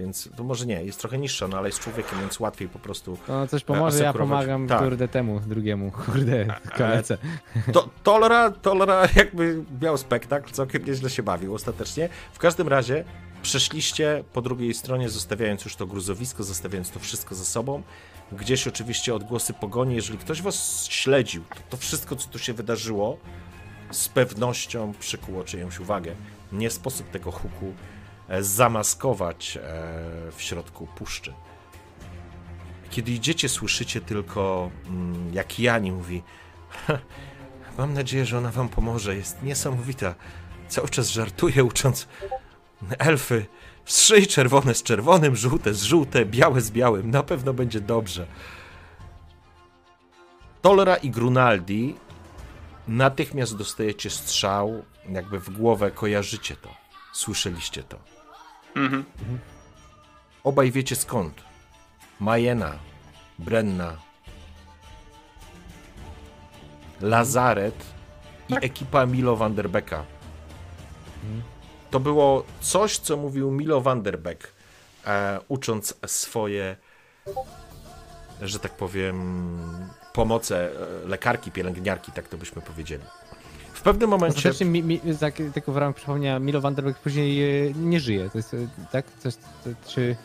więc 0.00 0.28
to 0.36 0.44
może 0.44 0.66
nie, 0.66 0.84
jest 0.84 1.00
trochę 1.00 1.18
niższa, 1.18 1.48
no 1.48 1.58
ale 1.58 1.68
jest 1.68 1.78
człowiekiem, 1.78 2.18
więc 2.20 2.40
łatwiej 2.40 2.68
po 2.68 2.78
prostu. 2.78 3.18
No 3.28 3.46
coś 3.46 3.64
pomoże, 3.64 3.98
ja 3.98 4.08
asekurować. 4.08 4.38
pomagam 4.38 4.68
Tak. 4.68 4.82
kurde 4.82 5.08
temu, 5.08 5.40
drugiemu, 5.40 5.90
kurde, 6.06 6.46
kolece. 6.76 7.18
To, 7.72 7.88
Tolera, 8.02 8.50
Tolera 8.50 9.08
jakby 9.16 9.64
miał 9.82 9.98
spektakl, 9.98 10.52
całkiem 10.52 10.84
nieźle 10.84 11.10
się 11.10 11.22
bawił 11.22 11.54
ostatecznie. 11.54 12.08
W 12.32 12.38
każdym 12.38 12.68
razie 12.68 13.04
przeszliście 13.42 14.24
po 14.32 14.42
drugiej 14.42 14.74
stronie, 14.74 15.08
zostawiając 15.08 15.64
już 15.64 15.76
to 15.76 15.86
gruzowisko, 15.86 16.44
zostawiając 16.44 16.90
to 16.90 17.00
wszystko 17.00 17.34
za 17.34 17.44
sobą. 17.44 17.82
Gdzieś 18.32 18.66
oczywiście 18.66 19.14
odgłosy 19.14 19.52
pogoni. 19.52 19.94
Jeżeli 19.94 20.18
ktoś 20.18 20.42
was 20.42 20.86
śledził, 20.86 21.44
to, 21.44 21.60
to 21.70 21.76
wszystko, 21.76 22.16
co 22.16 22.28
tu 22.28 22.38
się 22.38 22.52
wydarzyło, 22.52 23.18
z 23.90 24.08
pewnością 24.08 24.92
przykuło 25.00 25.44
czyjąś 25.44 25.80
uwagę. 25.80 26.14
Nie 26.52 26.70
sposób 26.70 27.10
tego 27.10 27.30
huku 27.30 27.74
e, 28.28 28.42
zamaskować 28.42 29.56
e, 29.56 29.60
w 30.32 30.42
środku 30.42 30.86
puszczy. 30.86 31.32
Kiedy 32.90 33.12
idziecie, 33.12 33.48
słyszycie 33.48 34.00
tylko, 34.00 34.70
mm, 34.86 35.34
jak 35.34 35.60
Jani 35.60 35.92
mówi: 35.92 36.22
Mam 37.78 37.94
nadzieję, 37.94 38.26
że 38.26 38.38
ona 38.38 38.50
wam 38.50 38.68
pomoże. 38.68 39.16
Jest 39.16 39.42
niesamowita. 39.42 40.14
Cały 40.68 40.88
czas 40.88 41.08
żartuje, 41.08 41.64
ucząc 41.64 42.08
elfy. 42.98 43.46
Strzyj 43.84 44.26
czerwone 44.26 44.74
z 44.74 44.82
czerwonym, 44.82 45.36
żółte 45.36 45.74
z 45.74 45.82
żółte, 45.82 46.26
białe 46.26 46.60
z 46.60 46.70
białym. 46.70 47.10
Na 47.10 47.22
pewno 47.22 47.52
będzie 47.52 47.80
dobrze. 47.80 48.26
Tolera 50.62 50.96
i 50.96 51.10
Grunaldi 51.10 51.94
natychmiast 52.90 53.56
dostajecie 53.56 54.10
strzał, 54.10 54.84
jakby 55.08 55.40
w 55.40 55.50
głowę 55.50 55.90
kojarzycie 55.90 56.56
to. 56.56 56.68
Słyszeliście 57.12 57.82
to. 57.82 57.98
Mhm. 58.74 59.04
Obaj 60.44 60.70
wiecie 60.72 60.96
skąd. 60.96 61.42
Majena, 62.20 62.72
Brenna, 63.38 63.96
Lazaret 67.00 67.84
i 68.48 68.54
ekipa 68.60 69.06
Milo 69.06 69.36
van 69.36 69.54
der 69.54 69.70
Becka. 69.70 70.04
To 71.90 72.00
było 72.00 72.44
coś, 72.60 72.98
co 72.98 73.16
mówił 73.16 73.50
Milo 73.50 73.80
van 73.80 74.02
der 74.02 74.18
Beck, 74.18 74.52
e, 75.06 75.40
ucząc 75.48 75.94
swoje, 76.06 76.76
że 78.42 78.58
tak 78.58 78.76
powiem, 78.76 79.70
pomoce 80.12 80.70
e, 81.04 81.08
lekarki, 81.08 81.50
pielęgniarki, 81.50 82.12
tak 82.12 82.28
to 82.28 82.36
byśmy 82.36 82.62
powiedzieli. 82.62 83.02
W 83.72 83.82
pewnym 83.82 84.10
momencie... 84.10 84.36
Ostatecznie 84.38 84.66
mi, 84.66 84.82
mi, 84.82 85.00
tak, 85.20 85.34
tylko 85.54 85.72
w 85.72 85.76
ramach 85.76 85.96
przypomnienia, 85.96 86.38
Milo 86.38 86.60
Vanderberg 86.60 86.98
później 86.98 87.68
e, 87.68 87.72
nie 87.74 88.00
żyje. 88.00 88.30
To 88.30 88.38
jest, 88.38 88.54
e, 88.54 88.56
tak? 88.92 89.06
Coś, 89.18 89.34
to, 89.36 89.70
czy... 89.88 90.16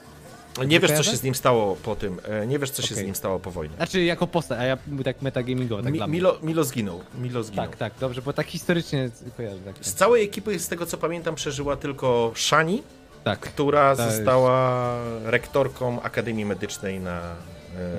Nie 0.68 0.80
wiesz, 0.80 0.92
co 0.92 1.04
się 1.04 1.18
z 1.18 1.24
nim 1.24 1.36
stało 1.36 1.76
po 1.76 1.96
tym. 1.96 2.20
e, 2.28 2.48
Nie 2.48 2.60
wiesz, 2.60 2.70
co 2.72 2.82
się 2.82 2.96
z 2.96 3.02
nim 3.04 3.16
stało 3.16 3.40
po 3.40 3.52
wojnie. 3.52 3.76
Znaczy 3.76 4.04
jako 4.04 4.28
postać, 4.28 4.60
a 4.60 4.64
ja 4.64 4.78
tak 5.04 5.22
metagamingowo, 5.22 5.84
tak 5.84 5.94
Mi. 5.94 6.00
Milo, 6.08 6.38
Milo 6.44 6.64
zginął. 6.64 7.02
Milo 7.22 7.44
zginął. 7.44 7.66
Tak, 7.68 7.78
tak, 7.78 7.94
dobrze, 8.00 8.22
bo 8.22 8.34
tak 8.34 8.48
historycznie 8.48 9.10
kojarzę. 9.38 9.60
Tak, 9.66 9.76
Z 9.82 9.94
całej 9.94 10.24
ekipy, 10.26 10.60
z 10.60 10.68
tego 10.68 10.86
co 10.86 10.98
pamiętam, 10.98 11.36
przeżyła 11.36 11.76
tylko 11.76 12.32
Shani, 12.36 12.84
tak. 13.24 13.40
która 13.40 13.96
została 13.96 14.96
rektorką 15.26 16.02
Akademii 16.02 16.46
Medycznej 16.46 17.00
na 17.00 17.22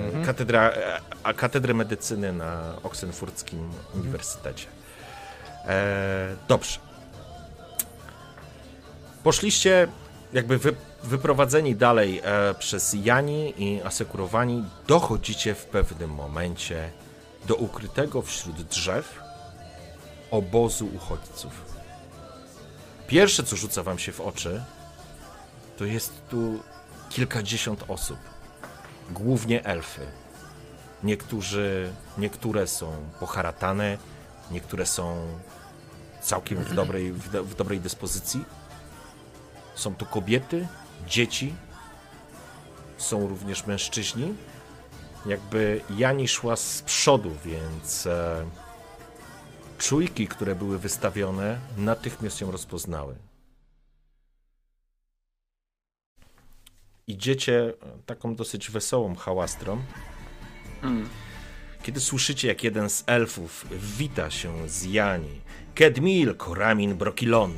Mhm. 0.07 0.25
katedra, 0.25 0.71
a 1.23 1.33
katedrę 1.33 1.73
medycyny 1.73 2.33
na 2.33 2.73
Oksenfurckim 2.83 3.69
Uniwersytecie. 3.95 4.67
E, 5.65 6.35
dobrze. 6.47 6.79
Poszliście 9.23 9.87
jakby 10.33 10.57
wy, 10.57 10.75
wyprowadzeni 11.03 11.75
dalej 11.75 12.21
e, 12.23 12.53
przez 12.53 12.95
Jani 13.03 13.53
i 13.57 13.81
asekurowani, 13.81 14.63
dochodzicie 14.87 15.55
w 15.55 15.65
pewnym 15.65 16.09
momencie 16.09 16.91
do 17.47 17.55
ukrytego 17.55 18.21
wśród 18.21 18.61
drzew 18.61 19.19
obozu 20.31 20.89
uchodźców. 20.95 21.65
Pierwsze, 23.07 23.43
co 23.43 23.55
rzuca 23.55 23.83
wam 23.83 23.99
się 23.99 24.11
w 24.11 24.21
oczy, 24.21 24.63
to 25.77 25.85
jest 25.85 26.13
tu 26.29 26.59
kilkadziesiąt 27.09 27.83
osób. 27.87 28.17
Głównie 29.11 29.65
elfy. 29.65 30.01
Niektórzy, 31.03 31.93
niektóre 32.17 32.67
są 32.67 32.91
poharatane, 33.19 33.97
niektóre 34.51 34.85
są 34.85 35.27
całkiem 36.21 36.63
w 36.63 36.73
dobrej, 36.73 37.13
w, 37.13 37.31
do, 37.31 37.43
w 37.43 37.55
dobrej 37.55 37.79
dyspozycji. 37.79 38.45
Są 39.75 39.95
tu 39.95 40.05
kobiety, 40.05 40.67
dzieci, 41.07 41.55
są 42.97 43.27
również 43.27 43.67
mężczyźni. 43.67 44.35
Jakby 45.25 45.81
Jani 45.97 46.27
szła 46.27 46.55
z 46.55 46.81
przodu, 46.81 47.31
więc 47.45 48.07
e, 48.07 48.45
czujki, 49.77 50.27
które 50.27 50.55
były 50.55 50.79
wystawione, 50.79 51.59
natychmiast 51.77 52.41
ją 52.41 52.51
rozpoznały. 52.51 53.15
Idziecie 57.09 57.73
taką 58.05 58.35
dosyć 58.35 58.71
wesołą 58.71 59.15
hałastrą. 59.15 59.81
Kiedy 61.83 61.99
słyszycie, 61.99 62.47
jak 62.47 62.63
jeden 62.63 62.89
z 62.89 63.03
elfów 63.07 63.65
wita 63.71 64.31
się 64.31 64.69
z 64.69 64.83
Jani. 64.83 65.41
Kedmil, 65.75 66.35
Koramin, 66.35 66.95
Brokilon. 66.95 67.53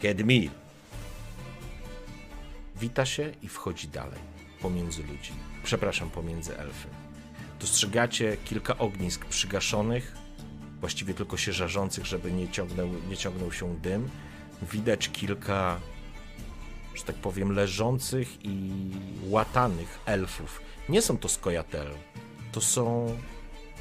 Kedmil. 0.00 0.50
Wita 2.76 3.06
się 3.06 3.32
i 3.42 3.48
wchodzi 3.48 3.88
dalej, 3.88 4.20
pomiędzy 4.60 5.02
ludzi. 5.02 5.32
Przepraszam, 5.64 6.10
pomiędzy 6.10 6.58
elfy. 6.58 6.88
Dostrzegacie 7.60 8.36
kilka 8.44 8.78
ognisk 8.78 9.24
przygaszonych, 9.24 10.16
właściwie 10.80 11.14
tylko 11.14 11.36
się 11.36 11.52
żarzących, 11.52 12.06
żeby 12.06 12.32
nie 12.32 12.48
ciągnął, 12.48 12.88
nie 13.08 13.16
ciągnął 13.16 13.52
się 13.52 13.76
dym. 13.76 14.10
Widać 14.62 15.08
kilka, 15.08 15.80
że 16.96 17.04
tak 17.04 17.16
powiem, 17.16 17.52
leżących 17.52 18.44
i 18.44 18.70
łatanych 19.22 19.98
elfów. 20.06 20.60
Nie 20.88 21.02
są 21.02 21.18
to 21.18 21.28
skojatel, 21.28 21.88
to 22.52 22.60
są 22.60 23.16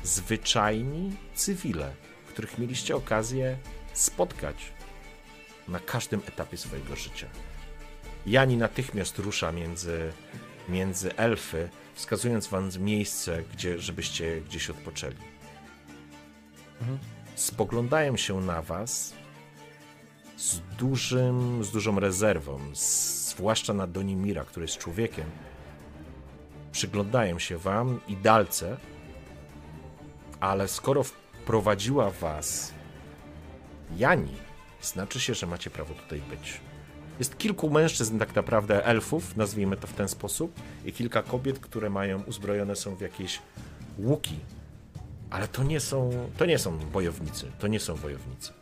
zwyczajni 0.03 1.11
cywile, 1.35 1.93
których 2.27 2.57
mieliście 2.57 2.95
okazję 2.95 3.57
spotkać 3.93 4.55
na 5.67 5.79
każdym 5.79 6.21
etapie 6.27 6.57
swojego 6.57 6.95
życia. 6.95 7.27
Jani 8.25 8.57
natychmiast 8.57 9.19
rusza 9.19 9.51
między, 9.51 10.11
między 10.69 11.15
elfy, 11.15 11.69
wskazując 11.93 12.47
wam 12.47 12.69
miejsce, 12.79 13.43
gdzie, 13.53 13.79
żebyście 13.79 14.41
gdzieś 14.41 14.69
odpoczęli. 14.69 15.15
Spoglądają 17.35 18.17
się 18.17 18.41
na 18.41 18.61
was 18.61 19.13
z, 20.37 20.59
dużym, 20.77 21.63
z 21.63 21.71
dużą 21.71 21.99
rezerwą, 21.99 22.59
zwłaszcza 22.73 23.73
na 23.73 23.87
Donimira, 23.87 24.43
który 24.43 24.63
jest 24.63 24.77
człowiekiem. 24.77 25.25
Przyglądają 26.71 27.39
się 27.39 27.57
wam 27.57 27.99
i 28.07 28.17
dalce, 28.17 28.77
ale 30.39 30.67
skoro 30.67 31.03
wprowadziła 31.03 32.11
was 32.11 32.73
Jani, 33.97 34.35
znaczy 34.81 35.19
się, 35.19 35.33
że 35.33 35.47
macie 35.47 35.69
prawo 35.69 35.93
tutaj 35.93 36.21
być. 36.21 36.61
Jest 37.19 37.37
kilku 37.37 37.69
mężczyzn, 37.69 38.19
tak 38.19 38.35
naprawdę 38.35 38.85
elfów, 38.85 39.37
nazwijmy 39.37 39.77
to 39.77 39.87
w 39.87 39.93
ten 39.93 40.07
sposób, 40.07 40.61
i 40.85 40.93
kilka 40.93 41.23
kobiet, 41.23 41.59
które 41.59 41.89
mają 41.89 42.21
uzbrojone 42.23 42.75
są 42.75 42.95
w 42.95 43.01
jakieś 43.01 43.41
łuki. 43.97 44.39
Ale 45.29 45.47
to 45.47 45.63
nie 45.63 45.79
są, 45.79 46.09
to 46.37 46.45
nie 46.45 46.59
są 46.59 46.77
bojownicy, 46.77 47.51
to 47.59 47.67
nie 47.67 47.79
są 47.79 47.95
wojownicy. 47.95 48.53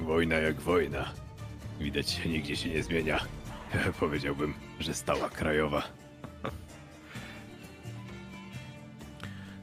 Wojna 0.00 0.34
jak 0.36 0.60
wojna. 0.60 1.12
Widać, 1.80 2.24
nigdzie 2.24 2.56
się 2.56 2.68
nie 2.68 2.82
zmienia. 2.82 3.20
Powiedziałbym, 4.00 4.54
że 4.80 4.94
stała 4.94 5.28
krajowa. 5.30 5.82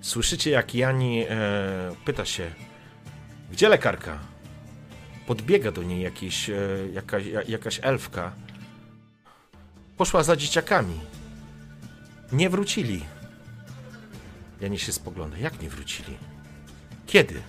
Słyszycie, 0.01 0.51
jak 0.51 0.75
Jani 0.75 1.25
e, 1.29 1.35
pyta 2.05 2.25
się, 2.25 2.51
gdzie 3.51 3.69
lekarka? 3.69 4.19
Podbiega 5.27 5.71
do 5.71 5.83
niej 5.83 6.01
jakiś, 6.01 6.49
e, 6.49 6.55
jakaś, 6.93 7.25
ja- 7.25 7.43
jakaś 7.43 7.79
elfka. 7.83 8.33
Poszła 9.97 10.23
za 10.23 10.35
dzieciakami. 10.35 10.99
Nie 12.31 12.49
wrócili. 12.49 13.05
Jani 14.61 14.79
się 14.79 14.91
spogląda. 14.93 15.37
Jak 15.37 15.61
nie 15.61 15.69
wrócili? 15.69 16.17
Kiedy? 17.07 17.41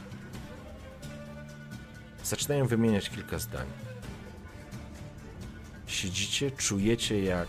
Zaczynają 2.24 2.66
wymieniać 2.66 3.10
kilka 3.10 3.38
zdań. 3.38 3.66
Siedzicie, 5.86 6.50
czujecie 6.50 7.22
jak 7.22 7.48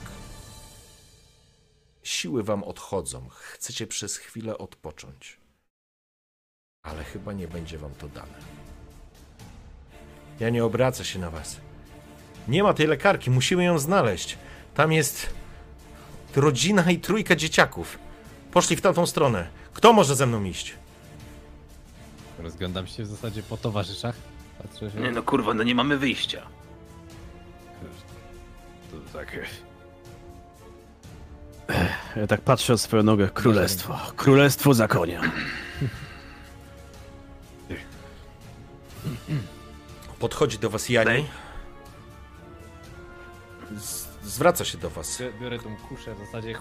siły 2.03 2.43
wam 2.43 2.63
odchodzą. 2.63 3.29
Chcecie 3.29 3.87
przez 3.87 4.17
chwilę 4.17 4.57
odpocząć. 4.57 5.37
Ale 6.83 7.03
chyba 7.03 7.33
nie 7.33 7.47
będzie 7.47 7.77
wam 7.77 7.95
to 7.95 8.07
dane. 8.07 8.37
Ja 10.39 10.49
nie 10.49 10.65
obraca 10.65 11.03
się 11.03 11.19
na 11.19 11.29
was. 11.29 11.57
Nie 12.47 12.63
ma 12.63 12.73
tej 12.73 12.87
lekarki, 12.87 13.31
musimy 13.31 13.63
ją 13.63 13.79
znaleźć. 13.79 14.37
Tam 14.73 14.91
jest 14.91 15.29
rodzina 16.35 16.91
i 16.91 16.99
trójka 16.99 17.35
dzieciaków. 17.35 17.99
Poszli 18.51 18.75
w 18.75 18.81
tamtą 18.81 19.05
stronę. 19.05 19.47
Kto 19.73 19.93
może 19.93 20.15
ze 20.15 20.25
mną 20.25 20.43
iść? 20.43 20.73
Rozglądam 22.39 22.87
się 22.87 23.03
w 23.03 23.07
zasadzie 23.07 23.43
po 23.43 23.57
towarzyszach. 23.57 24.34
Patrzę, 24.67 24.89
że... 24.89 24.99
Nie 24.99 25.11
no 25.11 25.23
kurwa, 25.23 25.53
no 25.53 25.63
nie 25.63 25.75
mamy 25.75 25.97
wyjścia. 25.97 26.41
To 28.91 29.17
tak. 29.17 29.37
Ja 32.15 32.27
tak 32.27 32.41
patrzę 32.41 32.73
o 32.73 32.77
swoją 32.77 33.03
nogę. 33.03 33.29
Królestwo. 33.33 33.99
Królestwo 34.15 34.73
za 34.73 34.87
konia. 34.87 35.21
Podchodzi 40.19 40.57
do 40.59 40.69
was 40.69 40.89
Jani. 40.89 41.27
Z- 43.77 44.07
Zwraca 44.23 44.65
się 44.65 44.77
do 44.77 44.89
was. 44.89 45.19
Biorę- 45.21 45.39
Biorę 45.41 45.59
tą 45.59 45.75
kuszę 45.77 46.15
w 46.15 46.19
zasadzie. 46.19 46.55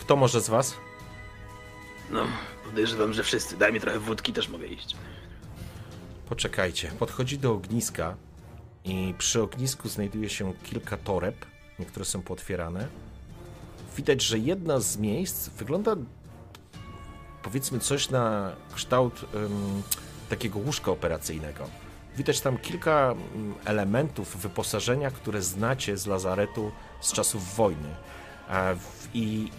Kto 0.00 0.16
może 0.16 0.40
z 0.40 0.48
was? 0.48 0.74
No, 2.10 2.26
podejrzewam, 2.64 3.12
że 3.12 3.22
wszyscy. 3.22 3.56
Daj 3.56 3.72
mi 3.72 3.80
trochę 3.80 3.98
wódki, 3.98 4.32
też 4.32 4.48
mogę 4.48 4.66
iść. 4.66 4.96
Poczekajcie. 6.28 6.90
Podchodzi 6.98 7.38
do 7.38 7.52
ogniska 7.52 8.16
i 8.84 9.14
przy 9.18 9.42
ognisku 9.42 9.88
znajduje 9.88 10.28
się 10.28 10.52
kilka 10.62 10.96
toreb. 10.96 11.46
Niektóre 11.78 12.04
są 12.04 12.22
potwierane. 12.22 12.88
Widać, 13.96 14.22
że 14.22 14.38
jedna 14.38 14.80
z 14.80 14.96
miejsc 14.96 15.48
wygląda 15.48 15.96
powiedzmy 17.42 17.78
coś 17.78 18.10
na 18.10 18.52
kształt 18.74 19.24
em, 19.34 19.82
takiego 20.28 20.58
łóżka 20.58 20.90
operacyjnego. 20.90 21.68
Widać 22.16 22.40
tam 22.40 22.58
kilka 22.58 23.14
elementów 23.64 24.36
wyposażenia, 24.36 25.10
które 25.10 25.42
znacie 25.42 25.96
z 25.96 26.06
lazaretu 26.06 26.72
z 27.00 27.12
czasów 27.12 27.54
wojny. 27.56 27.88
I 29.14 29.50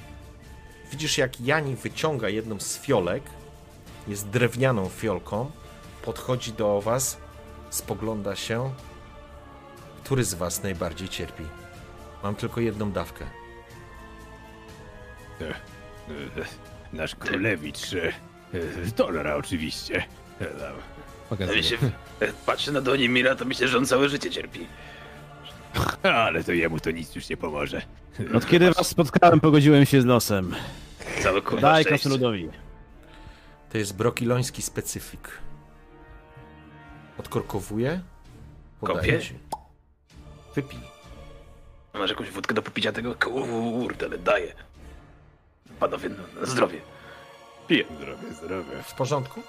widzisz, 0.96 1.18
jak 1.18 1.42
Jani 1.42 1.76
wyciąga 1.76 2.30
jedną 2.30 2.60
z 2.60 2.80
fiolek, 2.80 3.24
jest 4.08 4.30
drewnianą 4.30 4.90
fiolką, 4.90 5.52
podchodzi 6.02 6.54
do 6.54 6.82
was, 6.82 7.18
spogląda 7.70 8.36
się. 8.36 8.74
Który 10.04 10.24
z 10.24 10.34
was 10.34 10.64
najbardziej 10.64 11.10
cierpi? 11.10 11.44
Mam 12.24 12.36
tylko 12.36 12.62
jedną 12.62 12.92
dawkę. 12.92 13.26
E, 15.42 15.50
e, 15.50 15.54
Nasz 16.94 17.16
królewicz. 17.16 17.94
e, 17.94 18.08
e, 18.08 18.12
Dolara 18.98 19.36
oczywiście. 19.36 20.04
E, 20.40 20.46
tam. 20.46 20.76
Pokazuję. 21.30 21.64
się, 21.64 21.78
jak 22.22 22.34
patrzę 22.34 22.72
na 22.72 22.82
dłonie 22.82 23.10
Mira, 23.10 23.36
to 23.36 23.46
myślę, 23.46 23.68
że 23.68 23.78
on 23.78 23.86
całe 23.86 24.10
życie 24.10 24.32
cierpi. 24.32 24.68
Ale 26.04 26.44
to 26.44 26.52
jemu 26.52 26.80
to 26.80 26.92
nic 26.92 27.16
już 27.16 27.30
nie 27.30 27.38
pomoże. 27.38 27.82
Od 28.34 28.46
kiedy 28.46 28.72
was 28.72 28.88
spotkałem, 28.88 29.40
pogodziłem 29.40 29.86
się 29.86 30.02
z 30.02 30.06
losem. 30.06 30.56
Całe 31.26 31.42
kurwa 31.42 31.62
Daj. 31.62 31.86
To 33.70 33.78
jest 33.78 33.96
brokiloński 33.96 34.62
specyfik. 34.62 35.30
Kopię? 38.82 39.20
ci. 39.20 39.40
Wypij. 40.56 40.80
Masz 41.94 42.10
jakąś 42.10 42.32
wódkę 42.32 42.54
do 42.54 42.62
popicia 42.62 42.92
tego? 42.92 43.16
Kurde, 43.16 44.06
ale 44.06 44.18
daję. 44.18 44.54
Panowie, 45.80 46.10
no, 46.10 46.42
na 46.42 46.46
zdrowie. 46.46 46.82
Piję. 47.68 47.86
Zdrowie, 47.98 48.34
zdrowie. 48.34 48.84
W 48.84 48.94
porządku? 48.94 49.42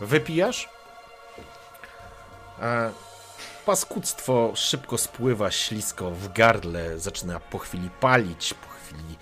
Wypijasz? 0.00 0.68
E, 2.62 2.92
paskudztwo 3.66 4.52
szybko 4.54 4.98
spływa 4.98 5.50
ślisko 5.50 6.10
w 6.10 6.32
gardle, 6.32 6.98
zaczyna 6.98 7.40
po 7.40 7.58
chwili 7.58 7.90
palić, 8.00 8.54
po 8.54 8.68
chwili 8.68 9.16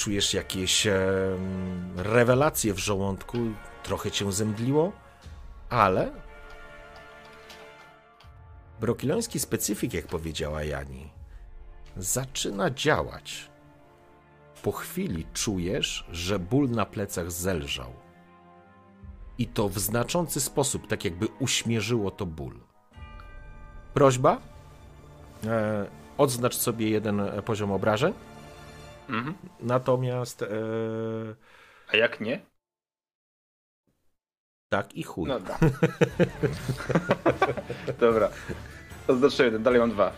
czujesz 0.00 0.34
jakieś 0.34 0.86
e, 0.86 0.98
rewelacje 1.96 2.74
w 2.74 2.78
żołądku, 2.78 3.38
trochę 3.82 4.10
cię 4.10 4.32
zemdliło, 4.32 4.92
ale 5.70 6.12
brokiloński 8.80 9.40
specyfik, 9.40 9.94
jak 9.94 10.06
powiedziała 10.06 10.64
Jani, 10.64 11.10
zaczyna 11.96 12.70
działać. 12.70 13.50
Po 14.62 14.72
chwili 14.72 15.26
czujesz, 15.34 16.06
że 16.12 16.38
ból 16.38 16.70
na 16.70 16.86
plecach 16.86 17.30
zelżał 17.32 17.92
i 19.38 19.46
to 19.46 19.68
w 19.68 19.78
znaczący 19.78 20.40
sposób, 20.40 20.86
tak 20.86 21.04
jakby 21.04 21.26
uśmierzyło 21.38 22.10
to 22.10 22.26
ból. 22.26 22.54
Prośba? 23.94 24.40
E, 25.46 25.86
odznacz 26.18 26.56
sobie 26.56 26.90
jeden 26.90 27.20
e, 27.20 27.42
poziom 27.42 27.72
obrażeń. 27.72 28.14
Mhm. 29.10 29.34
Natomiast. 29.60 30.42
E, 30.42 30.46
A 31.92 31.96
jak 31.96 32.20
nie? 32.20 32.40
tak 34.72 34.94
i 34.94 35.02
chuj. 35.02 35.28
No 35.28 35.40
da. 35.40 35.58
Dobra. 38.00 38.28
Oznaczyłem 39.08 39.46
jeden, 39.46 39.62
dalej 39.62 39.80
mam 39.80 39.90
dwa. 39.90 40.12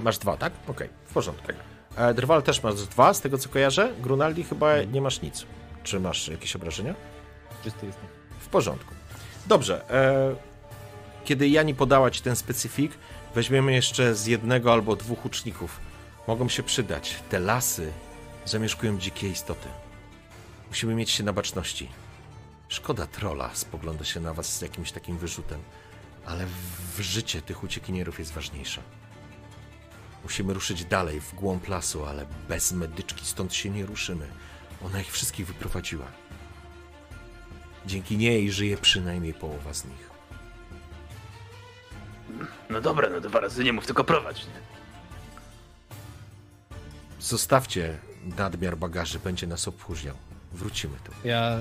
Masz 0.00 0.18
dwa, 0.18 0.36
tak? 0.36 0.52
Okej, 0.68 0.88
w 1.04 1.12
porządku. 1.12 1.52
E, 1.96 2.14
Drwal 2.14 2.42
też 2.42 2.62
masz 2.62 2.74
dwa, 2.74 3.14
z 3.14 3.20
tego 3.20 3.38
co 3.38 3.48
kojarzę. 3.48 3.92
Grunaldi 4.00 4.44
chyba 4.44 4.82
nie 4.82 5.00
masz 5.00 5.22
nic. 5.22 5.46
Czy 5.82 6.00
masz 6.00 6.28
jakieś 6.28 6.56
obrażenia? 6.56 6.94
Czysty 7.64 7.86
jestem. 7.86 8.06
W 8.40 8.48
porządku. 8.48 8.94
Dobrze. 9.46 9.90
E, 9.90 10.34
kiedy 11.24 11.48
Jani 11.48 11.74
podała 11.74 12.10
ci 12.10 12.22
ten 12.22 12.36
specyfik, 12.36 12.92
weźmiemy 13.34 13.72
jeszcze 13.72 14.14
z 14.14 14.26
jednego 14.26 14.72
albo 14.72 14.96
dwóch 14.96 15.24
łuczników. 15.24 15.80
Mogą 16.28 16.48
się 16.48 16.62
przydać. 16.62 17.22
Te 17.30 17.38
lasy 17.38 17.92
zamieszkują 18.44 18.98
dzikie 18.98 19.28
istoty. 19.28 19.68
Musimy 20.68 20.94
mieć 20.94 21.10
się 21.10 21.24
na 21.24 21.32
baczności. 21.32 21.88
Szkoda 22.68 23.06
trola 23.06 23.50
spogląda 23.54 24.04
się 24.04 24.20
na 24.20 24.34
was 24.34 24.56
z 24.56 24.62
jakimś 24.62 24.92
takim 24.92 25.18
wyrzutem, 25.18 25.60
ale 26.26 26.46
w 26.96 27.00
życie 27.00 27.42
tych 27.42 27.64
uciekinierów 27.64 28.18
jest 28.18 28.32
ważniejsze. 28.32 28.82
Musimy 30.22 30.54
ruszyć 30.54 30.84
dalej 30.84 31.20
w 31.20 31.34
głąb 31.34 31.68
lasu, 31.68 32.06
ale 32.06 32.26
bez 32.48 32.72
medyczki 32.72 33.26
stąd 33.26 33.54
się 33.54 33.70
nie 33.70 33.86
ruszymy. 33.86 34.26
Ona 34.84 35.00
ich 35.00 35.12
wszystkich 35.12 35.46
wyprowadziła. 35.46 36.06
Dzięki 37.86 38.16
niej 38.16 38.52
żyje 38.52 38.76
przynajmniej 38.76 39.34
połowa 39.34 39.74
z 39.74 39.84
nich. 39.84 40.10
No 42.70 42.80
dobra, 42.80 43.08
no 43.10 43.20
dwa 43.20 43.40
razy 43.40 43.64
nie 43.64 43.72
mów, 43.72 43.86
tylko 43.86 44.04
prowadź. 44.04 44.46
Nie? 44.46 44.79
Zostawcie 47.20 47.98
nadmiar 48.38 48.76
bagaży, 48.76 49.18
będzie 49.18 49.46
nas 49.46 49.68
obchórzniał. 49.68 50.14
Wrócimy 50.52 50.96
tu. 51.04 51.12
Ja 51.28 51.58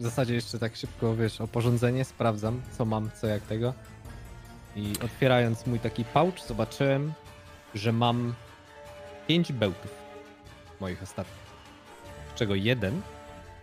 w 0.00 0.02
zasadzie 0.02 0.34
jeszcze 0.34 0.58
tak 0.58 0.76
szybko, 0.76 1.16
wiesz, 1.16 1.40
oporządzenie 1.40 2.04
sprawdzam, 2.04 2.62
co 2.78 2.84
mam, 2.84 3.10
co 3.20 3.26
jak 3.26 3.42
tego. 3.42 3.74
I 4.76 4.92
otwierając 5.04 5.66
mój 5.66 5.80
taki 5.80 6.04
pouch, 6.04 6.34
zobaczyłem, 6.48 7.12
że 7.74 7.92
mam 7.92 8.34
pięć 9.26 9.52
bełtów 9.52 9.90
moich 10.80 11.02
ostatnich. 11.02 11.44
Z 12.34 12.38
czego 12.38 12.54
jeden 12.54 13.02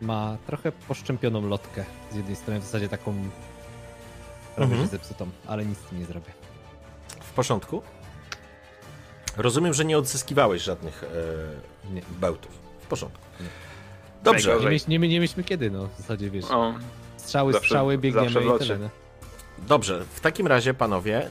ma 0.01 0.37
trochę 0.47 0.71
poszczępioną 0.71 1.47
lotkę. 1.47 1.85
Z 2.11 2.15
jednej 2.15 2.35
strony 2.35 2.59
w 2.59 2.63
zasadzie 2.63 2.89
taką 2.89 3.15
prawie 4.55 4.71
Mhm. 4.71 4.89
zepsutą, 4.89 5.29
ale 5.47 5.65
nic 5.65 5.77
z 5.79 5.81
tym 5.81 5.99
nie 5.99 6.05
zrobię. 6.05 6.31
W 7.19 7.31
porządku? 7.33 7.81
Rozumiem, 9.37 9.73
że 9.73 9.85
nie 9.85 9.97
odzyskiwałeś 9.97 10.61
żadnych 10.61 11.03
e, 11.03 11.93
Nie. 11.93 12.01
bełtów. 12.19 12.51
W 12.81 12.87
porządku. 12.87 13.19
Dobrze. 14.23 14.57
Nie, 14.59 14.65
myśl, 14.69 14.85
nie, 14.87 14.99
nie 14.99 15.19
myślmy 15.19 15.43
kiedy, 15.43 15.71
no 15.71 15.87
w 15.87 15.97
zasadzie 15.97 16.29
wiesz. 16.29 16.45
O, 16.51 16.73
Strzały, 17.17 17.53
zawsze- 17.53 17.67
strzały, 17.67 17.97
biegniemy 17.97 18.29
zawsze 18.29 18.49
w 18.49 18.55
i 18.55 18.59
tyle. 18.59 18.77
no. 18.79 18.89
Dobrze, 19.67 20.05
w 20.15 20.19
takim 20.19 20.47
razie, 20.47 20.73
panowie, 20.73 21.29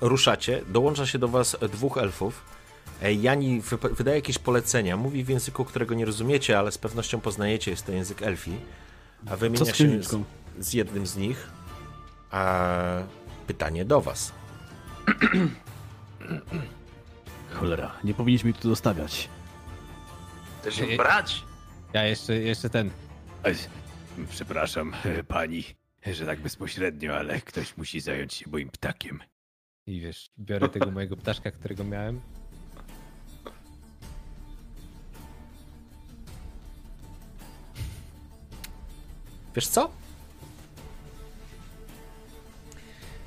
ruszacie. 0.00 0.62
Dołącza 0.68 1.06
się 1.06 1.18
do 1.18 1.28
was 1.28 1.56
dwóch 1.72 1.98
elfów. 1.98 2.42
E, 3.02 3.12
Jani 3.12 3.60
wy- 3.60 3.76
wydaje 3.94 4.16
jakieś 4.16 4.38
polecenia. 4.38 4.96
Mówi 4.96 5.24
w 5.24 5.28
języku, 5.28 5.64
którego 5.64 5.94
nie 5.94 6.04
rozumiecie, 6.04 6.58
ale 6.58 6.72
z 6.72 6.78
pewnością 6.78 7.20
poznajecie. 7.20 7.70
Jest 7.70 7.86
to 7.86 7.92
język 7.92 8.22
elfi. 8.22 8.52
A 9.30 9.36
wymienia 9.36 9.64
z 9.64 9.76
się 9.76 10.02
z, 10.02 10.16
z 10.58 10.72
jednym 10.72 11.06
z 11.06 11.16
nich. 11.16 11.46
A 12.30 12.68
pytanie 13.46 13.84
do 13.84 14.00
was. 14.00 14.32
Cholera, 17.56 17.92
nie 18.04 18.14
powinniśmy 18.14 18.50
ich 18.50 18.56
tu 18.58 18.68
dostawiać. 18.68 19.28
Też 20.62 20.80
Ej, 20.80 20.90
ją 20.90 20.96
brać? 20.96 21.44
Ja 21.92 22.04
jeszcze, 22.04 22.34
jeszcze 22.34 22.70
ten. 22.70 22.90
Przepraszam, 24.30 24.94
e, 25.04 25.24
pani, 25.24 25.64
że 26.06 26.26
tak 26.26 26.40
bezpośrednio, 26.40 27.16
ale 27.16 27.40
ktoś 27.40 27.76
musi 27.76 28.00
zająć 28.00 28.34
się 28.34 28.50
moim 28.50 28.70
ptakiem. 28.70 29.22
I 29.86 30.00
wiesz, 30.00 30.30
biorę 30.38 30.68
tego 30.68 30.90
mojego 30.90 31.16
ptaszka, 31.16 31.50
którego 31.50 31.84
miałem. 31.84 32.20
Wiesz 39.54 39.66
co? 39.66 39.90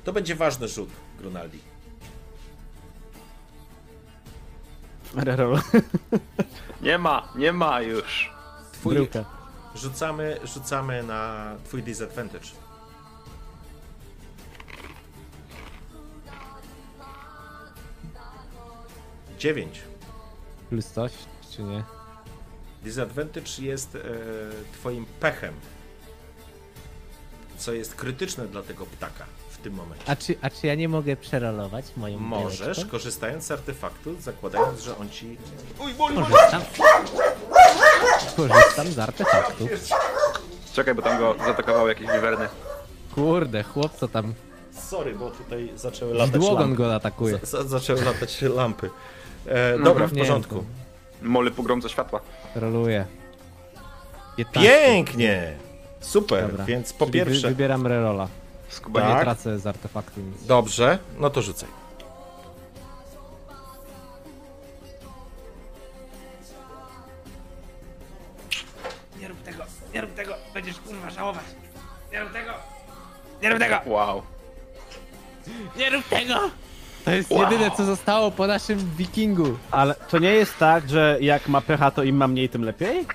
To 0.04 0.12
będzie 0.12 0.34
ważny 0.34 0.68
rzut, 0.68 0.90
Grunaldi. 1.18 1.69
Rerol. 5.14 5.58
nie 6.82 6.98
ma, 6.98 7.28
nie 7.36 7.52
ma 7.52 7.80
już. 7.80 8.32
Twój, 8.72 8.94
Bryłka. 8.94 9.24
rzucamy, 9.74 10.40
rzucamy 10.44 11.02
na 11.02 11.52
twój 11.64 11.82
disadvantage. 11.82 12.48
Dziewięć. 19.38 19.80
Plus 20.70 20.86
coś, 20.86 21.12
czy 21.50 21.62
nie? 21.62 21.84
Disadvantage 22.82 23.50
jest 23.62 23.94
e, 23.96 24.00
twoim 24.72 25.06
pechem, 25.20 25.54
co 27.58 27.72
jest 27.72 27.94
krytyczne 27.94 28.46
dla 28.46 28.62
tego 28.62 28.86
ptaka 28.86 29.24
tym 29.60 29.74
momencie. 29.74 30.04
A 30.06 30.16
czy, 30.16 30.34
a 30.42 30.50
czy 30.50 30.66
ja 30.66 30.74
nie 30.74 30.88
mogę 30.88 31.16
przerolować 31.16 31.84
moją 31.96 32.18
Możesz, 32.18 32.60
białeczką? 32.60 32.88
korzystając 32.90 33.44
z 33.44 33.50
artefaktu, 33.50 34.14
zakładając, 34.20 34.80
że 34.80 34.98
on 34.98 35.10
ci... 35.10 35.36
Korzystam. 35.78 36.62
Korzystam 38.36 38.86
z 38.92 38.98
artefaktu. 38.98 39.68
Czekaj, 40.72 40.94
bo 40.94 41.02
tam 41.02 41.18
go 41.18 41.34
zaatakowały 41.44 41.88
jakieś 41.88 42.06
wiwerny. 42.06 42.48
Kurde, 43.14 43.62
chłopco 43.62 44.08
tam. 44.08 44.34
Sorry, 44.72 45.14
bo 45.14 45.30
tutaj 45.30 45.72
zaczęły 45.76 46.14
latać 46.14 46.32
dłogon 46.40 46.60
lampy. 46.60 46.76
go 46.76 46.94
atakuje. 46.94 47.38
Za, 47.42 47.62
za, 47.62 47.68
zaczęły 47.68 48.02
latać 48.04 48.42
lampy. 48.42 48.90
E, 49.46 49.78
dobra, 49.78 50.06
w 50.06 50.12
Nie, 50.12 50.20
porządku. 50.22 50.64
Moly 51.22 51.50
pogromca 51.50 51.88
światła. 51.88 52.20
Roluje. 52.54 53.06
15. 54.36 54.70
Pięknie! 54.86 55.52
Super, 56.00 56.48
Dobra. 56.50 56.64
więc 56.64 56.92
po 56.92 57.06
Czyli 57.06 57.12
pierwsze... 57.12 57.48
Wy, 57.48 57.54
wybieram 57.54 57.86
rerola. 57.86 58.28
Skuba 58.70 59.00
Bo 59.00 59.06
Tak. 59.06 59.16
nie 59.16 59.22
tracę 59.24 59.58
z 59.58 59.66
artefaktu 59.66 60.20
nic. 60.20 60.46
Dobrze, 60.46 60.98
no 61.18 61.30
to 61.30 61.42
rzucaj. 61.42 61.68
Nie 69.20 69.28
rób 69.28 69.42
tego, 69.42 69.64
nie 69.94 70.00
rób 70.00 70.14
tego, 70.14 70.34
będziesz 70.54 70.76
kurwa 70.78 71.10
żałować. 71.10 71.44
Nie 72.12 72.20
rób 72.20 72.32
tego, 72.32 72.52
nie 73.42 73.50
rób 73.50 73.58
tego, 73.58 73.80
Wow. 73.86 74.22
nie 75.76 75.90
rób 75.90 76.04
tego! 76.08 76.34
To 77.04 77.10
jest 77.10 77.30
jedyne, 77.30 77.70
co 77.76 77.84
zostało 77.84 78.30
po 78.30 78.46
naszym 78.46 78.90
wikingu. 78.96 79.58
Ale 79.70 79.94
to 79.94 80.18
nie 80.18 80.32
jest 80.32 80.58
tak, 80.58 80.90
że 80.90 81.18
jak 81.20 81.48
ma 81.48 81.60
pecha, 81.60 81.90
to 81.90 82.02
im 82.02 82.16
ma 82.16 82.28
mniej, 82.28 82.48
tym 82.48 82.64
lepiej? 82.64 83.06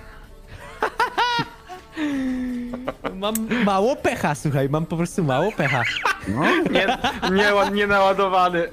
Mam 3.15 3.63
mało 3.63 3.95
pecha, 3.95 4.35
słuchaj, 4.35 4.69
mam 4.69 4.85
po 4.85 4.97
prostu 4.97 5.23
mało 5.23 5.51
pecha. 5.51 5.83
No, 6.27 6.41
Nie, 6.71 6.97
nie, 7.31 7.71
nie 7.71 7.87
naładowany. 7.87 8.69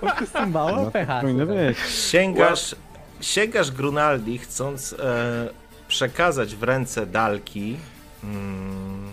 Po 0.00 0.06
prostu 0.06 0.46
mało 0.46 0.90
pecha. 0.90 1.20
powinno 1.20 1.46
słuchaj. 1.46 1.66
być. 1.66 1.78
Sięgasz, 2.10 2.76
sięgasz 3.20 3.70
Grunaldi, 3.70 4.38
chcąc 4.38 4.92
e, 4.92 5.48
przekazać 5.88 6.56
w 6.56 6.62
ręce 6.62 7.06
Dalki 7.06 7.76
mm, 8.24 9.10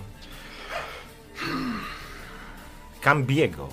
Cambiego. 3.01 3.69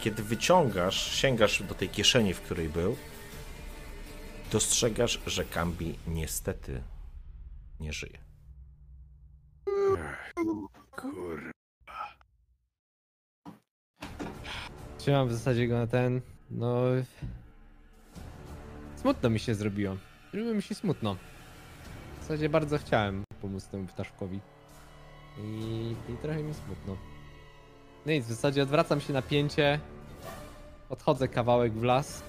Kiedy 0.00 0.22
wyciągasz, 0.22 1.12
sięgasz 1.14 1.62
do 1.62 1.74
tej 1.74 1.88
kieszeni, 1.88 2.34
w 2.34 2.40
której 2.40 2.68
był, 2.68 2.96
dostrzegasz, 4.52 5.20
że 5.26 5.44
Cambi 5.44 5.98
niestety 6.06 6.82
nie 7.80 7.92
żyje. 7.92 8.18
Trzymam 14.98 15.28
w 15.28 15.32
zasadzie 15.32 15.68
go 15.68 15.78
na 15.78 15.86
ten, 15.86 16.20
no... 16.50 16.82
Smutno 18.96 19.30
mi 19.30 19.38
się 19.38 19.54
zrobiło. 19.54 19.96
Zrobiło 20.32 20.54
mi 20.54 20.62
się 20.62 20.74
smutno. 20.74 21.16
W 22.18 22.22
zasadzie 22.22 22.48
bardzo 22.48 22.78
chciałem 22.78 23.24
pomóc 23.42 23.66
temu 23.66 23.86
ptaszkowi. 23.86 24.40
I, 25.38 25.94
I 26.08 26.16
trochę 26.22 26.42
mi 26.42 26.54
smutno. 26.54 26.96
No 28.06 28.12
nic, 28.12 28.24
w 28.24 28.28
zasadzie 28.28 28.62
odwracam 28.62 29.00
się 29.00 29.12
na 29.12 29.22
pięcie. 29.22 29.80
Odchodzę 30.88 31.28
kawałek 31.28 31.72
w 31.72 31.82
las. 31.82 32.22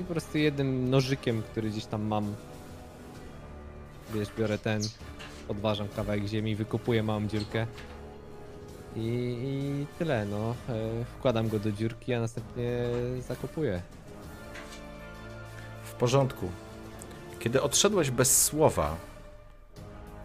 I 0.00 0.02
po 0.02 0.12
prostu 0.12 0.38
jednym 0.38 0.90
nożykiem, 0.90 1.42
który 1.42 1.70
gdzieś 1.70 1.86
tam 1.86 2.02
mam. 2.02 2.34
Wiesz, 4.14 4.28
biorę 4.38 4.58
ten, 4.58 4.82
podważam 5.48 5.88
kawałek 5.88 6.26
ziemi, 6.26 6.56
wykopuję 6.56 7.02
małą 7.02 7.26
dziurkę. 7.26 7.66
I, 8.96 9.36
I 9.42 9.86
tyle, 9.98 10.24
no. 10.24 10.54
E, 10.68 11.04
Wkładam 11.18 11.48
go 11.48 11.58
do 11.58 11.72
dziurki, 11.72 12.14
a 12.14 12.20
następnie 12.20 12.84
zakopuję. 13.28 13.82
W 15.84 15.92
porządku. 15.92 16.50
Kiedy 17.38 17.62
odszedłeś 17.62 18.10
bez 18.10 18.44
słowa, 18.44 18.96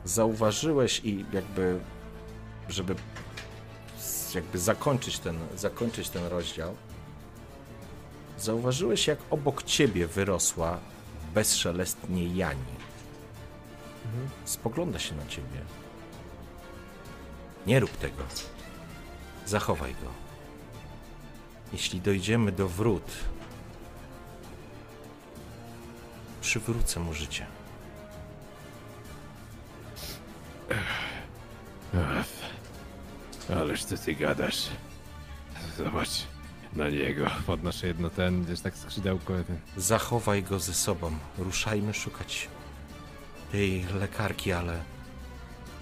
zauważyłeś 0.06 1.02
i 1.04 1.26
jakby, 1.34 1.80
żeby 2.70 2.96
jakby 4.36 4.60
zakończyć 4.60 5.20
ten, 5.20 5.38
zakończyć 5.56 6.10
ten 6.10 6.26
rozdział, 6.26 6.76
zauważyłeś 8.40 9.08
jak 9.08 9.20
obok 9.30 9.64
ciebie 9.64 10.08
wyrosła 10.08 10.80
bezszelestnie 11.34 12.36
Jani. 12.36 12.77
Spogląda 14.46 15.00
się 15.00 15.16
na 15.16 15.26
ciebie. 15.26 15.62
Nie 17.68 17.80
rób 17.80 17.92
tego. 17.92 18.24
Zachowaj 19.46 19.94
go. 19.94 20.10
Jeśli 21.74 22.02
dojdziemy 22.02 22.52
do 22.52 22.68
wrót, 22.68 23.12
przywrócę 26.42 27.00
mu 27.00 27.14
życie. 27.14 27.46
Ależ 33.50 33.86
co 33.86 33.98
ty 33.98 34.16
gadasz? 34.16 34.70
Zobacz 35.78 36.10
na 36.74 36.90
niego. 36.90 37.26
Podnoszę 37.48 37.88
jedno 37.88 38.10
ten, 38.10 38.44
gdzieś 38.44 38.62
tak 38.62 38.78
skrzydełko. 38.78 39.34
Ten. 39.44 39.60
Zachowaj 39.78 40.44
go 40.44 40.60
ze 40.60 40.74
sobą. 40.74 41.12
Ruszajmy 41.38 41.94
szukać 41.94 42.50
tej 43.52 43.86
lekarki, 44.00 44.52
ale 44.54 44.84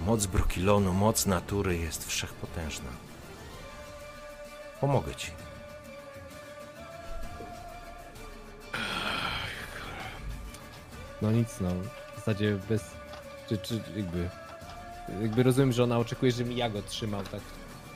moc 0.02 0.26
brokilonu, 0.26 0.94
moc 0.94 1.26
natury 1.26 1.78
jest 1.78 2.08
wszechpotężna. 2.08 2.90
Pomogę 4.82 5.16
ci. 5.16 5.32
No 11.22 11.32
nic, 11.32 11.60
no. 11.62 11.70
W 12.14 12.16
zasadzie 12.16 12.58
bez... 12.70 12.84
Czy, 13.50 13.58
czy 13.58 13.82
jakby... 13.96 14.30
Jakby 15.22 15.44
rozumiem, 15.44 15.72
że 15.72 15.84
ona 15.84 15.98
oczekuje, 16.00 16.32
żebym 16.32 16.58
ja 16.58 16.70
go 16.70 16.82
trzymał, 16.82 17.22
tak? 17.24 17.42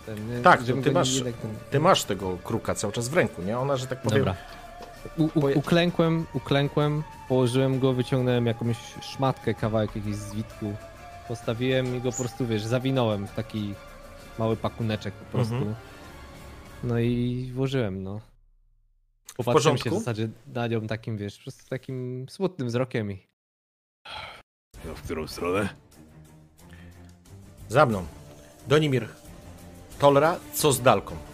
Ten? 0.06 0.44
Tak, 0.44 0.64
ty 0.84 0.92
masz, 0.92 1.22
ten- 1.22 1.34
ty 1.72 1.80
masz 1.80 2.04
tego 2.04 2.38
kruka 2.44 2.76
cały 2.76 2.94
czas 2.94 3.10
w 3.10 3.14
ręku, 3.14 3.42
nie? 3.42 3.60
Ona, 3.60 3.78
że 3.78 3.88
tak 3.88 4.02
powiem, 4.02 4.20
Dobra. 4.20 4.36
U, 5.18 5.24
u, 5.24 5.60
uklękłem, 5.60 6.26
uklękłem, 6.34 7.04
położyłem 7.28 7.80
go, 7.80 7.94
wyciągnąłem 7.94 8.46
jakąś 8.46 8.78
szmatkę, 9.02 9.54
kawałek 9.54 9.96
jakiś 9.96 10.16
zwitku. 10.16 10.74
Postawiłem 11.28 11.96
i 11.96 12.02
go 12.02 12.12
po 12.12 12.18
prostu, 12.18 12.48
wiesz, 12.48 12.64
zawinąłem 12.64 13.28
w 13.28 13.32
taki 13.32 13.74
mały 14.40 14.58
pakuneczek 14.58 15.14
po 15.14 15.26
prostu. 15.26 15.56
Mhm. 15.56 15.76
No 16.84 17.00
i 17.00 17.52
włożyłem, 17.56 18.04
no. 18.04 18.22
Popatrzyłem 19.38 19.78
się 19.78 19.90
w 19.90 19.94
zasadzie 19.94 20.30
na 20.48 20.68
nią 20.68 20.88
takim, 20.88 21.18
wiesz, 21.18 21.38
po 21.38 21.44
prostu 21.44 21.70
takim 21.70 22.26
smutnym 22.30 22.68
wzrokiem 22.68 23.12
i... 23.12 23.28
No, 24.86 24.96
w 24.96 25.02
którą 25.02 25.28
stronę? 25.28 25.70
Za 27.70 27.86
mną. 27.86 28.06
Donimir. 28.68 29.08
Tolra, 30.00 30.40
co 30.54 30.72
z 30.72 30.82
Dalką? 30.82 31.29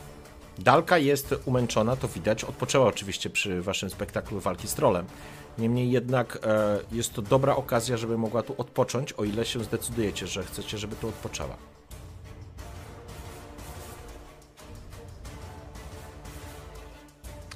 Dalka 0.59 0.97
jest 0.97 1.35
umęczona, 1.45 1.95
to 1.95 2.07
widać. 2.07 2.43
Odpoczęła 2.43 2.87
oczywiście 2.87 3.29
przy 3.29 3.61
waszym 3.61 3.89
spektaklu 3.89 4.39
walki 4.39 4.67
z 4.67 4.73
trolem. 4.73 5.05
Niemniej 5.57 5.91
jednak 5.91 6.39
e, 6.43 6.79
jest 6.91 7.13
to 7.13 7.21
dobra 7.21 7.55
okazja, 7.55 7.97
żeby 7.97 8.17
mogła 8.17 8.43
tu 8.43 8.55
odpocząć, 8.57 9.13
o 9.13 9.23
ile 9.23 9.45
się 9.45 9.63
zdecydujecie, 9.63 10.27
że 10.27 10.43
chcecie, 10.43 10.77
żeby 10.77 10.95
tu 10.95 11.07
odpoczęła. 11.07 11.57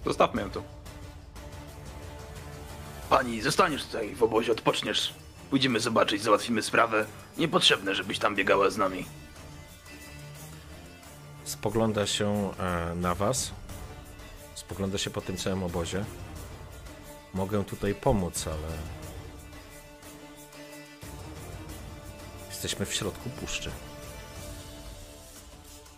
Zostawmy 0.06 0.42
ją 0.42 0.50
tu. 0.50 0.64
Pani, 3.10 3.42
zostaniesz 3.42 3.86
tutaj 3.86 4.16
w 4.16 4.24
obozie, 4.24 4.52
odpoczniesz. 4.52 5.14
Pójdziemy 5.50 5.80
zobaczyć, 5.80 6.22
załatwimy 6.22 6.62
sprawę. 6.62 7.06
Niepotrzebne, 7.38 7.96
żebyś 7.96 8.20
tam 8.20 8.36
biegała 8.36 8.70
z 8.70 8.78
nami. 8.78 9.06
Spogląda 11.50 12.08
się 12.08 12.52
e, 12.60 12.96
na 12.96 13.16
was. 13.16 13.52
Spogląda 14.56 14.98
się 14.98 15.10
po 15.10 15.22
tym 15.22 15.38
całym 15.38 15.64
obozie. 15.64 16.06
Mogę 17.34 17.64
tutaj 17.64 17.96
pomóc, 17.96 18.48
ale. 18.48 18.78
Jesteśmy 22.50 22.86
w 22.86 22.94
środku 22.94 23.30
puszczy. 23.30 23.72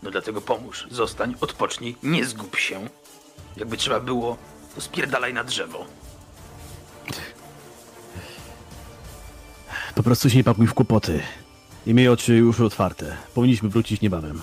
No 0.03 0.11
dlatego 0.11 0.41
pomóż, 0.41 0.87
zostań, 0.91 1.35
odpocznij, 1.41 1.95
nie 2.03 2.25
zgub 2.25 2.55
się. 2.55 2.89
Jakby 3.57 3.77
trzeba 3.77 3.99
było, 3.99 4.37
to 4.75 4.81
spierdalaj 4.81 5.33
na 5.33 5.43
drzewo. 5.43 5.85
Po 9.95 10.03
prostu 10.03 10.29
się 10.29 10.37
nie 10.37 10.43
pakuj 10.43 10.67
w 10.67 10.73
kłopoty. 10.73 11.21
I 11.87 11.93
miej 11.93 12.07
oczy 12.07 12.35
już 12.35 12.59
otwarte. 12.59 13.17
Powinniśmy 13.33 13.69
wrócić 13.69 14.01
niebawem. 14.01 14.41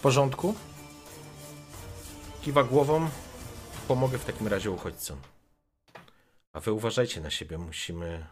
W 0.00 0.02
porządku? 0.02 0.54
Kiwa 2.42 2.64
głową. 2.64 3.08
Pomogę 3.88 4.18
w 4.18 4.24
takim 4.24 4.48
razie 4.48 4.70
uchodźcom. 4.70 5.18
A 6.52 6.60
wy 6.60 6.72
uważajcie 6.72 7.20
na 7.20 7.30
siebie. 7.30 7.58
Musimy 7.58 8.26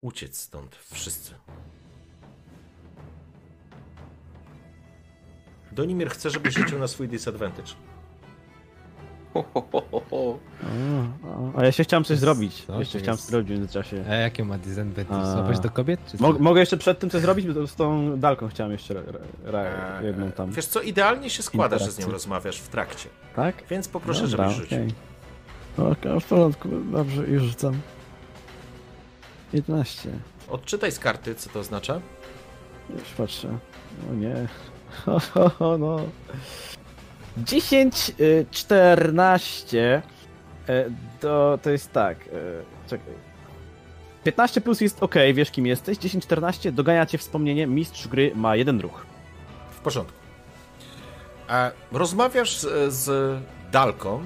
uciec 0.00 0.38
stąd. 0.38 0.76
Wszyscy. 0.92 1.34
Donimir 5.72 6.10
chce, 6.10 6.30
żebyś 6.30 6.54
rzucił 6.54 6.78
na 6.78 6.88
swój 6.88 7.08
disadvantage. 7.08 7.72
A 11.56 11.64
ja 11.64 11.72
się 11.72 11.84
chciałem 11.84 12.04
coś 12.04 12.18
zrobić. 12.18 12.64
no, 12.68 12.78
Jeszcze 12.78 12.98
to 12.98 13.02
chciałem 13.02 13.16
jest- 13.16 13.28
zrobić 13.30 13.48
w 13.48 13.50
międzyczasie. 13.52 14.04
A 14.10 14.14
jakie 14.14 14.44
ma 14.44 14.58
disadvantage? 14.58 15.20
A. 15.22 15.32
Słabość 15.32 15.60
do 15.60 15.70
kobiet? 15.70 16.00
Czy 16.10 16.16
Mo- 16.22 16.32
co? 16.34 16.38
mogę 16.38 16.60
jeszcze 16.60 16.76
przed 16.76 16.98
tym 16.98 17.10
coś 17.10 17.22
zrobić? 17.22 17.46
Bo 17.46 17.66
z 17.66 17.74
tą 17.74 18.18
dalką 18.20 18.48
chciałem 18.48 18.72
jeszcze 18.72 18.94
ra- 18.94 19.02
ra- 19.44 20.02
jedną 20.02 20.32
tam. 20.32 20.50
Wiesz 20.52 20.66
co, 20.66 20.80
idealnie 20.80 21.30
się 21.30 21.42
składa, 21.42 21.78
że 21.78 21.90
z 21.92 21.98
nią 21.98 22.06
rozmawiasz 22.10 22.60
w 22.60 22.68
trakcie. 22.68 23.08
Tak? 23.36 23.54
Więc 23.70 23.88
poproszę, 23.88 24.28
Dobra, 24.28 24.48
żebyś 24.50 24.62
rzucił. 24.62 24.78
okej. 24.78 24.94
Okej, 25.92 26.20
w 26.20 26.24
porządku, 26.24 26.68
dobrze, 26.92 27.22
już 27.26 27.42
rzucam. 27.42 27.74
11. 29.52 30.10
Odczytaj 30.48 30.92
z 30.92 30.98
karty, 30.98 31.34
co 31.34 31.50
to 31.50 31.60
oznacza. 31.60 32.00
Już 32.90 33.02
patrzę. 33.16 33.48
O 34.10 34.14
nie. 34.14 34.34
Ho, 35.04 35.20
ho, 35.34 35.48
ho, 35.50 35.78
no. 35.78 35.96
10, 37.44 38.12
y, 38.20 38.46
14. 38.50 40.02
e, 40.68 40.84
To, 41.20 41.58
to 41.62 41.70
jest 41.70 41.92
tak. 41.92 42.18
e, 42.20 42.88
Czekaj. 42.88 43.14
15 44.24 44.60
plus 44.60 44.80
jest 44.80 45.02
ok, 45.02 45.14
wiesz 45.34 45.50
kim 45.50 45.66
jesteś. 45.66 45.98
10, 45.98 46.24
14 46.24 46.72
dogania 46.72 47.06
cię 47.06 47.18
wspomnienie. 47.18 47.66
Mistrz 47.66 48.08
gry 48.08 48.32
ma 48.34 48.56
jeden 48.56 48.80
ruch. 48.80 49.06
W 49.70 49.80
porządku. 49.80 50.18
Rozmawiasz 51.92 52.58
z, 52.58 52.94
z 52.94 53.38
Dalką. 53.72 54.24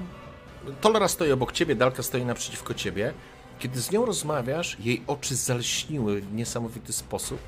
Tolera 0.81 1.07
stoi 1.07 1.31
obok 1.31 1.51
ciebie, 1.51 1.75
Dalka 1.75 2.03
stoi 2.03 2.25
naprzeciwko 2.25 2.73
ciebie. 2.73 3.13
Kiedy 3.59 3.81
z 3.81 3.91
nią 3.91 4.05
rozmawiasz, 4.05 4.77
jej 4.79 5.03
oczy 5.07 5.35
zalśniły 5.35 6.21
w 6.21 6.33
niesamowity 6.33 6.93
sposób. 6.93 7.39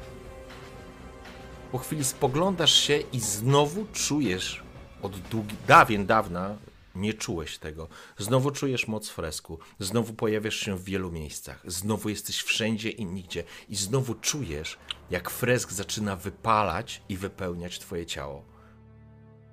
Po 1.72 1.78
chwili 1.78 2.04
spoglądasz 2.04 2.74
się 2.74 2.98
i 3.14 3.20
znowu 3.20 3.86
czujesz 3.94 4.65
od 5.06 5.20
długi, 5.20 5.56
dawien 5.68 6.06
dawna 6.06 6.56
nie 6.96 7.14
czułeś 7.14 7.58
tego. 7.58 7.88
Znowu 8.18 8.52
czujesz 8.52 8.88
moc 8.88 9.10
fresku. 9.10 9.60
Znowu 9.80 10.14
pojawiasz 10.14 10.56
się 10.56 10.78
w 10.78 10.84
wielu 10.84 11.12
miejscach. 11.12 11.62
Znowu 11.66 12.10
jesteś 12.10 12.42
wszędzie 12.42 12.90
i 12.90 13.06
nigdzie. 13.06 13.44
I 13.70 13.76
znowu 13.76 14.16
czujesz, 14.16 14.78
jak 15.10 15.30
fresk 15.30 15.72
zaczyna 15.72 16.16
wypalać 16.16 17.02
i 17.10 17.18
wypełniać 17.18 17.80
twoje 17.80 18.06
ciało. 18.06 18.46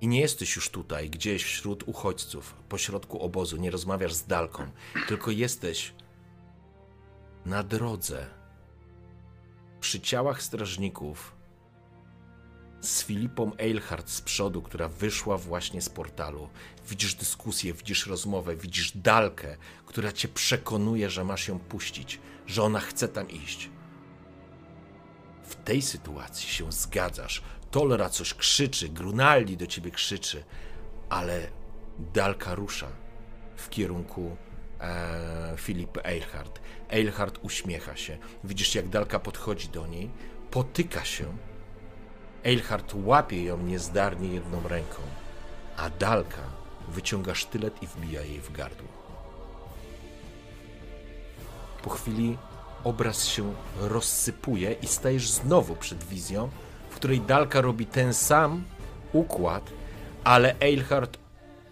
I 0.01 0.07
nie 0.07 0.19
jesteś 0.21 0.55
już 0.55 0.69
tutaj, 0.69 1.09
gdzieś 1.09 1.43
wśród 1.43 1.83
uchodźców, 1.87 2.55
pośrodku 2.69 3.21
obozu, 3.21 3.57
nie 3.57 3.71
rozmawiasz 3.71 4.13
z 4.13 4.25
dalką, 4.25 4.67
tylko 5.07 5.31
jesteś 5.31 5.93
na 7.45 7.63
drodze 7.63 8.25
przy 9.79 9.99
ciałach 9.99 10.43
strażników 10.43 11.35
z 12.83 13.03
Filipą 13.03 13.51
Eilhart 13.57 14.09
z 14.09 14.21
przodu, 14.21 14.61
która 14.61 14.87
wyszła 14.87 15.37
właśnie 15.37 15.81
z 15.81 15.89
portalu. 15.89 16.49
Widzisz 16.89 17.15
dyskusję, 17.15 17.73
widzisz 17.73 18.07
rozmowę, 18.07 18.55
widzisz 18.55 18.91
dalkę, 18.97 19.57
która 19.85 20.11
cię 20.11 20.27
przekonuje, 20.27 21.09
że 21.09 21.23
masz 21.23 21.47
ją 21.47 21.59
puścić, 21.59 22.19
że 22.47 22.63
ona 22.63 22.79
chce 22.79 23.07
tam 23.07 23.29
iść. 23.29 23.69
W 25.43 25.55
tej 25.55 25.81
sytuacji 25.81 26.49
się 26.49 26.71
zgadzasz. 26.71 27.41
Tolera 27.71 28.09
coś 28.09 28.33
krzyczy, 28.33 28.89
Grunaldi 28.89 29.57
do 29.57 29.67
ciebie 29.67 29.91
krzyczy, 29.91 30.43
ale 31.09 31.47
dalka 32.13 32.55
rusza 32.55 32.87
w 33.55 33.69
kierunku 33.69 34.37
e, 34.79 35.53
Filipy 35.57 36.05
Eilhart. 36.05 36.59
Eilhart 36.89 37.39
uśmiecha 37.41 37.95
się. 37.95 38.17
Widzisz, 38.43 38.75
jak 38.75 38.89
dalka 38.89 39.19
podchodzi 39.19 39.69
do 39.69 39.87
niej, 39.87 40.09
potyka 40.51 41.05
się 41.05 41.37
Eilhart 42.45 42.93
łapie 43.05 43.43
ją 43.43 43.57
niezdarnie 43.57 44.27
jedną 44.27 44.67
ręką, 44.67 45.01
a 45.77 45.89
Dalka 45.89 46.41
wyciąga 46.89 47.35
sztylet 47.35 47.83
i 47.83 47.87
wbija 47.87 48.21
jej 48.21 48.41
w 48.41 48.51
gardło. 48.51 48.87
Po 51.83 51.89
chwili 51.89 52.37
obraz 52.83 53.25
się 53.25 53.53
rozsypuje 53.79 54.75
i 54.81 54.87
stajesz 54.87 55.29
znowu 55.29 55.75
przed 55.75 56.03
wizją, 56.03 56.49
w 56.89 56.95
której 56.95 57.21
Dalka 57.21 57.61
robi 57.61 57.85
ten 57.85 58.13
sam 58.13 58.63
układ, 59.13 59.69
ale 60.23 60.55
Eilhart 60.59 61.17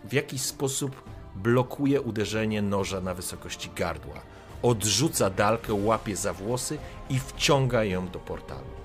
w 0.03 0.13
jakiś 0.13 0.41
sposób 0.41 1.03
blokuje 1.35 2.01
uderzenie 2.01 2.61
noża 2.61 3.01
na 3.01 3.13
wysokości 3.13 3.69
gardła. 3.75 4.21
Odrzuca 4.61 5.29
Dalkę, 5.29 5.73
łapie 5.73 6.15
za 6.15 6.33
włosy 6.33 6.77
i 7.09 7.19
wciąga 7.19 7.83
ją 7.83 8.07
do 8.07 8.19
portalu 8.19 8.80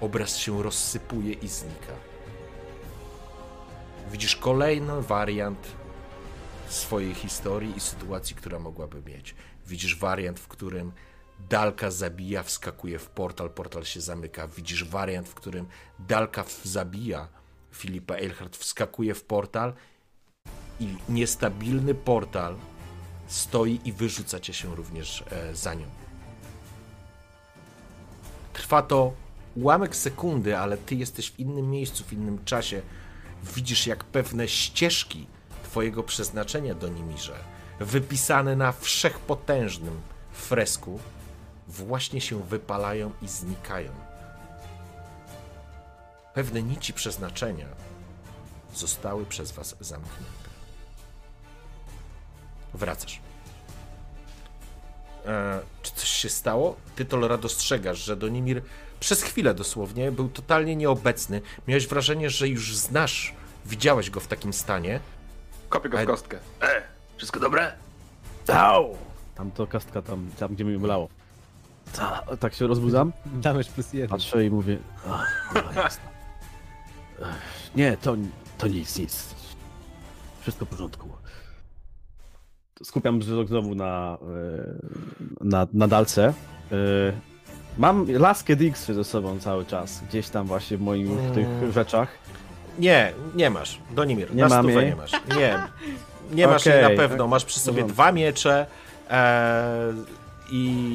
obraz 0.00 0.36
się 0.36 0.62
rozsypuje 0.62 1.32
i 1.32 1.48
znika. 1.48 1.92
Widzisz 4.10 4.36
kolejny 4.36 5.02
wariant 5.02 5.66
swojej 6.68 7.14
historii 7.14 7.76
i 7.76 7.80
sytuacji, 7.80 8.36
która 8.36 8.58
mogłaby 8.58 9.02
mieć. 9.02 9.34
Widzisz 9.66 9.96
wariant, 9.96 10.40
w 10.40 10.48
którym 10.48 10.92
Dalka 11.50 11.90
zabija, 11.90 12.42
wskakuje 12.42 12.98
w 12.98 13.08
portal, 13.08 13.50
portal 13.50 13.84
się 13.84 14.00
zamyka. 14.00 14.48
Widzisz 14.48 14.84
wariant, 14.84 15.28
w 15.28 15.34
którym 15.34 15.66
Dalka 15.98 16.44
zabija 16.64 17.28
Filipa 17.72 18.14
Eilhart, 18.14 18.56
wskakuje 18.56 19.14
w 19.14 19.24
portal 19.24 19.74
i 20.80 20.96
niestabilny 21.08 21.94
portal 21.94 22.56
stoi 23.26 23.80
i 23.84 23.92
wyrzuca 23.92 24.42
się 24.42 24.74
również 24.74 25.24
e, 25.30 25.54
za 25.54 25.74
nią. 25.74 25.86
Trwa 28.52 28.82
to 28.82 29.12
ułamek 29.56 29.96
sekundy, 29.96 30.58
ale 30.58 30.76
ty 30.76 30.94
jesteś 30.94 31.30
w 31.30 31.40
innym 31.40 31.70
miejscu, 31.70 32.04
w 32.04 32.12
innym 32.12 32.44
czasie. 32.44 32.82
Widzisz, 33.54 33.86
jak 33.86 34.04
pewne 34.04 34.48
ścieżki 34.48 35.26
twojego 35.64 36.02
przeznaczenia 36.02 36.74
do 36.74 36.88
Nimirze, 36.88 37.38
wypisane 37.80 38.56
na 38.56 38.72
wszechpotężnym 38.72 40.00
fresku, 40.32 41.00
właśnie 41.68 42.20
się 42.20 42.42
wypalają 42.42 43.12
i 43.22 43.28
znikają. 43.28 43.92
Pewne 46.34 46.62
nici 46.62 46.92
przeznaczenia 46.92 47.66
zostały 48.74 49.26
przez 49.26 49.52
was 49.52 49.76
zamknięte. 49.80 50.50
Wracasz. 52.74 53.20
Eee, 55.26 55.60
czy 55.82 55.92
coś 55.92 56.08
się 56.08 56.28
stało? 56.28 56.76
Ty, 56.96 57.04
Tolera, 57.04 57.38
dostrzegasz, 57.38 57.98
że 57.98 58.16
Donimir 58.16 58.62
przez 59.00 59.22
chwilę 59.22 59.54
dosłownie 59.54 60.12
był 60.12 60.28
totalnie 60.28 60.76
nieobecny. 60.76 61.40
Miałeś 61.68 61.86
wrażenie, 61.86 62.30
że 62.30 62.48
już 62.48 62.76
znasz, 62.76 63.34
widziałeś 63.66 64.10
go 64.10 64.20
w 64.20 64.26
takim 64.26 64.52
stanie. 64.52 65.00
Kopię 65.68 65.88
go 65.88 65.98
w 65.98 66.04
kostkę. 66.04 66.38
E, 66.62 66.82
wszystko 67.16 67.40
dobre? 67.40 67.72
Au! 68.48 68.96
Tam 69.34 69.50
to 69.50 69.66
kostka, 69.66 70.02
tam, 70.02 70.30
tam 70.38 70.54
gdzie 70.54 70.64
mi 70.64 70.78
bolało. 70.78 71.08
Ta, 71.92 72.22
tak 72.40 72.54
się 72.54 72.66
rozbudzam. 72.66 73.12
Damage 73.26 73.70
plus 73.74 73.92
jeden. 73.92 74.08
Patrzę 74.08 74.44
i 74.46 74.50
mówię. 74.50 74.78
"Ach, 75.10 75.52
jasne. 75.76 76.04
Ech, 77.22 77.26
Nie, 77.74 77.96
to, 77.96 78.16
to 78.58 78.66
nic, 78.66 78.98
nic. 78.98 79.34
Wszystko 80.40 80.64
w 80.64 80.68
porządku. 80.68 81.08
Skupiam 82.82 83.20
wzrok 83.20 83.48
znowu 83.48 83.74
na, 83.74 84.18
e, 85.40 85.44
na, 85.44 85.66
na 85.72 85.88
dalce. 85.88 86.34
Mam 87.78 88.06
laskę 88.12 88.56
Dixy 88.56 88.94
ze 88.94 89.04
sobą 89.04 89.40
cały 89.40 89.66
czas, 89.66 90.00
gdzieś 90.08 90.28
tam 90.28 90.46
właśnie 90.46 90.76
w 90.76 90.80
moich 90.80 91.10
Mm. 91.10 91.34
tych 91.34 91.72
rzeczach. 91.72 92.08
Nie, 92.78 93.12
nie 93.34 93.50
masz. 93.50 93.78
Donimir, 93.90 94.34
Nie 94.34 94.42
na 94.42 94.48
mam 94.48 94.68
jej? 94.68 94.86
nie 94.86 94.96
masz. 94.96 95.12
Nie, 95.36 95.58
nie 96.30 96.46
masz 96.46 96.66
jej 96.66 96.82
na 96.82 96.90
pewno. 96.90 97.26
Masz 97.28 97.44
przy 97.44 97.60
sobie 97.60 97.74
Porządku. 97.82 97.94
dwa 97.94 98.12
miecze 98.12 98.66
e, 99.10 99.92
i 100.50 100.86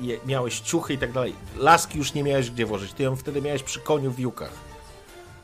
je, 0.00 0.18
miałeś 0.26 0.60
ciuchy 0.60 0.94
i 0.94 0.98
tak 0.98 1.12
dalej. 1.12 1.34
Laski 1.56 1.98
już 1.98 2.14
nie 2.14 2.22
miałeś 2.22 2.50
gdzie 2.50 2.66
włożyć. 2.66 2.92
Ty 2.92 3.02
ją 3.02 3.16
wtedy 3.16 3.42
miałeś 3.42 3.62
przy 3.62 3.80
koniu 3.80 4.10
w 4.12 4.18
jukach. 4.18 4.50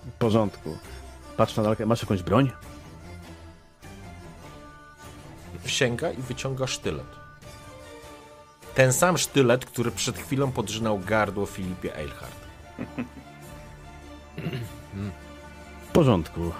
W 0.06 0.12
porządku. 0.12 0.76
Patrz 1.36 1.56
na 1.56 1.62
dalkę, 1.62 1.86
masz 1.86 2.02
jakąś 2.02 2.22
broń? 2.22 2.51
Sięga 5.66 6.10
i 6.10 6.16
wyciąga 6.22 6.66
sztylet. 6.66 7.21
Ten 8.74 8.92
sam 8.92 9.18
sztylet, 9.18 9.64
który 9.64 9.90
przed 9.90 10.18
chwilą 10.18 10.52
podrzynał 10.52 10.98
gardło 10.98 11.46
Filipie 11.46 11.96
Eilhart. 11.96 12.36
W 15.88 15.92
porządku. 15.92 16.52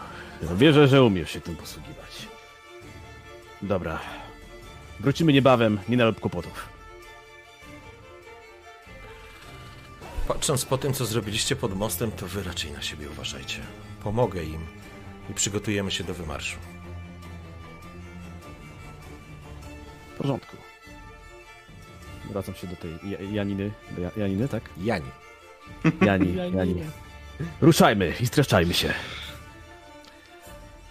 Wierzę, 0.43 0.89
że 0.89 1.03
umiesz 1.03 1.31
się 1.31 1.41
tym 1.41 1.57
posługiwać. 1.57 2.29
Dobra. 3.63 3.99
Wrócimy 5.01 5.33
niebawem, 5.33 5.79
nie 5.89 5.97
na 5.97 6.13
kłopotów. 6.13 6.69
Patrząc 10.29 10.65
po 10.65 10.79
tym, 10.79 10.93
co 10.93 11.07
zrobiliście 11.07 11.57
pod 11.57 11.77
mostem, 11.77 12.13
to 12.13 12.27
wy 12.27 12.43
raczej 12.43 12.73
na 12.73 12.83
siebie 12.83 13.11
uważajcie. 13.11 13.61
Pomogę 14.03 14.45
im 14.45 14.67
i 15.31 15.35
przygotujemy 15.35 15.91
się 15.91 16.05
do 16.05 16.15
wymarszu. 16.15 16.57
W 20.15 20.19
porządku. 20.19 20.62
Wracam 22.33 22.55
się 22.55 22.67
do 22.67 22.77
tej 22.77 22.91
Ja- 23.11 23.19
Janiny. 23.33 23.71
Do 23.91 24.03
Ja- 24.03 24.11
Janiny, 24.17 24.49
tak? 24.49 24.63
Jani. 24.77 25.07
Jani, 26.01 26.37
Jani. 26.57 26.83
Ruszajmy 27.61 28.15
i 28.21 28.27
streszczajmy 28.27 28.75
się. 28.75 28.95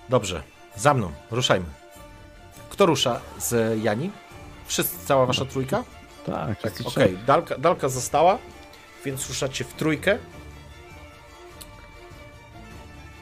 Dobrze, 0.10 0.44
za 0.76 0.94
mną, 0.94 1.12
ruszajmy. 1.32 1.66
Kto 2.70 2.86
rusza 2.86 3.22
z 3.40 3.80
Jani? 3.84 4.12
Wszyscy, 4.66 5.06
cała 5.06 5.26
wasza 5.26 5.46
trójka? 5.46 5.84
Tak, 6.26 6.62
Tak, 6.62 6.74
okej. 6.86 7.18
Dalka, 7.26 7.58
Dalka 7.58 7.90
została, 7.90 8.38
więc 9.06 9.28
ruszacie 9.28 9.64
w 9.64 9.74
trójkę. 9.74 10.18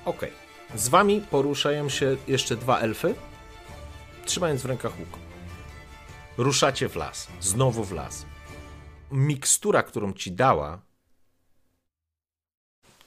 Okej. 0.06 0.32
Z 0.76 0.88
wami 0.90 1.22
poruszają 1.32 1.90
się 1.90 2.16
jeszcze 2.28 2.56
dwa 2.56 2.80
elfy, 2.80 3.16
trzymając 4.26 4.62
w 4.62 4.66
rękach 4.66 5.00
łuk. 5.00 5.10
Ruszacie 6.40 6.90
w 6.90 6.96
las. 6.96 7.28
Znowu 7.42 7.84
w 7.84 7.92
las. 7.92 8.26
Mikstura, 9.12 9.84
którą 9.84 10.14
ci 10.14 10.32
dała, 10.32 10.82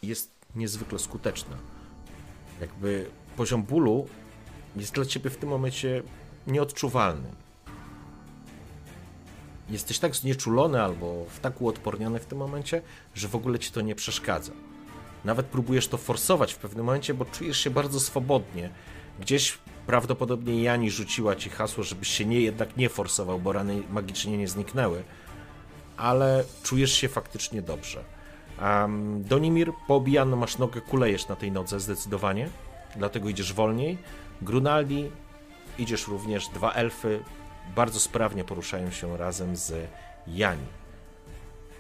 jest 0.03 0.31
niezwykle 0.55 0.99
skuteczna. 0.99 1.57
Jakby 2.61 3.11
poziom 3.37 3.63
bólu 3.63 4.09
jest 4.77 4.95
dla 4.95 5.05
ciebie 5.05 5.31
w 5.31 5.37
tym 5.37 5.49
momencie 5.49 6.03
nieodczuwalny. 6.47 7.33
Jesteś 9.71 9.99
tak 9.99 10.17
znieczulony 10.17 10.83
albo 10.83 11.25
w 11.29 11.41
tak 11.41 11.61
uodporniony 11.61 12.21
w 12.21 12.27
tym 12.27 12.39
momencie, 12.39 12.83
że 13.15 13.29
w 13.29 13.35
ogóle 13.35 13.59
ci 13.59 13.71
to 13.73 13.81
nie 13.81 13.95
przeszkadza. 13.95 14.53
Nawet 15.25 15.47
próbujesz 15.47 15.89
to 15.89 15.99
forsować 15.99 16.55
w 16.55 16.59
pewnym 16.59 16.87
momencie, 16.87 17.15
bo 17.15 17.25
czujesz 17.25 17.59
się 17.59 17.71
bardzo 17.71 18.01
swobodnie. 18.01 18.71
Gdzieś 19.21 19.59
prawdopodobnie 19.87 20.63
Jani 20.63 20.91
rzuciła 20.91 21.37
ci 21.37 21.51
hasło, 21.51 21.85
żebyś 21.85 22.09
się 22.09 22.25
nie, 22.25 22.41
jednak 22.41 22.77
nie 22.77 22.89
forsował, 22.89 23.39
bo 23.39 23.53
rany 23.53 23.83
magicznie 23.91 24.39
nie 24.39 24.49
zniknęły. 24.49 25.03
Ale 25.97 26.45
czujesz 26.63 26.93
się 26.93 27.09
faktycznie 27.09 27.63
dobrze. 27.63 28.05
Um, 28.63 29.25
Donimir, 29.25 29.73
poobijano 29.89 30.37
masz 30.37 30.59
nogę, 30.59 30.81
kulejesz 30.81 31.29
na 31.29 31.37
tej 31.37 31.53
nodze 31.53 31.81
zdecydowanie, 31.81 32.49
dlatego 32.97 33.29
idziesz 33.29 33.53
wolniej. 33.53 33.99
Grunaldi, 34.43 35.11
idziesz 35.79 36.09
również, 36.09 36.49
dwa 36.49 36.73
elfy 36.73 37.21
bardzo 37.77 38.01
sprawnie 38.01 38.45
poruszają 38.45 38.91
się 38.91 39.17
razem 39.17 39.57
z 39.57 39.89
Jani. 40.27 40.67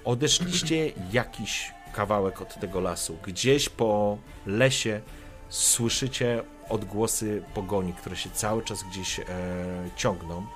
Odeszliście 0.04 0.92
jakiś 1.12 1.74
kawałek 1.92 2.42
od 2.42 2.60
tego 2.60 2.80
lasu. 2.80 3.16
Gdzieś 3.22 3.68
po 3.68 4.18
lesie 4.46 5.00
słyszycie 5.48 6.42
odgłosy 6.68 7.42
pogoni, 7.54 7.92
które 7.92 8.16
się 8.16 8.30
cały 8.30 8.62
czas 8.62 8.82
gdzieś 8.82 9.20
e, 9.20 9.24
ciągną. 9.96 10.46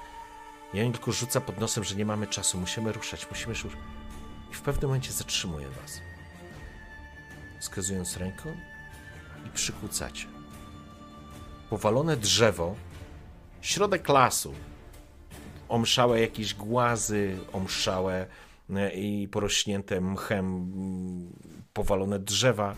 Jani 0.74 0.92
tylko 0.92 1.12
rzuca 1.12 1.40
pod 1.40 1.60
nosem, 1.60 1.84
że 1.84 1.94
nie 1.96 2.06
mamy 2.06 2.26
czasu, 2.26 2.60
musimy 2.60 2.92
ruszać, 2.92 3.30
musimy 3.30 3.54
ruszać. 3.54 3.72
I 4.50 4.54
w 4.54 4.60
pewnym 4.60 4.88
momencie 4.88 5.12
zatrzymuje 5.12 5.68
was. 5.68 6.00
Wskazując 7.60 8.16
ręką 8.16 8.56
i 9.46 9.50
przykłócacie. 9.50 10.26
Powalone 11.70 12.16
drzewo, 12.16 12.74
środek 13.60 14.08
lasu, 14.08 14.54
omszałe 15.68 16.20
jakieś 16.20 16.54
głazy, 16.54 17.38
omszałe 17.52 18.26
e, 18.70 18.94
i 18.94 19.28
porośnięte 19.28 20.00
mchem 20.00 20.46
mm, 20.46 21.32
powalone 21.72 22.18
drzewa. 22.18 22.74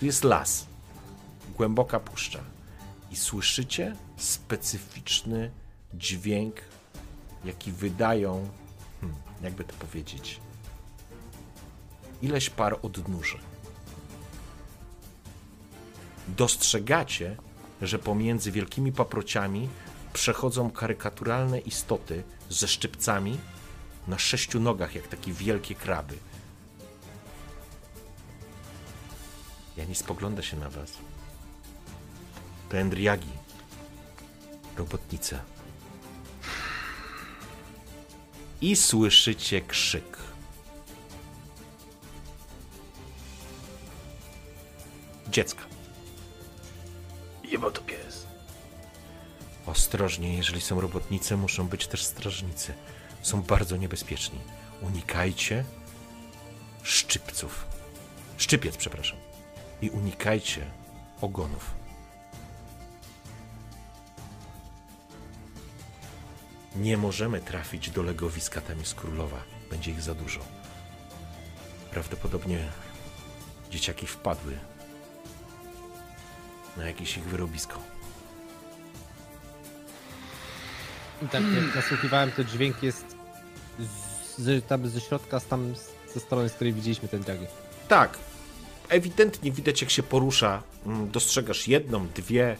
Tu 0.00 0.06
jest 0.06 0.24
las, 0.24 0.66
głęboka 1.54 2.00
puszcza 2.00 2.40
i 3.10 3.16
słyszycie 3.16 3.96
specyficzny 4.16 5.50
dźwięk, 5.94 6.60
jaki 7.44 7.72
wydają, 7.72 8.48
hmm, 9.00 9.18
jakby 9.42 9.64
to 9.64 9.74
powiedzieć, 9.74 10.40
ileś 12.22 12.50
par 12.50 12.78
odnóży. 12.82 13.38
Dostrzegacie, 16.28 17.36
że 17.82 17.98
pomiędzy 17.98 18.52
wielkimi 18.52 18.92
paprociami 18.92 19.68
przechodzą 20.12 20.70
karykaturalne 20.70 21.58
istoty 21.58 22.22
ze 22.50 22.68
szczypcami 22.68 23.38
na 24.08 24.18
sześciu 24.18 24.60
nogach, 24.60 24.94
jak 24.94 25.08
takie 25.08 25.32
wielkie 25.32 25.74
kraby. 25.74 26.18
Ja 29.76 29.84
nie 29.84 29.94
spogląda 29.94 30.42
się 30.42 30.56
na 30.56 30.70
was. 30.70 30.92
To 32.68 32.78
Endriagi, 32.78 33.30
robotnica. 34.76 35.40
I 38.60 38.76
słyszycie 38.76 39.60
krzyk. 39.60 40.18
Dziecka. 45.28 45.62
Jeba 47.44 47.70
to 47.70 47.80
pies. 47.80 48.26
Ostrożnie, 49.66 50.36
jeżeli 50.36 50.60
są 50.60 50.80
robotnice, 50.80 51.36
muszą 51.36 51.68
być 51.68 51.86
też 51.86 52.04
strażnicy. 52.04 52.74
Są 53.22 53.42
bardzo 53.42 53.76
niebezpieczni. 53.76 54.38
Unikajcie 54.82 55.64
szczypców. 56.82 57.66
Szczypiec, 58.38 58.76
przepraszam. 58.76 59.18
I 59.82 59.90
unikajcie 59.90 60.70
ogonów. 61.20 61.85
Nie 66.76 66.96
możemy 66.96 67.40
trafić 67.40 67.90
do 67.90 68.02
legowiska 68.02 68.60
tam 68.60 68.78
jest 68.78 68.94
królowa. 68.94 69.42
Będzie 69.70 69.90
ich 69.90 70.02
za 70.02 70.14
dużo. 70.14 70.40
Prawdopodobnie 71.90 72.58
dzieciaki 73.70 74.06
wpadły 74.06 74.58
na 76.76 76.86
jakieś 76.86 77.16
ich 77.16 77.24
wyrobisko. 77.24 77.80
I 81.22 81.28
tak 81.28 81.42
jak 81.42 81.74
nasłuchiwałem, 81.74 82.32
to 82.32 82.44
dźwięk 82.44 82.82
jest 82.82 83.16
z, 84.38 84.66
tam 84.66 84.88
ze 84.88 85.00
środka, 85.00 85.40
z 85.40 85.46
tam 85.46 85.74
ze 86.14 86.20
strony, 86.20 86.48
z 86.48 86.52
której 86.52 86.72
widzieliśmy 86.72 87.08
ten 87.08 87.22
dragi. 87.22 87.46
Tak. 87.88 88.18
Ewidentnie 88.88 89.52
widać, 89.52 89.80
jak 89.80 89.90
się 89.90 90.02
porusza. 90.02 90.62
Mm, 90.86 91.10
Dostrzegasz 91.10 91.68
jedną, 91.68 92.08
dwie, 92.08 92.56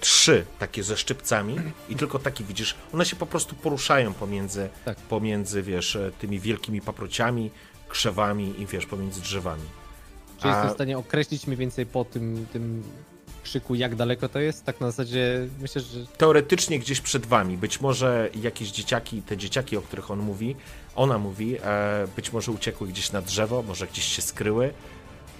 trzy 0.00 0.46
takie 0.58 0.82
ze 0.82 0.96
szczypcami 0.96 1.56
i 1.88 1.96
tylko 1.96 2.18
takie 2.18 2.44
widzisz. 2.44 2.74
One 2.94 3.04
się 3.04 3.16
po 3.16 3.26
prostu 3.26 3.54
poruszają 3.56 4.12
pomiędzy, 4.14 4.68
Tak. 4.84 4.96
pomiędzy 4.98 5.62
wiesz, 5.62 5.96
e, 5.96 6.10
tymi 6.20 6.40
wielkimi 6.40 6.80
paprociami, 6.80 7.50
krzewami 7.88 8.54
i 8.62 8.66
wiesz, 8.66 8.86
pomiędzy 8.86 9.20
drzewami. 9.20 9.62
Czy 10.38 10.48
A- 10.48 10.50
jestem 10.50 10.70
w 10.70 10.74
stanie 10.74 10.98
określić 10.98 11.46
mniej 11.46 11.56
więcej 11.56 11.86
po 11.86 12.04
tym, 12.04 12.46
tym 12.52 12.82
krzyku, 13.42 13.74
jak 13.74 13.94
daleko 13.94 14.28
to 14.28 14.38
jest? 14.38 14.64
Tak 14.64 14.80
na 14.80 14.90
zasadzie, 14.90 15.48
myślę, 15.60 15.82
że 15.82 16.06
Teoretycznie 16.06 16.78
gdzieś 16.78 17.00
przed 17.00 17.26
wami. 17.26 17.56
Być 17.58 17.80
może 17.80 18.28
jakieś 18.42 18.70
dzieciaki, 18.70 19.22
te 19.22 19.36
dzieciaki, 19.36 19.76
o 19.76 19.82
których 19.82 20.10
on 20.10 20.18
mówi, 20.18 20.56
ona 20.96 21.18
mówi, 21.18 21.56
e, 21.62 22.06
być 22.16 22.32
może 22.32 22.52
uciekły 22.52 22.88
gdzieś 22.88 23.12
na 23.12 23.22
drzewo, 23.22 23.62
może 23.62 23.86
gdzieś 23.86 24.04
się 24.04 24.22
skryły, 24.22 24.72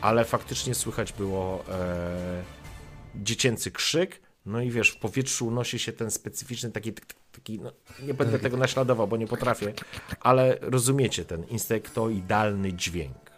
ale 0.00 0.24
faktycznie 0.24 0.74
słychać 0.74 1.12
było 1.12 1.64
e, 1.68 2.42
dziecięcy 3.14 3.70
krzyk. 3.70 4.20
No 4.46 4.60
i 4.60 4.70
wiesz, 4.70 4.90
w 4.90 4.98
powietrzu 4.98 5.46
unosi 5.46 5.78
się 5.78 5.92
ten 5.92 6.10
specyficzny 6.10 6.70
taki, 6.70 6.92
taki 7.32 7.60
no, 7.60 7.72
nie 8.02 8.14
będę 8.14 8.38
tego 8.38 8.56
naśladował, 8.56 9.08
bo 9.08 9.16
nie 9.16 9.26
potrafię, 9.26 9.72
ale 10.20 10.58
rozumiecie 10.60 11.24
ten 11.24 11.44
insektoidalny 11.44 12.72
dźwięk. 12.72 13.30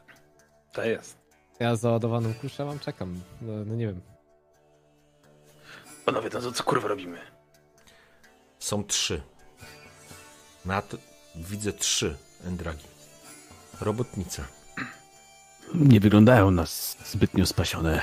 To 0.72 0.84
jest. 0.84 1.18
ja 1.60 1.76
załadowaną 1.76 2.34
kuszę 2.34 2.64
mam, 2.64 2.78
czekam. 2.78 3.20
No, 3.42 3.52
no 3.64 3.74
nie 3.74 3.86
wiem. 3.86 4.00
Panowie, 6.04 6.30
to 6.30 6.40
co, 6.40 6.52
co 6.52 6.64
kurwa 6.64 6.88
robimy? 6.88 7.18
Są 8.58 8.84
trzy. 8.84 9.22
Nad 10.64 10.96
widzę 11.34 11.72
trzy 11.72 12.16
Endragi. 12.44 12.84
Robotnica. 13.80 14.44
Nie 15.74 16.00
wyglądają 16.00 16.50
nas 16.50 16.96
zbytnio 17.04 17.46
spasione. 17.46 18.02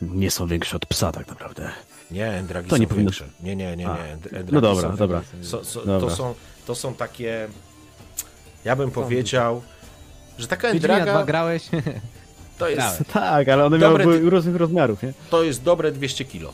Nie 0.00 0.30
są 0.30 0.46
większe 0.46 0.76
od 0.76 0.86
psa 0.86 1.12
tak 1.12 1.28
naprawdę. 1.28 1.70
Nie, 2.10 2.26
Endragi 2.26 2.70
To 2.70 2.76
są 2.76 2.80
nie 2.80 2.86
powinno- 2.86 3.10
większe. 3.10 3.24
Nie, 3.42 3.56
nie, 3.56 3.76
nie, 3.76 3.84
nie. 3.84 3.90
End- 3.90 4.26
Endragi 4.26 4.52
No 4.52 4.60
dobra, 4.60 4.90
są 4.90 4.96
dobra. 4.96 5.22
So, 5.42 5.64
so, 5.64 5.84
Dobra. 5.86 6.00
To, 6.10 6.16
są, 6.16 6.34
to 6.66 6.74
są 6.74 6.94
takie. 6.94 7.48
Ja 8.64 8.76
bym 8.76 8.90
powiedział, 8.90 9.62
że 10.38 10.46
taka 10.48 10.72
Wiedźmina 10.72 10.94
dwa 10.94 10.98
Endraga 11.00 11.24
grałeś? 11.24 11.62
to 12.58 12.68
jest. 12.68 13.02
Tak, 13.12 13.48
ale 13.48 13.64
one 13.64 13.78
Dobre 13.78 14.04
miały 14.04 14.30
różnych 14.30 14.56
rozmiarów, 14.56 15.02
nie? 15.02 15.12
to 15.30 15.42
jest 15.42 15.62
dobre 15.62 15.92
200 15.92 16.24
kilo. 16.24 16.52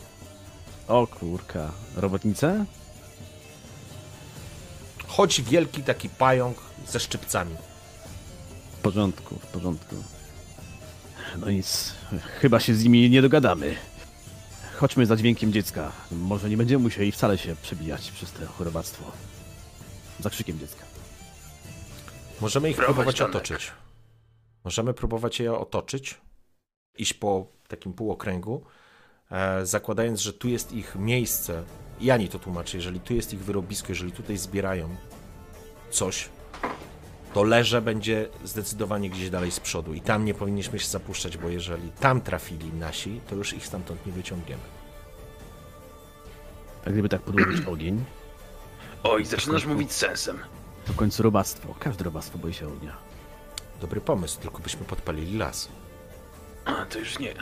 O 0.88 1.06
kurka. 1.06 1.70
Robotnice? 1.96 2.64
Choć 5.06 5.42
wielki 5.42 5.82
taki 5.82 6.08
pająk 6.08 6.56
ze 6.88 7.00
szczypcami. 7.00 7.54
W 8.78 8.82
porządku, 8.82 9.34
w 9.34 9.46
porządku. 9.46 9.96
No 11.38 11.50
nic, 11.50 11.94
chyba 12.40 12.60
się 12.60 12.74
z 12.74 12.84
nimi 12.84 13.10
nie 13.10 13.22
dogadamy. 13.22 13.76
Chodźmy 14.76 15.06
za 15.06 15.16
dźwiękiem 15.16 15.52
dziecka. 15.52 15.92
Może 16.12 16.50
nie 16.50 16.56
będziemy 16.56 16.82
musieli 16.82 17.12
wcale 17.12 17.38
się 17.38 17.56
przebijać 17.62 18.10
przez 18.10 18.32
to 18.32 18.46
chorobactwo. 18.46 19.12
Za 20.20 20.30
krzykiem 20.30 20.58
dziecka. 20.58 20.84
Możemy 22.40 22.70
ich 22.70 22.76
Prowadź, 22.76 22.94
próbować 22.94 23.16
Tomek. 23.18 23.36
otoczyć. 23.36 23.72
Możemy 24.64 24.94
próbować 24.94 25.40
je 25.40 25.52
otoczyć, 25.58 26.20
iść 26.98 27.14
po 27.14 27.46
takim 27.68 27.92
półokręgu, 27.92 28.64
e, 29.30 29.66
zakładając, 29.66 30.20
że 30.20 30.32
tu 30.32 30.48
jest 30.48 30.72
ich 30.72 30.94
miejsce. 30.94 31.64
Jani 32.00 32.28
to 32.28 32.38
tłumaczy, 32.38 32.76
jeżeli 32.76 33.00
tu 33.00 33.14
jest 33.14 33.32
ich 33.34 33.44
wyrobisko, 33.44 33.88
jeżeli 33.88 34.12
tutaj 34.12 34.36
zbierają 34.36 34.96
coś, 35.90 36.28
to 37.36 37.42
leże 37.42 37.82
będzie 37.82 38.28
zdecydowanie 38.44 39.10
gdzieś 39.10 39.30
dalej 39.30 39.50
z 39.50 39.60
przodu 39.60 39.94
i 39.94 40.00
tam 40.00 40.24
nie 40.24 40.34
powinniśmy 40.34 40.78
się 40.78 40.86
zapuszczać, 40.86 41.36
bo 41.36 41.48
jeżeli 41.48 41.90
tam 42.00 42.20
trafili 42.20 42.72
nasi, 42.72 43.20
to 43.28 43.34
już 43.34 43.52
ich 43.52 43.66
stamtąd 43.66 44.06
nie 44.06 44.12
wyciągniemy. 44.12 44.62
A 46.86 46.90
gdyby 46.90 47.08
tak 47.08 47.22
podłożyć 47.22 47.66
ogień, 47.72 48.04
Oj, 49.02 49.24
zaczynasz 49.24 49.66
mówić 49.66 49.92
z 49.92 49.96
sensem. 49.96 50.38
to 50.86 50.92
w 50.92 50.96
końcu 50.96 51.22
robactwo. 51.22 51.74
Każde 51.78 52.04
robactwo 52.04 52.38
boi 52.38 52.54
się 52.54 52.68
ognia. 52.68 52.96
Dobry 53.80 54.00
pomysł, 54.00 54.40
tylko 54.40 54.58
byśmy 54.58 54.84
podpalili 54.84 55.38
las. 55.38 55.68
A, 56.64 56.72
to 56.86 56.98
już 56.98 57.18
nie. 57.18 57.34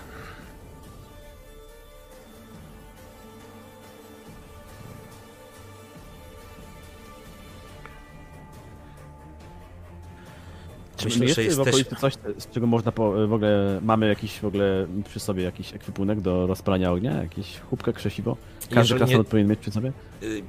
Czy 10.97 11.05
Myślę, 11.05 11.25
jest 11.25 11.37
że 11.37 11.43
w 11.43 11.47
jesteś... 11.47 11.69
okolicy 11.69 11.97
coś, 11.97 12.15
z 12.39 12.51
czego 12.51 12.67
można 12.67 12.93
po, 12.93 13.13
w 13.29 13.33
ogóle, 13.33 13.81
mamy 13.83 14.09
jakiś 14.09 14.41
w 14.41 14.45
ogóle 14.45 14.87
przy 15.09 15.21
sobie 15.21 15.43
jakiś 15.43 15.75
ekwipunek 15.75 16.21
do 16.21 16.47
rozpalania 16.47 16.93
ognia? 16.93 17.23
Jakiś 17.23 17.61
chłupkę, 17.61 17.93
krzesiwo? 17.93 18.37
Każdy 18.75 18.95
Jeżeli 18.95 19.19
nie- 19.19 19.25
powinien 19.25 19.51
mieć 19.51 19.61
przy 19.61 19.71
sobie? 19.71 19.93
Y, 20.23 20.43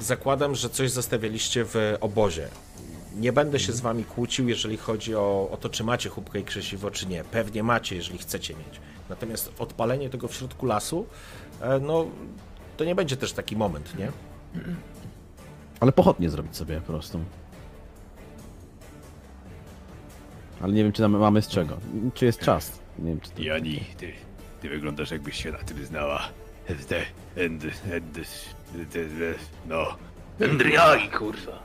Zakładam, 0.00 0.54
że 0.54 0.68
coś 0.70 0.90
zostawialiście 0.90 1.64
w 1.64 1.96
obozie. 2.00 2.48
Nie 3.16 3.32
będę 3.32 3.60
się 3.60 3.72
z 3.72 3.80
wami 3.80 4.04
kłócił, 4.04 4.48
jeżeli 4.48 4.76
chodzi 4.76 5.14
o, 5.14 5.48
o 5.52 5.56
to, 5.56 5.68
czy 5.68 5.84
macie 5.84 6.08
chłopkę 6.08 6.40
i 6.40 6.44
krzesiwo, 6.44 6.90
czy 6.90 7.06
nie. 7.06 7.24
Pewnie 7.24 7.62
macie, 7.62 7.96
jeżeli 7.96 8.18
chcecie 8.18 8.54
mieć. 8.54 8.80
Natomiast 9.08 9.52
odpalenie 9.58 10.10
tego 10.10 10.28
w 10.28 10.34
środku 10.34 10.66
lasu, 10.66 11.06
e, 11.60 11.78
no, 11.78 12.06
to 12.76 12.84
nie 12.84 12.94
będzie 12.94 13.16
też 13.16 13.32
taki 13.32 13.56
moment, 13.56 13.98
nie? 13.98 14.08
Ale 15.80 15.92
pochodnie 15.92 16.30
zrobić 16.30 16.56
sobie 16.56 16.80
po 16.80 16.92
prostu. 16.92 17.20
Ale 20.62 20.72
nie 20.72 20.82
wiem, 20.82 20.92
czy 20.92 21.02
tam 21.02 21.16
mamy 21.18 21.42
z 21.42 21.48
czego. 21.48 21.76
Czy 22.14 22.24
jest 22.24 22.40
czas? 22.40 22.80
Nie 22.98 23.10
wiem, 23.10 23.20
czy 23.20 23.30
to... 23.30 23.42
Jani, 23.42 23.84
ty, 23.96 24.12
ty 24.60 24.68
wyglądasz 24.68 25.10
jakbyś 25.10 25.42
się 25.42 25.52
na 25.52 25.58
tym 25.58 25.86
znała. 25.86 26.28
Te, 26.88 27.02
end, 27.44 27.64
end, 27.90 28.12
te, 28.92 29.04
te, 29.04 29.34
no, 29.66 29.96
Endriagi, 30.40 31.08
kurwa. 31.08 31.62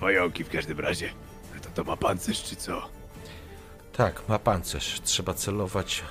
pająki 0.00 0.44
w 0.44 0.48
każdym 0.48 0.80
razie. 0.80 1.08
To, 1.62 1.68
to 1.74 1.84
ma 1.84 1.96
pancerz 1.96 2.42
czy 2.42 2.56
co? 2.56 2.88
Tak, 3.92 4.28
ma 4.28 4.38
pancerz. 4.38 5.00
Trzeba 5.00 5.34
celować 5.34 6.02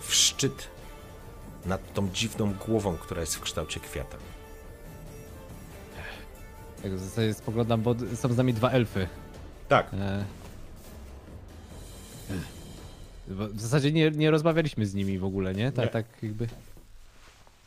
w 0.00 0.14
szczyt 0.14 0.68
nad 1.66 1.94
tą 1.94 2.08
dziwną 2.10 2.54
głową, 2.54 2.96
która 2.96 3.20
jest 3.20 3.36
w 3.36 3.40
kształcie 3.40 3.80
kwiata. 3.80 4.16
Tak 6.82 6.92
w 6.92 6.98
zasadzie 6.98 7.34
spoglądam, 7.34 7.82
bo 7.82 7.94
są 8.14 8.32
z 8.32 8.36
nami 8.36 8.54
dwa 8.54 8.70
elfy. 8.70 9.08
Tak. 9.68 9.94
E... 9.94 10.24
Bo 13.30 13.48
W 13.48 13.60
zasadzie 13.60 13.92
nie, 13.92 14.10
nie 14.10 14.30
rozmawialiśmy 14.30 14.86
z 14.86 14.94
nimi 14.94 15.18
w 15.18 15.24
ogóle, 15.24 15.54
nie? 15.54 15.72
Tak, 15.72 15.84
Nie. 15.84 15.90
tak 15.90 16.06
jakby. 16.22 16.46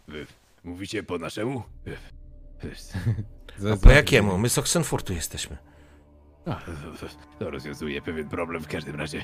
Wy 0.08 0.26
mówicie 0.64 1.04
po 1.04 1.18
naszemu? 1.18 1.64
A 3.74 3.76
po 3.78 3.92
jakiemu? 3.92 4.38
My 4.38 4.50
z 4.50 4.58
Oxenfurtu 4.58 5.14
jesteśmy. 5.14 5.58
A, 6.46 6.56
to, 6.56 7.08
to 7.40 7.50
rozwiązuje 7.52 8.02
pewien 8.02 8.30
problem 8.30 8.64
w 8.64 8.68
każdym 8.68 8.96
razie. 8.96 9.24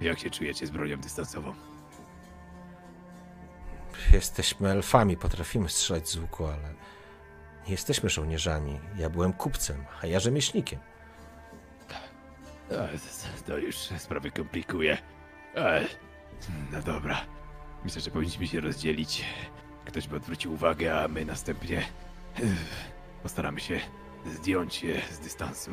Jak 0.00 0.18
się 0.18 0.30
czujecie 0.30 0.66
z 0.66 0.70
bronią 0.70 0.96
dystansową? 0.96 1.54
Jesteśmy 4.12 4.68
elfami, 4.70 5.16
potrafimy 5.16 5.68
strzelać 5.68 6.08
z 6.08 6.16
łuku, 6.16 6.46
ale 6.46 6.74
nie 7.66 7.72
jesteśmy 7.72 8.10
żołnierzami. 8.10 8.80
Ja 8.98 9.10
byłem 9.10 9.32
kupcem, 9.32 9.84
a 10.02 10.06
ja 10.06 10.20
rzemieślnikiem. 10.20 10.78
A, 12.70 12.72
to- 12.72 13.42
To 13.46 13.58
już 13.58 13.76
sprawy 13.76 14.30
komplikuje. 14.30 14.98
Ale, 15.56 15.86
no 16.72 16.82
dobra. 16.82 17.20
Myślę, 17.84 18.00
że 18.00 18.10
powinniśmy 18.10 18.46
się 18.46 18.60
rozdzielić. 18.60 19.24
Ktoś 19.84 20.08
by 20.08 20.16
odwrócił 20.16 20.52
uwagę, 20.52 21.00
a 21.00 21.08
my 21.08 21.24
następnie 21.24 21.82
postaramy 23.22 23.60
się 23.60 23.80
zdjąć 24.26 24.82
je 24.82 25.02
z 25.12 25.18
dystansu. 25.18 25.70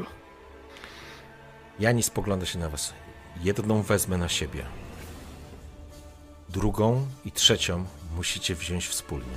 Jani 1.80 2.04
spogląda 2.04 2.46
się 2.46 2.60
na 2.60 2.70
was. 2.70 2.94
Jedną 3.42 3.82
wezmę 3.82 4.18
na 4.18 4.30
siebie. 4.30 4.66
Drugą 6.50 7.08
i 7.26 7.32
trzecią 7.32 7.86
musicie 8.16 8.56
wziąć 8.56 8.88
wspólnie. 8.88 9.36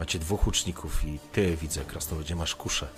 Macie 0.00 0.18
dwóch 0.18 0.46
łuczników 0.46 1.04
i 1.04 1.18
ty, 1.32 1.56
widzę, 1.56 1.84
krasnoludzie, 1.84 2.36
masz 2.36 2.54
kuszę. 2.54 2.88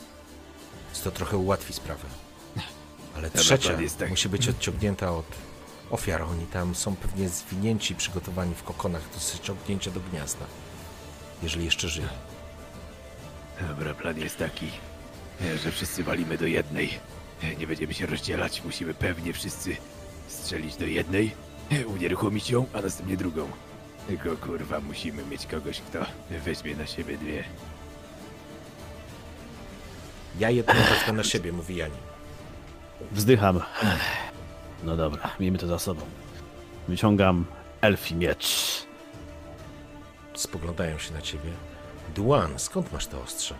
Więc 0.86 1.02
to 1.02 1.10
trochę 1.10 1.36
ułatwi 1.36 1.72
sprawę. 1.72 2.08
Ale 3.16 3.30
trzecia 3.30 3.78
musi 4.08 4.28
być 4.28 4.48
odciągnięta 4.48 5.10
od 5.10 5.26
ofiar. 5.90 6.22
Oni 6.22 6.46
tam 6.46 6.74
są 6.74 6.96
pewnie 6.96 7.28
zwinięci, 7.28 7.94
przygotowani 7.94 8.54
w 8.54 8.62
kokonach 8.62 9.02
do 9.14 9.18
zaciągnięcia 9.18 9.90
do 9.90 10.00
gniazda. 10.00 10.44
Jeżeli 11.42 11.64
jeszcze 11.64 11.88
żyją. 11.88 12.08
Dobra, 13.68 13.94
plan 13.94 14.18
jest 14.18 14.38
taki, 14.38 14.70
że 15.62 15.72
wszyscy 15.72 16.04
walimy 16.04 16.38
do 16.38 16.46
jednej. 16.46 16.98
Nie 17.58 17.66
będziemy 17.66 17.94
się 17.94 18.06
rozdzielać, 18.06 18.62
musimy 18.64 18.94
pewnie 18.94 19.32
wszyscy 19.32 19.76
strzelić 20.28 20.76
do 20.76 20.86
jednej, 20.86 21.34
unieruchomić 21.86 22.50
ją, 22.50 22.66
a 22.72 22.80
następnie 22.80 23.16
drugą. 23.16 23.48
Tylko 24.08 24.36
kurwa, 24.36 24.80
musimy 24.80 25.24
mieć 25.24 25.46
kogoś, 25.46 25.80
kto 25.80 25.98
weźmie 26.44 26.76
na 26.76 26.86
siebie 26.86 27.18
dwie. 27.18 27.44
Ja 30.38 30.50
jedną 30.50 30.74
wezmę 30.74 31.12
na 31.12 31.24
siebie, 31.24 31.52
mówi 31.52 31.76
Jani. 31.76 31.96
Wzdycham. 33.12 33.60
No 34.84 34.96
dobra, 34.96 35.30
miejmy 35.40 35.58
to 35.58 35.66
za 35.66 35.78
sobą. 35.78 36.00
Wyciągam 36.88 37.44
elfi 37.80 38.14
miecz. 38.14 38.82
Spoglądają 40.34 40.98
się 40.98 41.14
na 41.14 41.22
ciebie. 41.22 41.50
Duan, 42.14 42.58
skąd 42.58 42.92
masz 42.92 43.06
te 43.06 43.18
ostrze? 43.20 43.54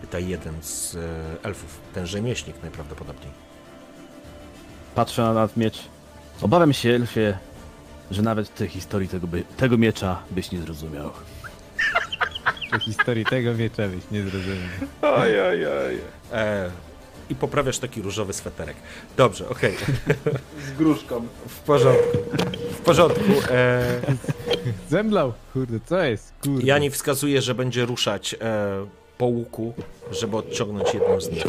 Pyta 0.00 0.18
jeden 0.18 0.62
z 0.62 0.94
e, 0.94 0.98
elfów, 1.42 1.80
ten 1.94 2.06
rzemieślnik 2.06 2.62
najprawdopodobniej. 2.62 3.30
Patrzę 4.94 5.22
na, 5.22 5.34
na 5.34 5.48
miecz. 5.56 5.82
Obawiam 6.42 6.72
się, 6.72 6.90
elfie, 6.90 7.38
że 8.10 8.22
nawet 8.22 8.54
tej 8.54 8.68
historii 8.68 9.08
tego, 9.08 9.26
by, 9.26 9.44
tego 9.56 9.78
miecza 9.78 10.22
byś 10.30 10.52
nie 10.52 10.58
zrozumiał. 10.58 11.10
Do 12.72 12.78
historii 12.78 13.24
tego 13.24 13.54
miecza 13.54 13.88
byś 13.88 14.10
nie 14.10 14.22
zrozumiał. 14.22 14.68
Oj, 15.02 15.40
oj, 15.40 15.66
oj. 15.66 15.98
E, 16.32 16.70
I 17.30 17.34
poprawiasz 17.34 17.78
taki 17.78 18.02
różowy 18.02 18.32
sweterek. 18.32 18.76
Dobrze, 19.16 19.48
okej. 19.48 19.76
Z 20.68 20.72
gruszką. 20.78 21.26
W 21.48 21.58
porządku. 21.60 22.18
W 22.72 22.78
porządku. 22.78 23.32
E, 23.50 24.00
Zemdlał! 24.90 25.32
Kurde, 25.52 25.80
co 25.86 26.02
jest? 26.02 26.32
Kurde. 26.42 26.66
Jani 26.66 26.90
wskazuje, 26.90 27.42
że 27.42 27.54
będzie 27.54 27.86
ruszać 27.86 28.34
e, 28.40 28.86
po 29.20 29.26
łuku, 29.26 29.72
żeby 30.10 30.36
odciągnąć 30.36 30.94
jedną 30.94 31.20
z 31.20 31.30
nich. 31.30 31.44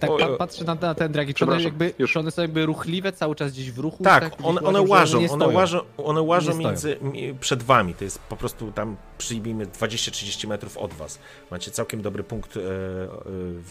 Tak 0.00 0.10
O, 0.10 0.16
pa, 0.18 0.28
o. 0.28 0.36
patrzę 0.36 0.64
na, 0.64 0.74
na 0.74 0.94
ten 0.94 1.12
dragi. 1.12 1.34
Czy 1.34 1.44
one, 1.44 1.62
jakby, 1.62 1.94
już. 1.98 2.12
czy 2.12 2.18
one 2.20 2.30
są 2.30 2.42
jakby 2.42 2.66
ruchliwe, 2.66 3.12
cały 3.12 3.34
czas 3.34 3.52
gdzieś 3.52 3.70
w 3.72 3.78
ruchu? 3.78 4.04
Tak, 4.04 4.28
gdzieś 4.34 4.46
one, 4.46 4.60
one 4.60 4.82
łażą, 4.82 5.18
one 5.18 5.28
stoją? 5.28 5.52
łażą, 5.56 5.80
one 5.96 6.22
łażą 6.22 6.56
między, 6.56 6.96
mi- 7.02 7.34
przed 7.40 7.62
wami. 7.62 7.94
To 7.94 8.04
jest 8.04 8.18
po 8.18 8.36
prostu 8.36 8.72
tam, 8.72 8.96
przyjmijmy 9.18 9.66
20-30 9.66 10.48
metrów 10.48 10.78
od 10.78 10.92
was. 10.94 11.18
Macie 11.50 11.70
całkiem 11.70 12.02
dobry 12.02 12.22
punkt 12.24 12.56
e, 12.56 12.60
e, 12.60 12.64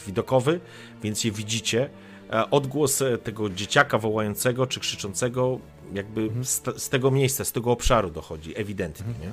widokowy, 0.07 0.59
więc 1.03 1.23
je 1.23 1.31
widzicie. 1.31 1.89
E, 2.33 2.49
odgłos 2.51 3.01
e, 3.01 3.17
tego 3.17 3.49
dzieciaka 3.49 3.97
wołającego 3.97 4.67
czy 4.67 4.79
krzyczącego 4.79 5.59
jakby 5.93 6.21
Mhm. 6.21 6.45
z, 6.45 6.61
z 6.77 6.89
tego 6.89 7.11
miejsca, 7.11 7.45
z 7.45 7.51
tego 7.51 7.71
obszaru 7.71 8.09
dochodzi, 8.09 8.59
ewidentnie, 8.59 9.13
nie? 9.21 9.31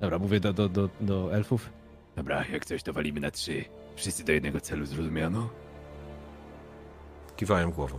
Dobra, 0.00 0.18
mówię 0.18 0.40
do, 0.40 0.52
do, 0.52 0.68
do, 0.68 0.88
do 1.00 1.34
elfów. 1.34 1.70
Dobra, 2.16 2.44
jak 2.52 2.64
coś 2.64 2.82
to 2.82 2.92
walimy 2.92 3.20
na 3.20 3.30
trzy. 3.30 3.64
Wszyscy 3.96 4.24
do 4.24 4.32
jednego 4.32 4.60
celu, 4.60 4.86
zrozumiano? 4.86 5.48
Kiwałem 7.36 7.70
głową. 7.70 7.98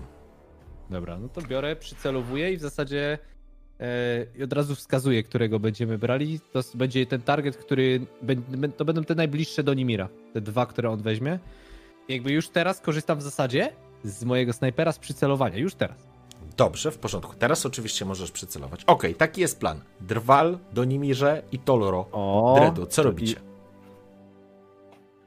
Dobra, 0.90 1.20
no 1.20 1.30
to 1.30 1.42
biorę, 1.42 1.76
przycelowuję 1.76 2.54
i 2.54 2.58
w 2.58 2.62
zasadzie 2.62 3.18
i 4.38 4.44
od 4.44 4.54
razu 4.54 4.76
wskazuję, 4.76 5.24
którego 5.24 5.60
będziemy 5.60 5.98
brali. 5.98 6.40
To 6.40 6.62
będzie 6.76 7.06
ten 7.06 7.22
target, 7.22 7.58
który. 7.58 8.06
To 8.78 8.86
będą 8.86 9.04
te 9.04 9.16
najbliższe 9.16 9.64
do 9.64 9.74
Nimira. 9.74 10.10
Te 10.34 10.42
dwa, 10.42 10.66
które 10.66 10.90
on 10.90 11.02
weźmie. 11.02 11.40
I 12.08 12.14
jakby 12.14 12.32
już 12.32 12.50
teraz 12.50 12.80
korzystam 12.80 13.18
w 13.18 13.22
zasadzie 13.22 13.74
z 14.04 14.24
mojego 14.24 14.54
snajpera 14.54 14.92
z 14.92 15.00
przycelowania. 15.00 15.58
Już 15.58 15.76
teraz. 15.76 16.08
Dobrze, 16.58 16.92
w 16.92 16.98
porządku. 16.98 17.34
Teraz 17.40 17.66
oczywiście 17.66 18.06
możesz 18.06 18.32
przycelować. 18.32 18.84
Okej, 18.84 19.16
taki 19.16 19.42
jest 19.42 19.60
plan. 19.60 19.82
Drwal, 20.02 20.60
Donimirze 20.74 21.44
i 21.52 21.60
Toloro. 21.60 22.08
O, 22.12 22.56
Dredu, 22.60 22.86
co 22.86 23.04
robicie? 23.04 23.36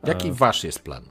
Jaki 0.07 0.29
E. 0.29 0.33
wasz 0.33 0.65
jest 0.65 0.83
plan? 0.83 1.03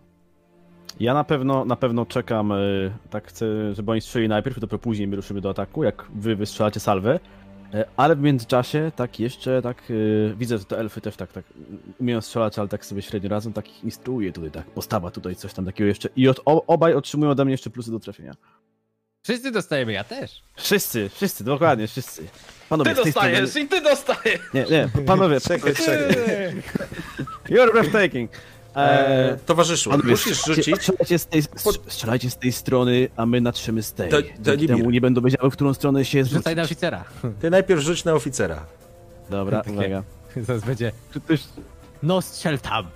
Ja 0.99 1.13
na 1.13 1.23
pewno, 1.23 1.65
na 1.65 1.75
pewno 1.75 2.05
czekam, 2.05 2.51
y, 2.51 2.91
tak 3.09 3.27
chcę, 3.27 3.75
żeby 3.75 3.91
oni 3.91 4.01
strzeli 4.01 4.27
najpierw, 4.27 4.59
dopiero 4.59 4.79
później 4.79 5.07
my 5.07 5.15
ruszymy 5.15 5.41
do 5.41 5.49
ataku, 5.49 5.83
jak 5.83 6.05
wy 6.15 6.35
wystrzelacie 6.35 6.79
salwę. 6.79 7.19
E, 7.73 7.85
Ale 7.97 8.15
w 8.15 8.19
międzyczasie, 8.21 8.91
tak 8.95 9.19
jeszcze, 9.19 9.61
tak 9.61 9.83
widzę, 10.37 10.57
że 10.57 10.65
te 10.65 10.77
elfy 10.79 11.01
też 11.01 11.15
tak, 11.15 11.31
tak 11.31 11.45
umieją 11.99 12.21
strzelać, 12.21 12.59
ale 12.59 12.67
tak 12.67 12.85
sobie 12.85 13.01
średnio 13.01 13.29
razem, 13.29 13.53
tak 13.53 13.69
ich 13.69 13.83
instruuję 13.83 14.31
tutaj, 14.31 14.51
tak, 14.51 14.65
postawa 14.65 15.11
tutaj, 15.11 15.35
coś 15.35 15.53
tam 15.53 15.65
takiego 15.65 15.87
jeszcze. 15.87 16.09
I 16.15 16.27
od, 16.27 16.41
obaj 16.45 16.93
otrzymują 16.93 17.31
ode 17.31 17.45
mnie 17.45 17.51
jeszcze 17.51 17.69
plusy 17.69 17.91
do 17.91 17.99
trafienia. 17.99 18.33
Wszyscy 19.23 19.51
dostajemy, 19.51 19.91
ja 19.91 20.03
też. 20.03 20.41
Wszyscy, 20.55 21.09
wszyscy, 21.09 21.43
dokładnie, 21.43 21.87
wszyscy. 21.87 22.27
Panowie, 22.69 22.95
Ty 22.95 23.03
dostajesz 23.03 23.49
strony... 23.49 23.65
i 23.65 23.69
ty 23.69 23.81
dostajesz! 23.81 24.39
Nie, 24.53 24.63
nie, 24.63 24.89
panowie, 25.05 25.39
Czekaj, 25.41 25.75
czekaj. 25.75 26.15
you're 27.49 27.71
breathtaking. 27.71 28.31
Eee, 28.75 29.37
towarzyszu, 29.45 29.89
Panowie, 29.89 30.11
musisz 30.11 30.45
rzucić. 30.45 30.75
Strzelajcie 30.81 31.19
z, 31.19 31.25
tej, 31.27 31.43
strzelajcie 31.87 32.29
z 32.29 32.37
tej 32.37 32.51
strony, 32.51 33.07
a 33.15 33.25
my 33.25 33.41
natrzemy 33.41 33.83
z 33.83 33.93
tej. 33.93 34.09
To- 34.11 34.21
To, 34.21 34.57
temu 34.67 34.89
nie 34.91 35.01
będą 35.01 35.21
wiedziały, 35.21 35.49
w 35.49 35.53
którą 35.53 35.73
stronę 35.73 36.05
się 36.05 36.23
zwrócić. 36.23 36.37
Rzucaj 36.37 36.55
na 36.55 36.63
oficera. 36.63 37.03
Ty 37.41 37.49
najpierw 37.49 37.81
rzuć 37.81 38.03
na 38.05 38.13
oficera. 38.13 38.65
Dobra, 39.29 39.57
Takie. 39.61 39.71
uwaga. 39.71 40.03
Zaraz 40.47 40.63
będzie. 40.63 40.91
No 42.03 42.21
strzel 42.21 42.59
tam. 42.59 42.87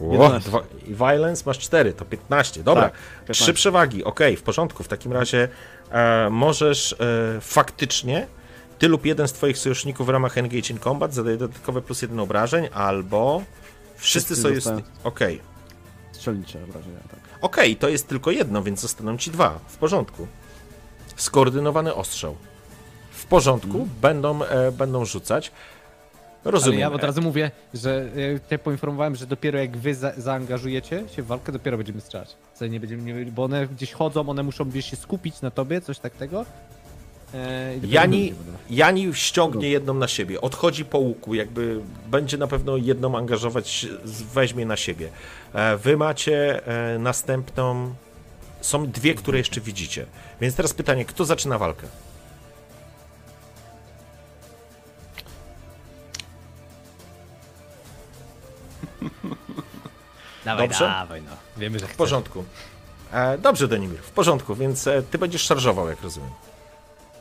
O, 0.00 0.12
11. 0.12 0.50
dwa, 0.50 0.62
I 0.86 0.94
violence 0.94 1.42
masz 1.46 1.58
4, 1.58 1.92
to 1.92 2.04
15. 2.04 2.62
Dobra, 2.62 2.82
Tak, 2.82 2.92
3 2.92 3.00
15. 3.26 3.52
przewagi, 3.52 4.04
okej, 4.04 4.36
w 4.36 4.42
porządku. 4.42 4.82
W 4.82 4.88
takim 4.88 5.12
razie 5.12 5.48
e, 5.90 6.28
możesz 6.30 6.92
e, 6.92 6.96
faktycznie 7.40 8.26
ty 8.78 8.88
lub 8.88 9.06
jeden 9.06 9.28
z 9.28 9.32
twoich 9.32 9.58
sojuszników 9.58 10.06
w 10.06 10.10
ramach 10.10 10.38
Engage 10.38 10.70
in 10.70 10.78
Combat 10.78 11.14
zadaje 11.14 11.36
dodatkowe 11.36 11.82
plus 11.82 12.02
jeden 12.02 12.20
obrażeń, 12.20 12.68
albo 12.72 13.42
wszyscy, 14.02 14.34
Wszyscy 14.34 14.42
sojusznicy... 14.42 14.90
Okej. 15.04 15.40
Strzelnicze 16.12 16.64
obrażenia, 16.64 17.00
tak. 17.10 17.20
Okej, 17.40 17.76
to 17.76 17.88
jest 17.88 18.08
tylko 18.08 18.30
jedno, 18.30 18.62
więc 18.62 18.80
zostaną 18.80 19.16
ci 19.16 19.30
dwa. 19.30 19.58
W 19.66 19.76
porządku. 19.76 20.26
Skoordynowany 21.16 21.94
ostrzał. 21.94 22.36
W 23.10 23.26
porządku, 23.26 23.88
będą, 24.00 24.44
e, 24.44 24.72
będą 24.72 25.04
rzucać. 25.04 25.52
Ale 26.44 26.52
Rozumiem. 26.52 26.80
ja 26.80 26.92
od 26.92 27.04
razu 27.04 27.22
mówię, 27.22 27.50
że 27.74 28.08
ja 28.16 28.48
cię 28.50 28.58
poinformowałem, 28.58 29.16
że 29.16 29.26
dopiero 29.26 29.58
jak 29.58 29.76
wy 29.76 29.94
za 29.94 30.12
zaangażujecie 30.16 31.04
się 31.16 31.22
w 31.22 31.26
walkę, 31.26 31.52
dopiero 31.52 31.76
będziemy 31.76 32.00
strzelać. 32.00 32.36
Co 32.54 32.66
nie 32.66 32.80
będziemy, 32.80 33.02
nie, 33.02 33.32
bo 33.32 33.44
one 33.44 33.66
gdzieś 33.66 33.92
chodzą, 33.92 34.28
one 34.28 34.42
muszą 34.42 34.64
gdzieś 34.64 34.90
się 34.90 34.96
skupić 34.96 35.40
na 35.40 35.50
tobie, 35.50 35.80
coś 35.80 35.98
tak 35.98 36.12
tego. 36.12 36.44
E, 37.34 37.74
Jani. 37.86 38.34
Jani 38.70 39.14
ściągnie 39.14 39.68
jedną 39.68 39.94
na 39.94 40.08
siebie, 40.08 40.40
odchodzi 40.40 40.84
po 40.84 40.98
łuku, 40.98 41.34
jakby 41.34 41.80
będzie 42.06 42.38
na 42.38 42.46
pewno 42.46 42.76
jedną 42.76 43.18
angażować, 43.18 43.86
weźmie 44.34 44.66
na 44.66 44.76
siebie. 44.76 45.08
E, 45.54 45.76
Wy 45.76 45.96
macie 45.96 46.66
e, 46.94 46.98
następną. 46.98 47.94
Są 48.60 48.86
dwie, 48.90 49.14
które 49.14 49.38
jeszcze 49.38 49.60
widzicie. 49.60 50.06
Więc 50.40 50.54
teraz 50.54 50.74
pytanie, 50.74 51.04
kto 51.04 51.24
zaczyna 51.24 51.58
walkę? 51.58 51.86
Dawaj, 60.44 60.68
Dobrze? 60.68 60.84
dawaj, 60.84 61.22
no. 61.22 61.30
Wiemy, 61.56 61.78
że 61.78 61.86
W 61.86 61.96
porządku. 61.96 62.44
Dobrze, 63.38 63.68
Denimir, 63.68 64.00
w 64.02 64.10
porządku, 64.10 64.54
więc 64.54 64.88
ty 65.10 65.18
będziesz 65.18 65.42
szarżował, 65.42 65.88
jak 65.88 66.02
rozumiem. 66.02 66.30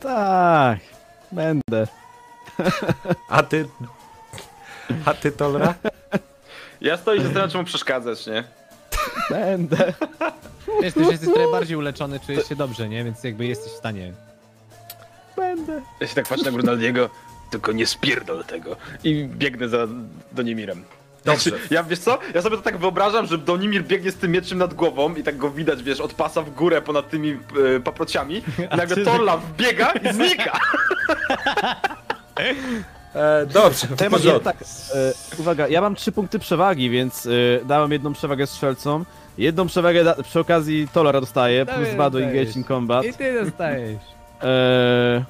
Tak, 0.01 0.79
będę. 1.31 1.87
A 3.29 3.43
ty. 3.43 3.67
A 5.05 5.13
ty, 5.13 5.31
Tolra? 5.31 5.73
Ja 6.81 6.97
stoję 6.97 7.19
i 7.19 7.23
zastanawiam, 7.23 7.51
czemu 7.51 7.63
przeszkadzać, 7.63 8.27
nie? 8.27 8.43
Będę. 9.29 9.93
Wiesz, 10.81 10.93
ty 10.93 10.99
już 10.99 11.11
jesteś 11.11 11.29
trochę 11.33 11.51
bardziej 11.51 11.77
uleczony, 11.77 12.19
czujesz 12.19 12.47
się 12.47 12.55
dobrze, 12.55 12.89
nie? 12.89 13.03
Więc 13.03 13.23
jakby 13.23 13.45
jesteś 13.45 13.71
w 13.71 13.77
stanie. 13.77 14.13
Będę. 15.35 15.81
Ja 15.99 16.07
się 16.07 16.15
tak 16.15 16.27
patrzę 16.27 16.45
na 16.45 16.51
Grunaldiego, 16.51 17.09
tylko 17.51 17.71
nie 17.71 17.87
spierdol 17.87 18.43
tego. 18.43 18.75
I 19.03 19.25
biegnę 19.25 19.69
za 19.69 19.87
Donimirem. 20.31 20.83
Dobrze. 21.25 21.49
Znaczy, 21.49 21.67
Ja 21.71 21.83
wiesz 21.83 21.99
co? 21.99 22.19
Ja 22.35 22.41
sobie 22.41 22.57
to 22.57 22.63
tak 22.63 22.77
wyobrażam, 22.77 23.25
że 23.25 23.37
Donimir 23.37 23.83
biegnie 23.83 24.11
z 24.11 24.15
tym 24.15 24.31
mieczem 24.31 24.57
nad 24.57 24.73
głową 24.73 25.15
i 25.15 25.23
tak 25.23 25.37
go 25.37 25.49
widać, 25.51 25.83
wiesz, 25.83 25.99
od 25.99 26.13
pasa 26.13 26.41
w 26.41 26.49
górę 26.49 26.81
ponad 26.81 27.09
tymi 27.09 27.31
e, 27.31 27.79
paprociami. 27.79 28.37
I 28.73 28.77
nagle 28.77 28.95
ty- 28.95 29.05
Torla 29.05 29.37
wbiega 29.37 29.91
i 29.91 30.13
znika! 30.13 30.59
E, 33.15 33.45
dobrze, 33.45 33.87
w 33.87 33.95
To 33.95 34.03
ja 34.23 34.39
tak, 34.39 34.57
e, 34.61 35.13
uwaga, 35.37 35.67
ja 35.67 35.81
mam 35.81 35.95
trzy 35.95 36.11
punkty 36.11 36.39
przewagi, 36.39 36.89
więc 36.89 37.25
e, 37.25 37.29
dałem 37.65 37.91
jedną 37.91 38.13
przewagę 38.13 38.47
strzelcom, 38.47 39.05
jedną 39.37 39.67
przewagę 39.67 40.03
da, 40.03 40.15
przy 40.23 40.39
okazji 40.39 40.87
Tolera 40.93 41.21
dostaje, 41.21 41.65
plus 41.65 41.89
dwa 41.93 42.09
do 42.09 42.19
in 42.19 42.63
Combat. 42.67 43.05
I 43.05 43.13
ty 43.13 43.43
dostajesz. 43.43 44.01
E, 44.43 45.23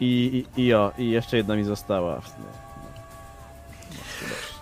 i, 0.00 0.44
i, 0.56 0.62
I 0.62 0.74
o, 0.74 0.92
i 0.98 1.10
jeszcze 1.10 1.36
jedna 1.36 1.56
mi 1.56 1.64
została. 1.64 2.20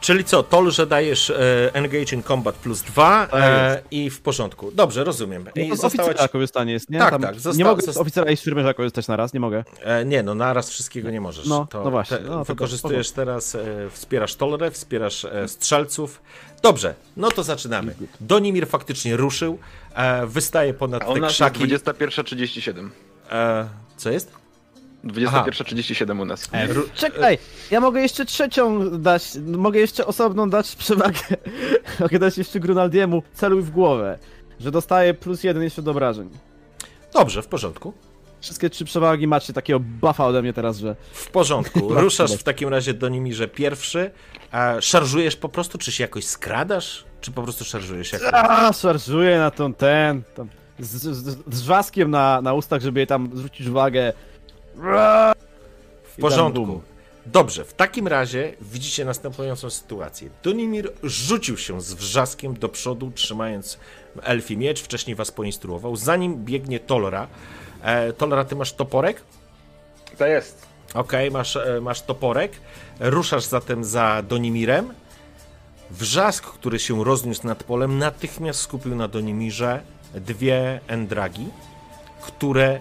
Czyli 0.00 0.24
co, 0.24 0.42
Tol, 0.42 0.70
że 0.70 0.86
dajesz 0.86 1.30
e, 1.30 1.70
Engage 1.74 2.16
in 2.16 2.22
Combat 2.22 2.54
plus 2.54 2.82
2 2.82 3.26
Tak 3.26 3.40
e, 3.42 3.82
i 3.90 4.10
w 4.10 4.20
porządku. 4.20 4.70
Dobrze, 4.74 5.04
rozumiem. 5.04 5.44
No 5.56 5.62
I 5.62 5.68
to 5.68 5.76
z 5.76 5.80
została 5.80 6.08
oficera 6.08 6.28
ci... 6.28 6.32
korzystanie 6.32 6.72
jest, 6.72 6.90
nie? 6.90 6.98
Tak, 6.98 7.10
Tam, 7.10 7.22
tak, 7.22 7.40
zosta- 7.40 7.58
nie 7.58 7.64
mogę 7.64 7.82
z 7.82 7.84
zosta- 7.86 8.00
oficera 8.00 8.30
i 8.30 8.36
szturmierza 8.36 8.74
korzystać 8.74 9.08
na 9.08 9.16
raz, 9.16 9.32
nie 9.32 9.40
mogę. 9.40 9.64
E, 9.82 10.04
nie, 10.04 10.22
no 10.22 10.34
naraz 10.34 10.70
wszystkiego 10.70 11.10
nie 11.10 11.20
możesz. 11.20 11.46
No, 11.46 11.66
to, 11.66 11.84
no 11.84 11.90
właśnie, 11.90 12.16
te- 12.16 12.22
no 12.22 12.38
to 12.38 12.44
wykorzystujesz 12.44 13.10
teraz, 13.10 13.54
e, 13.54 13.60
wspierasz 13.92 14.34
Tolrę, 14.34 14.70
wspierasz 14.70 15.24
e, 15.24 15.48
strzelców. 15.48 16.22
Dobrze, 16.62 16.94
no 17.16 17.30
to 17.30 17.42
zaczynamy. 17.42 17.94
Donimir 18.20 18.68
faktycznie 18.68 19.16
ruszył, 19.16 19.58
e, 19.94 20.26
wystaje 20.26 20.74
ponad 20.74 21.02
A 21.02 21.14
te 21.14 21.20
krzaki. 21.20 21.68
jest 21.70 21.84
21.37. 21.84 22.88
E, 23.30 23.68
co 23.96 24.10
jest? 24.10 24.39
21.37 25.04 26.20
u 26.20 26.24
nas. 26.24 26.48
Ru- 26.68 26.88
Czekaj, 26.94 27.38
ja 27.70 27.80
mogę 27.80 28.00
jeszcze 28.00 28.24
trzecią 28.24 28.90
dać, 28.98 29.22
mogę 29.46 29.80
jeszcze 29.80 30.06
osobną 30.06 30.50
dać 30.50 30.76
przewagę. 30.76 31.20
mogę 32.00 32.18
dać 32.18 32.38
jeszcze 32.38 32.60
Grunaldiemu, 32.60 33.22
celuj 33.34 33.62
w 33.62 33.70
głowę, 33.70 34.18
że 34.60 34.70
dostaje 34.70 35.14
plus 35.14 35.44
jeden 35.44 35.62
jeszcze 35.62 35.82
do 35.82 35.90
obrażeń. 35.90 36.30
Dobrze, 37.14 37.42
w 37.42 37.46
porządku. 37.46 37.92
Wszystkie 38.40 38.70
trzy 38.70 38.84
przewagi 38.84 39.26
macie 39.26 39.52
takiego 39.52 39.80
buffa 39.80 40.26
ode 40.26 40.42
mnie 40.42 40.52
teraz, 40.52 40.78
że... 40.78 40.96
W 41.12 41.30
porządku. 41.30 41.80
Ruszasz 41.94 42.32
w 42.32 42.42
takim 42.42 42.68
razie 42.68 42.94
Donimirze 42.94 43.48
pierwszy. 43.48 44.10
E, 44.54 44.82
szarżujesz 44.82 45.36
po 45.36 45.48
prostu, 45.48 45.78
czy 45.78 45.92
się 45.92 46.04
jakoś 46.04 46.24
skradasz? 46.24 47.04
Czy 47.20 47.30
po 47.30 47.42
prostu 47.42 47.64
szarżujesz? 47.64 48.12
Jak... 48.12 48.22
A, 48.32 48.72
szarżuję 48.72 49.38
na 49.38 49.50
tą 49.50 49.74
ten, 49.74 50.22
tam, 50.34 50.48
z, 50.78 50.86
z, 50.88 51.02
z, 51.16 51.38
z 51.54 51.62
wrzaskiem 51.62 52.10
na, 52.10 52.42
na 52.42 52.52
ustach, 52.54 52.82
żeby 52.82 53.00
jej 53.00 53.06
tam 53.06 53.30
zwrócić 53.34 53.66
uwagę. 53.66 54.12
W 56.04 56.20
porządku. 56.20 56.82
Dobrze, 57.26 57.64
w 57.64 57.74
takim 57.74 58.08
razie 58.08 58.54
widzicie 58.60 59.04
następującą 59.04 59.70
sytuację. 59.70 60.30
Donimir 60.42 60.92
rzucił 61.02 61.56
się 61.56 61.80
z 61.80 61.94
wrzaskiem 61.94 62.54
do 62.54 62.68
przodu, 62.68 63.10
trzymając 63.14 63.78
elfi 64.22 64.56
miecz, 64.56 64.82
wcześniej 64.82 65.16
was 65.16 65.30
poinstruował. 65.30 65.96
Za 65.96 66.16
nim 66.16 66.44
biegnie 66.44 66.80
Tolra. 66.80 67.28
E, 67.82 68.12
Tolra, 68.12 68.44
ty 68.44 68.56
masz 68.56 68.72
toporek? 68.72 69.22
To 70.18 70.26
jest. 70.26 70.66
Okej, 70.94 71.30
masz, 71.30 71.56
e, 71.56 71.80
masz 71.80 72.02
toporek. 72.02 72.52
Ruszasz 73.00 73.44
zatem 73.44 73.84
za 73.84 74.22
Donimirem. 74.22 74.94
Wrzask, 75.90 76.44
który 76.44 76.78
się 76.78 77.04
rozniósł 77.04 77.46
nad 77.46 77.64
polem, 77.64 77.98
natychmiast 77.98 78.60
skupił 78.60 78.94
na 78.94 79.08
Donimirze 79.08 79.82
dwie 80.14 80.80
endragi, 80.86 81.48
które 82.22 82.80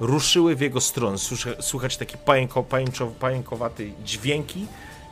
ruszyły 0.00 0.56
w 0.56 0.60
jego 0.60 0.80
stronę. 0.80 1.16
Słychać 1.60 1.96
takie 1.96 2.16
pajęko, 2.16 2.62
pajęczo, 2.62 3.06
pajękowate 3.06 3.82
dźwięki, 4.04 4.66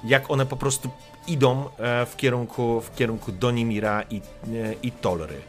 jak 0.04 0.30
one 0.30 0.46
po 0.46 0.56
prostu 0.56 0.90
idą 1.26 1.64
e, 1.78 2.06
w 2.06 2.16
kierunku, 2.16 2.80
w 2.80 2.94
kierunku 2.94 3.32
Donimira 3.32 4.02
i, 4.10 4.16
e, 4.16 4.20
i 4.82 4.92
Tolry. 4.92 5.40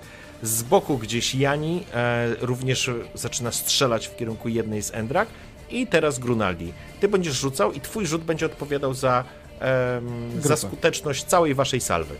Z 0.43 0.63
boku 0.63 0.97
gdzieś 0.97 1.35
Jani 1.35 1.83
e, 1.93 2.35
również 2.41 2.91
zaczyna 3.13 3.51
strzelać 3.51 4.07
w 4.07 4.15
kierunku 4.15 4.49
jednej 4.49 4.83
z 4.83 4.93
Endrag 4.93 5.27
i 5.69 5.87
teraz 5.87 6.19
Grunaldi. 6.19 6.73
Ty 6.99 7.07
będziesz 7.07 7.35
rzucał 7.35 7.71
i 7.71 7.81
twój 7.81 8.05
rzut 8.05 8.23
będzie 8.23 8.45
odpowiadał 8.45 8.93
za, 8.93 9.23
em, 9.59 10.41
za 10.41 10.57
skuteczność 10.57 11.23
całej 11.23 11.53
waszej 11.53 11.81
salwy. 11.81 12.15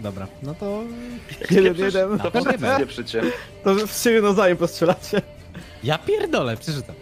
Dobra, 0.00 0.26
no 0.42 0.54
to... 0.54 0.82
Jeden, 1.50 1.76
jeden. 1.76 2.18
To 2.18 2.30
pewnie 2.30 2.58
wszyscy 2.58 2.78
pieprzycie. 2.78 3.22
To 3.64 3.74
w 3.86 3.92
siebie 3.92 4.22
nawzajem 4.22 4.56
postrzelacie. 4.56 5.22
Ja 5.84 5.98
pierdolę, 5.98 6.56
przeczytam. 6.56 6.94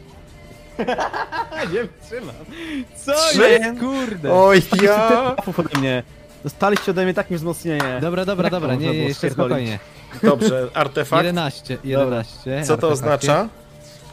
nie 1.73 1.83
wytrzymam. 1.85 2.35
Co 3.05 3.13
Trzy? 3.31 3.51
jest, 3.51 3.81
kurde? 3.81 4.33
Oj, 4.35 4.63
Ja... 4.83 5.37
ode 5.59 5.79
mnie. 5.79 6.03
Dostaliście 6.45 6.91
ode 6.91 7.05
mnie 7.05 7.15
takie 7.15 7.37
wzmocnienie. 7.37 7.99
Dobra, 8.01 8.25
dobra, 8.25 8.51
dobra, 8.51 8.75
nie, 8.75 8.87
nie, 8.91 8.95
jeszcze 8.95 9.31
spokojnie. 9.31 9.79
Dobrze, 10.23 10.69
artefakt. 10.75 11.25
11, 11.25 11.79
11. 11.85 12.41
Co 12.45 12.51
to 12.67 12.73
artefakty. 12.73 12.87
oznacza? 12.87 13.49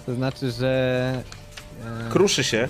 To 0.06 0.14
znaczy, 0.16 0.52
że... 0.52 1.24
e, 2.08 2.10
Kruszy 2.12 2.44
się. 2.44 2.68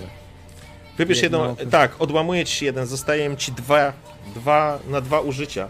Wybierz 0.98 1.22
Jedno- 1.22 1.46
jedną. 1.48 1.70
Tak, 1.70 1.92
odłamuje 1.98 2.44
ci 2.44 2.56
się 2.56 2.66
jeden, 2.66 2.86
zostaje 2.86 3.36
ci 3.36 3.52
dwa, 3.52 3.92
dwa 4.34 4.78
na 4.88 5.00
dwa 5.00 5.20
użycia. 5.20 5.68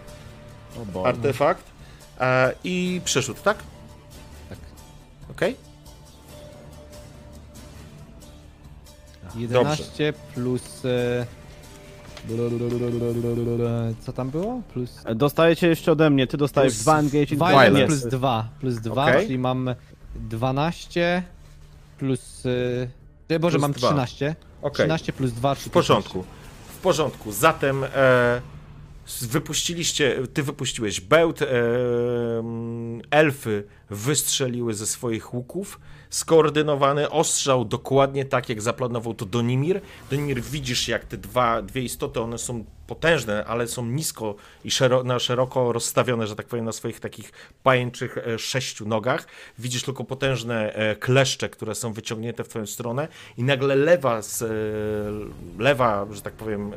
O 0.81 0.85
Boże. 0.85 1.09
Artefakt. 1.09 1.63
E, 2.19 2.51
I 2.63 3.01
przeszód, 3.05 3.41
tak? 3.41 3.57
Tak. 4.49 4.57
Okej? 5.31 5.55
11 9.37 10.13
plus... 10.35 10.85
e, 10.85 11.25
Co 13.99 14.13
tam 14.13 14.29
było? 14.29 14.61
Plus... 14.73 15.03
Dostajecie 15.15 15.67
jeszcze 15.67 15.91
ode 15.91 16.09
mnie, 16.09 16.27
ty 16.27 16.37
dostajesz 16.37 16.73
Plus 16.73 16.83
dwa 16.83 16.99
engage 16.99 17.23
in 17.23 17.37
Violence 17.37 17.69
Violence. 17.71 17.87
plus 18.01 18.05
2, 18.11 18.49
plus 18.59 18.75
2, 18.75 19.03
Okej. 19.03 19.23
czyli 19.25 19.37
mam 19.39 19.69
12 20.15 21.23
plus... 21.97 22.43
e, 23.29 23.39
Boże, 23.39 23.51
Plus 23.51 23.61
mam 23.61 23.71
dwa. 23.71 23.87
13. 23.87 24.35
Okej. 24.61 24.85
13 24.85 25.13
plus 25.13 25.31
2, 25.31 25.55
czyli 25.55 25.69
W 25.69 25.73
porządku. 25.73 26.23
W 26.67 26.77
porządku. 26.81 27.31
Zatem 27.31 27.83
e, 27.83 27.87
s- 29.07 29.23
wypuściliście, 29.25 30.17
ty 30.33 30.43
wypuściłeś 30.43 31.01
bełt, 31.01 31.41
e, 31.41 31.45
mm, 32.39 33.01
elfy 33.11 33.63
wystrzeliły 33.89 34.73
ze 34.73 34.85
swoich 34.85 35.33
łuków. 35.33 35.79
Skoordynowany 36.15 37.09
ostrzał 37.09 37.65
dokładnie 37.65 38.25
tak, 38.25 38.49
jak 38.49 38.61
zaplanował 38.61 39.13
to 39.13 39.25
Donimir. 39.25 39.81
Donimir, 40.09 40.41
widzisz, 40.41 40.87
jak 40.87 41.05
te 41.05 41.17
dwa, 41.17 41.61
dwie 41.61 41.81
istoty, 41.81 42.21
one 42.21 42.37
są 42.37 42.65
potężne, 42.87 43.45
ale 43.45 43.67
są 43.67 43.85
nisko 43.85 44.35
i 44.63 44.71
szero, 44.71 45.03
na 45.03 45.19
szeroko 45.19 45.73
rozstawione, 45.73 46.27
że 46.27 46.35
tak 46.35 46.45
powiem, 46.45 46.65
na 46.65 46.71
swoich 46.71 46.99
takich 46.99 47.31
pajęczych 47.63 48.17
e, 48.17 48.39
sześciu 48.39 48.87
nogach. 48.87 49.27
Widzisz 49.59 49.83
tylko 49.83 50.03
potężne 50.03 50.73
e, 50.73 50.95
kleszcze, 50.95 51.49
które 51.49 51.75
są 51.75 51.93
wyciągnięte 51.93 52.43
w 52.43 52.47
twoją 52.47 52.65
stronę 52.65 53.07
i 53.37 53.43
nagle 53.43 53.75
lewa, 53.75 54.21
z, 54.21 54.41
e, 54.41 54.47
lewa 55.63 56.05
że 56.11 56.21
tak 56.21 56.33
powiem, 56.33 56.71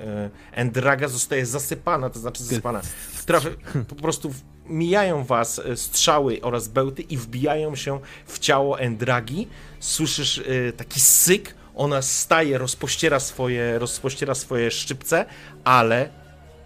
Endraga 0.53 1.09
zostaje 1.09 1.47
zasypana, 1.47 2.11
to 2.11 2.19
znaczy 2.19 2.43
zasypana. 2.43 2.81
Trafia, 3.27 3.51
po 3.89 3.95
prostu 3.95 4.33
mijają 4.69 5.25
was 5.25 5.59
e, 5.59 5.77
strzały 5.77 6.39
oraz 6.43 6.69
bełty 6.69 7.03
i 7.03 7.17
wbijają 7.17 7.77
się 7.77 8.01
w 8.27 8.39
ciało 8.39 8.81
Endragi. 8.81 9.49
Słyszysz 9.81 10.39
e, 10.39 10.73
taki 10.73 11.01
syk, 11.01 11.55
ona 11.75 12.03
staje, 12.03 12.59
rozpościera 12.59 13.21
swoje, 13.21 13.79
rozpościera 13.79 14.35
swoje 14.35 14.71
szczypce, 14.71 15.25
ale 15.65 16.09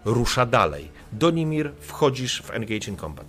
rusza 0.04 0.46
dalej. 0.46 0.88
Donimir, 1.12 1.72
wchodzisz 1.80 2.42
w 2.42 2.50
Engage 2.50 2.90
in 2.90 2.96
Combat. 2.96 3.26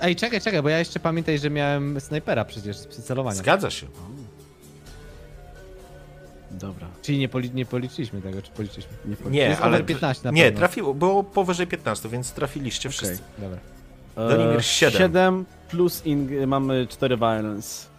Ej, 0.00 0.16
czekaj, 0.16 0.40
czekaj, 0.40 0.62
bo 0.62 0.68
ja 0.68 0.78
jeszcze 0.78 1.00
pamiętaj, 1.00 1.38
że 1.38 1.50
miałem 1.50 2.00
snajpera 2.00 2.44
przecież 2.44 2.76
z 2.76 2.86
przycelowania. 2.86 3.36
Zgadza 3.36 3.70
się. 3.70 3.86
Dobra. 6.58 6.86
Czyli 7.02 7.18
nie, 7.18 7.28
poli 7.28 7.50
nie 7.50 7.66
policzyliśmy 7.66 8.22
tego, 8.22 8.42
czy 8.42 8.50
policzyliśmy? 8.50 8.92
Nie, 9.04 9.30
Nie, 9.30 9.40
jest 9.40 9.60
ale 9.60 9.76
over 9.76 9.86
15 9.86 10.24
na 10.24 10.30
nie, 10.30 10.44
pewno. 10.44 10.58
trafiło, 10.58 10.94
było 10.94 11.24
powyżej 11.24 11.66
15, 11.66 12.08
więc 12.08 12.32
trafiliście 12.32 12.90
wszyscy. 12.90 13.18
Dobra. 13.38 13.58
Donimir, 14.16 14.64
siedem. 14.64 14.98
7 14.98 15.44
plus 15.68 16.02
mamy 16.46 16.86
4 16.86 17.16
violence. 17.16 17.94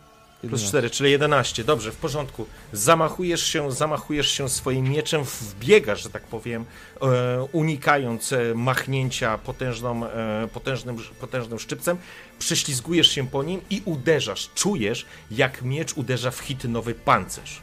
Plus 0.48 0.64
4, 0.64 0.90
czyli 0.90 1.12
11. 1.12 1.64
Dobrze, 1.64 1.92
w 1.92 1.96
porządku. 1.98 2.46
Zamachujesz 2.74 3.44
się, 3.44 3.72
zamachujesz 3.72 4.28
się 4.32 4.50
swoim 4.50 4.90
mieczem, 4.90 5.24
wbiegasz, 5.24 6.04
że 6.04 6.10
tak 6.10 6.24
powiem, 6.24 6.66
e, 7.02 7.44
unikając 7.52 8.34
e, 8.34 8.56
machnięcia 8.56 9.38
potężną, 9.38 10.06
e, 10.06 10.48
potężnym, 10.54 10.98
potężnym 11.20 11.60
szczypcem. 11.60 11.98
Prześlizgujesz 12.40 13.08
się 13.08 13.28
po 13.28 13.44
nim 13.44 13.62
i 13.70 13.82
uderzasz. 13.86 14.50
Czujesz, 14.56 15.06
jak 15.32 15.62
miecz 15.62 15.94
uderza 15.98 16.32
w 16.32 16.40
hitynowy 16.40 16.94
pancerz. 16.94 17.62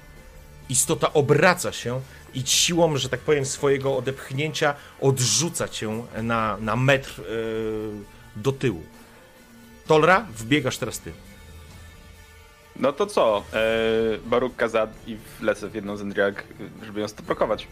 Istota 0.69 1.13
obraca 1.13 1.73
się 1.73 2.01
i 2.35 2.47
siłą, 2.47 2.97
że 2.97 3.09
tak 3.09 3.21
powiem, 3.21 3.45
swojego 3.47 3.97
odepchnięcia 3.97 4.75
odrzuca 5.01 5.69
cię 5.69 6.05
na, 6.23 6.57
na 6.61 6.77
metr 6.77 7.21
e, 7.21 7.25
do 8.37 8.53
tyłu. 8.53 8.83
Tolra, 9.87 10.27
wbiegasz 10.37 10.79
teraz 10.79 10.99
ty. 10.99 11.13
No 12.77 12.93
to 12.93 13.07
co? 13.07 13.45
Eee, 13.53 14.19
Baruk 14.27 14.57
Kazad 14.57 14.91
i 15.07 15.17
wlecę 15.41 15.69
w 15.69 15.75
jedną 15.75 15.97
z 15.97 16.01
Endriag, 16.01 16.45
żeby 16.83 17.01
ją 17.01 17.09
stoprokować. 17.09 17.69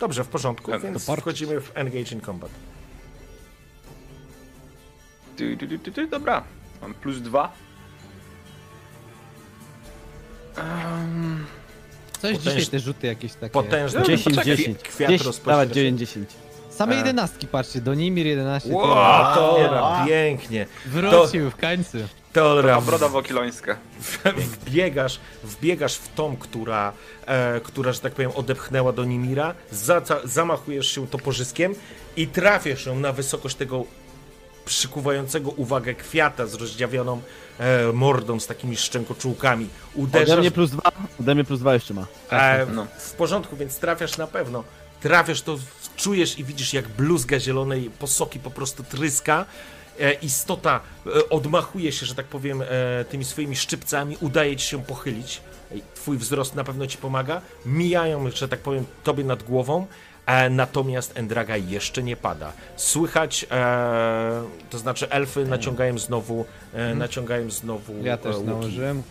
Dobrze, 0.00 0.24
w 0.24 0.28
porządku, 0.28 0.72
E, 0.72 0.78
więc 0.78 1.10
wchodzimy 1.20 1.60
w 1.60 1.72
Engage 1.74 2.14
in 2.14 2.20
Combat. 2.20 2.50
Ty, 5.36 5.56
ty, 5.56 5.68
ty, 5.68 5.78
ty, 5.78 5.92
ty, 5.92 6.06
dobra, 6.06 6.44
mam 6.82 6.94
plus 6.94 7.18
dwa. 7.18 7.52
Ehm, 10.56 11.44
Coś 12.24 12.32
Potężny- 12.32 12.50
dzisiaj 12.60 12.66
te 12.70 12.78
rzuty 12.78 13.06
jakieś 13.06 13.32
takie. 13.34 13.50
Potężny 13.52 14.00
No, 14.00 14.06
10, 14.06 14.24
poczekaj, 14.36 14.56
10. 14.56 14.78
kwiat 14.82 15.10
10 15.10 15.22
rozpościera 15.26 15.56
dawać 15.56 15.68
się. 15.68 15.74
9, 15.74 15.98
10. 15.98 16.28
Same 16.70 16.94
E. 16.94 16.98
jedenastki, 16.98 17.46
patrzcie, 17.46 17.80
Donimir 17.80 18.26
11. 18.26 18.70
to- 18.70 18.76
Wow, 18.76 19.34
Tolra, 19.34 20.04
pięknie. 20.06 20.66
Wrócił 20.86 21.50
w 21.50 21.56
końcu. 21.56 21.98
Tolra, 22.32 22.74
ta 22.74 22.80
broda 22.80 23.08
wokilońska. 23.08 23.76
wbiegasz, 24.66 25.20
wbiegasz 25.44 25.94
w 25.94 26.14
tą, 26.14 26.36
która, 26.36 26.92
e, 27.26 27.60
która, 27.60 27.92
że 27.92 28.00
tak 28.00 28.12
powiem, 28.12 28.30
odepchnęła 28.34 28.92
do 28.92 29.04
Nimira, 29.04 29.54
za, 29.70 30.02
zamachujesz 30.24 30.86
się 30.94 31.06
toporzyskiem 31.06 31.74
i 32.16 32.26
trafiasz 32.26 32.86
ją 32.86 33.00
na 33.00 33.12
wysokość 33.12 33.56
tego 33.56 33.84
przykuwającego 34.64 35.50
uwagę 35.50 35.94
kwiata 35.94 36.46
z 36.46 36.54
rozdziawioną 36.54 37.20
e, 37.58 37.92
mordą, 37.92 38.40
z 38.40 38.46
takimi 38.46 38.76
szczękoczułkami. 38.76 39.68
Ode 39.94 40.02
Uderzasz 40.02 40.38
mnie 40.38 40.50
plus 40.50 40.70
2, 40.70 40.82
ode 41.20 41.34
mnie 41.34 41.44
plus 41.44 41.60
2 41.60 41.74
jeszcze 41.74 41.94
ma. 41.94 42.06
E, 42.30 42.66
No. 42.66 42.86
W 42.98 43.12
porządku, 43.12 43.56
więc 43.56 43.78
trafiasz 43.78 44.16
na 44.18 44.26
pewno. 44.26 44.64
Trafiasz 45.00 45.42
to, 45.42 45.58
czujesz 45.96 46.38
i 46.38 46.44
widzisz 46.44 46.72
jak 46.72 46.88
bluzga 46.88 47.40
zielonej 47.40 47.90
posoki 47.98 48.38
po 48.38 48.50
prostu 48.50 48.84
tryska. 48.84 49.46
E, 50.00 50.12
istota 50.12 50.80
e, 51.06 51.28
odmachuje 51.28 51.92
się, 51.92 52.06
że 52.06 52.14
tak 52.14 52.26
powiem, 52.26 52.62
e, 52.62 52.66
tymi 53.04 53.24
swoimi 53.24 53.56
szczypcami, 53.56 54.16
udaje 54.20 54.56
ci 54.56 54.66
się 54.66 54.82
pochylić. 54.84 55.40
Twój 55.94 56.18
wzrost 56.18 56.54
na 56.54 56.64
pewno 56.64 56.86
ci 56.86 56.98
pomaga. 56.98 57.40
Mijają, 57.66 58.30
że 58.30 58.48
tak 58.48 58.60
powiem, 58.60 58.84
tobie 59.04 59.24
nad 59.24 59.42
głową. 59.42 59.86
E, 60.26 60.50
natomiast 60.50 61.18
Endraga 61.18 61.56
jeszcze 61.56 62.02
nie 62.02 62.16
pada. 62.16 62.52
Słychać, 62.76 63.46
e, 63.50 64.44
to 64.70 64.78
znaczy 64.78 65.10
elfy 65.10 65.44
naciągają 65.46 65.98
znowu, 65.98 66.44
e, 66.72 66.94
naciągają 66.94 67.50
znowu 67.50 67.92
Mhm. 67.92 68.06
Ja 68.06 68.16
też 68.16 68.34
e, 68.34 68.38
łuki. 68.38 68.48
nałożyłem. 68.50 69.02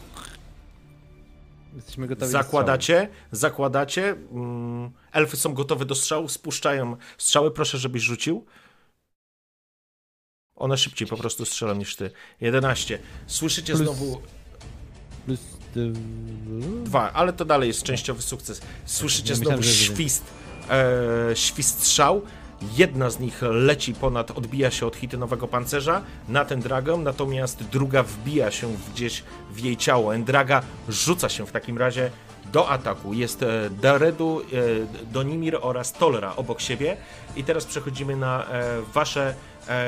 Jesteśmy 1.76 2.08
gotowi 2.08 2.32
Zakładacie, 2.32 3.08
zakładacie. 3.32 4.10
Mm, 4.32 4.92
elfy 5.12 5.38
są 5.38 5.54
gotowe 5.54 5.86
do 5.86 5.96
strzału, 5.96 6.28
spuszczają 6.28 6.96
strzały. 7.18 7.52
Proszę, 7.52 7.78
żebyś 7.78 8.04
rzucił. 8.04 8.46
One 10.56 10.78
szybciej 10.78 11.08
po 11.08 11.18
prostu 11.18 11.46
strzelą 11.46 11.76
niż 11.76 11.96
ty. 11.96 12.12
11. 12.42 13.00
Słyszycie 13.28 13.74
Plus- 13.74 13.84
znowu 13.84 14.22
Plus... 15.26 15.40
dwa, 16.84 17.14
ale 17.14 17.34
to 17.34 17.46
dalej 17.46 17.68
jest 17.68 17.84
częściowy 17.84 18.22
sukces. 18.22 18.62
Słyszycie 18.86 19.30
Ja 19.30 19.36
znowu 19.36 19.58
myślałem, 19.58 19.64
że- 19.64 19.94
świst, 19.96 20.24
e, 20.70 21.36
świst 21.36 21.80
strzał. 21.84 22.22
Jedna 22.78 23.10
z 23.10 23.20
nich 23.20 23.42
leci 23.42 23.94
ponad, 23.94 24.32
odbija 24.32 24.72
się 24.72 24.86
od 24.86 24.96
hitynowego 24.96 25.48
pancerza 25.48 26.02
na 26.30 26.46
ten 26.46 26.60
dragon, 26.60 27.04
natomiast 27.04 27.64
druga 27.64 28.04
wbija 28.04 28.52
się 28.52 28.76
gdzieś 28.94 29.24
w 29.52 29.60
jej 29.60 29.78
ciało. 29.78 30.16
Endraga 30.16 30.62
rzuca 30.90 31.30
się 31.30 31.46
w 31.46 31.52
takim 31.52 31.78
razie 31.78 32.12
do 32.52 32.70
ataku. 32.70 33.14
Jest 33.14 33.44
e, 33.44 33.70
Daredu, 33.70 34.42
e, 34.42 35.06
Donimir 35.06 35.58
oraz 35.62 35.94
Tolera 35.94 36.36
obok 36.36 36.62
siebie. 36.62 36.98
I 37.36 37.44
teraz 37.44 37.66
przechodzimy 37.66 38.16
na 38.16 38.46
e, 38.46 38.82
wasze. 38.94 39.36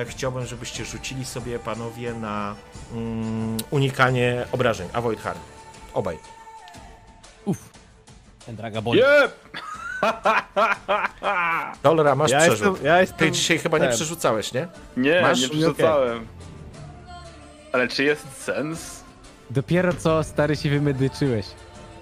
Chciałbym, 0.06 0.46
żebyście 0.46 0.86
rzucili 0.86 1.26
sobie, 1.26 1.60
panowie, 1.60 2.14
na 2.14 2.56
mm, 2.94 3.58
unikanie 3.72 4.46
obrażeń. 4.52 4.90
Avoid 4.94 5.20
harm. 5.20 5.40
Obaj. 5.94 6.18
Endraga 8.48 8.82
boli. 8.82 9.00
Jep! 9.00 9.34
Dolera, 11.84 12.16
masz 12.16 12.32
Ja 12.32 12.40
przerzut. 12.40 12.68
jestem, 12.68 12.86
ja 12.86 13.02
jestem 13.02 13.18
Ty 13.20 13.32
dzisiaj 13.32 13.60
chyba 13.60 13.78
nie 13.78 13.88
ten. 13.88 13.96
przerzucałeś, 13.96 14.54
nie? 14.54 14.68
Nie, 14.98 15.22
Masz? 15.22 15.42
nie 15.42 15.50
przerzucałem. 15.50 16.26
Ale 17.74 17.88
czy 17.88 18.04
jest 18.04 18.44
sens? 18.44 19.04
Dopiero 19.50 19.94
co 19.94 20.24
stary 20.24 20.56
się 20.56 20.70
wymedyczyłeś. 20.70 21.46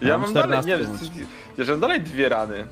Ja, 0.01 0.07
Ja 0.07 0.17
mam 0.17 0.21
mam 0.21 0.33
dalej, 0.33 0.59
14 0.59 1.09
nie, 1.15 1.25
ja 1.65 1.71
mam 1.71 1.79
dalej 1.79 2.01
dwie 2.01 2.29
rany. 2.29 2.67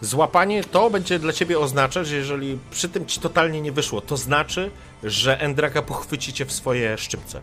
Złapanie 0.00 0.64
to 0.64 0.90
będzie 0.90 1.18
dla 1.18 1.32
ciebie 1.32 1.58
oznaczać, 1.58 2.06
że 2.06 2.16
jeżeli 2.16 2.58
przy 2.70 2.88
tym 2.88 3.06
ci 3.06 3.20
totalnie 3.20 3.60
nie 3.60 3.72
wyszło, 3.72 4.00
to 4.00 4.16
znaczy, 4.16 4.70
że 5.02 5.40
Endraka 5.40 5.82
pochwyci 5.82 6.32
cię 6.32 6.44
w 6.44 6.52
swoje 6.52 6.98
szczypce. 6.98 7.40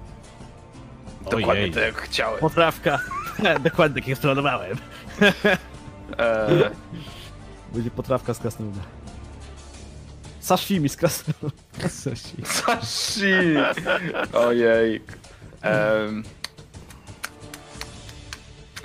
Dokładnie 1.31 1.71
tak 1.71 1.83
jak 1.83 2.01
chciałem. 2.01 2.39
Poprawka. 2.39 2.99
Dokładnie 3.63 4.01
tak 4.01 4.07
jak 4.09 4.19
planowałem. 4.19 4.77
Eee, 6.17 6.69
Będzie 7.73 7.91
potrawka 7.91 8.33
z 8.33 8.39
krasnoluda. 8.39 8.81
Sashimi 10.39 10.89
z 10.89 10.95
krasnoluda. 10.97 11.55
Sashi! 12.43 13.55
Ojej. 14.33 15.01
Em, 15.61 16.23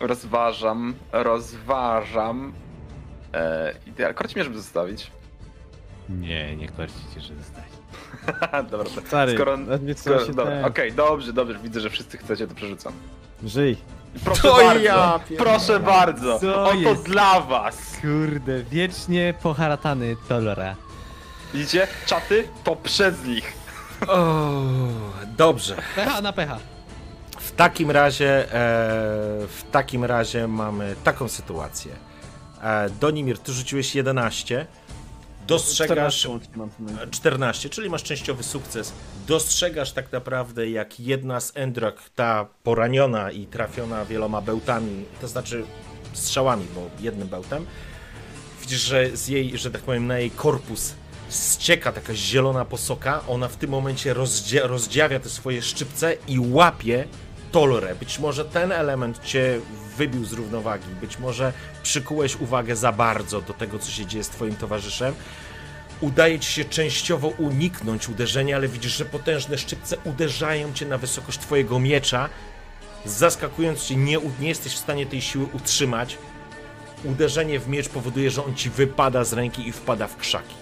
rozważam, 0.00 0.94
rozważam. 1.12 2.52
E, 3.34 3.74
ideal. 3.86 4.14
Korci 4.14 4.34
mnie, 4.34 4.44
żeby 4.44 4.56
zostawić. 4.56 5.10
Nie, 6.08 6.56
nie 6.56 6.68
korcicie, 6.68 7.20
że 7.20 7.34
zostać. 7.36 7.69
dobra, 8.70 8.84
to- 8.94 9.00
Stary, 9.06 9.34
skoro... 9.34 9.58
skoro 9.96 10.26
się 10.26 10.32
dobra, 10.34 10.52
ten- 10.52 10.64
Okej, 10.64 10.92
dobrze, 10.92 11.32
dobrze, 11.32 11.58
widzę, 11.62 11.80
że 11.80 11.90
wszyscy 11.90 12.18
chcecie, 12.18 12.46
to 12.46 12.54
przerzucam. 12.54 12.92
Żyj. 13.44 13.76
Proszę 14.24 14.42
To 14.42 14.54
bardzo, 14.56 14.80
ja 14.84 15.20
proszę 15.38 15.80
bardzo, 15.80 16.38
Co 16.38 16.64
oto 16.64 16.74
jest? 16.78 17.02
dla 17.04 17.40
was. 17.40 17.76
Kurde, 18.02 18.62
wiecznie 18.62 19.34
poharatany 19.42 20.16
Tolora. 20.28 20.76
Widzicie? 21.54 21.86
Czaty 22.06 22.48
to 22.64 22.76
przez 22.76 23.24
nich. 23.24 23.52
O, 24.08 24.62
dobrze. 25.36 25.76
Pecha 25.96 26.20
na 26.20 26.32
pecha. 26.32 26.58
W 27.40 27.52
takim 27.52 27.90
razie, 27.90 28.44
e, 28.44 28.48
w 29.46 29.62
takim 29.72 30.04
razie 30.04 30.48
mamy 30.48 30.94
taką 31.04 31.28
sytuację. 31.28 31.92
E, 32.62 32.90
Donimir, 32.90 33.38
ty 33.38 33.52
rzuciłeś 33.52 33.94
11. 33.94 34.66
Dostrzegasz 35.50 36.16
14 36.16 36.28
łącznie 36.28 36.56
mam 36.56 36.70
w 36.70 36.76
tym 36.76 36.84
momencie. 36.84 37.10
14, 37.10 37.68
czyli 37.68 37.90
masz 37.90 38.02
częściowy 38.02 38.42
sukces. 38.42 38.92
Dostrzegasz 39.26 39.92
tak 39.92 40.12
naprawdę, 40.12 40.70
jak 40.70 41.00
jedna 41.00 41.40
z 41.40 41.52
Endrak, 41.54 42.10
ta 42.14 42.46
poraniona 42.62 43.30
i 43.30 43.46
trafiona 43.46 44.04
wieloma 44.04 44.40
bełtami, 44.40 45.04
to 45.20 45.28
znaczy 45.28 45.64
strzałami, 46.12 46.66
bo 46.74 46.90
jednym 47.00 47.28
bełtem, 47.28 47.66
widzisz, 48.60 48.80
że 48.80 49.16
z 49.16 49.28
jej, 49.28 49.58
że 49.58 49.70
tak 49.70 49.82
powiem, 49.82 50.06
na 50.06 50.18
jej 50.18 50.30
korpus 50.30 50.94
ścieka 51.30 51.92
taka 51.92 52.14
zielona 52.14 52.64
posoka. 52.64 53.20
Ona 53.28 53.48
w 53.48 53.56
tym 53.56 53.70
momencie 53.70 54.14
rozdzia 54.14 54.66
rozdziawia 54.66 55.20
te 55.20 55.28
swoje 55.28 55.62
szczypce 55.62 56.16
i 56.28 56.38
łapie 56.40 57.04
Tolre. 57.52 57.94
Być 57.94 58.18
może 58.18 58.44
ten 58.44 58.72
element 58.72 59.24
cię 59.24 59.60
wybił 59.96 60.24
z 60.24 60.32
równowagi, 60.32 60.88
być 61.00 61.18
może 61.18 61.52
przykułeś 61.82 62.36
uwagę 62.36 62.76
za 62.76 62.92
bardzo 62.92 63.40
do 63.40 63.52
tego, 63.52 63.78
co 63.78 63.90
się 63.90 64.06
dzieje 64.06 64.24
z 64.24 64.28
twoim 64.28 64.56
towarzyszem. 64.56 65.14
Udaje 66.00 66.38
ci 66.38 66.52
się 66.52 66.64
częściowo 66.64 67.28
uniknąć 67.28 68.08
uderzenia, 68.08 68.56
ale 68.56 68.68
widzisz, 68.68 68.96
że 68.96 69.04
potężne 69.04 69.58
szczypce 69.58 69.96
uderzają 70.04 70.72
cię 70.72 70.86
na 70.86 70.98
wysokość 70.98 71.38
twojego 71.38 71.78
miecza. 71.78 72.28
Zaskakując 73.04 73.84
cię, 73.84 73.96
nie, 73.96 74.18
nie 74.40 74.48
jesteś 74.48 74.72
w 74.72 74.78
stanie 74.78 75.06
tej 75.06 75.20
siły 75.20 75.46
utrzymać. 75.52 76.18
Uderzenie 77.04 77.60
w 77.60 77.68
miecz 77.68 77.88
powoduje, 77.88 78.30
że 78.30 78.44
on 78.44 78.54
ci 78.54 78.70
wypada 78.70 79.24
z 79.24 79.32
ręki 79.32 79.68
i 79.68 79.72
wpada 79.72 80.06
w 80.06 80.16
krzaki. 80.16 80.54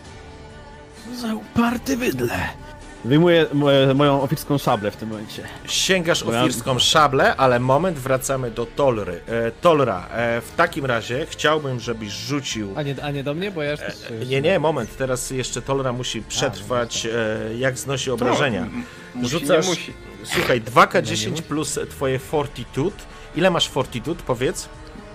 Za 1.15 1.35
uparty 1.35 1.97
bydle. 1.97 2.68
Wyjmuję 3.05 3.47
moje, 3.53 3.95
moją 3.95 4.23
oficerską 4.23 4.59
szablę 4.59 4.91
w 4.91 4.97
tym 4.97 5.09
momencie. 5.09 5.43
Sięgasz 5.67 6.23
ofirską 6.23 6.79
szablę, 6.79 7.37
ale 7.37 7.61
moment, 7.61 7.99
wracamy 7.99 8.51
do 8.51 8.67
Tolry. 8.67 9.21
E, 9.29 9.51
Tolra, 9.51 10.07
e, 10.13 10.41
w 10.41 10.53
takim 10.57 10.85
razie 10.85 11.27
chciałbym, 11.31 11.81
żebyś 11.81 12.09
rzucił... 12.13 12.73
A 12.77 12.83
nie, 12.83 12.95
a 13.05 13.11
nie 13.11 13.23
do 13.25 13.35
mnie, 13.35 13.51
bo 13.51 13.63
ja 13.63 13.77
też... 13.77 13.95
E, 14.23 14.27
Nie, 14.27 14.41
nie, 14.41 14.59
moment, 14.59 14.97
teraz 14.97 15.31
jeszcze 15.31 15.63
Tolra 15.63 15.93
musi 15.93 16.23
przetrwać, 16.23 17.07
e, 17.07 17.11
jak 17.59 17.79
znosi 17.79 18.11
obrażenia. 18.11 18.61
M- 18.63 18.85
musi, 19.15 19.31
Rzucasz, 19.31 19.65
nie 19.67 19.71
musi. 19.71 19.93
słuchaj, 20.25 20.63
2K10 20.63 21.43
plus 21.43 21.79
twoje 21.91 22.19
Fortitude. 22.19 22.97
Ile 23.37 23.51
masz 23.51 23.69
Fortitude, 23.69 24.23
powiedz? 24.27 24.69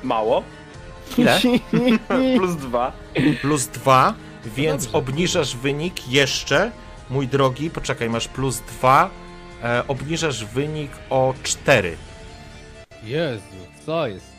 Mało. 0.03 0.43
Ile? 1.17 1.39
Plus 2.37 2.55
dwa. 2.55 2.91
Plus 3.41 3.67
2, 3.67 4.13
więc 4.45 4.83
dobrze. 4.83 4.97
obniżasz 4.97 5.55
wynik 5.55 6.07
jeszcze, 6.07 6.71
mój 7.09 7.27
drogi, 7.27 7.69
poczekaj, 7.69 8.09
masz 8.09 8.27
plus 8.27 8.59
2, 8.59 9.09
e, 9.63 9.83
obniżasz 9.87 10.45
wynik 10.45 10.91
o 11.09 11.33
4. 11.43 11.97
Jezu, 13.03 13.43
co 13.85 14.07
jest? 14.07 14.33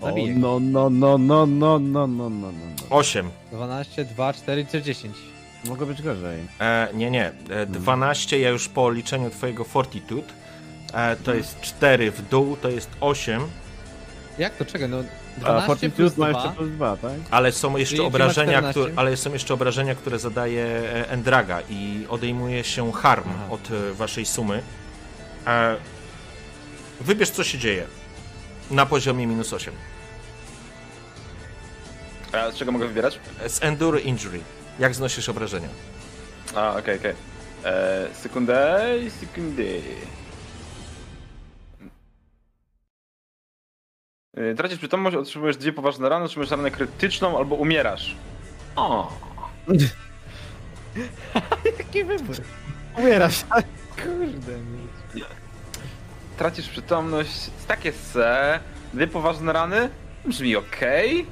O, 0.00 0.06
Zabiję 0.06 0.34
go. 0.34 0.40
no, 0.40 0.60
no, 0.60 0.90
no, 0.90 1.18
no, 1.18 1.46
no, 1.46 1.78
no, 1.78 2.06
no, 2.06 2.28
no, 2.30 2.52
no. 2.52 2.52
8. 2.90 3.30
12, 3.52 4.04
2, 4.04 4.32
4, 4.32 4.64
3, 4.64 4.82
10. 4.82 5.16
Mogło 5.68 5.86
być 5.86 6.02
gorzej. 6.02 6.40
E, 6.60 6.88
nie, 6.94 7.10
nie. 7.10 7.32
E, 7.50 7.66
12, 7.66 8.38
ja 8.40 8.48
już 8.48 8.68
po 8.68 8.90
liczeniu 8.90 9.30
twojego 9.30 9.64
Fortitude. 9.64 10.32
E, 10.92 11.16
to 11.16 11.34
jest 11.34 11.60
4 11.60 12.10
w 12.10 12.28
dół, 12.28 12.56
to 12.56 12.68
jest 12.70 12.90
8, 13.00 13.42
Jak 14.38 14.56
to? 14.56 14.64
Czego? 14.64 14.88
No 14.88 14.96
A 15.36 15.40
12 15.40 15.66
Fortitude 15.66 15.96
plus 15.96 16.16
ma 16.16 16.30
2. 16.30 16.38
jeszcze 16.42 16.56
plus 16.56 16.70
2, 16.70 16.96
tak? 16.96 17.10
ale 17.30 17.52
są 17.52 17.76
jeszcze 17.76 17.90
Czyli 17.90 18.02
ma 18.02 18.08
obrażenia, 18.08 18.58
14. 18.58 18.80
które, 18.80 18.92
ale 18.96 19.16
są 19.16 19.32
jeszcze 19.32 19.54
obrażenia, 19.54 19.94
które 19.94 20.18
zadaje 20.18 20.64
e, 20.64 21.10
Endraga 21.10 21.60
i 21.70 22.06
odejmuje 22.08 22.64
się 22.64 22.92
harm 22.92 23.24
Aha. 23.28 23.46
od 23.50 23.70
e, 23.70 23.92
waszej 23.92 24.26
sumy. 24.26 24.62
E, 25.46 25.76
wybierz, 27.00 27.30
co 27.30 27.44
się 27.44 27.58
dzieje. 27.58 27.86
Na 28.70 28.86
poziomie 28.86 29.26
minus 29.26 29.52
8. 29.52 29.74
A 32.32 32.50
z 32.50 32.54
czego 32.54 32.72
mogę 32.72 32.88
wybierać? 32.88 33.18
Z 33.48 33.62
Endure 33.64 34.00
Injury. 34.00 34.40
Jak 34.78 34.94
znosisz 34.94 35.28
obrażenia? 35.28 35.68
A, 36.54 36.70
okej, 36.76 36.98
okej. 36.98 37.12
Eee, 37.64 38.14
Sekundę, 38.22 38.80
sekundy. 39.20 39.80
Tracisz 44.56 44.78
przytomność, 44.78 45.16
otrzymujesz 45.16 45.56
dwie 45.56 45.72
poważne 45.72 46.08
rany, 46.08 46.24
otrzymujesz 46.24 46.50
ranę 46.50 46.70
krytyczną 46.70 47.38
albo 47.38 47.54
umierasz. 47.54 48.16
O, 48.76 49.12
Jaki 51.78 52.04
wybór? 52.04 52.36
Umierasz. 52.98 53.44
Kurde. 53.96 54.52
tracisz 56.38 56.68
przytomność, 56.68 57.50
takie 57.68 57.92
se, 57.92 58.60
dwie 58.94 59.06
poważne 59.06 59.52
rany, 59.52 59.90
brzmi 60.24 60.56
okej. 60.56 61.26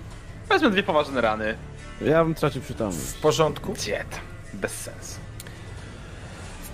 Wezmę 0.48 0.70
dwie 0.70 0.82
poważne 0.82 1.20
rany. 1.20 1.56
Ja 2.00 2.24
bym 2.24 2.34
tracił 2.34 2.62
przytomność. 2.62 3.06
W 3.06 3.20
porządku? 3.20 3.72
Diet. 3.74 4.20
Bez 4.54 4.72
sensu. 4.72 5.23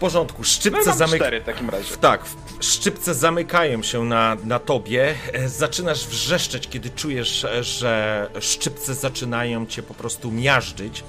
W 0.00 0.02
porządku. 0.02 0.38
No 0.38 0.44
Szczypce 0.44 1.06
cztery 1.08 1.40
w 1.40 1.44
takim 1.44 1.70
razie. 1.70 1.96
Tak, 1.96 2.24
szczypce 2.60 3.14
zamykają 3.14 3.82
się 3.82 4.04
na, 4.04 4.36
na 4.44 4.58
tobie. 4.58 5.14
E, 5.32 5.48
Zaczynasz 5.48 6.06
wrzeszczeć, 6.06 6.68
kiedy 6.68 6.90
czujesz, 6.90 7.44
e, 7.44 7.64
że 7.64 8.26
szczypce 8.40 8.94
zaczynają 8.94 9.66
cię 9.66 9.82
po 9.82 9.94
prostu 9.94 10.30
miażdżyć, 10.30 11.04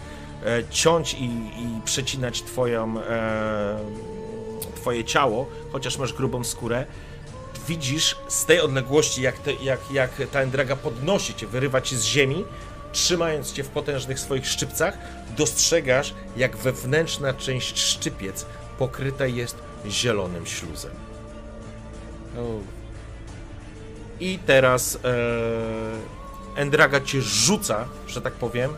e, 0.46 0.64
ciąć 0.70 1.14
i, 1.14 1.26
i 1.26 1.82
przecinać 1.86 2.42
twoją, 2.42 3.00
e, 3.00 3.80
twoje 4.76 5.04
ciało, 5.04 5.48
chociaż 5.72 5.98
masz 5.98 6.14
grubą 6.14 6.44
skórę. 6.44 6.86
Widzisz 7.68 8.16
z 8.28 8.46
tej 8.46 8.60
odległości, 8.60 9.22
jak, 9.22 9.40
te, 9.40 9.54
jak, 9.54 9.80
jak 9.92 10.12
ta 10.32 10.42
Endraga 10.42 10.76
podnosi 10.76 11.36
cię, 11.36 11.48
wyrywa 11.48 11.82
cię 11.82 11.98
z 11.98 12.06
ziemi, 12.06 12.46
trzymając 12.92 13.54
cię 13.54 13.64
w 13.64 13.70
potężnych 13.70 14.20
swoich 14.20 14.48
szczypcach, 14.48 14.98
dostrzegasz, 15.38 16.14
jak 16.38 16.58
wewnętrzna 16.58 17.34
część 17.34 17.80
szczypiec 17.80 18.46
pokryta 18.82 19.26
jest 19.26 19.58
zielonym 19.88 20.46
śluzem. 20.46 20.92
I 24.20 24.40
teraz 24.46 24.96
e, 24.96 26.60
Endraga 26.62 27.02
cię 27.02 27.22
rzuca, 27.22 27.86
że 28.08 28.22
tak 28.22 28.34
powiem, 28.34 28.72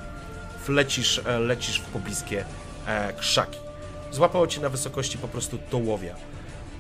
wlecisz, 0.68 1.22
e, 1.26 1.40
lecisz 1.40 1.80
w 1.80 1.86
pobliskie 1.86 2.46
e, 2.88 3.14
krzaki. 3.14 3.60
Złapało 4.12 4.48
cię 4.48 4.62
na 4.62 4.70
wysokości 4.70 5.18
po 5.18 5.28
prostu 5.28 5.58
dołowia. 5.72 6.16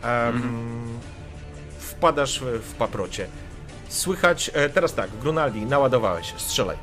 Em, 0.01 0.99
Wpadasz 1.79 2.39
w 2.39 2.43
w 2.43 2.73
paprocie. 2.73 3.27
Słychać, 3.89 4.51
e, 4.53 4.69
teraz 4.69 4.93
tak, 4.93 5.09
Grunaldi, 5.21 5.65
naładowałeś 5.65 6.31
się, 6.31 6.39
strzelaj. 6.39 6.77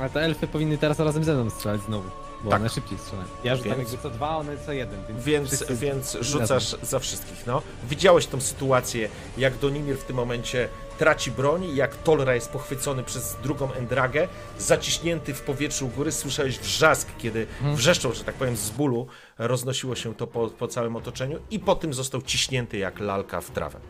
ale 0.00 0.10
te 0.10 0.20
elfy 0.20 0.46
powinny 0.46 0.78
teraz 0.78 0.98
razem 0.98 1.24
ze 1.24 1.34
mną 1.34 1.50
strzelać 1.50 1.80
znowu. 1.80 2.23
Bo 2.44 2.50
Tak. 2.50 2.60
one 2.60 2.68
szybciej 2.68 2.98
strzelają. 2.98 3.28
Ja 3.44 3.56
rzucam 3.56 3.76
Więc- 3.76 3.92
jakby 3.92 4.02
co 4.02 4.10
dwa, 4.10 4.36
one 4.36 4.56
co 4.66 4.72
jeden. 4.72 5.00
Więc, 5.08 5.24
Więc, 5.24 5.48
wszyscy 5.48 5.76
więc 5.76 6.14
razem. 6.14 6.22
rzucasz 6.24 6.76
za 6.82 6.98
wszystkich, 6.98 7.46
no. 7.46 7.62
Widziałeś 7.90 8.26
tą 8.26 8.40
sytuację, 8.40 9.08
jak 9.38 9.58
Donimir 9.58 9.96
w 9.98 10.04
tym 10.04 10.16
momencie 10.16 10.68
traci 10.98 11.30
broń, 11.30 11.76
jak 11.76 11.96
Tolra 11.96 12.34
jest 12.34 12.50
pochwycony 12.50 13.04
przez 13.04 13.36
drugą 13.42 13.72
Endragę, 13.72 14.28
zaciśnięty 14.58 15.34
w 15.34 15.42
powietrzu 15.42 15.86
u 15.86 15.88
góry, 15.88 16.12
słyszałeś 16.12 16.58
wrzask, 16.58 17.08
kiedy 17.18 17.46
wrzeszczał, 17.74 18.12
że 18.12 18.24
tak 18.24 18.34
powiem, 18.34 18.56
z 18.56 18.70
bólu, 18.70 19.06
roznosiło 19.38 19.94
się 19.96 20.14
to 20.14 20.26
po, 20.26 20.48
po 20.48 20.68
całym 20.68 20.96
otoczeniu 20.96 21.38
i 21.50 21.58
po 21.58 21.74
tym 21.74 21.94
został 21.94 22.22
ciśnięty 22.22 22.78
jak 22.78 23.00
lalka 23.00 23.40
w 23.40 23.50
trawę. 23.50 23.80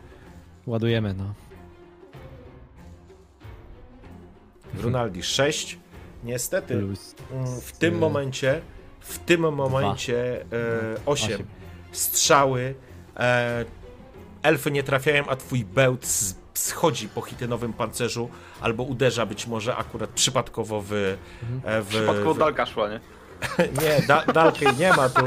Ładujemy, 0.67 1.13
no. 1.13 1.33
Grunaldi 4.73 5.23
6. 5.23 5.77
Niestety, 6.25 6.77
Plus. 6.77 7.15
mm, 7.31 7.61
w 7.61 7.71
tym 7.71 7.95
y, 7.95 7.97
momencie, 7.97 8.61
w 8.99 9.19
tym 9.19 9.53
momencie 9.53 10.41
e, 10.41 10.45
8 11.05 11.33
Osiem. 11.33 11.47
strzały, 11.91 12.75
e, 13.17 13.65
elfy 14.43 14.71
nie 14.71 14.83
trafiają, 14.83 15.27
a 15.27 15.35
twój 15.35 15.65
bełt 15.65 16.07
schodzi 16.53 17.09
po 17.09 17.21
chitynowym 17.21 17.73
pancerzu, 17.73 18.29
albo 18.61 18.83
uderza 18.83 19.25
być 19.25 19.47
może 19.47 19.75
akurat 19.75 20.09
przypadkowo 20.09 20.81
w... 20.81 20.93
e, 20.93 21.81
w 21.81 21.87
Przypadkowo 21.87 22.33
w, 22.33 22.37
dalka 22.37 22.65
szła, 22.65 22.89
nie? 22.89 22.99
Nie, 23.81 24.07
da, 24.07 24.25
dalkiej 24.25 24.75
nie 24.77 24.93
ma 24.93 25.09
tu. 25.09 25.25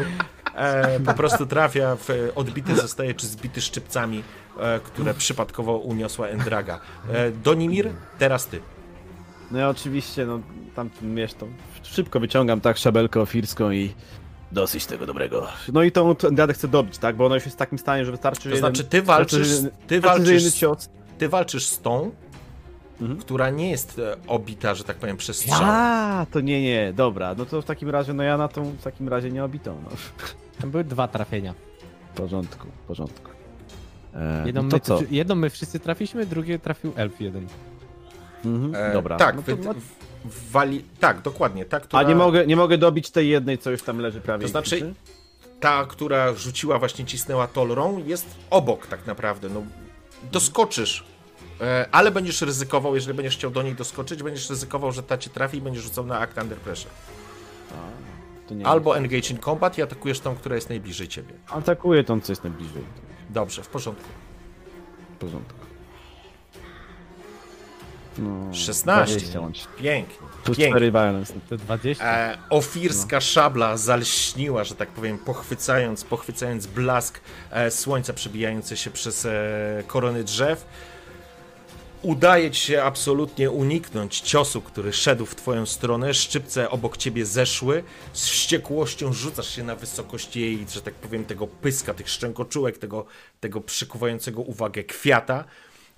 E, 0.54 1.00
po 1.00 1.14
prostu 1.14 1.46
trafia, 1.46 1.96
w, 1.96 2.32
odbity 2.34 2.76
zostaje, 2.76 3.14
czy 3.14 3.26
zbity 3.26 3.60
szczypcami, 3.60 4.22
e, 4.60 4.80
które 4.80 5.14
przypadkowo 5.14 5.76
uniosła 5.76 6.28
Endraga. 6.28 6.80
E, 7.12 7.30
Donimir, 7.30 7.90
teraz 8.18 8.46
ty. 8.46 8.60
No 9.50 9.58
ja 9.58 9.68
oczywiście, 9.68 10.26
no 10.26 10.40
tam 10.76 10.90
wiesz, 11.14 11.34
to 11.34 11.46
szybko 11.82 12.20
wyciągam 12.20 12.60
tak 12.60 12.76
szabelkę 12.76 13.20
ofirską 13.20 13.70
i 13.70 13.94
Dosyć 14.52 14.86
tego 14.86 15.06
dobrego. 15.06 15.46
no 15.72 15.82
i 15.82 15.92
tą 15.92 16.14
Andradę 16.28 16.52
chcę 16.54 16.68
dobić, 16.68 16.98
tak, 16.98 17.16
bo 17.16 17.26
ona 17.26 17.34
już 17.34 17.44
jest 17.44 17.56
w 17.56 17.58
takim 17.58 17.78
stanie, 17.78 18.04
że 18.04 18.10
wystarczy 18.10 18.42
To 18.42 18.48
jeden, 18.48 18.60
znaczy, 18.60 18.84
ty 18.84 19.02
walczysz, 19.02 19.38
wystarczy, 19.48 19.76
ty 19.86 19.94
jeden 19.94 20.10
walczysz, 20.10 20.52
cios. 20.54 20.88
ty 21.18 21.28
walczysz 21.28 21.66
z 21.66 21.80
tą, 21.80 22.10
Mhm. 23.00 23.20
która 23.20 23.50
nie 23.50 23.70
jest 23.70 23.98
e, 23.98 24.16
obita, 24.26 24.74
że 24.74 24.84
tak 24.84 24.96
powiem, 24.96 25.16
przez 25.16 25.36
strzał. 25.36 25.60
A, 25.62 26.26
to 26.30 26.40
nie, 26.40 26.62
nie, 26.62 26.92
dobra, 26.92 27.34
no 27.38 27.46
to 27.46 27.62
w 27.62 27.64
takim 27.64 27.90
razie, 27.90 28.12
no 28.14 28.22
ja 28.22 28.36
na 28.36 28.48
tą 28.48 28.64
w 28.64 28.82
takim 28.82 29.08
razie 29.08 29.30
nie 29.30 29.44
obitą, 29.44 29.76
no. 29.84 29.90
Tam 30.60 30.70
były 30.70 30.84
dwa 30.84 31.08
trafienia. 31.08 31.54
W 32.14 32.16
porządku, 32.16 32.66
w 32.84 32.86
porządku. 32.86 33.30
E, 34.14 34.42
Jedną, 34.46 34.62
no 34.62 34.68
to 34.68 34.76
my, 34.76 34.80
co? 34.80 35.00
jedną 35.10 35.34
my 35.34 35.50
wszyscy 35.50 35.80
trafiliśmy, 35.80 36.26
drugie 36.26 36.58
trafił 36.58 36.92
elf 36.96 37.20
jeden. 37.20 37.46
Mhm, 38.44 38.74
E, 38.74 38.92
dobra. 38.92 39.16
Tak, 39.16 39.36
no 39.36 39.42
to, 39.42 39.56
wy, 39.56 39.80
wali... 40.50 40.84
Tak, 41.00 41.22
dokładnie, 41.22 41.64
ta, 41.64 41.80
która... 41.80 42.02
A 42.02 42.08
nie 42.08 42.14
mogę, 42.14 42.46
nie 42.46 42.56
mogę 42.56 42.78
dobić 42.78 43.10
tej 43.10 43.28
jednej, 43.28 43.58
co 43.58 43.70
już 43.70 43.82
tam 43.82 43.98
leży 43.98 44.20
prawie. 44.20 44.42
To 44.42 44.48
znaczy, 44.48 44.94
ta, 45.60 45.84
która 45.86 46.34
rzuciła, 46.34 46.78
właśnie 46.78 47.04
cisnęła 47.04 47.46
tolrą, 47.46 48.04
jest 48.06 48.26
obok 48.50 48.86
tak 48.86 49.06
naprawdę. 49.06 49.48
No, 49.48 49.62
doskoczysz, 50.32 51.04
e, 51.60 51.86
ale 51.92 52.10
będziesz 52.10 52.42
ryzykował, 52.42 52.94
jeżeli 52.94 53.16
będziesz 53.16 53.36
chciał 53.36 53.50
do 53.50 53.62
niej 53.62 53.74
doskoczyć, 53.74 54.22
będziesz 54.22 54.50
ryzykował, 54.50 54.92
że 54.92 55.02
ta 55.02 55.18
cię 55.18 55.30
trafi 55.30 55.56
i 55.56 55.60
będziesz 55.60 55.82
rzucał 55.82 56.06
na 56.06 56.18
act 56.18 56.38
under 56.42 56.58
pressure. 56.58 56.90
Albo 58.64 58.96
engage 58.96 59.30
in 59.30 59.38
combat 59.38 59.78
i 59.78 59.82
atakujesz 59.82 60.20
tą, 60.20 60.36
która 60.36 60.54
jest 60.54 60.68
najbliżej 60.68 61.08
ciebie. 61.08 61.34
Atakuję 61.48 62.04
tą, 62.04 62.20
co 62.20 62.32
jest 62.32 62.44
najbliżej. 62.44 62.82
Dobrze, 63.30 63.62
w 63.62 63.68
porządku. 63.68 64.08
W 65.14 65.18
porządku. 65.18 65.57
No, 68.18 68.54
16. 68.54 69.16
20 69.16 69.40
łącznie. 69.40 69.66
Pięknie. 69.78 70.16
Plus 70.44 70.56
Pięknie. 70.56 70.70
4 70.70 70.92
violence. 70.92 71.34
To 71.48 71.56
20. 71.56 72.04
E, 72.04 72.38
ofirska 72.50 73.20
szabla 73.20 73.76
zalśniła, 73.76 74.64
że 74.64 74.74
tak 74.74 74.88
powiem, 74.88 75.18
pochwycając, 75.18 76.04
pochwycając 76.04 76.66
blask 76.66 77.20
e, 77.50 77.70
słońca 77.70 78.12
przebijający 78.12 78.76
się 78.76 78.90
przez 78.90 79.24
e, 79.26 79.82
korony 79.86 80.24
drzew. 80.24 80.66
Udaje 82.02 82.50
ci 82.50 82.60
się 82.60 82.82
absolutnie 82.82 83.50
uniknąć 83.50 84.20
ciosu, 84.20 84.62
który 84.62 84.92
szedł 84.92 85.26
w 85.26 85.34
twoją 85.34 85.66
stronę. 85.66 86.14
Szczypce 86.14 86.70
obok 86.70 86.96
ciebie 86.96 87.26
zeszły. 87.26 87.84
Z 88.12 88.28
wściekłością 88.28 89.12
rzucasz 89.12 89.54
się 89.54 89.62
na 89.62 89.76
wysokość 89.76 90.36
jej, 90.36 90.66
że 90.70 90.82
tak 90.82 90.94
powiem, 90.94 91.24
tego 91.24 91.46
pyska, 91.46 91.94
tych 91.94 92.08
szczękoczułek, 92.08 92.78
tego, 92.78 93.06
tego 93.40 93.60
przykuwającego 93.60 94.42
uwagę 94.42 94.84
kwiata. 94.84 95.44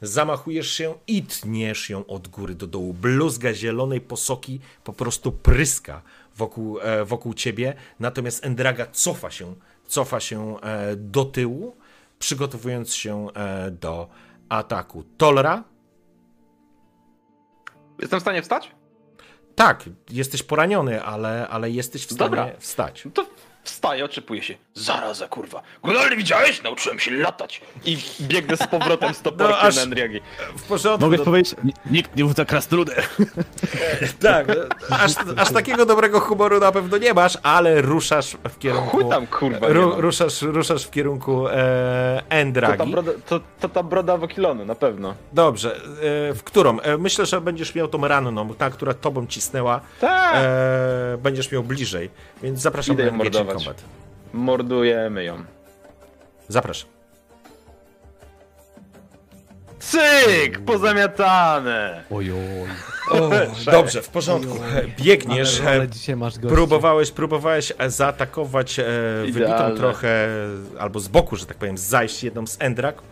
Zamachujesz 0.02 0.72
się 0.72 0.94
i 1.06 1.22
tniesz 1.22 1.90
ją 1.90 2.06
od 2.06 2.28
góry 2.28 2.54
do 2.54 2.66
dołu. 2.66 2.94
Bluzga 2.94 3.54
zielonej 3.54 4.00
posoki 4.00 4.60
po 4.84 4.92
prostu 4.92 5.32
pryska 5.32 6.02
wokół, 6.36 6.80
e, 6.80 7.04
wokół 7.04 7.34
ciebie, 7.34 7.74
natomiast 8.00 8.44
Endraga 8.44 8.86
cofa 8.86 9.30
się, 9.30 9.54
cofa 9.86 10.20
się 10.20 10.60
e, 10.60 10.96
do 10.96 11.24
tyłu, 11.24 11.76
przygotowując 12.18 12.94
się 12.94 13.28
e, 13.34 13.70
do 13.70 14.08
ataku. 14.48 15.04
Tolra? 15.16 15.64
Jestem 17.98 18.20
w 18.20 18.22
stanie 18.22 18.42
wstać? 18.42 18.70
Tak, 19.54 19.84
jesteś 20.10 20.42
poraniony, 20.42 21.02
ale, 21.02 21.48
ale 21.48 21.70
jesteś 21.70 22.06
w 22.06 22.12
stanie 22.12 22.30
Dobra. 22.30 22.50
wstać. 22.58 23.08
To 23.14 23.26
wstaję, 23.64 24.04
otrzepuję 24.04 24.42
się. 24.42 24.54
Zaraza, 24.74 25.28
kurwa. 25.28 25.62
Gunnar, 25.82 26.16
widziałeś? 26.16 26.62
Nauczyłem 26.62 26.98
się 26.98 27.10
latać. 27.10 27.60
I 27.84 27.98
biegnę 28.20 28.56
z 28.56 28.66
powrotem 28.66 29.14
z 29.14 29.22
toporkiem 29.22 29.48
No, 29.50 29.58
aż- 29.58 29.76
na 29.76 29.82
Endriagi. 29.82 30.20
W 30.56 30.62
porządku. 30.62 31.04
Mogę 31.04 31.16
no- 31.18 31.24
powiedzieć, 31.24 31.54
ni- 31.64 31.74
nikt 31.90 32.16
nie 32.16 32.24
wrzuca 32.24 32.44
krasnoludę. 32.44 32.94
Tak, 34.20 34.46
aż, 34.90 35.12
aż 35.36 35.52
takiego 35.52 35.86
dobrego 35.86 36.20
humoru 36.20 36.60
na 36.60 36.72
pewno 36.72 36.98
nie 36.98 37.14
masz, 37.14 37.38
ale 37.42 37.82
ruszasz 37.82 38.36
w 38.48 38.58
kierunku. 38.58 38.90
Chuj 38.98 39.08
tam, 39.10 39.26
kurwa, 39.26 39.68
ru, 39.68 40.00
ruszasz, 40.00 40.42
ruszasz 40.42 40.84
w 40.84 40.90
kierunku 40.90 41.48
e, 41.48 41.50
To 41.50 42.28
ta 42.28 42.36
Endragi. 42.36 42.90
broda, 42.92 43.12
to, 43.28 43.40
to 43.60 43.68
ta 43.68 43.82
broda 43.82 44.16
Wokilonu, 44.16 44.64
na 44.64 44.74
pewno. 44.74 45.14
Dobrze, 45.32 45.76
e, 45.76 45.80
w 46.34 46.40
którą? 46.44 46.80
E, 46.80 46.98
myślę, 46.98 47.26
że 47.26 47.40
będziesz 47.40 47.74
miał 47.74 47.88
tą 47.88 48.08
ranną, 48.08 48.54
ta, 48.54 48.70
która 48.70 48.94
tobą 48.94 49.26
cisnęła. 49.26 49.80
Tak. 50.00 50.34
E, 50.36 51.18
będziesz 51.22 51.52
miał 51.52 51.62
bliżej, 51.62 52.10
więc 52.42 52.60
zapraszam 52.60 52.94
Idę 52.94 53.04
na 53.04 53.10
Combat. 53.58 53.84
Mordujemy 54.32 55.24
ją. 55.24 55.44
Zapraszam. 56.48 56.88
Cyk! 59.78 60.60
Pozamiatane! 60.66 62.04
Ojoj. 62.10 62.36
Dobrze, 63.72 64.02
w 64.02 64.08
porządku. 64.08 64.58
Biegniesz. 64.98 65.60
Ale, 65.60 65.70
ale 65.70 65.88
dzisiaj 65.88 66.16
masz 66.16 66.34
gości. 66.34 66.54
Próbowałeś, 66.54 67.10
próbowałeś 67.10 67.72
zaatakować 67.86 68.78
e, 68.78 68.84
wybitą 69.32 69.76
trochę, 69.76 70.28
albo 70.78 71.00
z 71.00 71.08
boku, 71.08 71.36
że 71.36 71.46
tak 71.46 71.56
powiem, 71.56 71.78
zajść 71.78 72.24
jedną 72.24 72.46
z 72.46 72.56
Endrak. 72.60 73.02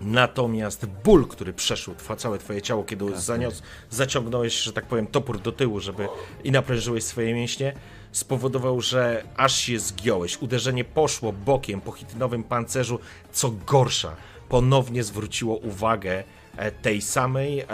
Natomiast 0.00 0.86
ból, 0.86 1.26
który 1.26 1.52
przeszł 1.52 1.94
twa, 1.94 2.16
całe 2.16 2.38
twoje 2.38 2.62
ciało, 2.62 2.84
kiedy 2.84 3.20
zanios, 3.20 3.62
zaciągnąłeś, 3.90 4.54
że 4.54 4.72
tak 4.72 4.86
powiem, 4.86 5.06
topór 5.06 5.40
do 5.40 5.52
tyłu, 5.52 5.80
żeby 5.80 6.08
i 6.44 6.52
naprężyłeś 6.52 7.04
swoje 7.04 7.34
mięśnie, 7.34 7.72
spowodował, 8.12 8.80
że 8.80 9.22
aż 9.36 9.56
się 9.56 9.78
zgiąłeś. 9.78 10.42
Uderzenie 10.42 10.84
poszło 10.84 11.32
bokiem 11.32 11.80
po 11.80 11.92
hitynowym 11.92 12.44
pancerzu, 12.44 12.98
co 13.32 13.50
gorsza, 13.66 14.16
ponownie 14.48 15.02
zwróciło 15.04 15.56
uwagę 15.56 16.22
e, 16.56 16.70
tej 16.72 17.02
samej 17.02 17.60
e, 17.60 17.64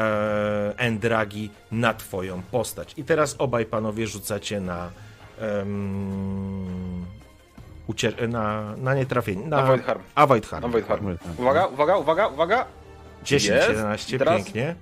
Endragi 0.77 1.51
na 1.71 1.95
twoją 1.95 2.43
postać. 2.43 2.95
I 2.97 3.05
teraz 3.05 3.35
obaj 3.39 3.67
panowie 3.67 4.07
rzucacie 4.07 4.61
na 4.61 4.91
em, 5.41 7.07
ucier- 7.89 8.29
na, 8.29 8.77
na 8.77 8.95
nietrafienie. 8.95 9.47
Na 9.47 9.57
Avoid 9.57 9.85
harm. 9.85 10.03
Avoid 10.15 10.47
harm. 10.47 10.65
Avoid 10.65 10.87
harm. 10.87 11.17
Uwaga, 11.39 11.67
uwaga, 11.67 11.97
uwaga, 11.97 12.27
uwaga! 12.29 12.65
10, 13.25 13.55
Jest. 13.57 13.69
11, 13.69 14.17
I 14.17 14.19
teraz? 14.19 14.37
pięknie. 14.45 14.75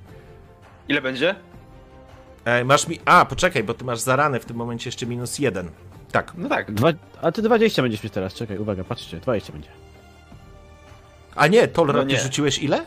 Ile 0.88 1.02
będzie? 1.02 1.34
E, 2.47 2.64
masz 2.64 2.89
mi. 2.89 2.98
A, 3.05 3.24
poczekaj, 3.24 3.64
bo 3.64 3.74
ty 3.74 3.85
masz 3.85 4.01
za 4.01 4.16
ranę 4.16 4.40
w 4.40 4.44
tym 4.44 4.56
momencie 4.56 4.89
jeszcze 4.89 5.06
minus 5.06 5.39
1. 5.39 5.70
Tak. 6.12 6.32
No 6.36 6.48
tak. 6.48 6.73
Dwa, 6.73 6.93
a 7.23 7.32
ty 7.32 7.43
20 7.43 7.82
będziesz 7.82 8.02
mieć 8.02 8.12
teraz, 8.12 8.35
czekaj, 8.35 8.59
uwaga, 8.59 8.85
patrzcie, 8.85 9.20
20 9.20 9.52
będzie. 9.52 9.68
A 11.36 11.47
nie, 11.47 11.68
Tolra, 11.68 11.93
No 11.94 12.01
ty 12.01 12.06
nie. 12.06 12.20
rzuciłeś 12.20 12.59
ile? 12.59 12.85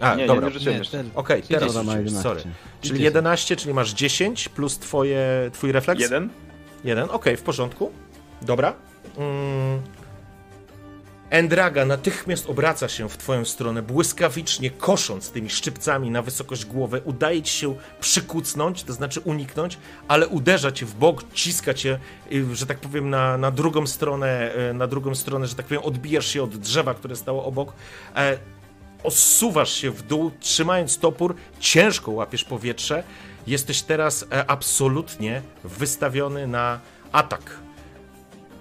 A, 0.00 0.14
Nie, 0.14 0.26
dobra. 0.26 0.46
nie 0.46 0.52
rzuciłem 0.52 0.74
Nie, 0.74 0.78
jeszcze. 0.78 1.04
Okej, 1.14 1.42
teraz 1.42 1.74
ma 1.74 1.82
rzuciłeś, 1.82 1.96
11. 1.96 2.22
sorry. 2.22 2.40
Czyli 2.80 2.94
10. 2.94 3.00
11, 3.04 3.56
czyli 3.56 3.74
masz 3.74 3.92
10 3.92 4.48
plus 4.48 4.78
twoje, 4.78 5.50
twój 5.52 5.72
refleks? 5.72 6.00
Jeden? 6.00 6.28
Jeden, 6.84 7.08
okej, 7.10 7.36
w 7.36 7.42
porządku. 7.42 7.92
Dobra. 8.42 8.72
Mm. 9.16 9.82
Endraga 11.34 11.84
natychmiast 11.84 12.50
obraca 12.50 12.88
się 12.88 13.08
w 13.08 13.16
twoją 13.16 13.44
stronę, 13.44 13.82
błyskawicznie 13.82 14.70
kosząc 14.70 15.30
tymi 15.30 15.50
szczypcami 15.50 16.10
na 16.10 16.22
wysokość 16.22 16.64
głowy. 16.64 17.02
Udaje 17.04 17.42
ci 17.42 17.58
się 17.58 17.74
przykucnąć, 18.00 18.82
to 18.82 18.92
znaczy 18.92 19.20
uniknąć, 19.20 19.78
ale 20.08 20.28
uderza 20.28 20.72
cię 20.72 20.86
w 20.86 20.94
bok, 20.94 21.24
ciska 21.32 21.74
cię, 21.74 21.98
y, 22.32 22.56
że 22.56 22.66
tak 22.66 22.78
powiem, 22.78 23.10
na, 23.10 23.38
na 23.38 23.50
drugą 23.50 23.86
stronę, 23.86 24.54
y, 24.70 24.74
na 24.74 24.86
drugą 24.86 25.14
stronę, 25.14 25.46
że 25.46 25.54
tak 25.54 25.66
powiem, 25.66 25.82
odbijasz 25.82 26.26
się 26.26 26.42
od 26.42 26.56
drzewa, 26.56 26.94
które 26.94 27.16
stało 27.16 27.44
obok. 27.44 27.72
E, 28.16 28.38
osuwasz 29.02 29.72
się 29.72 29.90
w 29.90 30.02
dół, 30.02 30.30
trzymając 30.40 30.98
topór, 30.98 31.34
ciężko 31.60 32.10
łapiesz 32.10 32.44
powietrze. 32.44 33.02
Jesteś 33.46 33.82
teraz 33.82 34.26
e, 34.32 34.50
absolutnie 34.50 35.42
wystawiony 35.64 36.46
na 36.46 36.80
atak. 37.12 37.56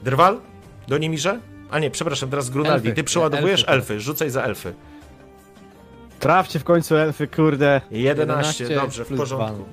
Drwal? 0.03 0.39
Do 0.87 0.97
Niemirze? 0.97 1.52
A 1.73 1.79
nie, 1.79 1.91
przepraszam, 1.91 2.29
teraz 2.29 2.49
Grunaldi. 2.49 2.87
Elfy. 2.87 2.95
Ty 2.95 3.03
przeładowujesz 3.03 3.61
Elfy. 3.61 3.71
elfy, 3.71 3.99
rzucaj 3.99 4.29
za 4.29 4.43
elfy. 4.43 4.73
Trafcie 6.19 6.59
w 6.59 6.63
końcu 6.63 6.95
elfy, 6.95 7.27
kurde. 7.27 7.81
11, 7.91 8.75
dobrze, 8.75 9.05
w 9.05 9.17
porządku. 9.17 9.65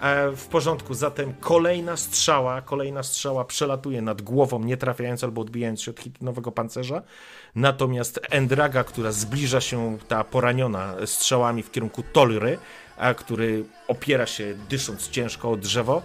E, 0.00 0.30
w 0.30 0.46
porządku, 0.46 0.94
zatem 0.94 1.34
kolejna 1.40 1.96
strzała, 1.96 2.62
kolejna 2.62 3.02
strzała 3.02 3.44
przelatuje 3.44 4.02
nad 4.02 4.22
głową, 4.22 4.58
nie 4.58 4.76
trafiając 4.76 5.24
albo 5.24 5.40
odbijając 5.40 5.82
się 5.82 5.90
od 5.90 6.00
hitynowego 6.00 6.52
pancerza. 6.52 7.02
Natomiast 7.54 8.20
Endraga, 8.30 8.84
która 8.84 9.12
zbliża 9.12 9.60
się, 9.60 9.98
ta 10.08 10.24
poraniona 10.24 10.94
strzałami 11.06 11.62
w 11.62 11.70
kierunku 11.70 12.02
Tolry, 12.12 12.58
a 12.96 13.14
który 13.14 13.64
opiera 13.88 14.26
się, 14.26 14.54
dysząc 14.68 15.10
ciężko 15.10 15.50
o 15.50 15.56
drzewo, 15.56 16.02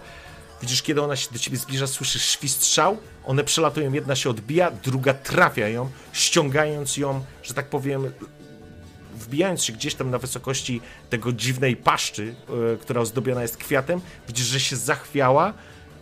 Widzisz, 0.62 0.82
kiedy 0.82 1.02
ona 1.02 1.16
się 1.16 1.32
do 1.32 1.38
ciebie 1.38 1.56
zbliża, 1.56 1.86
słyszysz 1.86 2.24
świst 2.24 2.62
strzał, 2.62 2.98
one 3.24 3.44
przelatują, 3.44 3.92
jedna 3.92 4.16
się 4.16 4.30
odbija, 4.30 4.70
druga 4.70 5.14
trafia 5.14 5.68
ją, 5.68 5.90
ściągając 6.12 6.96
ją, 6.96 7.24
że 7.42 7.54
tak 7.54 7.66
powiem, 7.66 8.12
wbijając 9.14 9.64
się 9.64 9.72
gdzieś 9.72 9.94
tam 9.94 10.10
na 10.10 10.18
wysokości 10.18 10.80
tego 11.10 11.32
dziwnej 11.32 11.76
paszczy, 11.76 12.34
e, 12.74 12.76
która 12.76 13.00
ozdobiona 13.00 13.42
jest 13.42 13.56
kwiatem, 13.56 14.00
widzisz, 14.28 14.46
że 14.46 14.60
się 14.60 14.76
zachwiała 14.76 15.52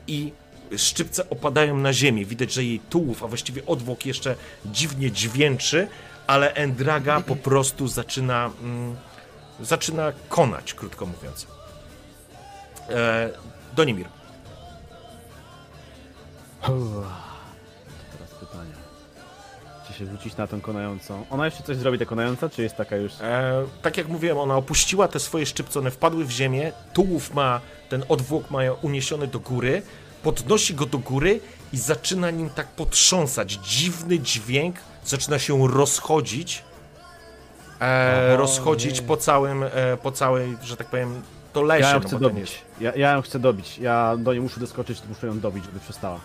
i 0.06 0.32
szczypce 0.76 1.30
opadają 1.30 1.76
na 1.76 1.92
ziemię. 1.92 2.24
Widać, 2.24 2.52
że 2.52 2.64
jej 2.64 2.80
tułów, 2.80 3.22
a 3.24 3.26
właściwie 3.26 3.66
odwłok 3.66 4.06
jeszcze 4.06 4.34
dziwnie 4.66 5.10
dźwięczy, 5.10 5.88
ale 6.26 6.54
Endraga 6.54 7.20
po 7.20 7.36
prostu 7.36 7.88
zaczyna, 7.88 8.50
mm, 8.62 8.96
zaczyna 9.60 10.12
konać, 10.28 10.74
krótko 10.74 11.06
mówiąc. 11.06 11.46
E, 12.88 13.30
Donimir. 13.76 14.17
Teraz 16.60 18.30
pytanie. 18.40 18.72
Czy 19.86 19.92
się 19.92 20.06
rzucić 20.06 20.36
na 20.36 20.46
tą 20.46 20.60
konającą? 20.60 21.24
Ona 21.30 21.44
jeszcze 21.44 21.62
coś 21.62 21.76
zrobi, 21.76 21.98
ta 21.98 22.04
konająca, 22.04 22.48
czy 22.48 22.62
jest 22.62 22.76
taka 22.76 22.96
już... 22.96 23.12
E, 23.20 23.64
tak 23.82 23.96
jak 23.96 24.08
mówiłem, 24.08 24.38
ona 24.38 24.56
opuściła 24.56 25.08
te 25.08 25.20
swoje 25.20 25.46
szczypce, 25.46 25.78
one 25.78 25.90
wpadły 25.90 26.24
w 26.24 26.30
ziemię, 26.30 26.72
tułów 26.92 27.34
ma, 27.34 27.60
ten 27.88 28.04
odwłok 28.08 28.50
ma 28.50 28.60
uniesiony 28.82 29.26
do 29.26 29.40
góry, 29.40 29.82
podnosi 30.22 30.74
go 30.74 30.86
do 30.86 30.98
góry 30.98 31.40
i 31.72 31.78
zaczyna 31.78 32.30
nim 32.30 32.50
tak 32.50 32.66
potrząsać. 32.66 33.52
Dziwny 33.52 34.18
dźwięk 34.18 34.76
zaczyna 35.04 35.38
się 35.38 35.68
rozchodzić, 35.68 36.64
e, 37.80 38.36
rozchodzić 38.36 39.00
nie. 39.00 39.06
po 39.06 39.16
całym, 39.16 39.62
e, 39.62 39.68
po 40.02 40.12
całej, 40.12 40.56
że 40.62 40.76
tak 40.76 40.86
powiem, 40.86 41.22
to 41.52 41.62
lesie. 41.62 41.84
Ja 41.84 41.90
ją 41.90 42.00
no 42.00 42.00
chcę 42.00 42.10
to 42.10 42.16
nie 42.16 42.30
dobić. 42.30 42.62
Ja, 42.80 42.92
ja 42.96 43.12
ją 43.12 43.22
chcę 43.22 43.38
dobić. 43.38 43.78
Ja 43.78 44.16
do 44.16 44.32
niej 44.32 44.42
muszę 44.42 44.60
doskoczyć, 44.60 45.02
muszę 45.08 45.26
ją 45.26 45.40
dobić, 45.40 45.64
żeby 45.64 45.80
przestała. 45.80 46.20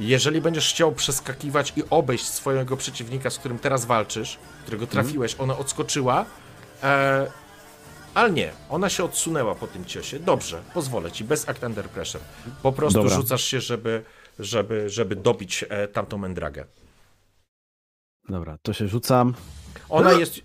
Jeżeli 0.00 0.40
będziesz 0.40 0.70
chciał 0.70 0.92
przeskakiwać 0.92 1.72
i 1.76 1.82
obejść 1.90 2.24
swojego 2.28 2.76
przeciwnika, 2.76 3.30
z 3.30 3.38
którym 3.38 3.58
teraz 3.58 3.84
walczysz, 3.84 4.38
którego 4.62 4.86
trafiłeś, 4.86 5.36
ona 5.38 5.58
odskoczyła, 5.58 6.24
e, 6.82 7.30
ale 8.14 8.30
nie, 8.30 8.52
ona 8.70 8.88
się 8.88 9.04
odsunęła 9.04 9.54
po 9.54 9.66
tym 9.66 9.84
ciosie. 9.84 10.18
Dobrze, 10.18 10.62
pozwolę 10.74 11.12
ci, 11.12 11.24
bez 11.24 11.48
act 11.48 11.62
under 11.62 11.88
pressure. 11.88 12.20
Po 12.62 12.72
prostu 12.72 12.98
Dobra. 13.02 13.16
rzucasz 13.16 13.44
się, 13.44 13.60
żeby, 13.60 14.04
żeby, 14.38 14.90
żeby 14.90 15.16
dobić 15.16 15.64
e, 15.68 15.88
tamtą 15.88 16.18
mendragę. 16.18 16.64
Dobra, 18.28 18.58
to 18.62 18.72
się 18.72 18.88
rzucam. 18.88 19.34
Ona 19.88 20.12
jest 20.12 20.40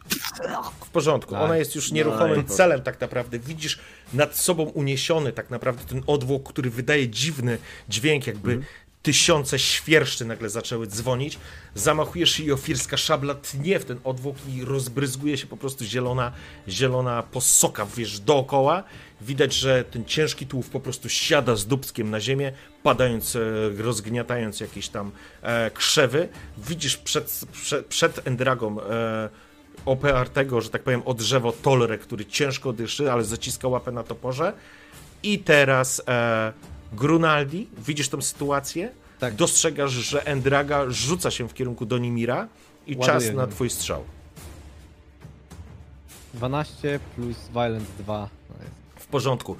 w 0.85 0.89
porządku, 0.89 1.31
Tak. 1.31 1.41
ona 1.41 1.57
jest 1.57 1.75
już 1.75 1.91
No 1.91 1.95
nieruchomym 1.95 2.41
i- 2.41 2.45
celem 2.45 2.81
tak 2.83 3.01
naprawdę. 3.01 3.39
Widzisz 3.39 3.79
nad 4.13 4.35
sobą 4.35 4.63
uniesiony 4.63 5.33
tak 5.33 5.49
naprawdę 5.49 5.83
ten 5.85 6.03
odwłok, 6.07 6.49
który 6.49 6.69
wydaje 6.69 7.09
dziwny 7.09 7.57
dźwięk, 7.89 8.27
jakby 8.27 8.51
Mhm. 8.51 8.71
Tysiące 9.05 9.59
świerszczy 9.59 10.25
nagle 10.25 10.49
zaczęły 10.49 10.87
dzwonić. 10.87 11.39
Zamachujesz 11.75 12.39
i 12.39 12.51
ofirska 12.51 12.97
szabla 12.97 13.35
tnie 13.35 13.79
w 13.79 13.85
ten 13.85 13.99
odwłok 14.03 14.35
i 14.49 14.65
rozbryzguje 14.65 15.37
się 15.37 15.47
po 15.47 15.57
prostu 15.57 15.85
zielona, 15.85 16.31
zielona 16.67 17.23
posoka, 17.23 17.85
wiesz, 17.97 18.19
dookoła. 18.19 18.83
Widać, 19.21 19.53
że 19.53 19.83
ten 19.83 20.05
ciężki 20.05 20.47
tułów 20.47 20.69
po 20.69 20.79
prostu 20.79 21.09
siada 21.09 21.55
z 21.55 21.65
dubskiem 21.65 22.09
na 22.09 22.19
ziemię, 22.19 22.51
padając, 22.83 23.35
e, 23.35 23.39
rozgniatając 23.77 24.59
jakieś 24.59 24.89
tam 24.89 25.11
e, 25.41 25.71
krzewy. 25.71 26.29
Widzisz 26.57 26.97
przed, 26.97 27.45
przed, 27.51 27.85
przed 27.85 28.27
Endragą 28.27 28.81
e, 28.81 29.29
opartego, 29.85 30.61
że 30.61 30.69
tak 30.69 30.83
powiem, 30.83 31.01
o 31.05 31.13
drzewo 31.13 31.51
Tolre, 31.51 31.97
który 31.97 32.25
ciężko 32.25 32.73
dyszy, 32.73 33.11
ale 33.11 33.23
zaciska 33.23 33.67
łapę 33.67 33.91
na 33.91 34.03
toporze. 34.03 34.53
I 35.23 35.39
teraz 35.39 36.01
e, 36.07 36.53
Grunaldi, 36.95 37.67
widzisz 37.77 38.09
tą 38.09 38.21
sytuację? 38.21 38.91
Tak. 39.19 39.35
Dostrzegasz, 39.35 39.91
że 39.91 40.25
Endraga 40.25 40.89
rzuca 40.89 41.31
się 41.31 41.49
w 41.49 41.53
kierunku 41.53 41.85
Donimira 41.85 42.47
i 42.87 42.95
Ładuje 42.97 43.19
czas 43.19 43.35
na 43.35 43.47
twój 43.47 43.69
strzał. 43.69 44.03
12 46.33 46.99
plus 47.15 47.37
Violence 47.53 47.91
2. 47.99 48.29
No 48.49 48.55
jest. 48.63 48.75
W 48.95 49.07
porządku. 49.07 49.55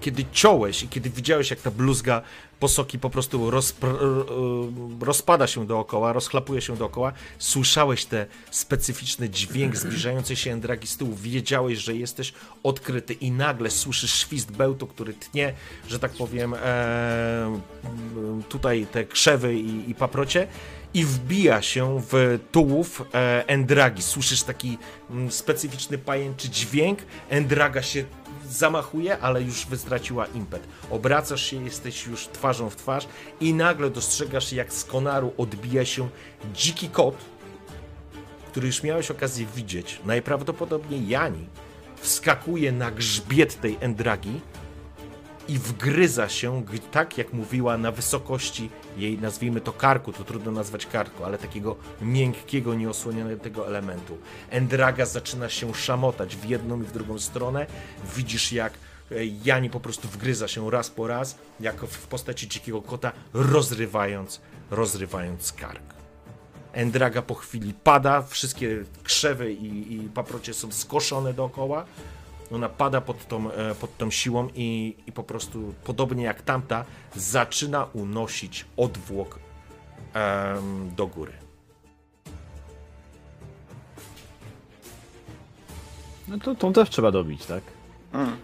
Kiedy 0.00 0.24
ciąłeś 0.32 0.82
i 0.82 0.88
kiedy 0.88 1.10
widziałeś, 1.10 1.50
jak 1.50 1.60
ta 1.60 1.70
bluzga 1.70 2.22
posoki 2.64 2.98
po 2.98 3.10
prostu 3.10 3.50
rozpr- 3.50 3.96
rozpada 5.00 5.46
się 5.46 5.66
dookoła, 5.66 6.12
rozchlapuje 6.12 6.60
się 6.60 6.76
dookoła, 6.76 7.12
słyszałeś 7.38 8.04
te 8.04 8.26
specyficzny 8.50 9.30
dźwięk 9.30 9.76
zbliżającej 9.76 10.36
się 10.36 10.52
Endragi 10.52 10.86
z 10.86 10.96
tyłu, 10.96 11.14
wiedziałeś, 11.16 11.78
że 11.78 11.94
jesteś 11.94 12.32
odkryty 12.62 13.12
i 13.14 13.30
nagle 13.30 13.70
słyszysz 13.70 14.14
świst 14.14 14.52
bełtu, 14.52 14.86
który 14.86 15.14
tnie, 15.14 15.54
że 15.88 15.98
tak 15.98 16.12
powiem, 16.12 16.54
e, 16.54 17.60
tutaj 18.48 18.86
te 18.92 19.04
krzewy 19.04 19.54
i, 19.54 19.90
i 19.90 19.94
paprocie 19.94 20.46
i 20.94 21.04
wbija 21.04 21.62
się 21.62 22.00
w 22.10 22.38
tułów 22.52 23.02
e, 23.14 23.44
Endragi. 23.46 24.02
Słyszysz 24.02 24.42
taki 24.42 24.78
specyficzny 25.30 25.98
pajęczy 25.98 26.48
dźwięk. 26.50 26.98
Endraga 27.30 27.82
się 27.82 28.04
zamachuje, 28.50 29.18
ale 29.18 29.42
już 29.42 29.66
wystraciła 29.66 30.26
impet. 30.26 30.62
Obracasz 30.90 31.42
się, 31.42 31.64
jesteś 31.64 32.06
już 32.06 32.26
twarzą 32.26 32.70
w 32.70 32.76
twarz 32.76 33.06
i 33.40 33.54
nagle 33.54 33.90
dostrzegasz, 33.90 34.52
jak 34.52 34.72
z 34.72 34.84
konaru 34.84 35.32
odbija 35.38 35.84
się 35.84 36.08
dziki 36.54 36.88
kot, 36.88 37.16
który 38.48 38.66
już 38.66 38.82
miałeś 38.82 39.10
okazję 39.10 39.46
widzieć. 39.56 40.00
Najprawdopodobniej 40.04 41.08
Jani 41.08 41.46
wskakuje 41.96 42.72
na 42.72 42.90
grzbiet 42.90 43.60
tej 43.60 43.76
Endragi 43.80 44.40
i 45.48 45.58
wgryza 45.58 46.28
się, 46.28 46.64
tak 46.92 47.18
jak 47.18 47.32
mówiła, 47.32 47.78
na 47.78 47.92
wysokości 47.92 48.70
jej, 48.96 49.18
nazwijmy 49.18 49.60
to 49.60 49.72
karku, 49.72 50.12
to 50.12 50.24
trudno 50.24 50.52
nazwać 50.52 50.86
karku, 50.86 51.24
ale 51.24 51.38
takiego 51.38 51.76
miękkiego, 52.02 52.74
nieosłonionego 52.74 53.68
elementu. 53.68 54.18
Endraga 54.50 55.06
zaczyna 55.06 55.48
się 55.48 55.74
szamotać 55.74 56.36
w 56.36 56.44
jedną 56.44 56.82
i 56.82 56.84
w 56.84 56.92
drugą 56.92 57.18
stronę. 57.18 57.66
Widzisz, 58.16 58.52
jak 58.52 58.72
e, 59.12 59.14
Jani 59.44 59.70
po 59.70 59.80
prostu 59.80 60.08
wgryza 60.08 60.48
się 60.48 60.70
raz 60.70 60.90
po 60.90 61.06
raz, 61.06 61.38
jako 61.60 61.86
w 61.86 62.06
postaci 62.06 62.48
dzikiego 62.48 62.82
kota, 62.82 63.12
rozrywając, 63.34 64.40
rozrywając 64.70 65.52
kark. 65.52 65.94
Endraga 66.72 67.22
po 67.22 67.34
chwili 67.34 67.74
pada, 67.84 68.22
wszystkie 68.22 68.84
krzewy 69.02 69.52
i, 69.52 69.94
i 69.94 70.08
paprocie 70.08 70.54
są 70.54 70.72
skoszone 70.72 71.34
dookoła. 71.34 71.84
Ona 72.52 72.68
pada 72.68 73.00
pod 73.00 73.28
tą, 73.28 73.50
e, 73.50 73.74
pod 73.74 73.96
tą 73.96 74.10
siłą 74.10 74.48
i, 74.54 74.96
i 75.06 75.12
po 75.12 75.22
prostu, 75.22 75.74
podobnie 75.84 76.24
jak 76.24 76.42
tamta, 76.42 76.84
zaczyna 77.16 77.84
unosić 77.84 78.66
odwłok 78.76 79.38
em, 80.14 80.90
do 80.96 81.06
góry. 81.06 81.32
No 86.28 86.38
to 86.38 86.54
tą 86.54 86.72
też 86.72 86.90
trzeba 86.90 87.10
dobić, 87.10 87.46
tak? 87.46 87.62
Mm. 88.12 88.36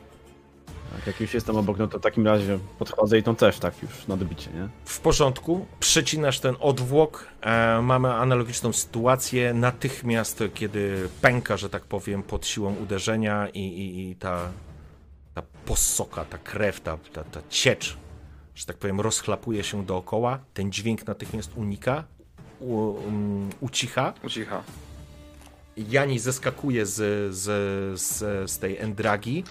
Tak? 0.96 1.06
Jak 1.06 1.20
już 1.20 1.34
jestem 1.34 1.56
obok, 1.56 1.78
no 1.78 1.88
to 1.88 1.98
w 1.98 2.02
takim 2.02 2.26
razie 2.26 2.58
podchodzę 2.78 3.18
i 3.18 3.22
tą 3.22 3.36
też 3.36 3.58
tak 3.58 3.82
już 3.82 4.06
na 4.08 4.16
dobicie, 4.16 4.50
nie? 4.50 4.68
W 4.84 5.00
porządku, 5.00 5.66
przecinasz 5.80 6.40
ten 6.40 6.54
odwłok. 6.60 7.26
E, 7.42 7.82
mamy 7.82 8.14
analogiczną 8.14 8.72
sytuację. 8.72 9.54
Natychmiast, 9.54 10.42
kiedy 10.54 11.08
pęka, 11.20 11.56
że 11.56 11.70
tak 11.70 11.84
powiem, 11.84 12.22
pod 12.22 12.46
siłą 12.46 12.74
uderzenia 12.74 13.48
i, 13.48 13.60
i, 13.60 14.10
i 14.10 14.16
ta, 14.16 14.48
ta 15.34 15.42
posoka, 15.64 16.24
ta 16.24 16.38
krew, 16.38 16.80
ta, 16.80 16.98
ta, 17.12 17.24
ta 17.24 17.40
ciecz, 17.48 17.96
że 18.54 18.66
tak 18.66 18.76
powiem, 18.76 19.00
rozchlapuje 19.00 19.64
się 19.64 19.84
dookoła. 19.84 20.38
Ten 20.54 20.72
dźwięk 20.72 21.06
natychmiast 21.06 21.50
unika, 21.56 22.04
u, 22.60 22.74
um, 22.74 23.50
ucicha. 23.60 24.14
Ucicha. 24.24 24.62
Jani 25.76 26.18
zeskakuje 26.18 26.86
z, 26.86 27.34
z, 27.34 28.00
z, 28.00 28.50
z 28.50 28.58
tej 28.58 28.78
endragi. 28.78 29.44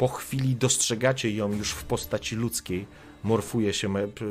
Po 0.00 0.08
chwili 0.08 0.56
dostrzegacie 0.56 1.30
ją 1.30 1.52
już 1.52 1.70
w 1.70 1.84
postaci 1.84 2.36
ludzkiej. 2.36 2.86
Morfuje 3.24 3.72
się, 3.72 3.94
p- 3.94 4.24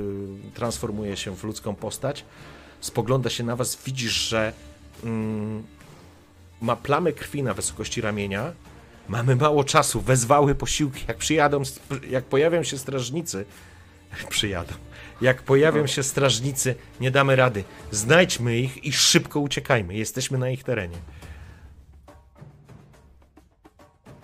transformuje 0.54 1.18
się 1.18 1.36
w 1.36 1.44
ludzką 1.44 1.76
postać. 1.76 2.26
Spogląda 2.82 3.30
się 3.30 3.44
na 3.44 3.56
was, 3.56 3.78
widzisz, 3.86 4.12
że 4.12 4.54
mm, 5.04 5.64
ma 6.62 6.76
plamy 6.76 7.14
krwi 7.14 7.44
na 7.44 7.54
wysokości 7.54 8.02
ramienia. 8.02 8.52
Mamy 9.10 9.36
mało 9.36 9.64
czasu, 9.64 10.02
wezwały 10.02 10.56
posiłki. 10.56 11.06
Jak 11.08 11.18
przyjadą, 11.18 11.62
jak 12.10 12.26
pojawią 12.26 12.64
się 12.64 12.78
strażnicy, 12.78 13.46
przyjadą. 14.30 14.74
Jak 15.22 15.42
pojawią 15.44 15.88
się 15.88 16.04
strażnicy, 16.04 16.76
nie 17.00 17.12
damy 17.12 17.36
rady. 17.36 17.64
Znajdźmy 17.92 18.58
ich 18.58 18.86
i 18.86 18.94
szybko 18.94 19.40
uciekajmy. 19.40 19.96
Jesteśmy 19.96 20.38
na 20.38 20.50
ich 20.50 20.64
terenie. 20.64 20.98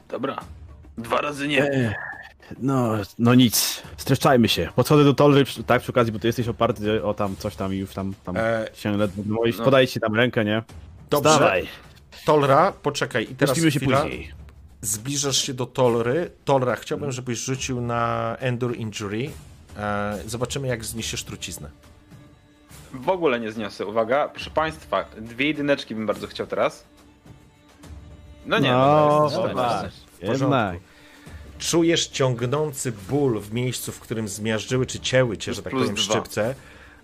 Dobra. 0.09 0.54
Dwa 0.97 1.21
razy 1.21 1.47
nie. 1.47 1.95
No, 2.59 2.91
no 3.19 3.35
nic. 3.35 3.83
Streszczajmy 3.97 4.49
się. 4.49 4.69
Podchodzę 4.75 5.03
do 5.03 5.13
Tolry, 5.13 5.43
tak 5.65 5.81
przy 5.81 5.91
okazji, 5.91 6.13
bo 6.13 6.19
ty 6.19 6.27
jesteś 6.27 6.47
oparty 6.47 7.03
o 7.03 7.13
tam 7.13 7.35
coś 7.35 7.55
tam 7.55 7.73
i 7.73 7.77
już 7.77 7.93
tam, 7.93 8.13
tam 8.23 8.37
E, 8.37 8.67
się 8.73 8.97
ledwo 8.97 9.23
no. 9.25 9.63
Podaj 9.63 9.87
ci 9.87 9.99
tam 9.99 10.15
rękę, 10.15 10.45
nie? 10.45 10.63
Dobrze. 11.09 11.29
Wstawaj. 11.29 11.67
Tolra, 12.25 12.71
poczekaj. 12.71 13.23
I 13.31 13.35
teraz 13.35 13.49
Pustimy 13.55 13.71
się 13.71 13.79
chwila. 13.79 14.01
później. 14.01 14.31
Zbliżasz 14.81 15.37
się 15.37 15.53
do 15.53 15.65
Tolry. 15.65 16.31
Tolra, 16.45 16.75
chciałbym, 16.75 17.11
żebyś 17.11 17.39
rzucił 17.39 17.81
na 17.81 18.35
Endure 18.39 18.75
Injury. 18.75 19.29
E, 19.77 20.19
zobaczymy, 20.25 20.67
jak 20.67 20.85
zniesiesz 20.85 21.23
truciznę. 21.23 21.69
W 22.93 23.09
ogóle 23.09 23.39
nie 23.39 23.51
zniosę. 23.51 23.85
Uwaga, 23.85 24.27
proszę 24.29 24.49
państwa, 24.49 25.05
dwie 25.17 25.47
jedyneczki 25.47 25.95
bym 25.95 26.05
bardzo 26.05 26.27
chciał 26.27 26.47
teraz. 26.47 26.83
No 28.45 28.59
nie, 28.59 28.71
No, 28.71 29.29
no, 29.55 29.89
Jednak. 30.21 30.77
Czujesz 31.59 32.07
ciągnący 32.07 32.91
ból 33.09 33.39
w 33.41 33.53
miejscu, 33.53 33.91
w 33.91 33.99
którym 33.99 34.27
zmiażdżyły 34.27 34.85
czy 34.85 34.99
cięły 34.99 35.37
cię, 35.37 35.53
że 35.53 35.63
tak 35.63 35.73
powiem, 35.73 35.97
szczypce, 35.97 36.55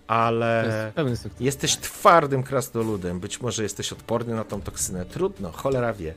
ale 0.08 0.92
jest 1.10 1.28
jesteś 1.40 1.78
twardym 1.78 2.44
krasnoludem. 2.44 3.20
Być 3.20 3.42
może 3.42 3.64
jesteś 3.64 3.94
odporny 3.94 4.36
na 4.36 4.44
tą 4.44 4.62
toksynę. 4.62 5.06
Trudno, 5.06 5.52
cholera 5.52 5.94
wie. 5.94 6.14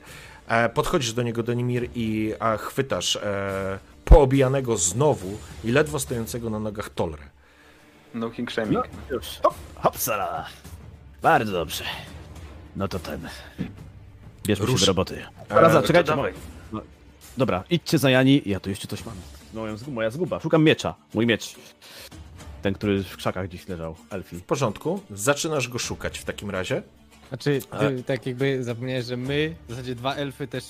E, 0.49 0.69
podchodzisz 0.69 1.13
do 1.13 1.23
niego, 1.23 1.43
Donimir, 1.43 1.89
i 1.95 2.35
a, 2.39 2.57
chwytasz 2.57 3.17
e, 3.17 3.79
poobijanego 4.05 4.77
znowu 4.77 5.39
i 5.65 5.73
ledwo 5.73 5.99
stojącego 5.99 6.51
na 6.51 6.59
nogach 6.59 6.89
Tolrę. 6.91 7.23
no 8.15 8.31
king 8.31 8.53
shaming. 8.53 8.73
No, 9.11 9.17
już. 9.17 9.27
Hopsala. 9.75 10.47
Bardzo 11.23 11.53
dobrze. 11.53 11.85
No 12.77 12.89
to 12.89 12.99
ten. 12.99 13.29
Bierzmy 14.47 14.67
się 14.67 14.73
Rusz. 14.73 14.81
do 14.81 14.87
roboty. 14.87 15.23
E, 15.41 15.47
Teraz 15.49 15.73
to 15.73 15.81
zaczekajcie. 15.81 16.09
dawaj. 16.11 16.33
No, 17.37 17.39
dobra, 17.39 17.65
idźcie 17.71 17.99
za 17.99 18.11
Jani. 18.11 18.43
Ja 18.47 18.61
tu 18.61 18.71
jeszcze 18.71 18.89
coś 18.89 19.05
mam. 19.07 19.15
Moja, 19.55 19.75
zgu- 19.75 19.93
moja 19.93 20.11
zguba. 20.11 20.41
Szukam 20.41 20.65
miecza. 20.65 20.95
Mój 21.15 21.27
miecz. 21.27 21.55
Ten, 22.63 22.75
który 22.75 23.03
w 23.05 23.17
krzakach 23.17 23.49
gdzieś 23.49 23.69
leżał. 23.69 23.97
Elfi. 24.11 24.37
W 24.37 24.43
porządku, 24.43 25.01
zaczynasz 25.11 25.69
go 25.69 25.79
szukać 25.79 26.19
w 26.19 26.25
takim 26.25 26.51
razie. 26.51 26.83
Znaczy, 27.29 27.61
ty 27.79 28.03
tak 28.03 28.27
jakby 28.27 28.65
zapomniałeś, 28.65 29.05
że 29.05 29.17
my, 29.17 29.55
w 29.69 29.71
zasadzie 29.71 29.95
dwa 29.95 30.15
elfy 30.15 30.47
też 30.49 30.65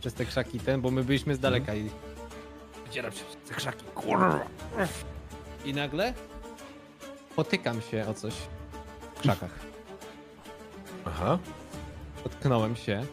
przez 0.00 0.14
te 0.14 0.24
krzaki 0.24 0.60
ten, 0.60 0.80
bo 0.80 0.90
my 0.90 1.04
byliśmy 1.04 1.34
z 1.34 1.38
daleka 1.38 1.74
i 1.74 1.90
Wydzieram 2.86 3.12
się 3.12 3.24
przez 3.24 3.36
te 3.48 3.54
krzaki, 3.54 3.84
kurwa. 3.94 4.46
I 5.64 5.74
nagle 5.74 6.14
potykam 7.36 7.80
się 7.90 8.06
o 8.08 8.14
coś 8.14 8.34
w 9.16 9.20
krzakach. 9.20 9.50
Aha. 11.04 11.38
Potknąłem 12.22 12.76
się 12.76 13.06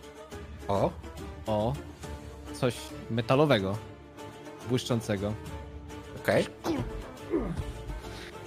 O. 0.67 0.91
o 1.47 1.73
coś 2.57 2.75
metalowego, 3.09 3.77
błyszczącego. 4.69 5.33
Okej. 6.23 6.45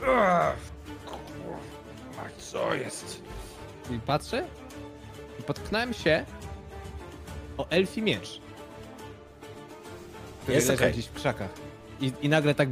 A 0.07 0.53
co 2.39 2.75
jest? 2.75 3.23
I 3.91 3.99
patrzę 3.99 4.47
i 5.39 5.43
potknąłem 5.43 5.95
się 5.95 6.25
o 7.59 7.69
elfi 7.69 8.03
miecz. 8.03 8.41
Który 10.43 10.55
Jest 10.55 10.69
leży 10.69 10.81
okej. 10.83 10.93
gdzieś 10.93 11.07
w 11.07 11.13
krzakach. 11.13 11.51
I, 12.01 12.13
I 12.23 12.29
nagle 12.29 12.55
tak 12.55 12.69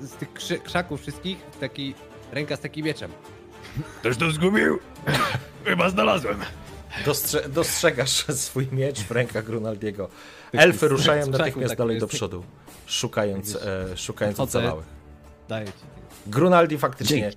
z 0.00 0.10
tych 0.12 0.32
krzy, 0.32 0.58
krzaków 0.58 1.00
wszystkich 1.00 1.38
taki 1.60 1.94
ręka 2.32 2.56
z 2.56 2.60
takim 2.60 2.84
mieczem. 2.86 3.10
Ktoś 4.00 4.16
to 4.16 4.30
zgubił? 4.30 4.78
Chyba 5.64 5.90
znalazłem. 5.90 6.40
Dostrze 7.04 7.48
dostrzegasz 7.48 8.24
swój 8.46 8.68
miecz 8.72 9.00
w 9.00 9.10
rękach 9.10 9.44
Grunaldiego. 9.44 10.08
Elfy 10.52 10.88
ruszają 10.88 11.26
natychmiast 11.30 11.68
tak 11.70 11.78
dalej 11.78 11.98
do 11.98 12.06
przodu, 12.06 12.44
szukając, 12.86 13.56
e, 13.56 13.96
szukając 13.96 14.36
Chodzę. 14.36 14.58
ocalałych. 14.58 14.84
Daję. 15.48 15.66
Grunaldi 16.26 16.78
faktycznie 16.78 17.30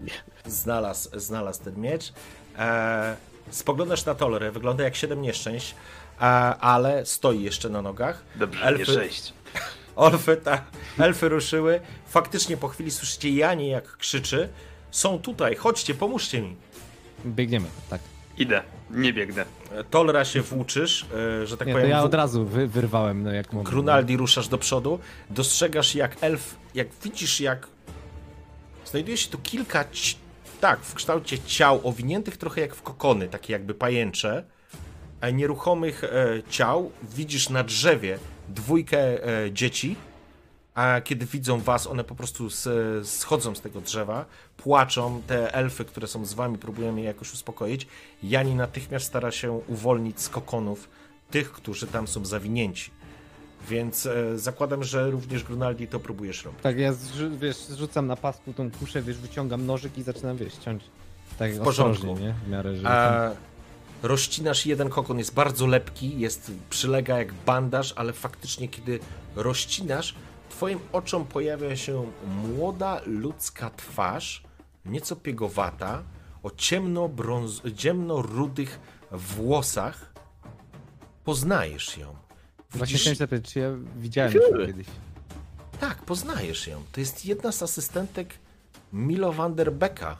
znalazł, 0.46 1.20
znalazł 1.20 1.64
ten 1.64 1.82
miecz. 1.82 2.14
E, 2.58 3.16
spoglądasz 3.52 4.06
na 4.06 4.16
Tolerę, 4.16 4.52
wygląda 4.52 4.84
jak 4.84 4.96
siedem 4.96 5.22
nieszczęść, 5.22 5.76
e, 6.22 6.24
ale 6.24 7.06
stoi 7.06 7.44
jeszcze 7.44 7.70
na 7.70 7.82
nogach. 7.82 8.22
Dobrze, 8.36 8.66
Elfy- 8.66 8.78
nie 8.80 8.86
sześć. 8.86 9.34
Elfy, 9.98 10.38
tak, 10.38 10.64
elfy 11.00 11.30
ruszyły. 11.30 11.80
Faktycznie 12.08 12.58
po 12.58 12.68
chwili 12.68 12.92
słyszycie 12.92 13.30
Janie 13.30 13.70
jak 13.70 13.98
krzyczy. 13.98 14.50
Są 14.92 15.20
tutaj, 15.20 15.56
chodźcie, 15.56 15.94
pomóżcie 15.94 16.42
mi. 16.42 16.56
Biegniemy, 17.26 17.68
tak. 17.90 18.02
Idę, 18.38 18.62
nie 18.92 19.14
biegnę. 19.14 19.46
E, 19.72 19.84
Tolera 19.84 20.26
się 20.26 20.42
włóczysz, 20.42 21.06
e, 21.42 21.48
że 21.48 21.58
tak 21.58 21.68
Nie, 21.68 21.74
to 21.74 21.80
powiem. 21.80 21.92
ja 21.92 22.02
w- 22.02 22.06
od 22.06 22.14
razu 22.14 22.46
wy, 22.46 22.68
wyrwałem, 22.68 23.24
no 23.24 23.32
jak 23.34 23.54
mogę. 23.54 23.70
Grunaldi 23.70 24.18
ruszasz 24.18 24.48
do 24.48 24.58
przodu, 24.58 25.00
dostrzegasz 25.30 25.96
jak 25.96 26.18
elf, 26.22 26.56
jak 26.76 26.88
widzisz 27.04 27.40
jak 27.42 27.68
znajduje 28.86 29.18
się 29.18 29.30
tu 29.30 29.38
kilka, 29.38 29.86
ci- 29.92 30.16
tak, 30.62 30.80
w 30.80 30.94
kształcie 30.94 31.40
ciał 31.40 31.82
owiniętych 31.84 32.38
trochę 32.38 32.62
jak 32.62 32.76
w 32.76 32.82
kokony, 32.82 33.28
takie 33.28 33.54
jakby 33.54 33.74
pajęcze, 33.74 34.44
e, 35.22 35.34
nieruchomych 35.34 36.04
e, 36.04 36.10
ciał. 36.50 36.92
Widzisz 37.16 37.50
na 37.50 37.64
drzewie 37.64 38.20
dwójkę 38.50 39.00
e, 39.00 39.52
dzieci, 39.52 39.96
a 40.78 41.02
kiedy 41.02 41.26
widzą 41.26 41.60
was, 41.62 41.88
one 41.88 42.04
po 42.04 42.16
prostu 42.16 42.50
z, 42.50 42.68
schodzą 43.08 43.56
z 43.56 43.62
tego 43.62 43.82
drzewa, 43.82 44.26
płaczą. 44.58 45.22
Te 45.28 45.54
elfy, 45.54 45.86
które 45.86 46.08
są 46.08 46.26
z 46.26 46.34
wami, 46.34 46.58
próbują 46.58 46.96
je 46.96 47.04
jakoś 47.04 47.34
uspokoić. 47.34 47.88
Jani 48.24 48.56
natychmiast 48.56 49.06
stara 49.06 49.32
się 49.32 49.52
uwolnić 49.52 50.22
z 50.22 50.30
kokonów 50.30 50.90
tych, 51.32 51.52
którzy 51.52 51.88
tam 51.88 52.08
są 52.08 52.26
zawinięci. 52.26 52.92
Więc 53.70 54.06
e, 54.06 54.40
zakładam, 54.40 54.84
że 54.84 55.12
również 55.12 55.44
Grunaldi 55.44 55.88
to 55.88 56.00
próbujesz 56.00 56.46
robić. 56.46 56.62
Tak, 56.62 56.78
ja 56.78 56.94
zrzu- 56.94 57.38
wiesz, 57.38 57.58
zrzucam 57.58 58.08
na 58.08 58.16
pasku 58.16 58.54
tą 58.54 58.72
kuszę, 58.72 59.02
wiesz, 59.02 59.18
wyciągam 59.18 59.66
nożyk 59.66 59.98
i 59.98 60.04
zaczynam, 60.04 60.38
wiesz, 60.38 60.54
ciąć. 60.54 60.84
Tak 61.40 61.54
W 61.54 61.64
porządku. 61.64 62.18
nie? 62.20 62.34
W 62.46 62.50
miarę, 62.50 62.76
że... 62.76 62.90
A 62.90 63.32
rozcinasz 64.04 64.66
jeden 64.66 64.90
kokon, 64.90 65.18
jest 65.18 65.34
bardzo 65.34 65.68
lepki, 65.68 66.20
jest, 66.20 66.52
przylega 66.70 67.18
jak 67.18 67.34
bandaż, 67.34 67.94
ale 67.96 68.14
faktycznie 68.14 68.68
kiedy 68.68 69.00
rozcinasz, 69.36 70.16
twoim 70.58 70.80
oczom 70.92 71.26
pojawia 71.26 71.76
się 71.76 72.12
młoda 72.28 73.02
ludzka 73.06 73.70
twarz, 73.70 74.44
nieco 74.86 75.16
piegowata, 75.16 76.04
o 76.44 76.50
ciemno-rudych 77.76 78.80
włosach. 79.12 80.14
Poznajesz 81.24 81.98
ją. 81.98 82.16
Właśnie 82.70 82.86
Widzisz- 82.94 83.02
chciałem 83.02 83.16
zapytać, 83.18 83.54
czy 83.54 83.60
ja 83.60 83.70
widziałem 83.98 84.34
ją 84.34 84.40
kiedyś. 84.66 84.88
Tak, 85.80 85.98
poznajesz 86.06 86.68
ją. 86.68 86.84
To 86.92 87.00
jest 87.00 87.26
jedna 87.26 87.52
z 87.52 87.64
asystentek 87.64 88.34
Milo 88.94 89.34
van 89.34 89.56
der 89.56 89.74
Becka. 89.74 90.18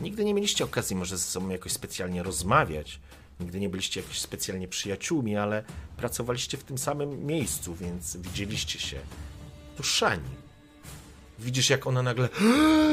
Nigdy 0.00 0.24
nie 0.24 0.34
mieliście 0.34 0.64
okazji 0.64 0.96
może 0.96 1.18
ze 1.18 1.24
sobą 1.24 1.48
jakoś 1.48 1.72
specjalnie 1.72 2.22
rozmawiać. 2.22 3.00
Nigdy 3.40 3.60
nie 3.60 3.68
byliście 3.68 4.00
jakoś 4.00 4.20
specjalnie 4.20 4.68
przyjaciółmi, 4.68 5.36
ale 5.36 5.64
pracowaliście 5.96 6.56
w 6.58 6.64
tym 6.64 6.78
samym 6.78 7.26
miejscu, 7.26 7.74
więc 7.74 8.16
widzieliście 8.16 8.78
się. 8.78 9.00
Szani. 9.82 10.40
Widzisz, 11.38 11.70
jak 11.70 11.86
ona 11.86 12.02
nagle 12.02 12.28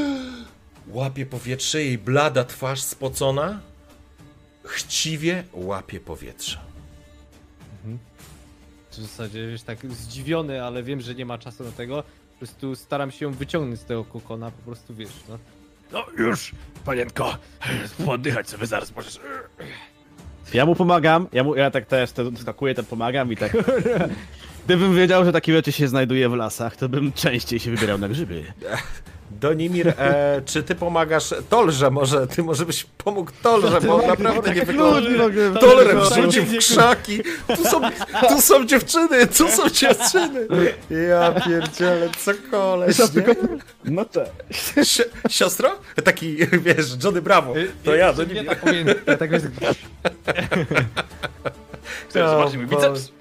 łapie 0.88 1.25
powietrze, 1.25 1.83
jej 1.83 1.98
blada 1.98 2.43
twarz 2.43 2.82
spocona, 2.82 3.59
chciwie 4.66 5.43
łapie 5.53 5.99
powietrze. 5.99 6.59
W 8.91 8.95
zasadzie, 8.95 9.48
wiesz, 9.48 9.61
tak 9.61 9.77
zdziwiony, 9.91 10.64
ale 10.64 10.83
wiem, 10.83 11.01
że 11.01 11.16
nie 11.16 11.25
ma 11.25 11.38
czasu 11.38 11.64
na 11.64 11.72
tego. 11.72 12.03
Po 12.03 12.38
prostu 12.38 12.75
staram 12.75 13.11
się 13.11 13.25
ją 13.25 13.32
wyciągnąć 13.32 13.80
z 13.80 13.83
tego 13.83 14.06
kokona, 14.06 14.51
po 14.51 14.61
prostu, 14.61 14.95
wiesz, 14.95 15.09
no. 15.30 15.38
No 15.91 16.06
już, 16.17 16.51
panienko, 16.85 17.38
poddychać 18.06 18.49
sobie 18.49 18.66
zaraz 18.66 18.95
możesz. 18.95 19.19
Ja 20.53 20.66
mu 20.66 20.75
pomagam, 20.75 21.27
ja, 21.33 21.43
mu, 21.43 21.56
ja 21.56 21.72
tak 21.72 21.85
też 21.85 22.11
to 22.11 22.24
skakuję, 22.41 22.75
to 22.75 22.83
pomagam 22.83 23.32
i 23.32 23.38
tak. 23.38 23.57
Gdybym 24.67 24.95
wiedział, 24.95 25.25
że 25.25 25.31
takie 25.31 25.53
rzeczy 25.53 25.71
się 25.71 25.87
znajduje 25.87 26.29
w 26.29 26.33
lasach, 26.33 26.75
to 26.75 26.89
bym 26.89 27.11
częściej 27.13 27.59
się 27.59 27.71
wybierał 27.71 27.97
na 27.97 28.07
grzyby. 28.09 28.43
Donimir, 29.31 29.87
e, 29.87 30.41
czy 30.45 30.63
ty 30.63 30.75
pomagasz 30.75 31.33
Tolże? 31.49 31.91
Może 31.91 32.27
ty 32.27 32.43
może 32.43 32.65
byś 32.65 32.83
pomógł 32.83 33.31
Tolże, 33.43 33.81
bo 33.81 33.95
on 33.95 34.07
naprawdę 34.07 34.53
nie 34.55 34.65
wygląda. 34.65 35.59
Tolre 35.59 35.95
wrzucił 35.95 36.43
w 36.43 36.57
krzaki. 36.57 37.21
Tu 37.47 37.63
są, 37.63 37.81
tu 38.29 38.41
są 38.41 38.65
dziewczyny, 38.65 39.27
tu 39.27 39.47
są 39.47 39.69
dziewczyny. 39.69 40.47
Ja 41.09 41.31
pierdzielę, 41.31 42.09
co 42.17 42.31
koleś, 42.51 42.99
nie? 42.99 43.05
No 43.85 44.05
tak. 44.05 44.29
Si 44.83 45.03
siostro? 45.29 45.71
Taki, 46.03 46.37
wiesz, 46.37 46.85
Johnny 47.03 47.21
Bravo. 47.21 47.53
To 47.83 47.95
ja, 47.95 48.13
Donimir. 48.13 48.45
tak 48.45 48.59
powiem, 48.59 48.87
ja 49.07 49.17
tak 49.17 49.31
wiesz, 49.31 49.41
Chcesz 52.09 52.29
zobaczyć 52.29 52.57
mój 52.57 52.67
biceps? 52.67 53.16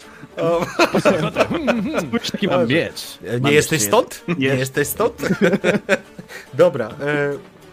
Spójrz, 2.01 2.31
taki 2.31 2.49
mam 2.49 2.67
miecz. 2.69 3.19
nie 3.23 3.39
Mam 3.41 3.53
jesteś 3.53 3.83
stąd? 3.83 4.25
Nie 4.39 4.49
jesteś 4.49 4.89
stąd? 4.89 5.23
Dobra, 6.55 6.89
e, 6.89 6.93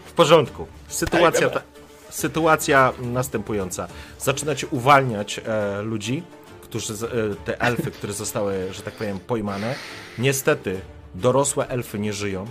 w 0.06 0.12
porządku. 0.12 0.66
Sytuacja, 0.88 1.50
ta, 1.50 1.62
sytuacja 2.10 2.92
następująca. 2.98 3.88
Zaczynacie 4.18 4.66
uwalniać 4.66 5.40
e, 5.46 5.82
ludzi, 5.82 6.22
którzy, 6.60 6.94
e, 6.94 7.34
te 7.44 7.60
elfy, 7.60 7.90
które 7.90 8.12
zostały, 8.12 8.72
że 8.72 8.82
tak 8.82 8.94
powiem, 8.94 9.18
pojmane. 9.18 9.74
Niestety, 10.18 10.80
dorosłe 11.14 11.68
elfy 11.68 11.98
nie 11.98 12.12
żyją. 12.12 12.46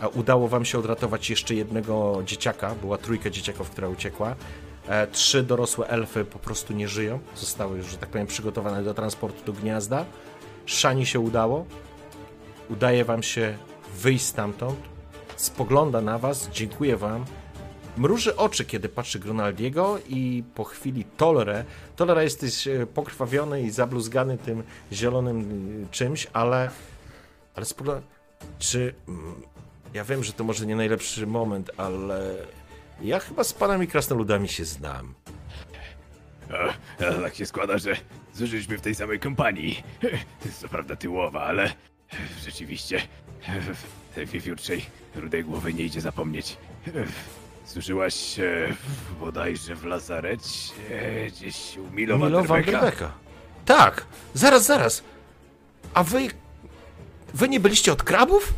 A 0.00 0.08
udało 0.08 0.48
wam 0.48 0.64
się 0.64 0.78
odratować 0.78 1.30
jeszcze 1.30 1.54
jednego 1.54 2.22
dzieciaka. 2.26 2.74
Była 2.80 2.98
trójka 2.98 3.30
dzieciaków, 3.30 3.70
która 3.70 3.88
uciekła. 3.88 4.34
E, 4.88 5.06
trzy 5.06 5.42
dorosłe 5.42 5.88
elfy 5.88 6.24
po 6.24 6.38
prostu 6.38 6.72
nie 6.72 6.88
żyją. 6.88 7.18
Zostały 7.36 7.76
już, 7.76 7.86
że 7.86 7.96
tak 7.96 8.08
powiem, 8.08 8.26
przygotowane 8.26 8.82
do 8.82 8.94
transportu 8.94 9.52
do 9.52 9.60
gniazda. 9.60 10.04
Szani 10.66 11.06
się 11.06 11.20
udało. 11.20 11.66
Udaje 12.70 13.04
wam 13.04 13.22
się 13.22 13.58
wyjść 13.96 14.24
stamtąd. 14.24 14.78
Spogląda 15.36 16.00
na 16.00 16.18
was, 16.18 16.48
dziękuję 16.52 16.96
wam. 16.96 17.24
Mruży 17.96 18.36
oczy, 18.36 18.64
kiedy 18.64 18.88
patrzy 18.88 19.18
Grunaldiego 19.18 19.98
i 20.08 20.44
po 20.54 20.64
chwili 20.64 21.04
Tolere. 21.16 21.64
Tolera 21.96 22.22
jesteś 22.22 22.66
e, 22.68 22.86
pokrwawiony 22.86 23.62
i 23.62 23.70
zabluzgany 23.70 24.38
tym 24.38 24.62
zielonym 24.92 25.40
y, 25.84 25.86
czymś, 25.90 26.26
ale... 26.32 26.70
Ale 27.54 27.66
spogląda... 27.66 28.02
Czy... 28.58 28.94
mm, 29.08 29.34
Ja 29.94 30.04
wiem, 30.04 30.24
że 30.24 30.32
to 30.32 30.44
może 30.44 30.66
nie 30.66 30.76
najlepszy 30.76 31.26
moment, 31.26 31.70
ale... 31.76 32.34
Ja 33.02 33.20
chyba 33.20 33.44
z 33.44 33.52
panami 33.52 33.86
krasnoludami 33.86 34.48
się 34.48 34.64
znam. 34.64 35.14
A, 36.50 37.04
a 37.04 37.12
tak 37.22 37.34
się 37.34 37.46
składa, 37.46 37.78
że 37.78 37.96
zużyliśmy 38.34 38.78
w 38.78 38.80
tej 38.80 38.94
samej 38.94 39.20
kompanii. 39.20 39.82
Co 40.60 40.68
prawda 40.68 40.96
tyłowa, 40.96 41.42
ale 41.42 41.72
rzeczywiście 42.44 43.02
w 44.10 44.14
tej 44.14 44.26
wiewiórczej 44.26 44.86
rudej 45.14 45.44
głowy 45.44 45.74
nie 45.74 45.84
idzie 45.84 46.00
zapomnieć. 46.00 46.56
Służyłaś 47.64 48.14
się 48.14 48.74
bodajże 49.20 49.74
w 49.74 49.84
lazarecie, 49.84 50.72
gdzieś 51.28 51.76
u 51.76 51.90
Milo, 51.94 52.18
Milo 52.18 52.44
Vanderbecka? 52.44 53.12
Tak, 53.64 54.06
zaraz, 54.34 54.64
zaraz. 54.66 55.04
A 55.94 56.02
wy... 56.04 56.28
Wy 57.34 57.48
nie 57.48 57.60
byliście 57.60 57.92
od 57.92 58.02
krabów? 58.02 58.54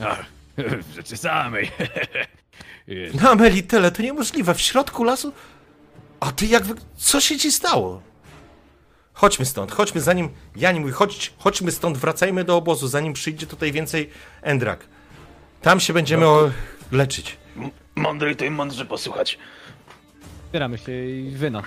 A, 0.00 0.16
w 0.56 0.92
rzeczy 0.94 1.16
samej. 1.16 1.70
Wiesz, 2.88 3.14
Na 3.14 3.34
Melitele, 3.34 3.90
to 3.90 4.02
niemożliwe. 4.02 4.54
W 4.54 4.60
środku 4.60 5.04
lasu? 5.04 5.32
A 6.20 6.32
ty 6.32 6.46
jak... 6.46 6.64
Wy... 6.64 6.74
Co 6.96 7.20
się 7.20 7.38
ci 7.38 7.52
stało? 7.52 8.02
Chodźmy 9.12 9.44
stąd, 9.44 9.72
chodźmy 9.72 10.00
zanim. 10.00 10.28
Jani 10.56 10.80
mówi, 10.80 10.92
chodź, 10.92 11.32
chodźmy 11.38 11.70
stąd, 11.72 11.98
wracajmy 11.98 12.44
do 12.44 12.56
obozu, 12.56 12.88
zanim 12.88 13.12
przyjdzie 13.12 13.46
tutaj 13.46 13.72
więcej 13.72 14.10
Endrak. 14.42 14.86
Tam 15.62 15.80
się 15.80 15.92
będziemy 15.92 16.26
o... 16.26 16.50
leczyć. 16.92 17.36
Mądrej 17.94 18.36
to 18.36 18.44
im 18.44 18.54
mądrze 18.54 18.84
posłuchać. 18.84 19.38
Zbieramy 20.48 20.78
się 20.78 20.92
i 21.06 21.30
wyno. 21.30 21.62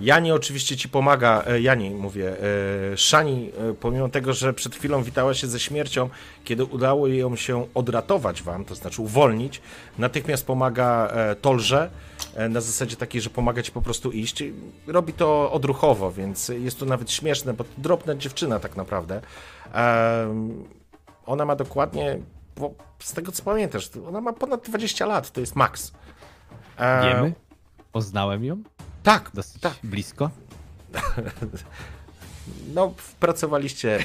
Jani 0.00 0.32
oczywiście 0.32 0.76
ci 0.76 0.88
pomaga, 0.88 1.42
e, 1.46 1.60
Jani 1.60 1.90
mówię, 1.90 2.36
e, 2.92 2.96
Szani, 2.96 3.50
e, 3.70 3.74
pomimo 3.74 4.08
tego, 4.08 4.32
że 4.32 4.54
przed 4.54 4.74
chwilą 4.74 5.02
witała 5.02 5.34
się 5.34 5.46
ze 5.46 5.60
śmiercią, 5.60 6.08
kiedy 6.44 6.64
udało 6.64 7.06
ją 7.08 7.36
się 7.36 7.66
odratować 7.74 8.42
wam, 8.42 8.64
to 8.64 8.74
znaczy 8.74 9.02
uwolnić, 9.02 9.60
natychmiast 9.98 10.46
pomaga 10.46 11.12
Tolże, 11.40 11.90
na 12.50 12.60
zasadzie 12.60 12.96
takiej, 12.96 13.20
że 13.20 13.30
pomaga 13.30 13.62
ci 13.62 13.72
po 13.72 13.82
prostu 13.82 14.12
iść. 14.12 14.44
Robi 14.86 15.12
to 15.12 15.52
odruchowo, 15.52 16.12
więc 16.12 16.48
jest 16.48 16.78
to 16.78 16.86
nawet 16.86 17.10
śmieszne, 17.10 17.54
bo 17.54 17.64
to 17.64 17.70
drobna 17.78 18.14
dziewczyna 18.14 18.60
tak 18.60 18.76
naprawdę. 18.76 19.20
Ona 21.26 21.44
ma 21.44 21.56
dokładnie, 21.56 22.18
z 22.98 23.12
tego 23.12 23.32
co 23.32 23.42
pamiętasz, 23.42 23.90
ona 24.08 24.20
ma 24.20 24.32
ponad 24.32 24.64
20 24.66 25.06
lat, 25.06 25.30
to 25.30 25.40
jest 25.40 25.56
maks. 25.56 25.92
Wiemy? 26.78 27.32
Poznałem 27.98 28.44
ją 28.44 28.62
Tak, 29.02 29.30
dosyć 29.34 29.60
tak. 29.62 29.74
blisko. 29.84 30.30
No, 32.74 32.94
pracowaliście. 33.20 33.98
E, 33.98 34.04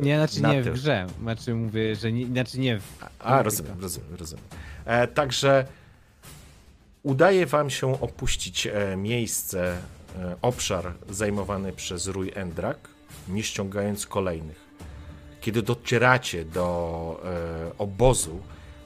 Nie, 0.04 0.16
znaczy 0.16 0.42
na 0.42 0.52
nie 0.52 0.60
w 0.62 0.64
tym. 0.64 0.74
grze. 0.74 1.06
Znaczy 1.20 1.54
mówię, 1.54 1.96
że 1.96 2.12
nie, 2.12 2.26
znaczy 2.26 2.58
nie 2.60 2.78
w... 2.80 3.04
A, 3.18 3.42
rozumiem, 3.42 3.80
rozumiem, 3.80 4.14
rozumiem. 4.14 4.44
E, 4.84 5.08
także 5.08 5.66
udaje 7.02 7.46
wam 7.46 7.70
się 7.70 8.00
opuścić 8.00 8.66
e, 8.66 8.96
miejsce, 8.96 9.76
e, 10.18 10.36
obszar 10.42 10.92
zajmowany 11.10 11.72
przez 11.72 12.06
Rój 12.06 12.32
Endrak, 12.34 12.88
nie 13.28 13.42
ściągając 13.42 14.06
kolejnych. 14.06 14.68
Kiedy 15.40 15.62
docieracie 15.62 16.44
do 16.44 17.20
e, 17.24 17.78
obozu, 17.78 18.40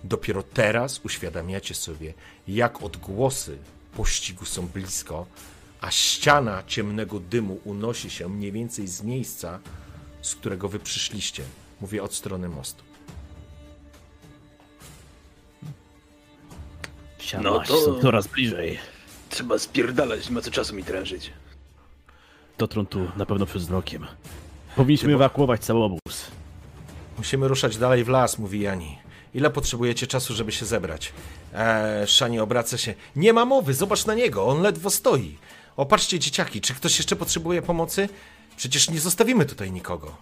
dopiero 0.05 0.43
teraz 0.43 1.01
uświadamiacie 1.05 1.75
sobie, 1.75 2.15
jak 2.49 2.83
odgłosy 2.83 3.59
pościgu 3.97 4.45
są 4.45 4.67
blisko, 4.67 5.27
a 5.81 5.91
ściana 5.91 6.63
ciemnego 6.67 7.21
dymu 7.21 7.61
unosi 7.65 8.11
się 8.11 8.29
mniej 8.29 8.53
więcej 8.53 8.87
z 8.89 9.03
miejsca, 9.03 9.59
z 10.23 10.35
którego 10.35 10.69
wy 10.69 10.79
przyszliście. 10.79 11.43
Mówię 11.81 12.03
od 12.03 12.15
strony 12.15 12.49
mostu. 12.49 12.83
No 17.43 17.61
to- 17.61 17.81
są 17.85 18.01
coraz 18.01 18.27
bliżej. 18.27 18.79
Trzeba 19.29 19.59
spierdalać, 19.59 20.29
nie 20.29 20.35
ma 20.35 20.41
co 20.41 20.51
czasu 20.51 20.75
mi 20.75 20.85
trężyć. 20.85 21.33
Dotrą 22.59 22.87
tu 22.87 23.11
na 23.17 23.27
pewno 23.27 23.47
przed 23.47 23.63
wzrokiem. 23.63 24.07
Powinniśmy 24.77 25.15
ewakuować 25.15 25.65
cały 25.65 25.85
obóz. 25.85 26.31
Musimy 27.19 27.49
ruszać 27.49 27.77
dalej 27.77 28.05
w 28.05 28.09
las, 28.09 28.39
mówi 28.39 28.61
Jani. 28.61 28.99
Ile 29.35 29.51
potrzebujecie 29.51 30.07
czasu, 30.07 30.35
żeby 30.35 30.53
się 30.53 30.67
zebrać? 30.67 31.13
Eee, 31.55 32.07
Szani 32.07 32.41
obraca 32.41 32.79
się. 32.79 32.95
Nie 33.17 33.33
ma 33.33 33.45
mowy, 33.45 33.75
zobacz 33.75 34.07
na 34.07 34.15
niego, 34.15 34.47
on 34.47 34.63
ledwo 34.63 34.91
stoi. 34.91 35.39
Opatrzcie 35.77 36.19
dzieciaki, 36.19 36.61
czy 36.61 36.75
ktoś 36.75 36.99
jeszcze 36.99 37.17
potrzebuje 37.17 37.63
pomocy? 37.63 38.09
Przecież 38.57 38.91
nie 38.91 39.01
zostawimy 39.01 39.45
tutaj 39.45 39.73
nikogo. 39.73 40.17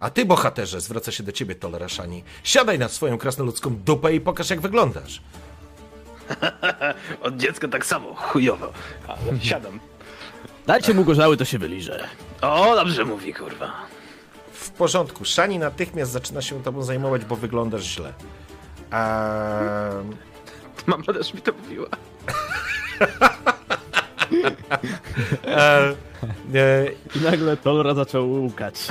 A 0.00 0.10
ty, 0.10 0.24
bohaterze, 0.24 0.80
zwraca 0.80 1.12
się 1.12 1.22
do 1.22 1.32
ciebie 1.32 1.54
Tolera 1.54 1.88
Szani. 1.88 2.24
Siadaj 2.44 2.78
na 2.78 2.88
swoją 2.88 3.18
krasnoludzką 3.18 3.76
dupę 3.76 4.14
i 4.14 4.20
pokaż, 4.20 4.50
jak 4.50 4.60
wyglądasz. 4.60 5.22
Od 7.22 7.36
dziecka 7.36 7.68
tak 7.68 7.86
samo, 7.86 8.14
chujowo. 8.14 8.72
Ale 9.08 9.40
siadam. 9.40 9.80
Dajcie 10.66 10.94
mu 10.94 11.04
gorzały, 11.04 11.36
to 11.36 11.44
się 11.44 11.58
wyliże. 11.58 12.08
O, 12.40 12.76
dobrze 12.76 13.04
mówi, 13.04 13.34
kurwa. 13.34 13.72
W 14.52 14.70
porządku, 14.70 15.24
Szani 15.24 15.58
natychmiast 15.58 16.12
zaczyna 16.12 16.42
się 16.42 16.62
tobą 16.62 16.82
zajmować, 16.82 17.24
bo 17.24 17.36
wyglądasz 17.36 17.82
źle. 17.84 18.12
Eee, 18.92 20.04
Mama 20.86 21.04
też 21.04 21.34
mi 21.34 21.42
to 21.42 21.52
mówiła. 21.52 21.88
eee, 25.46 25.96
eee, 26.54 26.96
I 27.16 27.20
nagle 27.20 27.56
Tolra 27.56 27.94
zaczął 27.94 28.30
łukać. 28.30 28.88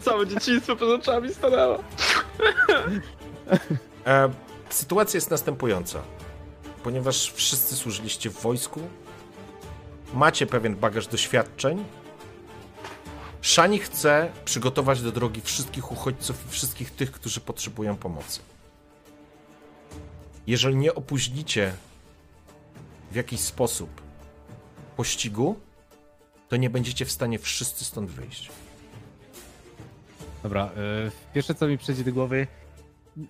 Całe 0.00 0.26
dzieciństwo 0.26 0.76
przed 0.76 0.88
oczami 0.88 1.34
stanęło. 1.34 1.78
E, 4.06 4.30
sytuacja 4.70 5.18
jest 5.18 5.30
następująca. 5.30 6.02
Ponieważ 6.82 7.32
wszyscy 7.32 7.76
służyliście 7.76 8.30
w 8.30 8.40
wojsku, 8.42 8.80
macie 10.14 10.46
pewien 10.46 10.76
bagaż 10.76 11.06
doświadczeń, 11.06 11.84
Szani 13.42 13.78
chce 13.78 14.32
przygotować 14.44 15.02
do 15.02 15.12
drogi 15.12 15.40
wszystkich 15.40 15.92
uchodźców 15.92 16.46
i 16.46 16.50
wszystkich 16.50 16.90
tych, 16.90 17.12
którzy 17.12 17.40
potrzebują 17.40 17.96
pomocy. 17.96 18.40
Jeżeli 20.46 20.76
nie 20.76 20.94
opóźnicie 20.94 21.72
w 23.10 23.14
jakiś 23.14 23.40
sposób 23.40 23.90
pościgu, 24.96 25.56
to 26.48 26.56
nie 26.56 26.70
będziecie 26.70 27.04
w 27.04 27.10
stanie 27.10 27.38
wszyscy 27.38 27.84
stąd 27.84 28.10
wyjść. 28.10 28.50
Dobra, 30.42 30.70
y, 31.06 31.10
pierwsze 31.34 31.54
co 31.54 31.68
mi 31.68 31.78
przyjdzie 31.78 32.04
do 32.04 32.12
głowy, 32.12 32.46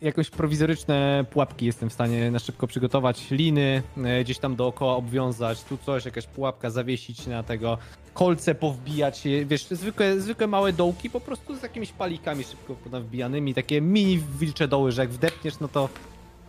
jakieś 0.03 0.31
prowizoryczne 0.31 1.25
pułapki 1.31 1.67
jestem 1.67 1.91
w 1.91 1.93
stanie 1.93 2.31
na 2.31 2.39
szybko 2.39 2.67
przygotować, 2.67 3.31
liny 3.31 3.83
y, 4.21 4.25
gdzieś 4.25 4.39
tam 4.39 4.57
dookoła 4.57 4.97
obwiązać, 4.97 5.65
tu 5.65 5.79
coś, 5.79 6.05
jakaś 6.05 6.27
pułapka 6.27 6.71
zawiesić 6.71 7.27
na 7.27 7.43
tego, 7.43 7.79
kolce 8.15 8.55
powbijać, 8.55 9.23
wiesz, 9.47 9.67
zwykłe, 9.71 10.21
zwykłe 10.21 10.47
małe 10.47 10.73
dołki 10.73 11.11
po 11.11 11.21
prostu 11.21 11.57
z 11.57 11.63
jakimiś 11.63 11.93
palikami 11.93 12.45
szybko 12.45 12.75
wbijanymi, 13.01 13.55
takie 13.55 13.81
mini 13.81 14.19
wilcze 14.39 14.69
doły, 14.69 14.93
że 14.93 15.03
jak 15.03 15.11
wdepniesz, 15.11 15.61
no 15.61 15.69
to 15.69 15.89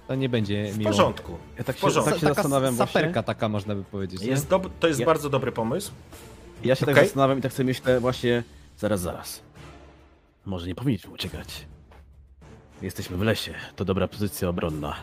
to 0.08 0.16
nie 0.16 0.30
będzie 0.30 0.72
W 0.72 0.78
miło. 0.78 0.92
porządku. 0.92 1.38
Ja 1.58 1.64
tak 1.64 1.76
W 1.76 1.80
się, 1.80 1.82
porządku. 1.82 2.12
tak 2.12 2.20
się 2.20 2.28
taka 2.28 2.34
zastanawiam 2.44 2.76
właśnie. 2.76 2.94
saperka 2.94 3.24
taka 3.24 3.50
można 3.50 3.76
by 3.76 3.84
powiedzieć. 3.84 4.22
Jest 4.22 4.50
to 4.80 4.88
jest 4.88 5.00
Ja- 5.00 5.06
bardzo 5.06 5.30
dobry 5.30 5.52
pomysł. 5.52 5.92
Ja 6.64 6.76
się 6.76 6.86
tak 6.86 6.96
Okej. 6.96 7.06
zastanawiam 7.06 7.40
i 7.40 7.42
tak 7.42 7.54
sobie 7.54 7.68
myślę 7.68 8.00
właśnie, 8.00 8.44
zaraz, 8.78 9.02
zaraz. 9.02 9.42
Może 10.46 10.68
nie 10.68 10.76
powinniśmy 10.76 11.12
uciekać. 11.12 11.66
Jesteśmy 12.82 13.18
w 13.18 13.22
lesie, 13.22 13.54
to 13.76 13.86
dobra 13.86 14.08
pozycja 14.08 14.50
obronna. 14.50 14.96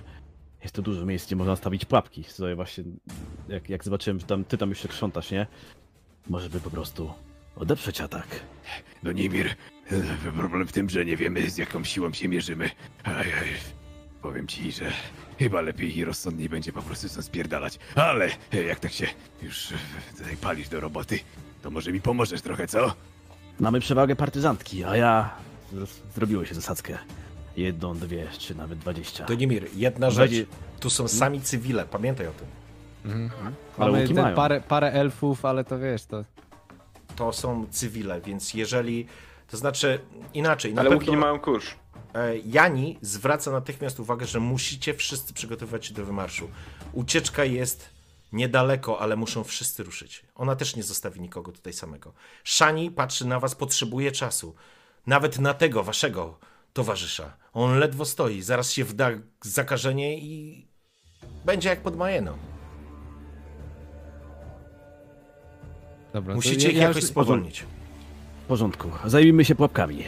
Jest 0.62 0.74
tu 0.74 0.82
dużo 0.82 1.06
miejsc, 1.06 1.26
gdzie 1.26 1.36
można 1.36 1.56
stawić 1.56 1.84
pułapki. 1.84 2.24
Sobie 2.24 2.54
właśnie, 2.54 2.84
jak, 3.48 3.68
jak 3.70 3.84
zobaczyłem, 3.84 4.20
że 4.20 4.26
tam, 4.26 4.44
ty 4.44 4.58
tam 4.58 4.68
jeszcze 4.68 4.88
krzątasz, 4.88 5.30
nie? 5.30 5.46
Może 6.28 6.50
by 6.50 6.60
po 6.60 6.70
prostu 6.70 7.12
odeprzeć 7.56 8.00
atak. 8.00 8.26
No 9.02 9.12
Nimir, 9.12 9.54
problem 10.36 10.66
w 10.68 10.72
tym, 10.72 10.90
że 10.90 11.04
nie 11.04 11.16
wiemy 11.16 11.50
z 11.50 11.56
jaką 11.58 11.84
siłą 11.84 12.12
się 12.12 12.28
mierzymy. 12.28 12.70
Aj, 13.04 13.14
aj, 13.16 13.48
powiem 14.24 14.46
ci, 14.46 14.72
że 14.72 14.84
chyba 15.38 15.60
lepiej 15.60 15.96
i 15.98 16.04
rozsądniej 16.04 16.48
będzie 16.48 16.72
po 16.72 16.82
prostu 16.82 17.08
stąd 17.08 17.26
spierdalać. 17.26 17.78
Ale 17.94 18.28
e, 18.52 18.62
jak 18.62 18.80
tak 18.80 18.92
się 18.92 19.06
już 19.42 19.72
e, 19.72 19.74
tutaj 20.18 20.36
palisz 20.36 20.68
do 20.68 20.80
roboty, 20.80 21.18
to 21.62 21.70
może 21.70 21.92
mi 21.92 22.00
pomożesz 22.00 22.42
trochę, 22.42 22.66
co? 22.66 22.94
Mamy 23.60 23.80
przewagę 23.80 24.16
partyzantki, 24.16 24.84
a 24.84 24.96
ja 24.96 25.30
zrobiło 26.14 26.44
się 26.44 26.54
zasadzkę. 26.54 26.98
Jedną, 27.56 27.94
dwie, 27.98 28.26
czy 28.38 28.54
nawet 28.54 28.78
dwadzieścia. 28.78 29.24
To 29.24 29.34
Nimir, 29.34 29.68
jedna 29.76 30.10
rzecz. 30.10 30.32
Tu 30.80 30.90
są 30.90 31.08
sami 31.08 31.40
cywile, 31.40 31.84
pamiętaj 31.84 32.26
o 32.26 32.32
tym. 32.32 32.46
Ale 33.78 33.90
Mamy 33.92 34.02
łuki 34.02 34.14
te 34.14 34.22
mają. 34.22 34.36
parę, 34.36 34.60
parę 34.68 34.92
elfów, 34.92 35.44
ale 35.44 35.64
to 35.64 35.78
wiesz, 35.78 36.04
to... 36.04 36.24
To 37.16 37.32
są 37.32 37.66
cywile, 37.70 38.20
więc 38.20 38.54
jeżeli. 38.54 39.06
To 39.50 39.56
znaczy 39.56 40.00
inaczej. 40.34 40.74
Na 40.74 40.80
Ale 40.80 40.90
pewno, 40.90 41.00
łuki 41.00 41.10
nie 41.10 41.16
mają 41.16 41.40
kurz. 41.40 41.76
E, 42.14 42.38
Jani 42.38 42.98
zwraca 43.02 43.50
natychmiast 43.50 44.00
uwagę, 44.00 44.26
że 44.26 44.40
musicie 44.40 44.94
wszyscy 44.94 45.32
przygotowywać 45.34 45.86
się 45.86 45.94
do 45.94 46.04
wymarszu. 46.04 46.50
Ucieczka 46.92 47.44
jest 47.44 47.88
niedaleko, 48.32 49.00
ale 49.00 49.16
muszą 49.16 49.44
wszyscy 49.44 49.82
ruszyć. 49.82 50.24
Ona 50.34 50.56
też 50.56 50.76
nie 50.76 50.82
zostawi 50.82 51.20
nikogo 51.20 51.52
tutaj 51.52 51.72
samego. 51.72 52.12
Szani 52.44 52.90
patrzy 52.90 53.26
na 53.26 53.40
was, 53.40 53.54
potrzebuje 53.54 54.12
czasu. 54.12 54.54
Nawet 55.06 55.38
na 55.38 55.54
tego 55.54 55.82
waszego 55.84 56.38
towarzysza. 56.72 57.36
On 57.52 57.78
ledwo 57.78 58.04
stoi, 58.04 58.42
zaraz 58.42 58.72
się 58.72 58.84
wda 58.84 59.10
zakażenie 59.42 60.18
i 60.18 60.66
będzie 61.44 61.68
jak 61.68 61.80
pod 61.80 61.96
Majeną. 61.96 62.36
Dobra, 66.12 66.34
Musicie 66.34 66.64
ja- 66.66 66.70
ich 66.70 66.76
ja 66.76 66.82
jakoś 66.82 67.02
już- 67.02 67.10
spowolnić. 67.10 67.64
W 68.44 68.46
porządku. 68.46 68.90
Zajmijmy 69.04 69.44
się 69.44 69.54
pułapkami. 69.54 70.04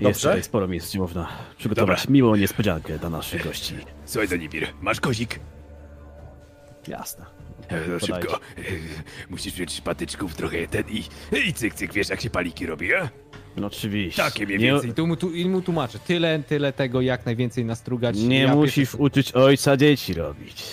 Jest 0.00 0.02
Dobrze. 0.02 0.28
tutaj 0.28 0.42
sporo 0.42 0.68
miejsc, 0.68 0.90
gdzie 0.90 0.98
można 0.98 1.28
przygotować 1.58 2.08
miłą 2.08 2.36
niespodziankę 2.36 2.98
dla 2.98 3.10
naszych 3.10 3.44
gości. 3.44 3.74
Słuchaj, 4.04 4.28
to 4.28 4.36
Nimir, 4.36 4.68
masz 4.80 5.00
kozik? 5.00 5.40
Jasne. 6.88 7.24
No 7.88 7.98
szybko. 7.98 8.36
E, 8.36 8.60
Musisz 9.30 9.52
wziąć 9.54 9.80
patyczków 9.80 10.34
trochę 10.34 10.66
ten 10.68 10.84
i, 10.88 11.04
i 11.48 11.52
cyk, 11.54 11.74
cyk, 11.74 11.92
wiesz 11.92 12.08
jak 12.08 12.20
się 12.20 12.30
paliki 12.30 12.66
robi, 12.66 12.94
a? 12.94 13.08
No 13.56 13.66
oczywiście. 13.66 14.22
Takie 14.22 14.46
mniej 14.46 14.58
Nie- 14.58 14.66
więcej. 14.66 14.90
I 14.90 14.94
tu 14.94 15.06
mu, 15.06 15.16
tu, 15.16 15.30
i 15.34 15.48
mu 15.48 15.62
tłumaczę. 15.62 15.98
Tyle, 15.98 16.42
tyle 16.42 16.72
tego, 16.72 17.00
jak 17.00 17.26
najwięcej 17.26 17.64
nastrugać. 17.64 18.16
Nie 18.18 18.40
Ja 18.40 18.54
musisz 18.54 18.74
pierwszy- 18.74 18.96
uczyć 18.96 19.32
ojca 19.32 19.76
dzieci 19.76 20.14
robić. 20.14 20.64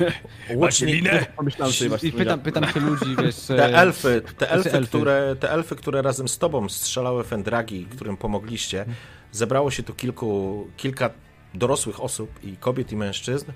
Linę? 0.82 1.26
Pomyślałem 1.36 1.74
sobie 1.74 1.88
właśnie. 1.88 2.08
I 2.08 2.12
pytam, 2.12 2.40
pytam 2.40 2.64
się 2.72 2.80
ludzi, 2.80 3.16
wiesz... 3.24 3.36
te 3.36 3.64
e, 3.66 3.74
elfy, 3.74 4.22
te 4.38 4.50
elfy, 4.50 4.72
elfy. 4.72 4.88
Które, 4.88 5.36
te 5.40 5.50
elfy, 5.50 5.76
które 5.76 6.02
razem 6.02 6.28
z 6.28 6.38
tobą 6.38 6.68
strzelały 6.68 7.24
fendragi, 7.24 7.86
którym 7.86 8.16
pomogliście, 8.16 8.84
zebrało 9.32 9.70
się 9.70 9.82
tu 9.82 9.94
kilku, 9.94 10.66
kilka 10.76 11.10
dorosłych 11.54 12.00
osób 12.00 12.30
i 12.44 12.56
kobiet 12.56 12.92
i 12.92 12.96
mężczyzn. 12.96 13.52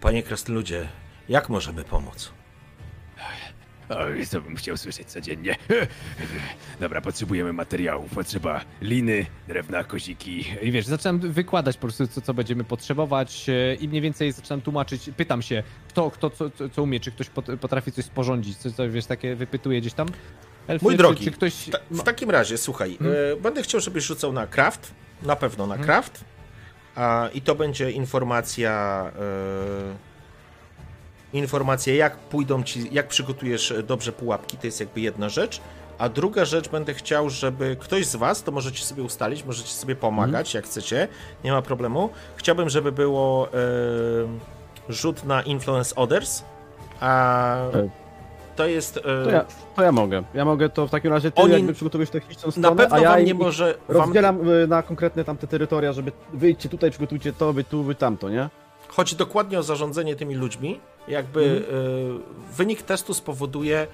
Panie 0.00 0.22
Krasnoludzie, 0.22 0.88
jak 1.28 1.48
możemy 1.48 1.84
pomóc? 1.84 2.32
Oj, 3.98 4.26
co 4.26 4.40
bym 4.40 4.56
chciał 4.56 4.76
słyszeć 4.76 5.08
codziennie. 5.08 5.56
Dobra, 6.80 7.00
potrzebujemy 7.00 7.52
materiałów. 7.52 8.10
Potrzeba 8.14 8.60
liny, 8.80 9.26
drewna, 9.48 9.84
koziki. 9.84 10.44
I 10.62 10.72
wiesz, 10.72 10.86
zaczynam 10.86 11.18
wykładać 11.18 11.76
po 11.76 11.80
prostu, 11.80 12.06
co, 12.06 12.20
co 12.20 12.34
będziemy 12.34 12.64
potrzebować 12.64 13.48
e, 13.48 13.74
i 13.74 13.88
mniej 13.88 14.00
więcej 14.00 14.32
zaczynam 14.32 14.60
tłumaczyć, 14.60 15.10
pytam 15.16 15.42
się, 15.42 15.62
kto, 15.88 16.10
kto 16.10 16.30
co, 16.30 16.50
co, 16.50 16.68
co 16.68 16.82
umie, 16.82 17.00
czy 17.00 17.12
ktoś 17.12 17.28
pot- 17.30 17.60
potrafi 17.60 17.92
coś 17.92 18.04
sporządzić, 18.04 18.56
coś, 18.56 18.72
coś 18.72 18.90
wiesz, 18.90 19.06
takie 19.06 19.34
wypytuję 19.34 19.80
gdzieś 19.80 19.92
tam. 19.92 20.08
Elfy, 20.66 20.84
Mój 20.84 20.94
czy, 20.94 20.98
drogi, 20.98 21.24
czy 21.24 21.30
ktoś... 21.30 21.68
Ta, 21.70 21.78
w 21.90 22.02
takim 22.02 22.30
razie, 22.30 22.58
słuchaj, 22.58 22.98
e, 23.32 23.36
będę 23.36 23.62
chciał, 23.62 23.80
żebyś 23.80 24.04
rzucał 24.04 24.32
na 24.32 24.46
craft, 24.46 24.94
na 25.22 25.36
pewno 25.36 25.66
na 25.66 25.78
craft, 25.78 26.24
a, 26.94 27.28
i 27.34 27.40
to 27.40 27.54
będzie 27.54 27.90
informacja, 27.90 29.04
e, 29.16 30.11
informacja 31.32 31.94
jak 31.94 32.16
pójdą 32.16 32.62
ci, 32.62 32.88
jak 32.94 33.08
przygotujesz 33.08 33.74
dobrze 33.86 34.12
pułapki, 34.12 34.56
to 34.56 34.66
jest 34.66 34.80
jakby 34.80 35.00
jedna 35.00 35.28
rzecz, 35.28 35.60
a 35.98 36.08
druga 36.08 36.44
rzecz, 36.44 36.68
będę 36.68 36.94
chciał, 36.94 37.30
żeby 37.30 37.76
ktoś 37.80 38.06
z 38.06 38.16
was, 38.16 38.42
to 38.42 38.52
możecie 38.52 38.84
sobie 38.84 39.02
ustalić, 39.02 39.44
możecie 39.44 39.68
sobie 39.68 39.96
pomagać, 39.96 40.54
jak 40.54 40.64
chcecie, 40.64 41.08
nie 41.44 41.52
ma 41.52 41.62
problemu. 41.62 42.10
Chciałbym, 42.36 42.68
żeby 42.68 42.92
było 42.92 43.48
e, 43.48 44.92
rzut 44.92 45.24
na 45.24 45.42
influence 45.42 45.94
others, 45.96 46.42
a 47.00 47.56
E, 47.74 47.88
to 48.56 48.66
jest... 48.66 48.96
e, 48.96 49.00
To 49.02 49.30
ja, 49.30 49.44
to 49.76 49.82
ja 49.82 49.92
mogę. 49.92 50.22
Ja 50.34 50.44
mogę 50.44 50.68
to 50.68 50.86
w 50.86 50.90
takim 50.90 51.12
razie 51.12 51.30
ty 51.30 51.42
Oni- 51.42 51.52
jakby 51.52 51.74
przygotowujesz 51.74 52.10
techniczną 52.10 52.46
na 52.46 52.52
stronę, 52.52 52.76
pewno 52.76 52.96
a 52.96 53.00
ja 53.00 53.10
wam 53.10 53.24
nie 53.24 53.34
może... 53.34 53.74
Wam, 53.88 53.96
rozdzielam 54.02 54.48
y, 54.50 54.66
na 54.66 54.82
konkretne 54.82 55.24
tamte 55.24 55.46
terytoria, 55.46 55.92
żeby 55.92 56.12
wyjdźcie 56.32 56.68
tutaj, 56.68 56.90
przygotujcie 56.90 57.32
to, 57.32 57.52
wy 57.52 57.64
tu, 57.64 57.82
wy 57.82 57.94
tamto, 57.94 58.28
nie? 58.30 58.48
Chodzi 58.88 59.16
dokładnie 59.16 59.58
o 59.58 59.62
zarządzanie 59.62 60.16
tymi 60.16 60.34
ludźmi. 60.34 60.80
Jakby 61.08 61.40
y, 61.40 62.54
wynik 62.56 62.82
testu 62.82 63.14
spowoduje, 63.14 63.86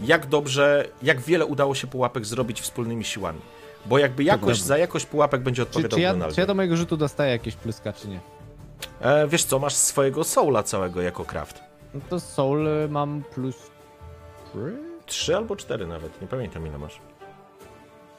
jak 0.00 0.26
dobrze, 0.26 0.88
jak 1.02 1.20
wiele 1.20 1.46
udało 1.46 1.74
się 1.74 1.86
pułapek 1.86 2.26
zrobić 2.26 2.60
wspólnymi 2.60 3.04
siłami. 3.04 3.40
Bo 3.86 3.98
jakby 3.98 4.24
jakość 4.24 4.60
prawda. 4.60 4.66
za 4.68 4.78
jakość 4.78 5.06
pułapek 5.06 5.42
będzie 5.42 5.62
Czy, 5.62 5.68
odpowiadał 5.68 5.96
czy, 5.98 6.02
ja, 6.02 6.12
Donaldo. 6.12 6.34
czy 6.34 6.40
ja 6.40 6.46
do 6.46 6.54
mojego 6.54 6.76
rzutu 6.76 6.96
dostaję 6.96 7.32
jakieś 7.32 7.56
pluska, 7.56 7.92
czy 7.92 8.08
nie? 8.08 8.20
e, 9.00 9.28
wiesz 9.28 9.44
co, 9.44 9.58
masz 9.58 9.74
swojego 9.74 10.24
soula 10.24 10.62
całego 10.62 11.02
jako 11.02 11.24
craft. 11.24 11.60
No 11.94 12.00
to 12.10 12.20
soul 12.20 12.68
e, 12.68 12.88
mam 12.88 13.22
plus... 13.34 13.70
Trzy 15.06 15.36
albo 15.36 15.56
cztery 15.56 15.86
nawet, 15.86 16.22
nie 16.22 16.28
pamiętam 16.28 16.66
ile 16.66 16.78
masz. 16.78 17.00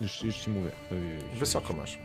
Już, 0.01 0.23
już 0.23 0.35
ci 0.37 0.49
mówię. 0.49 0.71
Wysoko 1.39 1.73
masz. 1.73 1.97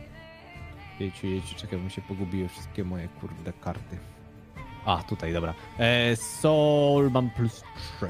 Jejciu, 0.99 1.27
jejciu, 1.27 1.55
czekaj, 1.55 1.79
bo 1.79 1.85
mi 1.85 1.91
się 1.91 2.01
pogubiły 2.01 2.47
wszystkie 2.49 2.83
moje 2.83 3.07
kurde 3.21 3.53
karty. 3.53 3.97
A, 4.85 5.03
tutaj, 5.03 5.33
dobra. 5.33 5.53
E, 5.79 6.15
soul 6.15 7.11
mam 7.11 7.29
plus 7.29 7.63
3. 7.99 8.09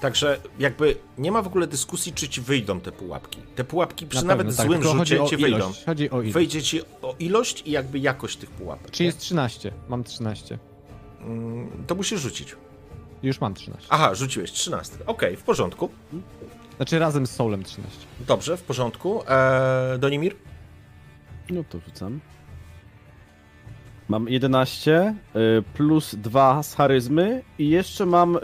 Także 0.00 0.40
jakby 0.58 0.96
nie 1.18 1.32
ma 1.32 1.42
w 1.42 1.46
ogóle 1.46 1.66
dyskusji, 1.66 2.12
czy 2.12 2.28
ci 2.28 2.40
wyjdą 2.40 2.80
te 2.80 2.92
pułapki. 2.92 3.40
Te 3.54 3.64
pułapki 3.64 4.06
przy 4.06 4.22
Na 4.24 4.28
nawet 4.28 4.46
pewno, 4.46 4.56
tak, 4.56 4.66
złym 4.66 4.82
rzucie 4.98 5.26
ci 5.26 5.36
wyjdą. 5.36 5.72
Chodzi 5.86 6.10
o 6.10 6.16
ilość. 6.20 6.32
Wyjdzie 6.34 6.62
ci 6.62 6.80
o 7.02 7.14
ilość 7.18 7.62
i 7.66 7.70
jakby 7.70 7.98
jakość 7.98 8.36
tych 8.36 8.50
pułapek. 8.50 8.90
Czy 8.90 9.04
jest 9.04 9.18
13? 9.18 9.72
Mam 9.88 10.04
13. 10.04 10.58
Mm, 11.20 11.84
To 11.86 11.94
musisz 11.94 12.20
rzucić. 12.20 12.56
Już 13.22 13.40
mam 13.40 13.54
13. 13.54 13.86
Aha, 13.90 14.14
rzuciłeś 14.14 14.52
13. 14.52 14.94
Okej, 15.06 15.36
w 15.36 15.42
porządku. 15.42 15.90
Znaczy 16.76 16.98
razem 16.98 17.26
z 17.26 17.30
soulem 17.30 17.62
13. 17.62 17.98
Dobrze, 18.26 18.56
w 18.56 18.62
porządku. 18.62 19.22
Eee, 19.28 19.98
Donimir? 19.98 20.36
No 21.50 21.64
to 21.70 21.78
rzucam. 21.80 22.20
Mam 24.08 24.28
11 24.28 25.14
y, 25.36 25.62
plus 25.74 26.14
2 26.14 26.62
z 26.62 26.74
charyzmy 26.74 27.42
i 27.58 27.68
jeszcze 27.68 28.06
mam 28.06 28.36
y, 28.36 28.40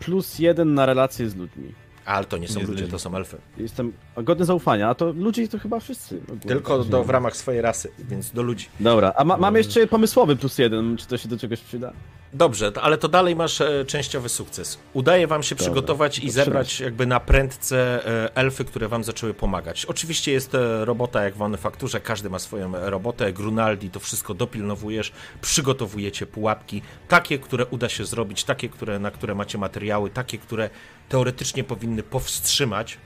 plus 0.00 0.38
1 0.38 0.74
na 0.74 0.86
relacje 0.86 1.30
z 1.30 1.36
ludźmi. 1.36 1.74
Ale 2.04 2.24
to 2.24 2.38
nie 2.38 2.48
są 2.48 2.60
Nie 2.60 2.66
ludzie, 2.66 2.88
to 2.88 2.98
są 2.98 3.16
elfy. 3.16 3.36
Jestem 3.58 3.92
godny 4.16 4.44
zaufania, 4.44 4.88
a 4.88 4.94
to 4.94 5.12
ludzi 5.12 5.48
to 5.48 5.58
chyba 5.58 5.80
wszyscy. 5.80 6.20
Tylko 6.46 6.84
do, 6.84 7.04
w 7.04 7.10
ramach 7.10 7.36
swojej 7.36 7.62
rasy, 7.62 7.92
więc 7.98 8.30
do 8.30 8.42
ludzi. 8.42 8.66
Dobra, 8.80 9.12
a 9.16 9.24
ma, 9.24 9.36
mam 9.36 9.56
jeszcze 9.56 9.86
pomysłowy 9.86 10.36
plus 10.36 10.58
1, 10.58 10.96
czy 10.96 11.06
to 11.06 11.18
się 11.18 11.28
do 11.28 11.38
czegoś 11.38 11.60
przyda? 11.60 11.92
Dobrze, 12.34 12.72
ale 12.80 12.98
to 12.98 13.08
dalej 13.08 13.36
masz 13.36 13.60
e, 13.60 13.84
częściowy 13.84 14.28
sukces. 14.28 14.78
Udaje 14.92 15.26
wam 15.26 15.42
się 15.42 15.54
Dobra, 15.54 15.64
przygotować 15.64 16.18
i 16.18 16.30
zebrać 16.30 16.80
jakby 16.80 17.06
na 17.06 17.20
prędce 17.20 18.06
e, 18.06 18.36
elfy, 18.36 18.64
które 18.64 18.88
wam 18.88 19.04
zaczęły 19.04 19.34
pomagać. 19.34 19.86
Oczywiście 19.86 20.32
jest 20.32 20.54
e, 20.54 20.84
robota 20.84 21.24
jak 21.24 21.34
w 21.34 21.38
manufakturze, 21.38 22.00
każdy 22.00 22.30
ma 22.30 22.38
swoją 22.38 22.90
robotę. 22.90 23.32
Grunaldi 23.32 23.90
to 23.90 24.00
wszystko 24.00 24.34
dopilnowujesz, 24.34 25.12
przygotowujecie 25.40 26.26
pułapki, 26.26 26.82
takie, 27.08 27.38
które 27.38 27.66
uda 27.66 27.88
się 27.88 28.04
zrobić, 28.04 28.44
takie, 28.44 28.68
które, 28.68 28.98
na 28.98 29.10
które 29.10 29.34
macie 29.34 29.58
materiały, 29.58 30.10
takie, 30.10 30.38
które 30.38 30.70
teoretycznie 31.08 31.64
powinny 31.64 32.02
powstrzymać 32.02 32.98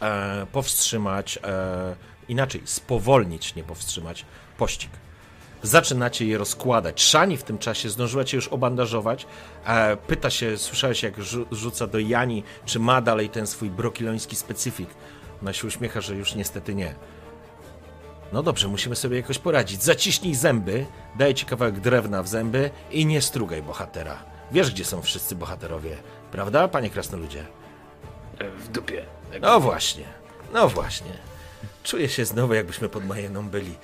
e, 0.00 0.46
powstrzymać, 0.52 1.38
e, 1.44 1.96
inaczej, 2.28 2.62
spowolnić, 2.64 3.54
nie 3.54 3.64
powstrzymać, 3.64 4.24
pościg. 4.58 4.90
Zaczynacie 5.62 6.26
je 6.26 6.38
rozkładać. 6.38 7.02
Szani 7.02 7.36
w 7.36 7.42
tym 7.42 7.58
czasie 7.58 7.90
zdążyła 7.90 8.24
cię 8.24 8.36
już 8.36 8.48
obandażować. 8.48 9.26
E, 9.66 9.96
pyta 9.96 10.30
się, 10.30 10.58
słyszałeś 10.58 11.02
jak 11.02 11.18
rzu- 11.18 11.46
rzuca 11.52 11.86
do 11.86 11.98
Jani, 11.98 12.42
czy 12.64 12.78
ma 12.78 13.00
dalej 13.00 13.28
ten 13.28 13.46
swój 13.46 13.70
brokiloński 13.70 14.36
specyfik. 14.36 14.88
Ona 15.42 15.52
się 15.52 15.66
uśmiecha, 15.66 16.00
że 16.00 16.14
już 16.16 16.34
niestety 16.34 16.74
nie. 16.74 16.94
No 18.32 18.42
dobrze, 18.42 18.68
musimy 18.68 18.96
sobie 18.96 19.16
jakoś 19.16 19.38
poradzić. 19.38 19.82
Zaciśnij 19.82 20.34
zęby, 20.34 20.86
daj 21.18 21.34
ci 21.34 21.46
kawałek 21.46 21.80
drewna 21.80 22.22
w 22.22 22.28
zęby 22.28 22.70
i 22.90 23.06
nie 23.06 23.22
strugaj 23.22 23.62
bohatera. 23.62 24.18
Wiesz, 24.52 24.70
gdzie 24.70 24.84
są 24.84 25.02
wszyscy 25.02 25.36
bohaterowie, 25.36 25.96
prawda, 26.32 26.68
panie 26.68 26.90
krasnoludzie? 26.90 27.46
W 28.58 28.68
dupie. 28.68 29.04
No 29.40 29.60
właśnie, 29.60 30.04
no 30.52 30.68
właśnie. 30.68 31.12
Czuję 31.82 32.08
się 32.08 32.24
znowu, 32.24 32.54
jakbyśmy 32.54 32.88
pod 32.88 33.04
Majeną 33.06 33.48
byli. 33.48 33.74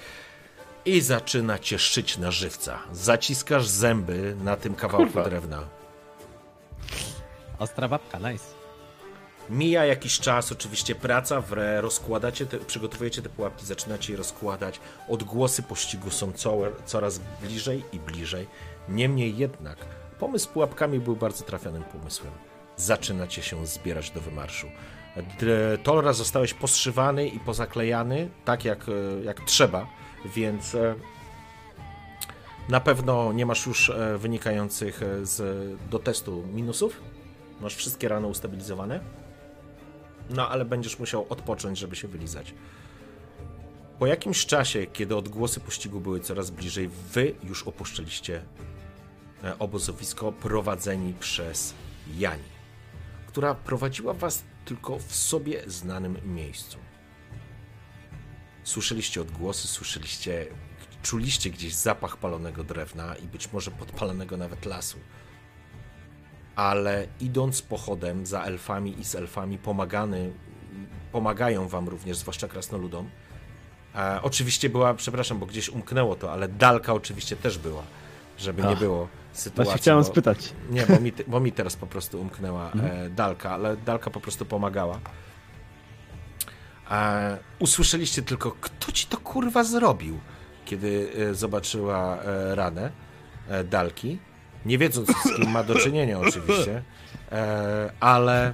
I 0.86 1.00
zaczyna 1.00 1.58
cię 1.58 1.78
szyć 1.78 2.18
na 2.18 2.30
żywca. 2.30 2.78
Zaciskasz 2.92 3.66
zęby 3.66 4.36
na 4.44 4.56
tym 4.56 4.74
kawałku 4.74 5.06
Kurwa. 5.06 5.24
drewna. 5.24 5.62
Ostra 7.58 7.88
babka, 7.88 8.18
nice. 8.18 8.44
Mija 9.50 9.84
jakiś 9.84 10.20
czas, 10.20 10.52
oczywiście 10.52 10.94
praca 10.94 11.40
w 11.40 11.52
re, 11.52 11.80
rozkładacie, 11.80 12.46
te, 12.46 12.58
przygotowujecie 12.58 13.22
te 13.22 13.28
pułapki, 13.28 13.66
zaczynacie 13.66 14.12
je 14.12 14.16
rozkładać. 14.16 14.80
Odgłosy 15.08 15.62
pościgu 15.62 16.10
są 16.10 16.32
co, 16.32 16.58
coraz 16.84 17.20
bliżej 17.42 17.84
i 17.92 17.98
bliżej. 18.00 18.46
Niemniej 18.88 19.36
jednak, 19.36 19.78
pomysł 20.18 20.44
z 20.44 20.48
pułapkami 20.48 21.00
był 21.00 21.16
bardzo 21.16 21.44
trafionym 21.44 21.84
pomysłem. 21.84 22.32
Zaczynacie 22.76 23.42
się 23.42 23.66
zbierać 23.66 24.10
do 24.10 24.20
wymarszu. 24.20 24.66
Tolra 25.82 26.12
zostałeś 26.12 26.54
poszywany 26.54 27.28
i 27.28 27.40
pozaklejany, 27.40 28.30
tak 28.44 28.64
jak, 28.64 28.88
e, 28.88 29.24
jak 29.24 29.40
trzeba, 29.40 29.86
więc 30.24 30.74
e, 30.74 30.94
na 32.68 32.80
pewno 32.80 33.32
nie 33.32 33.46
masz 33.46 33.66
już 33.66 33.90
e, 33.90 34.18
wynikających 34.18 35.02
e, 35.02 35.26
z, 35.26 35.40
do 35.90 35.98
testu 35.98 36.46
minusów. 36.54 37.00
Masz 37.60 37.74
wszystkie 37.74 38.08
rany 38.08 38.26
ustabilizowane. 38.26 39.00
No, 40.30 40.48
ale 40.48 40.64
będziesz 40.64 40.98
musiał 40.98 41.26
odpocząć, 41.28 41.78
żeby 41.78 41.96
się 41.96 42.08
wylizać. 42.08 42.54
Po 43.98 44.06
jakimś 44.06 44.46
czasie, 44.46 44.86
kiedy 44.86 45.16
odgłosy 45.16 45.60
pościgu 45.60 46.00
były 46.00 46.20
coraz 46.20 46.50
bliżej, 46.50 46.88
wy 47.12 47.34
już 47.44 47.62
opuszczaliście 47.62 48.42
obozowisko 49.58 50.32
prowadzeni 50.32 51.14
przez 51.20 51.74
Jani, 52.18 52.42
która 53.26 53.54
prowadziła 53.54 54.12
was 54.12 54.42
tylko 54.64 54.98
w 54.98 55.14
sobie 55.14 55.62
znanym 55.66 56.16
miejscu. 56.24 56.78
Słyszeliście 58.66 59.20
odgłosy, 59.20 59.68
słyszeliście, 59.68 60.46
czuliście 61.02 61.50
gdzieś 61.50 61.74
zapach 61.74 62.16
palonego 62.16 62.64
drewna 62.64 63.16
i 63.16 63.26
być 63.26 63.52
może 63.52 63.70
podpalonego 63.70 64.36
nawet 64.36 64.66
lasu 64.66 64.98
ale 66.56 67.06
idąc 67.20 67.62
pochodem 67.62 68.26
za 68.26 68.42
elfami 68.42 69.00
i 69.00 69.04
z 69.04 69.14
elfami 69.14 69.58
pomagany, 69.58 70.32
pomagają 71.12 71.68
wam 71.68 71.88
również, 71.88 72.16
zwłaszcza 72.16 72.48
krasnoludom. 72.48 73.08
E, 73.94 74.20
oczywiście 74.22 74.70
była, 74.70 74.94
przepraszam, 74.94 75.38
bo 75.38 75.46
gdzieś 75.46 75.68
umknęło 75.68 76.14
to, 76.14 76.32
ale 76.32 76.48
Dalka 76.48 76.92
oczywiście 76.92 77.36
też 77.36 77.58
była, 77.58 77.82
żeby 78.38 78.62
nie 78.62 78.68
Ach, 78.68 78.78
było 78.78 79.08
sytuacji. 79.32 79.64
Właśnie 79.64 79.82
chciałem 79.82 80.04
bo, 80.04 80.08
spytać. 80.08 80.52
Nie, 80.70 80.86
bo 80.86 81.00
mi, 81.00 81.12
bo 81.26 81.40
mi 81.40 81.52
teraz 81.52 81.76
po 81.76 81.86
prostu 81.86 82.20
umknęła 82.20 82.72
e, 82.72 83.10
Dalka, 83.10 83.50
ale 83.50 83.76
Dalka 83.76 84.10
po 84.10 84.20
prostu 84.20 84.46
pomagała. 84.46 85.00
A 86.88 87.20
usłyszeliście 87.58 88.22
tylko, 88.22 88.52
kto 88.60 88.92
ci 88.92 89.06
to 89.06 89.16
kurwa 89.16 89.64
zrobił, 89.64 90.20
kiedy 90.64 91.12
e, 91.30 91.34
zobaczyła 91.34 92.18
e, 92.18 92.54
ranę 92.54 92.90
e, 93.48 93.64
Dalki. 93.64 94.18
Nie 94.64 94.78
wiedząc, 94.78 95.08
z 95.08 95.36
kim 95.36 95.50
ma 95.50 95.64
do 95.64 95.74
czynienia 95.74 96.18
oczywiście, 96.18 96.82
e, 97.32 97.90
ale, 98.00 98.52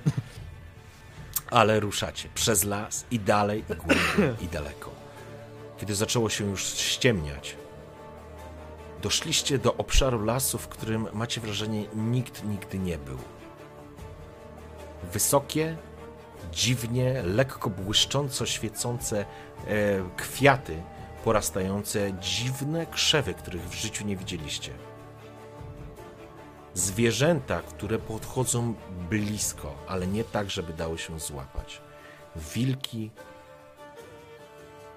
ale 1.50 1.80
ruszacie 1.80 2.28
przez 2.34 2.64
las 2.64 3.06
i 3.10 3.20
dalej, 3.20 3.64
i 3.70 3.74
głębiej, 3.74 4.44
i 4.44 4.48
daleko. 4.48 4.90
Kiedy 5.78 5.94
zaczęło 5.94 6.28
się 6.28 6.44
już 6.44 6.64
ściemniać, 6.64 7.56
doszliście 9.02 9.58
do 9.58 9.76
obszaru 9.76 10.24
lasu, 10.24 10.58
w 10.58 10.68
którym 10.68 11.08
macie 11.12 11.40
wrażenie 11.40 11.84
nikt 11.94 12.44
nigdy 12.44 12.78
nie 12.78 12.98
był. 12.98 13.18
Wysokie, 15.12 15.76
dziwnie, 16.52 17.22
lekko 17.22 17.70
błyszcząco 17.70 18.46
świecące 18.46 19.20
e, 19.20 19.26
kwiaty 20.16 20.82
porastające, 21.24 22.12
dziwne 22.20 22.86
krzewy, 22.86 23.34
których 23.34 23.68
w 23.68 23.74
życiu 23.74 24.06
nie 24.06 24.16
widzieliście. 24.16 24.72
Zwierzęta, 26.74 27.62
które 27.62 27.98
podchodzą 27.98 28.74
blisko, 29.10 29.74
ale 29.88 30.06
nie 30.06 30.24
tak, 30.24 30.50
żeby 30.50 30.72
dało 30.72 30.96
się 30.96 31.20
złapać. 31.20 31.80
Wilki, 32.54 33.10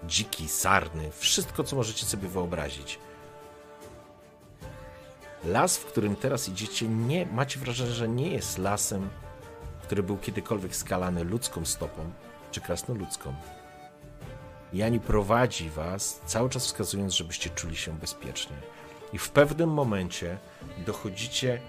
dziki, 0.04 0.48
sarny, 0.48 1.12
wszystko, 1.12 1.64
co 1.64 1.76
możecie 1.76 2.06
sobie 2.06 2.28
wyobrazić. 2.28 3.00
Las, 5.44 5.78
w 5.78 5.86
którym 5.86 6.16
teraz 6.16 6.50
idziecie, 6.50 6.88
nie 6.88 7.26
macie 7.26 7.60
wrażenie, 7.60 7.92
że 7.92 8.10
nie 8.10 8.30
jest 8.30 8.58
lasem, 8.58 9.10
który 9.86 10.04
był 10.04 10.18
kiedykolwiek 10.18 10.76
skalany 10.76 11.24
ludzką 11.24 11.66
stopą 11.66 12.12
czy 12.52 12.62
krasnoludzką. 12.62 13.34
Jani 14.74 15.00
prowadzi 15.00 15.70
was, 15.70 16.22
cały 16.26 16.50
czas 16.50 16.66
wskazując, 16.66 17.14
żebyście 17.14 17.50
czuli 17.50 17.76
się 17.76 17.94
bezpiecznie. 17.94 18.56
I 19.14 19.18
w 19.18 19.30
pewnym 19.30 19.70
momencie 19.70 20.38
dochodzicie 20.86 21.62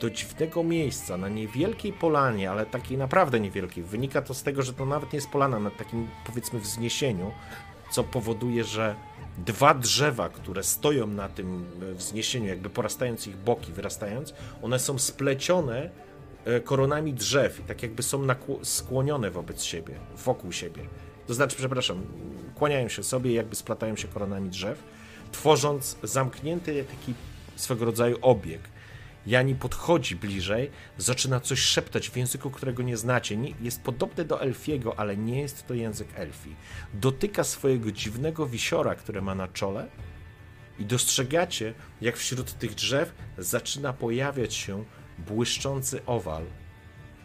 do 0.00 0.10
dziwnego 0.10 0.62
miejsca 0.62 1.16
na 1.16 1.28
niewielkiej 1.28 1.92
polanie, 1.92 2.50
ale 2.50 2.66
takiej 2.66 2.98
naprawdę 2.98 3.40
niewielkiej. 3.40 3.84
Wynika 3.84 4.22
to 4.22 4.34
z 4.34 4.42
tego, 4.42 4.62
że 4.62 4.72
to 4.72 4.86
nawet 4.86 5.12
nie 5.12 5.16
jest 5.16 5.30
polana 5.30 5.58
na 5.58 5.70
takim 5.70 6.08
powiedzmy 6.26 6.60
wzniesieniu, 6.60 7.32
co 7.90 8.04
powoduje, 8.04 8.64
że 8.64 8.94
dwa 9.38 9.74
drzewa, 9.74 10.28
które 10.28 10.62
stoją 10.62 11.06
na 11.06 11.28
tym 11.28 11.66
e, 11.90 11.94
wzniesieniu, 11.94 12.48
jakby 12.48 12.70
porastając 12.70 13.26
ich 13.26 13.36
boki, 13.36 13.72
wyrastając, 13.72 14.34
one 14.62 14.78
są 14.78 14.98
splecione 14.98 15.90
koronami 16.64 17.14
drzew 17.14 17.60
i 17.60 17.62
tak 17.62 17.82
jakby 17.82 18.02
są 18.02 18.26
skłonione 18.62 19.30
wobec 19.30 19.62
siebie, 19.62 19.94
wokół 20.24 20.52
siebie. 20.52 20.82
To 21.26 21.34
znaczy, 21.34 21.56
przepraszam, 21.56 22.02
kłaniają 22.54 22.88
się 22.88 23.02
sobie, 23.02 23.32
jakby 23.32 23.56
splatają 23.56 23.96
się 23.96 24.08
koronami 24.08 24.50
drzew, 24.50 24.82
tworząc 25.32 25.96
zamknięty 26.02 26.84
taki 26.84 27.14
swego 27.56 27.84
rodzaju 27.84 28.18
obieg. 28.22 28.60
Jani 29.26 29.54
podchodzi 29.54 30.16
bliżej, 30.16 30.70
zaczyna 30.98 31.40
coś 31.40 31.58
szeptać 31.58 32.10
w 32.10 32.16
języku, 32.16 32.50
którego 32.50 32.82
nie 32.82 32.96
znacie. 32.96 33.38
Jest 33.60 33.82
podobny 33.82 34.24
do 34.24 34.40
elfiego, 34.40 34.98
ale 34.98 35.16
nie 35.16 35.40
jest 35.40 35.66
to 35.66 35.74
język 35.74 36.08
elfi. 36.14 36.54
Dotyka 36.94 37.44
swojego 37.44 37.92
dziwnego 37.92 38.46
wisiora, 38.46 38.94
które 38.94 39.20
ma 39.20 39.34
na 39.34 39.48
czole 39.48 39.88
i 40.78 40.84
dostrzegacie, 40.84 41.74
jak 42.00 42.16
wśród 42.16 42.58
tych 42.58 42.74
drzew 42.74 43.14
zaczyna 43.38 43.92
pojawiać 43.92 44.54
się 44.54 44.84
błyszczący 45.26 46.06
owal, 46.06 46.44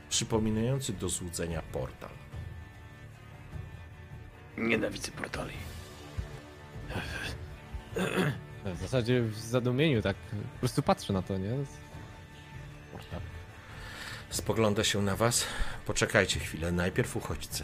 przypominający 0.10 0.94
do 0.94 1.10
złudzenia 1.10 1.62
portal. 1.62 2.10
Nienawidzę 4.58 5.12
portali. 5.12 5.54
W 8.66 8.82
zasadzie 8.82 9.22
w 9.22 9.38
zadumieniu 9.38 10.02
tak 10.02 10.16
po 10.54 10.60
prostu 10.60 10.82
patrzę 10.84 11.14
na 11.14 11.22
to, 11.22 11.38
nie? 11.38 11.52
Portal. 12.92 13.22
Spogląda 14.30 14.84
się 14.84 15.02
na 15.02 15.16
was. 15.16 15.46
Poczekajcie 15.86 16.40
chwilę, 16.40 16.72
najpierw 16.72 17.18
uchodźcy. 17.18 17.64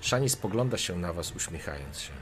Szani 0.00 0.28
spogląda 0.28 0.78
się 0.78 0.96
na 0.96 1.12
was, 1.12 1.36
uśmiechając 1.36 2.00
się. 2.00 2.12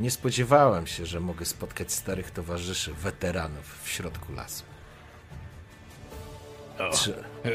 Nie 0.00 0.10
spodziewałem 0.10 0.86
się, 0.86 1.06
że 1.06 1.20
mogę 1.20 1.44
spotkać 1.44 1.92
starych 1.92 2.30
towarzyszy, 2.30 2.94
weteranów 2.94 3.82
w 3.82 3.88
środku 3.88 4.32
lasu. 4.32 4.64
Trzy, 6.92 7.24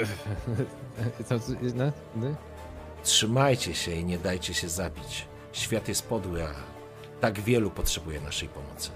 trzymajcie 3.04 3.74
się 3.74 3.92
i 3.92 4.06
nie 4.06 4.18
dajcie 4.18 4.54
się 4.54 4.70
zabić. 4.70 5.26
Świat 5.52 5.88
jest 5.88 6.08
podły, 6.08 6.44
a 6.44 6.54
tak 7.22 7.40
wielu 7.40 7.72
potrzebuje 7.72 8.22
naszej 8.22 8.50
pomocy. 8.50 8.90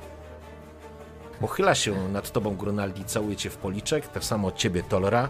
Pochyla 1.39 1.75
się 1.75 2.09
nad 2.09 2.31
tobą 2.31 2.55
Grunaldi, 2.55 3.05
całuje 3.05 3.35
cię 3.35 3.49
w 3.49 3.57
policzek, 3.57 4.07
tak 4.07 4.23
samo 4.23 4.47
od 4.47 4.55
ciebie 4.55 4.83
Tolera. 4.83 5.29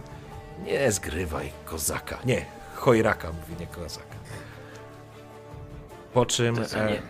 Nie 0.63 0.91
zgrywaj 0.91 1.51
kozaka. 1.65 2.19
Nie, 2.25 2.45
chojraka 2.75 3.31
mówi, 3.31 3.55
nie 3.59 3.67
kozaka. 3.67 4.15
Po 6.13 6.25
czym... 6.25 6.55
To 6.55 6.65
co 6.65 6.79
E, 6.79 7.01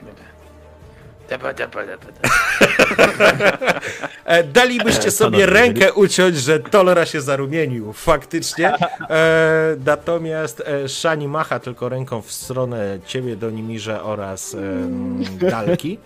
dalibyście 4.54 5.12
sobie 5.12 5.46
rękę 5.46 5.94
uciąć, 5.94 6.38
że 6.38 6.60
Tolera 6.60 7.06
się 7.06 7.22
zarumienił, 7.22 7.94
faktycznie. 7.94 8.74
E, 9.10 9.76
natomiast 9.86 10.64
e, 10.66 10.90
Szani 10.90 11.28
macha 11.28 11.60
tylko 11.60 11.90
ręką 11.90 12.22
w 12.22 12.32
stronę 12.32 13.00
ciebie, 13.06 13.36
Donimirze 13.36 14.04
oraz 14.04 14.56
e, 14.56 15.50
Dalki. 15.50 16.00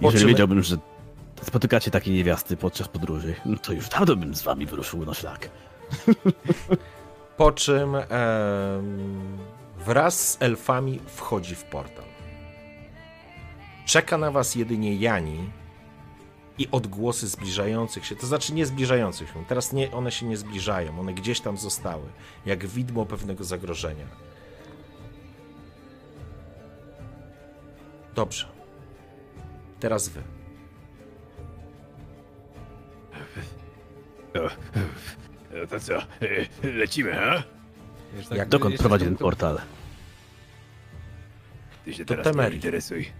Jeżeli 0.00 0.20
czym- 0.20 0.28
wiedziałbym, 0.28 0.62
że 0.62 0.76
spotykacie 1.42 1.90
takie 1.90 2.10
niewiasty 2.10 2.56
podczas 2.56 2.88
podróży, 2.88 3.34
no 3.46 3.56
to 3.56 3.72
już 3.72 3.88
dawno 3.88 4.16
bym 4.16 4.34
z 4.34 4.42
wami 4.42 4.66
wyruszył 4.66 5.04
na 5.04 5.14
szlak. 5.14 5.48
Po 7.36 7.52
czym 7.52 7.96
wraz 9.86 10.30
z 10.30 10.42
elfami 10.42 11.00
wchodzi 11.06 11.54
w 11.54 11.64
portal. 11.64 12.01
Czeka 13.86 14.18
na 14.18 14.30
was 14.30 14.54
jedynie 14.54 14.94
Jani 14.96 15.50
i 16.58 16.68
odgłosy 16.70 17.28
zbliżających 17.28 18.06
się, 18.06 18.16
to 18.16 18.26
znaczy 18.26 18.54
nie 18.54 18.66
zbliżających 18.66 19.28
się. 19.28 19.44
Teraz 19.48 19.72
nie, 19.72 19.92
one 19.92 20.12
się 20.12 20.26
nie 20.26 20.36
zbliżają, 20.36 21.00
one 21.00 21.14
gdzieś 21.14 21.40
tam 21.40 21.56
zostały, 21.56 22.04
jak 22.46 22.66
widmo 22.66 23.06
pewnego 23.06 23.44
zagrożenia. 23.44 24.06
Dobrze. 28.14 28.48
Teraz 29.80 30.08
wy. 30.08 30.22
No, 34.34 34.40
no 35.54 35.66
to 35.70 35.80
co, 35.80 35.98
lecimy, 36.62 37.12
ha? 37.14 37.42
Wiesz, 38.16 38.26
tak, 38.28 38.38
Jak- 38.38 38.48
Dokąd 38.48 38.78
prowadzi 38.78 39.04
ten 39.04 39.16
portal? 39.16 39.60
Ty 41.84 41.94
się 41.94 42.04
Do 42.04 42.16
teraz 42.16 42.36
nie 42.36 42.48
interesuj. 42.48 43.12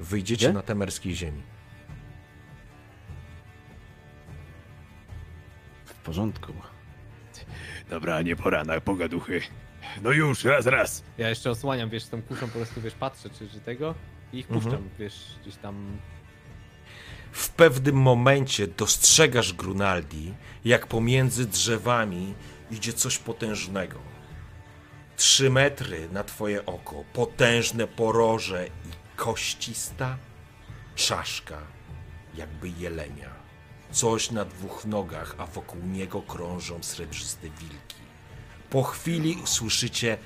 Wyjdziecie 0.00 0.46
Gdzie? 0.46 0.52
na 0.52 0.62
temerskiej 0.62 1.14
ziemi. 1.14 1.42
W 5.84 5.94
porządku. 5.94 6.52
Dobra, 7.90 8.22
nie 8.22 8.36
pora 8.36 8.64
na 8.64 8.80
pogaduchy. 8.80 9.40
No 10.02 10.10
już, 10.10 10.44
raz, 10.44 10.66
raz. 10.66 11.02
Ja 11.18 11.28
jeszcze 11.28 11.50
osłaniam, 11.50 11.90
wiesz, 11.90 12.06
tą 12.06 12.22
kuszą 12.22 12.46
po 12.46 12.52
prostu, 12.52 12.80
wiesz, 12.80 12.94
patrzę, 12.94 13.30
czy, 13.30 13.48
czy 13.48 13.60
tego 13.60 13.94
i 14.32 14.38
ich 14.38 14.46
puszczam, 14.46 14.72
Mhm. 14.72 14.90
wiesz, 14.98 15.26
gdzieś 15.42 15.56
tam... 15.56 15.96
W 17.32 17.48
pewnym 17.50 17.96
momencie 17.96 18.66
dostrzegasz 18.66 19.52
Grunaldi, 19.52 20.34
jak 20.64 20.86
pomiędzy 20.86 21.46
drzewami 21.46 22.34
idzie 22.70 22.92
coś 22.92 23.18
potężnego. 23.18 23.98
Trzy 25.16 25.50
metry 25.50 26.08
na 26.12 26.24
twoje 26.24 26.66
oko, 26.66 27.04
potężne 27.12 27.86
poroże 27.86 28.66
i 28.66 28.99
koścista 29.20 30.16
czaszka, 30.94 31.58
jakby 32.34 32.68
jelenia. 32.68 33.30
Coś 33.90 34.30
na 34.30 34.44
dwóch 34.44 34.84
nogach, 34.84 35.34
a 35.38 35.46
wokół 35.46 35.82
niego 35.82 36.22
krążą 36.22 36.82
srebrzyste 36.82 37.50
wilki. 37.50 37.96
Po 38.70 38.82
chwili 38.82 39.38
słyszycie 39.44 40.18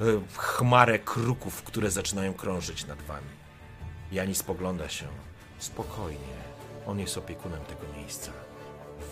e, 0.00 0.04
chmarę 0.36 0.98
kruków, 0.98 1.62
które 1.62 1.90
zaczynają 1.90 2.34
krążyć 2.34 2.86
nad 2.86 3.02
wami. 3.02 3.34
Jani 4.12 4.34
spogląda 4.34 4.88
się. 4.88 5.08
Spokojnie. 5.58 6.42
On 6.86 7.00
jest 7.00 7.18
opiekunem 7.18 7.64
tego 7.64 7.92
miejsca. 7.96 8.32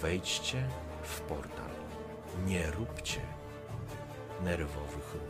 Wejdźcie 0.02 0.68
w 1.02 1.20
portal. 1.20 1.70
Nie 2.46 2.70
róbcie 2.70 3.20
nerwowych 4.44 5.14
ruchów. 5.14 5.29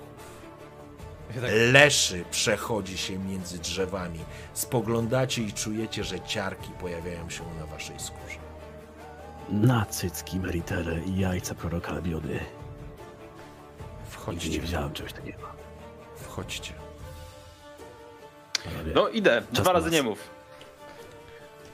Leszy 1.72 2.24
przechodzi 2.30 2.98
się 2.98 3.18
między 3.18 3.58
drzewami. 3.58 4.18
Spoglądacie 4.54 5.42
i 5.42 5.52
czujecie, 5.52 6.04
że 6.04 6.20
ciarki 6.20 6.70
pojawiają 6.80 7.30
się 7.30 7.42
na 7.60 7.66
waszej 7.66 8.00
skórze. 8.00 8.38
Na 9.48 9.86
cycki 9.86 10.40
i 11.06 11.18
jajca 11.18 11.54
proroka 11.54 11.92
Albiody. 11.92 12.40
Wchodźcie. 14.08 14.48
Nie 14.50 14.60
wiedziałem, 14.60 14.92
czegoś 14.92 15.12
takiego. 15.12 15.46
Wchodźcie. 16.16 16.72
No 18.94 19.08
idę, 19.08 19.42
Czas 19.52 19.62
dwa 19.62 19.72
razy 19.72 19.86
nas. 19.86 19.94
nie 19.94 20.02
mów. 20.02 20.18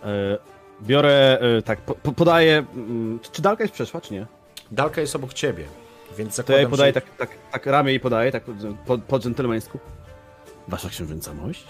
e, 0.05 0.39
biorę, 0.83 1.39
e, 1.59 1.63
tak, 1.63 1.81
po, 1.81 1.95
po, 1.95 2.13
podaję... 2.13 2.65
mm, 2.75 3.21
Czy 3.33 3.43
dalka 3.43 3.65
jest 3.65 3.75
przeszła, 3.75 4.01
czy 4.01 4.15
nie? 4.15 4.27
Dalka 4.71 5.01
jest 5.01 5.17
obok 5.17 5.33
ciebie, 5.35 5.65
więc 6.19 6.31
To 6.31 6.37
zakładam, 6.37 6.55
ja 6.57 6.61
jej 6.61 6.71
podaję 6.71 6.93
że... 6.95 7.01
tak, 7.01 7.17
tak, 7.17 7.31
tak 7.53 7.67
ramię 7.67 7.95
i 7.95 8.01
podaję, 8.01 8.33
tak 8.33 8.45
po, 8.87 8.99
po 8.99 9.19
dżentelmeńsku. 9.19 9.79
Wasza 10.69 10.89
książęca 10.89 11.35
mość? 11.35 11.67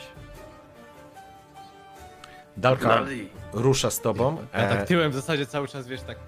Dalka 2.57 2.85
Gnaldi, 2.85 3.29
rusza 3.53 3.91
z 3.91 4.01
tobą. 4.01 4.37
Ja 4.55 4.59
E, 4.61 4.77
tak 4.77 4.89
tyłem 4.89 5.11
w 5.11 5.15
zasadzie 5.15 5.47
cały 5.47 5.69
czas, 5.69 5.89
wiesz, 5.89 6.03
tak... 6.03 6.19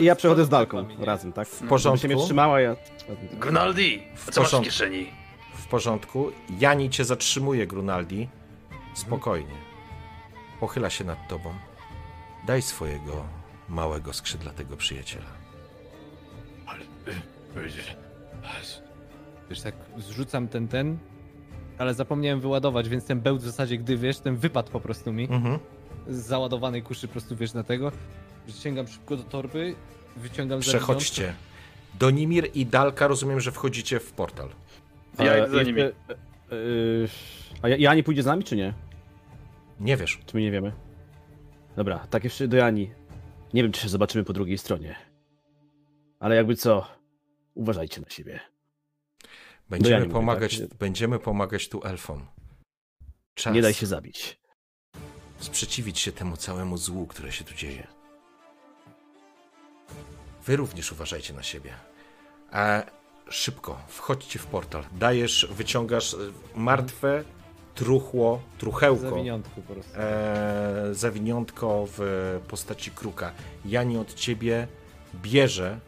I 0.00 0.04
ja 0.04 0.14
przechodzę 0.16 0.44
z 0.44 0.48
dalką 0.48 0.86
razem, 1.00 1.32
tak? 1.32 1.48
w 1.48 1.50
Żeby 1.52 1.64
się 1.64 1.68
porządku. 1.68 2.06
mnie 2.06 2.16
trzymała, 2.16 2.60
ja... 2.60 2.76
Gnaldi, 3.32 4.02
a 4.28 4.30
co 4.30 4.40
masz 4.40 4.50
w 4.50 4.50
porządku. 4.50 4.64
kieszeni? 4.64 5.10
W 5.54 5.66
porządku. 5.66 6.32
Jani 6.58 6.90
cię 6.90 7.04
zatrzymuje, 7.04 7.66
Grunaldi. 7.66 8.28
Spokojnie. 8.94 9.54
Pochyla 10.60 10.90
się 10.90 11.04
nad 11.04 11.28
tobą. 11.28 11.54
Daj 12.46 12.62
swojego 12.62 13.24
małego 13.68 14.12
skrzydlatego 14.12 14.76
przyjaciela. 14.76 15.24
Ale... 16.66 16.80
y, 17.56 18.82
Wiesz, 19.50 19.60
tak 19.60 19.74
zrzucam 19.98 20.48
ten, 20.48 20.68
ten, 20.68 20.98
ale 21.78 21.94
zapomniałem 21.94 22.40
wyładować, 22.40 22.88
więc 22.88 23.04
ten 23.06 23.20
bełt 23.20 23.40
w 23.40 23.44
zasadzie, 23.44 23.78
gdy 23.78 23.96
wiesz, 23.96 24.18
ten 24.18 24.36
wypadł 24.36 24.70
po 24.70 24.80
prostu 24.80 25.12
mi 25.12 25.24
Mhm. 25.24 25.58
z 26.08 26.16
załadowanej 26.16 26.82
kuszy, 26.82 27.06
po 27.08 27.12
prostu 27.12 27.36
wiesz, 27.36 27.54
na 27.54 27.62
tego. 27.64 27.92
Sięgam 28.48 28.88
szybko 28.88 29.16
do 29.16 29.22
torby, 29.22 29.74
wyciągam 30.16 30.60
Przechodźcie. 30.60 31.34
Donimir 31.98 32.50
i 32.54 32.66
Dalka 32.66 33.06
rozumiem, 33.06 33.40
że 33.40 33.52
wchodzicie 33.52 34.00
w 34.00 34.12
portal. 34.12 34.48
Ja 35.18 35.32
E, 35.34 35.38
idę 35.38 35.50
za 35.56 35.62
nimi. 35.62 35.82
e, 35.82 35.92
a 37.62 37.68
Ja- 37.68 37.76
Jani 37.76 38.02
pójdzie 38.02 38.22
z 38.22 38.26
nami, 38.26 38.44
czy 38.44 38.56
nie? 38.56 38.74
Nie 39.80 39.96
wiesz. 39.96 40.20
Czy 40.26 40.36
my 40.36 40.42
nie 40.42 40.50
wiemy? 40.50 40.72
Dobra, 41.76 41.98
tak 42.10 42.24
jeszcze 42.24 42.48
do 42.48 42.56
Jani. 42.56 42.90
Nie 43.54 43.62
wiem, 43.62 43.72
czy 43.72 43.80
się 43.80 43.88
zobaczymy 43.88 44.24
po 44.24 44.32
drugiej 44.32 44.58
stronie. 44.58 44.94
Ale 46.20 46.36
jakby 46.36 46.56
co, 46.56 46.86
uważajcie 47.54 48.00
na 48.00 48.10
siebie. 48.10 48.40
Będziemy, 49.70 49.92
Jani 49.94 50.04
mówię, 50.04 50.14
pomagać, 50.14 50.58
tak? 50.60 50.74
będziemy 50.74 51.18
pomagać 51.18 51.68
tu 51.68 51.80
elfom. 51.84 52.26
Czas 53.34 53.54
Nie 53.54 53.62
daj 53.62 53.74
się 53.74 53.86
zabić. 53.86 54.40
sprzeciwić 55.38 55.98
się 55.98 56.12
temu 56.12 56.36
całemu 56.36 56.76
złu, 56.76 57.06
które 57.06 57.32
się 57.32 57.44
tu 57.44 57.54
dzieje. 57.54 57.86
Wy 60.46 60.56
również 60.56 60.92
uważajcie 60.92 61.32
na 61.34 61.42
siebie. 61.42 61.72
A 62.50 62.82
szybko, 63.30 63.78
wchodźcie 63.88 64.38
w 64.38 64.46
portal. 64.46 64.84
Dajesz, 64.92 65.46
wyciągasz 65.50 66.14
e, 66.14 66.16
martwe 66.54 67.24
truchło, 67.74 68.42
truchełko. 68.58 69.02
Zawiniątku 69.10 69.62
po 69.62 69.74
prostu. 69.74 69.92
e, 69.96 70.88
zawiniątko 70.92 71.84
w 71.88 72.00
postaci 72.48 72.90
kruka. 72.90 73.32
Jani 73.64 73.98
od 73.98 74.14
ciebie 74.14 74.68
bierze 75.14 75.80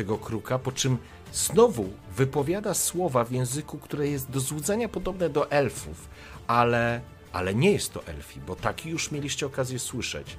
tego 0.00 0.18
kruka, 0.18 0.58
po 0.58 0.72
czym 0.72 0.98
znowu 1.32 1.88
wypowiada 2.16 2.74
słowa 2.74 3.24
w 3.24 3.32
języku, 3.32 3.78
które 3.78 4.08
jest 4.08 4.30
do 4.30 4.40
złudzenia 4.40 4.88
podobne 4.88 5.28
do 5.28 5.50
elfów, 5.50 6.08
ale, 6.46 7.00
ale 7.32 7.54
nie 7.54 7.72
jest 7.72 7.92
to 7.92 8.06
elfi, 8.06 8.40
bo 8.40 8.56
taki 8.56 8.90
już 8.90 9.10
mieliście 9.10 9.46
okazję 9.46 9.78
słyszeć. 9.78 10.36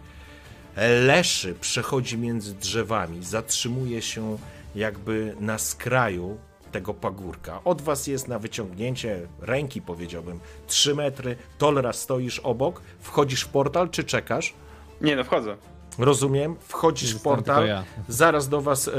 Leszy 1.06 1.54
przechodzi 1.54 2.18
między 2.18 2.54
drzewami, 2.54 3.24
zatrzymuje 3.24 4.02
się 4.02 4.38
jakby 4.76 5.36
na 5.40 5.58
skraju 5.58 6.38
tego 6.72 6.94
pagórka. 6.94 7.64
Od 7.64 7.82
was 7.82 8.08
jest 8.08 8.28
na 8.28 8.40
wyciągnięcie 8.40 9.28
ręki, 9.40 9.82
powiedziałbym, 9.82 10.40
3 10.68 10.96
metry. 10.96 11.36
Tolera 11.58 11.94
stoisz 11.94 12.40
obok, 12.40 12.82
wchodzisz 13.00 13.42
w 13.42 13.50
portal, 13.50 13.90
czy 13.90 14.04
czekasz? 14.04 14.54
Nie 15.02 15.16
no, 15.16 15.24
wchodzę. 15.24 15.58
Rozumiem, 16.00 16.56
wchodzisz 16.60 17.16
w 17.16 17.22
portal. 17.22 17.68
ja. 17.68 17.84
Zaraz 18.08 18.50
do 18.50 18.62
was 18.62 18.88
e, 18.88 18.92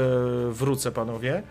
wrócę, 0.49 0.91
panowie. 0.91 1.43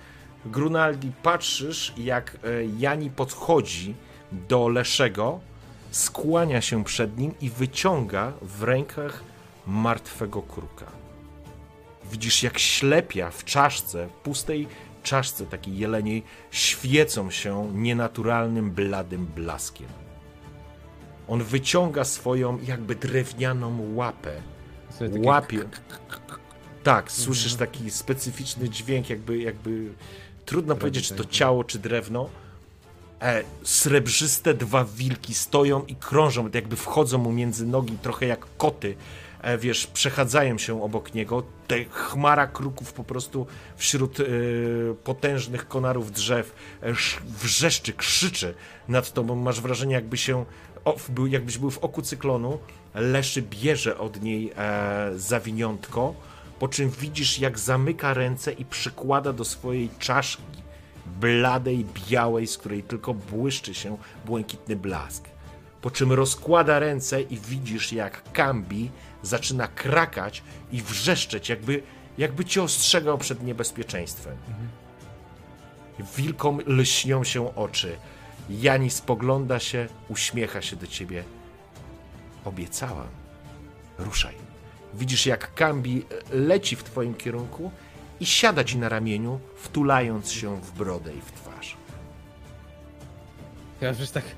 Grunaldi, 0.47 1.13
patrzysz, 1.23 1.93
jak 1.97 2.37
e, 2.45 2.49
Jani 2.79 3.11
podchodzi 3.11 3.95
do 4.33 4.69
Leszego, 4.69 5.41
skłania 5.91 6.61
się 6.61 6.85
przed 6.85 7.19
nim 7.19 7.35
i 7.41 7.51
wyciąga 7.51 8.33
w 8.43 8.63
rękach 8.63 9.23
martwego 9.67 10.43
kruka. 10.43 10.87
Widzisz, 12.11 12.43
jak 12.43 12.59
ślepia 12.59 13.31
w 13.31 13.45
czaszce, 13.45 14.09
pustej 14.23 14.69
czaszce 15.03 15.47
takiej 15.47 15.79
jeleniej, 15.79 16.23
świecą 16.51 17.31
się 17.31 17.71
nienaturalnym, 17.75 18.71
bladym 18.71 19.27
blaskiem. 19.27 19.89
On 21.29 21.43
wyciąga 21.43 22.05
swoją 22.05 22.59
jakby 22.63 22.95
drewnianą 22.95 23.95
łapę, 23.95 24.33
Takie- 25.11 25.27
łapie. 25.29 25.59
Tak, 26.83 27.13
słyszysz 27.13 27.55
taki 27.55 27.91
specyficzny 27.91 28.69
dźwięk, 28.69 29.11
jakby, 29.11 29.39
jakby 29.39 29.93
trudno 30.47 30.75
powiedzieć, 30.77 31.09
czy 31.09 31.15
to 31.15 31.25
ciało, 31.25 31.65
czy 31.65 31.79
drewno. 31.79 32.29
E, 33.21 33.43
srebrzyste 33.63 34.55
dwa 34.55 34.85
wilki 34.85 35.35
stoją 35.35 35.85
i 35.85 35.95
krążą, 35.97 36.51
jakby 36.55 36.77
wchodzą 36.77 37.19
mu 37.19 37.33
między 37.33 37.67
nogi, 37.67 37.99
trochę 38.03 38.27
jak 38.27 38.47
koty. 38.59 38.97
E, 39.41 39.59
wiesz, 39.59 39.87
przechadzają 39.87 40.59
się 40.59 40.83
obok 40.83 41.15
niego. 41.15 41.43
Te 41.69 41.85
chmara 41.85 42.47
kruków 42.47 42.93
po 42.93 43.05
prostu 43.05 43.47
wśród 43.77 44.21
e, 44.21 44.25
potężnych 45.05 45.69
konarów 45.69 46.13
drzew 46.13 46.55
e, 46.83 46.87
sz- 46.87 47.23
wrzeszczy, 47.43 47.93
krzyczy 47.93 48.55
nad 48.89 49.13
tobą. 49.13 49.35
Masz 49.37 49.61
wrażenie, 49.61 49.95
jakby 49.95 50.17
się, 50.17 50.45
o, 50.85 50.97
był, 51.09 51.27
jakbyś 51.27 51.59
był 51.59 51.71
w 51.71 51.79
oku 51.79 52.03
cyklonu. 52.03 52.59
Leszy 52.95 53.43
bierze 53.43 53.99
od 53.99 54.23
niej 54.23 54.53
e, 54.57 55.11
zawiniątko, 55.17 56.15
po 56.59 56.69
czym 56.69 56.91
widzisz, 56.91 57.39
jak 57.39 57.59
zamyka 57.59 58.15
ręce 58.15 58.53
i 58.53 58.65
przykłada 58.65 59.33
do 59.33 59.45
swojej 59.45 59.91
czaszki 59.99 60.63
bladej, 61.07 61.87
białej, 62.11 62.47
z 62.47 62.59
której 62.59 62.83
tylko 62.83 63.15
błyszczy 63.15 63.75
się 63.75 63.97
błękitny 64.27 64.77
blask. 64.77 65.29
Po 65.83 65.91
czym 65.91 66.13
rozkłada 66.13 66.79
ręce 66.79 67.23
i 67.23 67.39
widzisz, 67.39 67.93
jak 67.93 68.33
Kambi 68.33 68.91
zaczyna 69.23 69.69
krakać 69.69 70.43
i 70.73 70.83
wrzeszczeć, 70.83 71.49
jakby, 71.49 71.83
jakby 72.19 72.45
cię 72.45 72.63
ostrzegał 72.63 73.19
przed 73.19 73.43
niebezpieczeństwem. 73.43 74.37
Wilkom 76.17 76.61
lśnią 76.67 77.25
się 77.25 77.55
oczy. 77.55 77.97
Jani 78.51 78.91
spogląda 78.91 79.59
się, 79.59 79.87
uśmiecha 80.09 80.63
się 80.63 80.77
do 80.77 80.87
ciebie. 80.87 81.25
Obiecałam. 82.45 83.07
Ruszaj. 83.99 84.35
Widzisz, 84.95 85.27
jak 85.27 85.55
Kambi 85.55 86.05
leci 86.31 86.77
w 86.77 86.83
twoim 86.85 87.15
kierunku 87.15 87.71
i 88.21 88.27
siada 88.27 88.65
ci 88.65 88.79
na 88.79 88.89
ramieniu, 88.89 89.41
wtulając 89.57 90.33
się 90.33 90.61
w 90.61 90.73
brodę 90.73 91.15
i 91.15 91.21
w 91.21 91.33
twarz. 91.33 91.77
Ja 93.81 93.89
już 93.89 94.11
tak... 94.11 94.25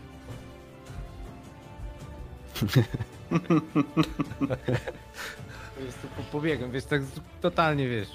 Po 5.74 5.80
prostu 5.80 6.08
po- 6.16 6.22
pobiegłem, 6.32 6.70
wiesz, 6.70 6.84
tak 6.84 7.02
totalnie, 7.40 7.88
wiesz... 7.88 8.08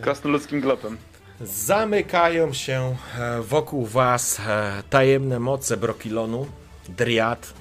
Krasnoludzkim 0.00 0.60
glopem. 0.60 0.98
Zamykają 1.40 2.52
się 2.52 2.96
e, 3.18 3.42
wokół 3.42 3.86
was 3.86 4.40
e, 4.40 4.82
tajemne 4.90 5.38
moce 5.40 5.76
Brokilonu, 5.76 6.46
Driad, 6.88 7.54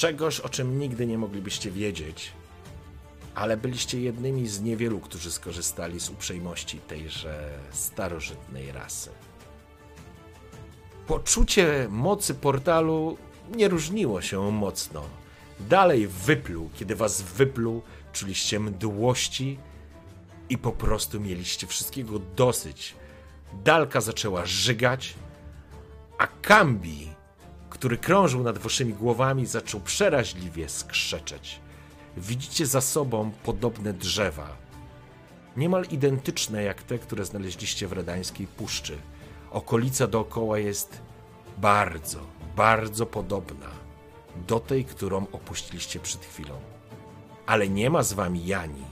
czegoś, 0.00 0.40
o 0.40 0.48
czym 0.48 0.78
nigdy 0.78 1.06
nie 1.06 1.18
moglibyście 1.18 1.70
wiedzieć, 1.70 2.32
ale 3.34 3.56
byliście 3.56 4.00
jednymi 4.00 4.48
z 4.48 4.60
niewielu, 4.60 5.00
którzy 5.00 5.32
skorzystali 5.32 6.00
z 6.00 6.10
uprzejmości 6.10 6.78
tejże 6.78 7.58
starożytnej 7.70 8.72
rasy. 8.72 9.10
Poczucie 11.06 11.86
mocy 11.90 12.34
portalu 12.34 13.18
nie 13.56 13.68
różniło 13.68 14.22
się 14.22 14.50
mocno. 14.50 15.02
Dalej 15.60 16.06
wypluł, 16.06 16.70
kiedy 16.74 16.96
was 16.96 17.22
wypluł, 17.22 17.82
czuliście 18.12 18.60
mdłości 18.60 19.58
i 20.48 20.58
po 20.58 20.72
prostu 20.72 21.20
mieliście 21.20 21.66
wszystkiego 21.66 22.18
dosyć. 22.18 22.94
Dalka 23.64 24.00
zaczęła 24.00 24.46
żygać, 24.46 25.14
a 26.18 26.26
Kambi, 26.26 27.08
który 27.80 27.98
krążył 27.98 28.42
nad 28.42 28.58
waszymi 28.58 28.94
głowami, 28.94 29.46
zaczął 29.46 29.80
przeraźliwie 29.80 30.68
skrzeczeć. 30.68 31.60
Widzicie 32.16 32.66
za 32.66 32.80
sobą 32.80 33.30
podobne 33.44 33.92
drzewa, 33.92 34.56
niemal 35.56 35.84
identyczne 35.90 36.62
jak 36.62 36.82
te, 36.82 36.98
które 36.98 37.24
znaleźliście 37.24 37.88
w 37.88 37.92
Redańskiej 37.92 38.46
Puszczy. 38.46 38.98
Okolica 39.50 40.06
dookoła 40.06 40.58
jest 40.58 41.02
bardzo, 41.58 42.18
bardzo 42.56 43.06
podobna 43.06 43.70
do 44.48 44.60
tej, 44.60 44.84
którą 44.84 45.26
opuściliście 45.32 46.00
przed 46.00 46.24
chwilą. 46.24 46.60
Ale 47.46 47.68
nie 47.68 47.90
ma 47.90 48.02
z 48.02 48.12
wami 48.12 48.46
Jani. 48.46 48.84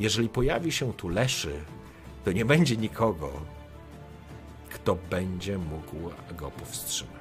Jeżeli 0.00 0.28
pojawi 0.28 0.72
się 0.72 0.92
tu 0.92 1.08
Leszy, 1.08 1.64
to 2.24 2.32
nie 2.32 2.44
będzie 2.44 2.76
nikogo, 2.76 3.32
kto 4.70 4.94
będzie 5.10 5.58
mógł 5.58 6.10
go 6.36 6.50
powstrzymać. 6.50 7.13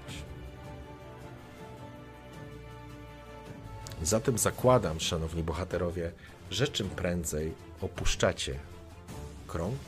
Zatem 4.04 4.38
zakładam, 4.38 5.00
szanowni 5.00 5.44
bohaterowie, 5.44 6.12
że 6.52 6.68
czym 6.68 6.90
prędzej 6.90 7.54
opuszczacie 7.82 8.60
krąg, 9.48 9.80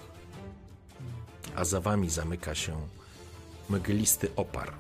a 1.56 1.66
za 1.66 1.82
wami 1.82 2.10
zamyka 2.10 2.56
się 2.56 2.88
mglisty 3.70 4.30
opar, 4.36 4.74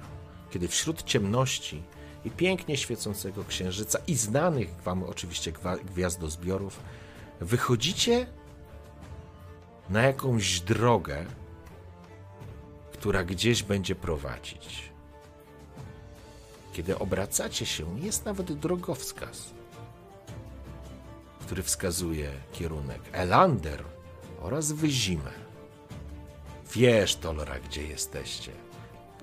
kiedy 0.51 0.67
wśród 0.67 1.03
ciemności 1.03 1.83
i 2.25 2.31
pięknie 2.31 2.77
świecącego 2.77 3.43
księżyca 3.43 3.99
i 4.07 4.15
znanych 4.15 4.69
wam 4.85 5.03
oczywiście 5.03 5.53
gwiazdozbiorów 5.85 6.80
wychodzicie 7.41 8.27
na 9.89 10.01
jakąś 10.01 10.59
drogę, 10.59 11.25
która 12.93 13.23
gdzieś 13.23 13.64
będzie 13.64 13.95
prowadzić. 13.95 14.94
Kiedy 16.76 17.00
obracacie 17.00 17.66
się, 17.66 18.00
jest 18.00 18.26
nawet 18.26 18.54
drogowskaz, 18.54 19.50
który 21.40 21.64
wskazuje 21.64 22.32
kierunek 22.54 23.02
Elander 23.12 23.84
oraz 24.42 24.72
Wyzimę. 24.72 25.32
Wiesz, 26.74 27.16
Tolra, 27.16 27.60
gdzie 27.60 27.88
jesteście. 27.88 28.52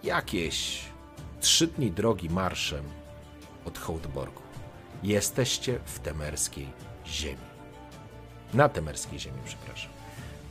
Jakieś 0.02 0.84
trzy 1.40 1.66
dni 1.66 1.90
drogi 1.90 2.30
marszem 2.30 2.84
od 3.64 3.78
Hołdborgu. 3.78 4.42
Jesteście 5.02 5.80
w 5.84 5.98
temerskiej 5.98 6.68
ziemi. 7.06 7.48
Na 8.54 8.68
temerskiej 8.68 9.18
ziemi, 9.18 9.38
przepraszam. 9.44 9.90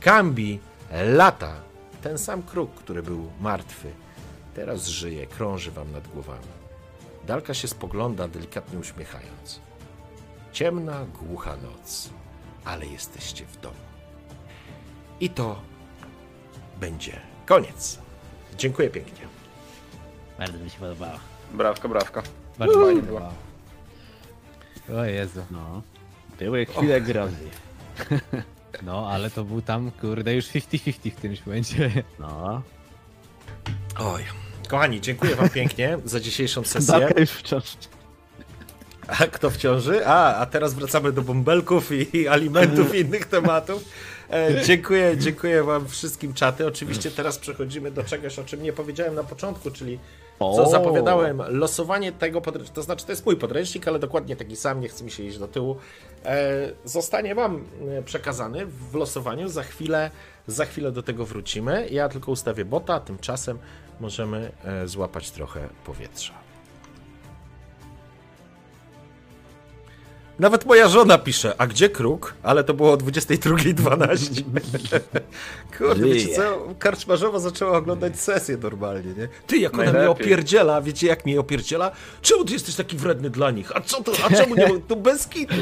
Kambi 0.00 0.58
lata. 1.04 1.60
Ten 2.02 2.18
sam 2.18 2.42
kruk, 2.42 2.74
który 2.74 3.02
był 3.02 3.30
martwy, 3.40 3.92
teraz 4.54 4.86
żyje, 4.86 5.26
krąży 5.26 5.70
wam 5.70 5.92
nad 5.92 6.08
głowami. 6.08 6.61
Dalka 7.26 7.54
się 7.54 7.68
spogląda, 7.68 8.28
delikatnie 8.28 8.78
uśmiechając. 8.78 9.60
Ciemna, 10.52 11.06
głucha 11.20 11.56
noc, 11.56 12.10
ale 12.64 12.86
jesteście 12.86 13.46
w 13.46 13.60
domu. 13.60 13.76
I 15.20 15.30
to 15.30 15.62
będzie 16.80 17.20
koniec. 17.46 17.98
Dziękuję 18.58 18.90
pięknie. 18.90 19.26
Bardzo 20.38 20.58
mi 20.58 20.70
się 20.70 20.78
podobało. 20.78 21.18
Brawko, 21.54 21.88
brawko. 21.88 22.22
Bardzo 22.58 22.84
fajnie 22.84 23.02
było. 23.02 23.20
O 24.98 25.04
Jezu. 25.04 25.42
No. 25.50 25.82
Były 26.38 26.66
chwile 26.66 27.00
grozy. 27.00 27.48
No, 28.82 29.08
ale 29.10 29.30
to 29.30 29.44
był 29.44 29.62
tam, 29.62 29.90
kurde, 29.90 30.34
już 30.34 30.46
50-50 30.46 31.10
w 31.10 31.16
którymś 31.16 31.46
momencie. 31.46 32.04
No. 32.18 32.62
Oj. 33.98 34.22
Kochani, 34.72 35.00
dziękuję 35.00 35.34
wam 35.34 35.50
pięknie 35.50 35.98
za 36.04 36.20
dzisiejszą 36.20 36.64
sesję. 36.74 37.00
Dalka 37.00 37.20
już 37.20 37.30
wciąż. 37.30 37.64
A 39.08 39.26
kto 39.26 39.50
w 39.50 39.56
ciąży? 39.56 40.06
A, 40.06 40.36
a 40.36 40.46
teraz 40.46 40.74
wracamy 40.74 41.12
do 41.12 41.22
bąbelków 41.22 41.92
i, 41.92 42.16
i 42.16 42.28
alimentów 42.28 42.94
i 42.94 42.98
innych 42.98 43.24
tematów. 43.24 43.84
E, 44.30 44.62
dziękuję, 44.64 45.16
dziękuję 45.18 45.62
wam 45.62 45.88
wszystkim 45.88 46.34
czaty. 46.34 46.66
Oczywiście 46.66 47.10
teraz 47.10 47.38
przechodzimy 47.38 47.90
do 47.90 48.04
czegoś, 48.04 48.38
o 48.38 48.44
czym 48.44 48.62
nie 48.62 48.72
powiedziałem 48.72 49.14
na 49.14 49.24
początku, 49.24 49.70
czyli 49.70 49.98
co 50.38 50.70
zapowiadałem, 50.70 51.42
losowanie 51.48 52.12
tego 52.12 52.40
podręcznika, 52.40 52.74
to 52.74 52.82
znaczy 52.82 53.06
to 53.06 53.12
jest 53.12 53.26
mój 53.26 53.36
podręcznik, 53.36 53.88
ale 53.88 53.98
dokładnie 53.98 54.36
taki 54.36 54.56
sam, 54.56 54.80
nie 54.80 54.88
chce 54.88 55.04
mi 55.04 55.10
się 55.10 55.22
iść 55.22 55.38
do 55.38 55.48
tyłu, 55.48 55.76
e, 56.24 56.72
zostanie 56.84 57.34
wam 57.34 57.64
e, 57.98 58.02
przekazany 58.02 58.66
w 58.66 58.94
losowaniu, 58.94 59.48
za 59.48 59.62
chwilę, 59.62 60.10
za 60.46 60.64
chwilę 60.64 60.92
do 60.92 61.02
tego 61.02 61.26
wrócimy. 61.26 61.88
Ja 61.90 62.08
tylko 62.08 62.32
ustawię 62.32 62.64
bota, 62.64 63.00
tymczasem 63.00 63.58
możemy 64.02 64.52
e, 64.64 64.88
złapać 64.88 65.30
trochę 65.30 65.68
powietrza. 65.84 66.41
Nawet 70.42 70.66
moja 70.66 70.88
żona 70.88 71.18
pisze, 71.18 71.54
a 71.58 71.66
gdzie 71.66 71.88
kruk? 71.88 72.34
Ale 72.42 72.64
to 72.64 72.74
było 72.74 72.92
o 72.92 72.96
22.12. 72.96 74.42
Kurde, 75.78 76.06
wiecie 76.06 76.34
co? 76.34 76.74
Karczmarzowa 76.78 77.38
zaczęła 77.38 77.76
oglądać 77.76 78.20
sesję 78.20 78.56
normalnie, 78.56 79.14
nie? 79.14 79.28
Ty, 79.46 79.58
jak 79.58 79.78
ona 79.78 79.92
mnie 79.92 80.10
opierdziela, 80.10 80.80
wiecie 80.80 81.06
jak 81.06 81.24
mnie 81.24 81.40
opierdziela? 81.40 81.90
Czemu 82.22 82.44
ty 82.44 82.52
jesteś 82.52 82.74
taki 82.74 82.96
wredny 82.96 83.30
dla 83.30 83.50
nich? 83.50 83.76
A 83.76 83.80
co 83.80 84.02
to? 84.02 84.12
A 84.24 84.30
czemu 84.36 84.54
nie? 84.54 84.68
To 84.88 84.96
bez 84.96 85.26
kitu. 85.26 85.54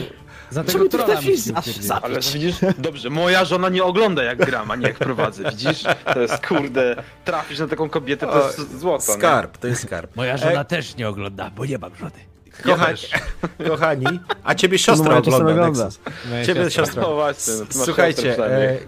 Za 0.51 0.65
Czemu 0.65 0.85
ty 0.85 0.91
trolla 0.99 1.15
musisz 1.15 1.55
Ale 2.03 2.21
widzisz, 2.21 2.57
dobrze, 2.79 3.11
moja 3.11 3.45
żona 3.45 3.69
nie 3.69 3.85
ogląda 3.85 4.23
jak 4.23 4.39
gram, 4.39 4.71
a 4.71 4.77
nie 4.77 4.87
jak 4.87 4.99
prowadzę, 4.99 5.51
widzisz? 5.51 5.83
To 6.15 6.21
jest 6.21 6.47
kurde, 6.47 7.03
trafisz 7.25 7.59
na 7.59 7.67
taką 7.67 7.89
kobietę, 7.89 8.27
to 8.27 8.47
jest 8.47 8.79
złoto. 8.79 9.13
nie? 9.13 9.19
Skarb, 9.19 9.59
to 9.59 9.67
jest 9.67 9.83
skarb. 9.83 10.17
Moja 10.17 10.37
żona 10.37 10.65
też 10.65 10.97
nie 10.97 11.09
ogląda, 11.09 11.51
bo 11.51 11.67
nie 11.67 11.79
mam 11.79 11.97
żony. 11.97 12.30
Kochani, 12.63 12.99
kochani, 13.69 14.21
a 14.45 14.55
ciebie 14.55 14.79
siostra 14.79 15.17
ogląda. 15.19 15.89
Moja 16.31 16.45
Ciebie 16.45 16.63
siostra. 16.71 16.71
siostra. 16.85 17.03
No 17.03 17.15
właśnie, 17.15 17.55
no, 17.77 17.85
Słuchajcie, 17.85 18.37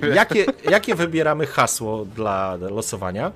e, 0.02 0.08
jakie, 0.14 0.44
jakie 0.70 0.94
wybieramy 0.94 1.46
hasło 1.46 2.04
dla 2.04 2.56
losowania? 2.56 3.32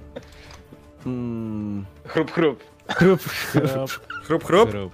Mm, 1.06 1.84
Chrup, 2.08 2.32
chrup. 2.32 2.65
Chrup. 2.97 3.20
Chrup, 4.24 4.44
chrup? 4.44 4.70
Chrup, 4.70 4.92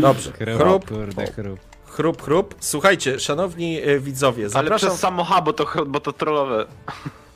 Dobrze. 0.00 0.32
chrup, 0.32 0.58
Chrup, 0.60 0.88
kurde, 0.88 1.26
chrup. 1.26 1.60
chrup, 1.86 2.22
chrup. 2.22 2.54
Słuchajcie, 2.60 3.20
szanowni 3.20 3.80
e, 3.82 4.00
widzowie, 4.00 4.42
Ale 4.44 4.50
zapraszam... 4.50 4.88
przez 4.88 5.00
samo 5.00 5.24
H, 5.24 5.42
bo 5.42 5.52
to, 5.52 5.66
bo 5.86 6.00
to 6.00 6.12
trollowe. 6.12 6.66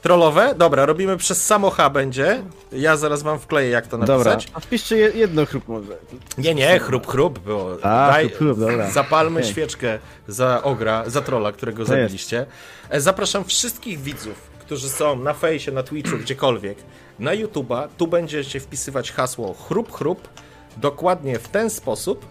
Trollowe? 0.09 0.55
Dobra, 0.55 0.87
robimy 0.87 1.17
przez 1.17 1.45
samo 1.47 1.71
H 1.71 1.91
będzie. 1.91 2.43
Ja 2.73 2.97
zaraz 2.97 3.23
wam 3.23 3.39
wkleję, 3.39 3.71
jak 3.71 3.87
to 3.87 3.99
Dobra, 3.99 4.17
napisać. 4.17 4.49
a 4.55 4.61
wpiszcie 4.61 4.97
je- 4.97 5.11
jedno 5.11 5.47
chrup 5.47 5.69
może. 5.69 5.97
Nie, 6.39 6.55
nie, 6.55 6.79
chrup, 6.79 7.07
chrup 7.07 7.39
było. 7.39 7.71
A, 7.83 8.13
chrup, 8.21 8.33
chrup, 8.37 8.59
dobra. 8.59 8.91
Zapalmy 8.91 9.41
Okej. 9.41 9.53
świeczkę 9.53 9.99
za 10.29 10.63
ogra, 10.63 11.03
za 11.07 11.21
trolla, 11.23 11.53
którego 11.53 11.85
zabiliście. 11.85 12.47
E, 12.91 13.01
Zapraszam 13.01 13.45
wszystkich 13.45 14.01
widzów, 14.01 14.35
którzy 14.61 14.89
są 14.89 15.17
na 15.17 15.35
fejsie, 15.35 15.73
na 15.73 15.83
Twitchu, 15.83 16.17
gdziekolwiek, 16.19 16.79
na 17.19 17.31
YouTube'a. 17.31 17.89
Tu 17.99 18.07
będziecie 18.07 18.61
wpisywać 18.61 19.13
hasło 19.13 19.55
chrup, 19.69 19.93
chrup, 19.93 20.29
dokładnie 20.77 21.39
w 21.39 21.49
ten 21.49 21.71
sposób 21.71 22.27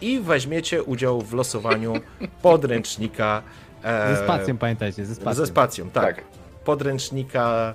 i 0.00 0.20
weźmiecie 0.20 0.82
udział 0.82 1.20
w 1.22 1.32
losowaniu 1.32 1.94
podręcznika. 2.42 3.42
e, 3.84 4.16
Ze 4.16 4.24
spacją, 4.24 4.58
pamiętajcie, 4.58 5.04
ze 5.06 5.14
spacją. 5.14 5.34
Ze 5.34 5.46
spacją, 5.46 5.90
tak. 5.90 6.04
Tak. 6.16 6.24
Podręcznika 6.66 7.74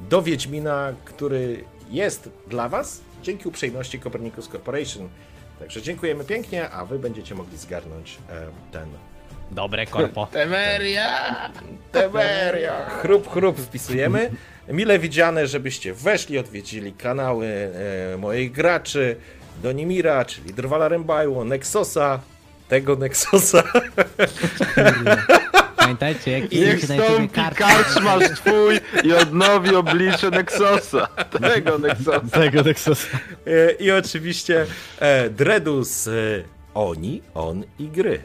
do 0.00 0.22
Wiedźmina, 0.22 0.92
który 1.04 1.64
jest 1.90 2.30
dla 2.46 2.68
Was 2.68 3.00
dzięki 3.22 3.48
uprzejmości 3.48 4.00
Copernicus 4.00 4.48
Corporation. 4.48 5.08
Także 5.58 5.82
dziękujemy 5.82 6.24
pięknie, 6.24 6.70
a 6.70 6.84
Wy 6.84 6.98
będziecie 6.98 7.34
mogli 7.34 7.58
zgarnąć 7.58 8.18
e, 8.30 8.46
ten 8.72 8.88
Dobre 9.50 9.86
korpo. 9.86 10.26
Temeria. 11.92 12.90
Chrup, 13.02 13.30
chrup 13.32 13.58
wpisujemy. 13.58 14.30
Mile 14.68 14.98
widziane, 14.98 15.46
żebyście 15.46 15.94
weszli, 15.94 16.38
odwiedzili 16.38 16.92
kanały 16.92 17.46
e, 17.46 18.16
moich 18.16 18.52
graczy, 18.52 19.16
Donimira, 19.62 20.24
czyli 20.24 20.54
Drwala 20.54 20.88
Rembajło, 20.88 21.44
Nexosa, 21.44 22.20
tego 22.68 22.96
Nexosa. 22.96 23.62
Pamiętajcie, 25.88 26.30
jak 26.30 26.52
Niech 26.52 26.84
stąpi 26.84 27.28
karczmasz 27.54 28.30
twój 28.36 28.80
i 29.04 29.12
odnowi 29.12 29.74
oblicze 29.74 30.30
Nexosa. 30.30 31.06
Tego 31.40 31.78
Nexosa. 31.78 32.20
Tego 32.20 32.62
Nexusa. 32.62 33.18
E, 33.46 33.72
I 33.72 33.90
oczywiście 33.90 34.66
e, 34.98 35.30
Dredus 35.30 36.08
e, 36.08 36.10
Oni, 36.74 37.22
on 37.34 37.64
i 37.78 37.88
gry. 37.88 38.20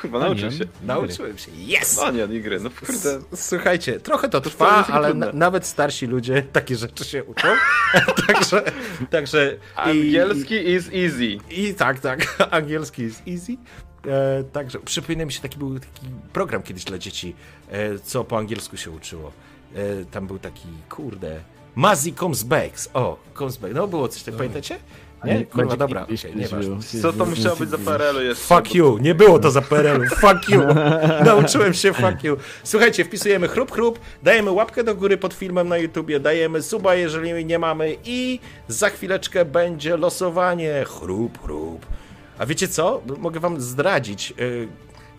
Kurwa, 0.00 0.18
nauczył 0.18 0.50
się. 0.50 0.64
Nauczyłem 0.82 1.38
się. 1.38 1.50
Yes! 1.50 1.96
No 1.96 2.10
nie, 2.10 2.28
nie 2.28 2.40
gry, 2.40 2.60
no 2.60 2.70
kurde. 2.70 3.20
Słuchajcie, 3.34 4.00
trochę 4.00 4.28
to 4.28 4.40
trwa, 4.40 4.78
jest 4.78 4.90
ale 4.90 5.14
na, 5.14 5.32
nawet 5.32 5.66
starsi 5.66 6.06
ludzie 6.06 6.42
takie 6.52 6.76
rzeczy 6.76 7.04
się 7.04 7.24
uczą. 7.24 7.48
także, 8.26 8.62
także 9.10 9.56
i, 9.76 9.78
Angielski 9.78 10.68
is 10.68 10.88
easy. 10.94 11.38
i 11.50 11.74
tak, 11.74 12.00
tak, 12.00 12.36
angielski 12.50 13.02
jest 13.02 13.22
easy. 13.28 13.56
E, 14.06 14.44
także 14.44 14.78
przypomina 14.78 15.24
mi 15.24 15.32
się, 15.32 15.40
taki 15.40 15.58
był 15.58 15.80
taki 15.80 16.06
program 16.32 16.62
kiedyś 16.62 16.84
dla 16.84 16.98
dzieci, 16.98 17.34
e, 17.70 17.98
co 17.98 18.24
po 18.24 18.38
angielsku 18.38 18.76
się 18.76 18.90
uczyło. 18.90 19.32
E, 19.74 20.04
tam 20.04 20.26
był 20.26 20.38
taki, 20.38 20.68
kurde, 20.88 21.40
Mazzy 21.74 22.12
Comes 22.12 22.42
Back. 22.42 22.74
O, 22.94 23.16
Comes 23.38 23.56
Back. 23.56 23.74
No 23.74 23.88
było 23.88 24.08
coś 24.08 24.22
tak, 24.22 24.34
pamiętacie? 24.34 24.78
Nie? 25.24 25.46
Kurwa, 25.46 25.76
dobra, 25.76 26.06
kiedyś 26.06 26.24
nieważne. 26.34 26.76
Co 27.02 27.12
to 27.12 27.26
musiało 27.26 27.56
być 27.56 27.70
za 27.70 27.78
PRL-u 27.78 28.20
jeszcze? 28.20 28.44
Fuck 28.44 28.74
you, 28.74 28.98
nie 28.98 29.14
było 29.14 29.38
to 29.38 29.50
za 29.50 29.62
PRL-u, 29.62 30.04
fuck 30.26 30.48
you. 30.48 30.62
Nauczyłem 31.24 31.74
się 31.74 31.92
fuck 31.92 32.24
you. 32.24 32.36
Słuchajcie, 32.64 33.04
wpisujemy 33.04 33.48
chrup 33.48 33.72
chrup, 33.72 33.98
dajemy 34.22 34.50
łapkę 34.50 34.84
do 34.84 34.94
góry 34.94 35.16
pod 35.16 35.34
filmem 35.34 35.68
na 35.68 35.78
YouTubie, 35.78 36.20
dajemy 36.20 36.62
suba, 36.62 36.94
jeżeli 36.94 37.44
nie 37.44 37.58
mamy 37.58 37.96
i 38.04 38.40
za 38.68 38.90
chwileczkę 38.90 39.44
będzie 39.44 39.96
losowanie 39.96 40.84
chrup 40.86 41.42
chrup. 41.42 41.86
A 42.38 42.46
wiecie 42.46 42.68
co? 42.68 43.02
Mogę 43.18 43.40
wam 43.40 43.60
zdradzić. 43.60 44.34
y, 44.40 44.68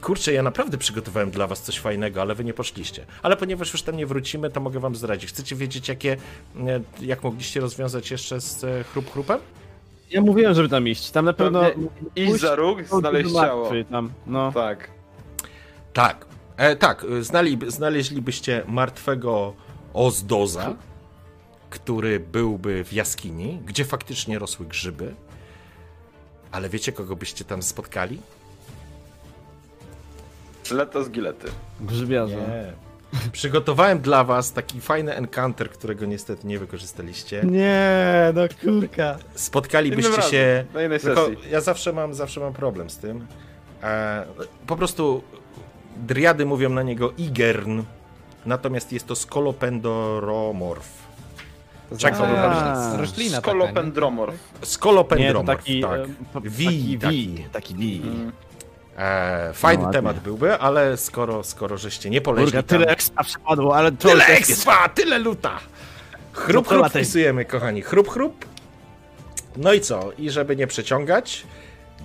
Kurczę, 0.01 0.33
ja 0.33 0.43
naprawdę 0.43 0.77
przygotowałem 0.77 1.31
dla 1.31 1.47
was 1.47 1.61
coś 1.61 1.79
fajnego, 1.79 2.21
ale 2.21 2.35
wy 2.35 2.43
nie 2.43 2.53
poszliście. 2.53 3.05
Ale 3.23 3.37
ponieważ 3.37 3.73
już 3.73 3.81
tam 3.81 3.97
nie 3.97 4.05
wrócimy, 4.05 4.49
to 4.49 4.59
mogę 4.59 4.79
wam 4.79 4.95
zdradzić. 4.95 5.29
Chcecie 5.29 5.55
wiedzieć, 5.55 5.87
jakie, 5.89 6.17
e, 6.67 6.79
jak 7.01 7.23
mogliście 7.23 7.59
rozwiązać 7.59 8.11
jeszcze 8.11 8.41
z 8.41 8.63
e, 8.63 8.83
chrup 8.83 9.11
chrupem? 9.11 9.39
Ja 10.11 10.21
mówiłem, 10.21 10.53
żeby 10.53 10.69
tam 10.69 10.87
iść. 10.87 11.11
Tam 11.11 11.25
na 11.25 11.33
pewno... 11.33 11.61
Iść 12.15 12.39
za 12.39 12.55
róg, 12.55 12.83
znaleźć 12.83 13.33
ciało. 13.33 13.71
Tam, 13.91 14.11
no. 14.27 14.51
Tak. 14.51 14.89
Tak, 15.93 16.25
e, 16.57 16.75
tak. 16.75 17.05
Znali, 17.21 17.59
znaleźlibyście 17.67 18.63
martwego 18.67 19.53
Ozdoza, 19.93 20.75
który 21.69 22.19
byłby 22.19 22.83
w 22.83 22.93
jaskini, 22.93 23.61
gdzie 23.65 23.85
faktycznie 23.85 24.39
rosły 24.39 24.65
grzyby. 24.65 25.15
Ale 26.51 26.69
wiecie, 26.69 26.91
kogo 26.91 27.15
byście 27.15 27.45
tam 27.45 27.63
spotkali? 27.63 28.19
Leto 30.71 31.03
z 31.03 31.09
gilety. 31.09 31.47
Grzybiarze. 31.81 32.73
Przygotowałem 33.31 33.99
dla 33.99 34.23
was 34.23 34.51
taki 34.53 34.81
fajny 34.81 35.15
encounter, 35.15 35.69
którego 35.69 36.05
niestety 36.05 36.47
nie 36.47 36.59
wykorzystaliście. 36.59 37.43
Nie, 37.43 38.33
no 38.35 38.41
kurka. 38.63 39.17
Spotkalibyście 39.35 40.21
się. 40.21 40.65
na 40.73 40.83
innej 40.83 40.99
Tylko 40.99 41.25
sesji. 41.25 41.51
ja 41.51 41.61
zawsze 41.61 41.93
mam, 41.93 42.13
zawsze 42.13 42.39
mam 42.39 42.53
problem 42.53 42.89
z 42.89 42.97
tym. 42.97 43.27
E, 43.83 44.25
po 44.67 44.75
prostu 44.75 45.23
driady 45.97 46.45
mówią 46.45 46.69
na 46.69 46.83
niego 46.83 47.13
Igern, 47.17 47.81
natomiast 48.45 48.91
jest 48.91 49.07
to 49.07 49.15
skolopendoromorf. 49.15 51.06
To 51.89 51.97
Czekam, 51.97 52.21
roślina 52.97 53.41
taka, 53.41 53.53
nie? 53.53 53.59
Skolopendromorf. 53.61 54.33
Nie, 54.33 54.59
to 54.59 54.65
Skolopendromorf, 54.65 55.47
taki... 55.59 55.81
tak. 55.81 55.99
e, 55.99 56.05
po- 56.33 56.41
Wi, 56.41 56.97
taki 56.99 56.99
taki. 56.99 57.27
wi. 57.27 57.45
Taki 57.51 57.75
wi. 57.75 58.01
E, 58.97 59.49
fajny 59.53 59.81
No 59.83 59.87
ładnie. 59.87 59.97
temat 60.01 60.19
byłby, 60.19 60.57
ale 60.59 60.97
skoro, 60.97 61.43
skoro 61.43 61.77
żeście 61.77 62.09
nie 62.09 62.21
poleźli 62.21 62.51
Kurka, 62.51 62.67
tam... 62.67 62.79
tyle 62.79 62.91
ekstra 62.91 63.23
przepadło, 63.23 63.75
ale 63.75 63.91
troll 63.91 64.13
Tyle 64.13 64.25
też 64.25 64.39
jest. 64.39 64.51
ekspa, 64.51 64.89
tyle 64.89 65.19
luta! 65.19 65.59
Chrup, 66.33 66.71
No, 66.71 66.77
chrup 66.77 66.89
wpisujemy, 66.89 67.45
kochani. 67.45 67.81
Chrup, 67.81 68.09
chrup. 68.09 68.45
No 69.57 69.73
i 69.73 69.81
co? 69.81 70.11
I 70.17 70.29
żeby 70.29 70.55
nie 70.55 70.67
przeciągać, 70.67 71.43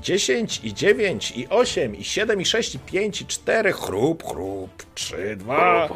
10 0.02 0.60
i 0.64 0.74
9 0.74 1.32
i 1.36 1.48
8 1.48 1.97
i 1.97 2.05
7 2.05 2.40
i 2.40 2.44
6 2.44 2.74
i 2.74 2.78
5 2.78 3.20
i 3.20 3.26
4, 3.26 3.72
chrup, 3.72 4.22
chrup, 4.22 4.82
3, 4.94 5.36
2, 5.36 5.89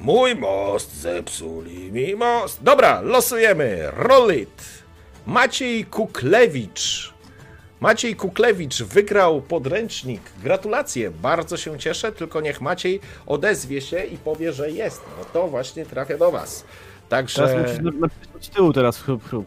mój 0.00 0.34
most, 0.36 0.94
zepsuli 0.94 1.92
mi 1.92 2.14
most. 2.14 2.62
Dobra, 2.62 3.00
losujemy, 3.00 3.90
roll 3.92 4.34
it. 4.34 4.62
Maciej 5.26 5.84
Kuklewicz. 5.84 7.12
Maciej 7.80 8.16
Kuklewicz 8.16 8.82
wygrał 8.82 9.40
podręcznik. 9.40 10.22
Gratulacje, 10.42 11.10
bardzo 11.10 11.56
się 11.56 11.78
cieszę, 11.78 12.12
tylko 12.12 12.40
niech 12.40 12.60
Maciej 12.60 13.00
odezwie 13.26 13.80
się 13.80 14.04
i 14.04 14.18
powie, 14.18 14.52
że 14.52 14.70
jest. 14.70 15.02
No 15.18 15.24
to 15.32 15.48
właśnie 15.48 15.86
trafia 15.86 16.18
do 16.18 16.30
was. 16.30 16.64
Teraz 17.12 17.34
Także 17.34 17.62
musisz 17.62 17.78
na- 17.78 17.90
napisać 18.00 18.28
od 18.36 18.50
tyłu 18.50 18.72
teraz 18.72 19.00
chrup, 19.02 19.28
chrup. 19.28 19.46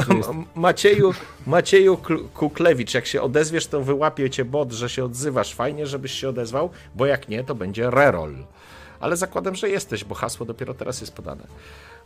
Macieju, 0.54 1.14
Macieju 1.46 1.96
Kl- 1.96 2.28
Kuklewicz, 2.34 2.94
jak 2.94 3.06
się 3.06 3.22
odezwiesz, 3.22 3.66
to 3.66 3.80
wyłapie 3.80 4.30
cię 4.30 4.44
bot, 4.44 4.72
że 4.72 4.88
się 4.88 5.04
odzywasz. 5.04 5.54
Fajnie, 5.54 5.86
żebyś 5.86 6.12
się 6.12 6.28
odezwał, 6.28 6.70
bo 6.94 7.06
jak 7.06 7.28
nie, 7.28 7.44
to 7.44 7.54
będzie 7.54 7.90
reroll. 7.90 8.34
Ale 9.00 9.16
zakładam, 9.16 9.54
że 9.54 9.68
jesteś, 9.68 10.04
bo 10.04 10.14
hasło 10.14 10.46
dopiero 10.46 10.74
teraz 10.74 11.00
jest 11.00 11.14
podane. 11.14 11.46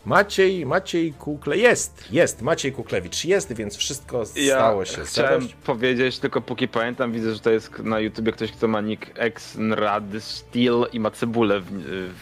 Maciej, 0.04 0.66
Maciej 0.66 1.12
Kukle... 1.12 1.56
Jest, 1.56 2.04
jest, 2.12 2.42
Maciej 2.42 2.72
Kuklewicz 2.72 3.24
jest, 3.24 3.52
więc 3.52 3.76
wszystko 3.76 4.22
Ja 4.36 4.54
stało 4.56 4.84
się. 4.84 5.04
chciałem 5.04 5.48
powiedzieć, 5.64 6.18
tylko 6.18 6.40
póki 6.40 6.68
pamiętam, 6.68 7.12
widzę, 7.12 7.34
że 7.34 7.40
to 7.40 7.50
jest 7.50 7.78
na 7.78 8.00
YouTubie 8.00 8.32
ktoś, 8.32 8.52
kto 8.52 8.68
ma 8.68 8.80
nick 8.80 9.10
Xnrad 9.14 10.04
Steel 10.18 10.86
i 10.92 11.00
ma 11.00 11.10
cebulę 11.10 11.60
w, 11.60 11.66
w, 11.70 12.12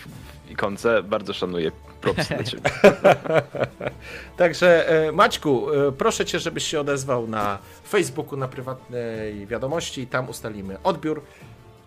w 0.46 0.50
ikonce. 0.50 1.02
Bardzo 1.02 1.32
szanuję. 1.34 1.72
Props 2.04 2.28
dla 2.34 2.44
ciebie. 2.44 2.70
Także 4.36 4.88
e, 5.08 5.12
Maćku, 5.12 5.72
e, 5.72 5.92
proszę 5.92 6.24
cię, 6.24 6.38
żebyś 6.38 6.64
się 6.64 6.80
odezwał 6.80 7.26
na 7.26 7.58
Facebooku, 7.88 8.36
na 8.36 8.48
prywatnej 8.48 9.46
wiadomości 9.46 10.00
i 10.00 10.06
tam 10.06 10.28
ustalimy 10.28 10.82
odbiór 10.82 11.22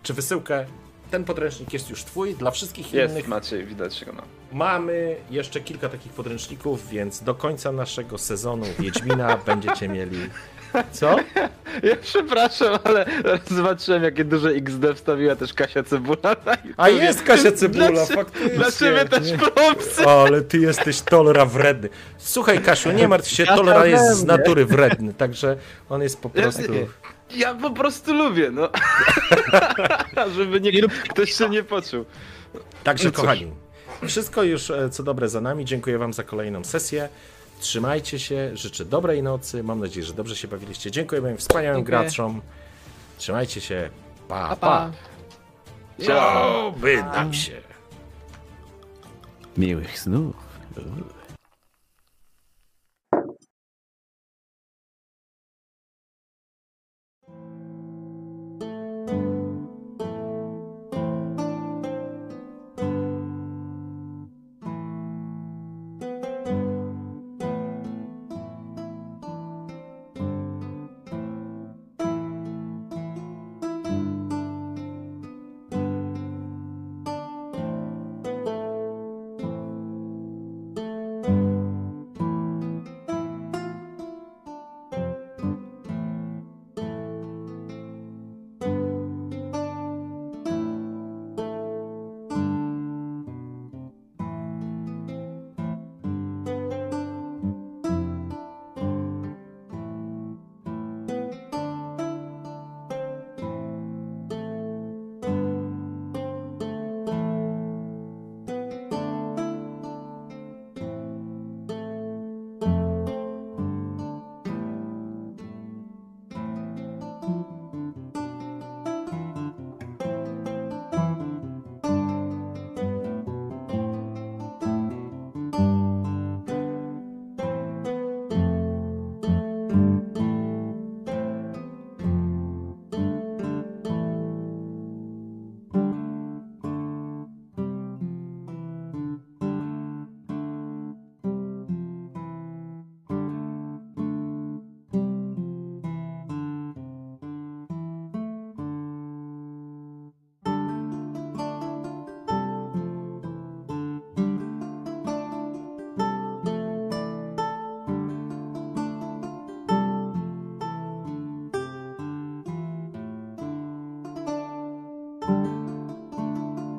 czy 0.02 0.14
wysyłkę. 0.14 0.66
Ten 1.10 1.24
podręcznik 1.24 1.72
jest 1.72 1.90
już 1.90 2.04
twój, 2.04 2.34
dla 2.34 2.50
wszystkich 2.50 2.92
Jest 2.92 3.12
innych 3.12 3.28
Maciej, 3.28 3.64
widać 3.64 4.04
go. 4.04 4.12
No. 4.12 4.22
Mamy 4.52 5.16
jeszcze 5.30 5.60
kilka 5.60 5.88
takich 5.88 6.12
podręczników, 6.12 6.88
więc 6.88 7.22
do 7.22 7.34
końca 7.34 7.72
naszego 7.72 8.18
sezonu 8.18 8.66
Wiedźmina 8.78 9.36
będziecie 9.36 9.88
mieli. 9.88 10.18
Co? 10.92 11.16
Ja 11.82 11.96
przepraszam, 12.02 12.78
ale 12.84 13.06
zobaczyłem, 13.50 14.02
jakie 14.02 14.24
duże 14.24 14.48
XD 14.50 14.84
wstawiła 14.94 15.36
też 15.36 15.54
Kasia 15.54 15.82
Cebula 15.82 16.30
YouTubie. 16.30 16.74
A 16.76 16.88
jest 16.88 17.22
Kasia 17.22 17.52
Cebula, 17.52 18.06
faktycznie. 18.06 18.50
Dla 18.50 18.72
ciebie 18.72 19.04
też 19.04 19.32
propsy. 19.32 20.06
Ale 20.06 20.42
ty 20.42 20.58
jesteś 20.58 21.00
Tolera 21.00 21.46
wredny. 21.46 21.88
Słuchaj, 22.18 22.62
Kasiu, 22.62 22.92
nie 22.92 23.08
martw 23.08 23.30
się, 23.30 23.46
Tolera 23.46 23.86
jest 23.86 24.12
z 24.12 24.24
natury 24.24 24.66
wredny, 24.66 25.14
także 25.14 25.56
on 25.88 26.02
jest 26.02 26.20
po 26.20 26.30
prostu. 26.30 26.62
Ja 27.36 27.54
po 27.54 27.70
prostu 27.70 28.14
lubię, 28.14 28.50
no. 28.50 28.68
Żeby 30.36 30.60
nie, 30.60 30.72
ktoś 30.88 31.32
się 31.32 31.48
nie 31.48 31.62
poczuł. 31.62 32.04
Także, 32.84 33.04
No 33.04 33.12
kochani, 33.12 33.52
wszystko 34.06 34.42
już 34.42 34.70
e, 34.70 34.90
co 34.90 35.02
dobre 35.02 35.28
za 35.28 35.40
nami. 35.40 35.64
Dziękuję 35.64 35.98
Wam 35.98 36.12
za 36.12 36.24
kolejną 36.24 36.64
sesję. 36.64 37.08
Trzymajcie 37.60 38.18
się, 38.18 38.50
życzę 38.56 38.84
dobrej 38.84 39.22
nocy. 39.22 39.62
Mam 39.62 39.80
nadzieję, 39.80 40.06
że 40.06 40.14
dobrze 40.14 40.36
się 40.36 40.48
bawiliście. 40.48 40.90
Dziękuję 40.90 41.20
moim 41.20 41.36
wspaniałym 41.36 41.78
Dziękuję. 41.78 41.98
graczom. 41.98 42.40
Trzymajcie 43.18 43.60
się. 43.60 43.90
Pa, 44.28 44.48
Pa, 44.48 44.56
pa. 44.56 44.90
Oby 46.66 46.96
nam 47.02 47.34
się. 47.34 47.60
Miłych 49.56 49.98
snów. 49.98 50.36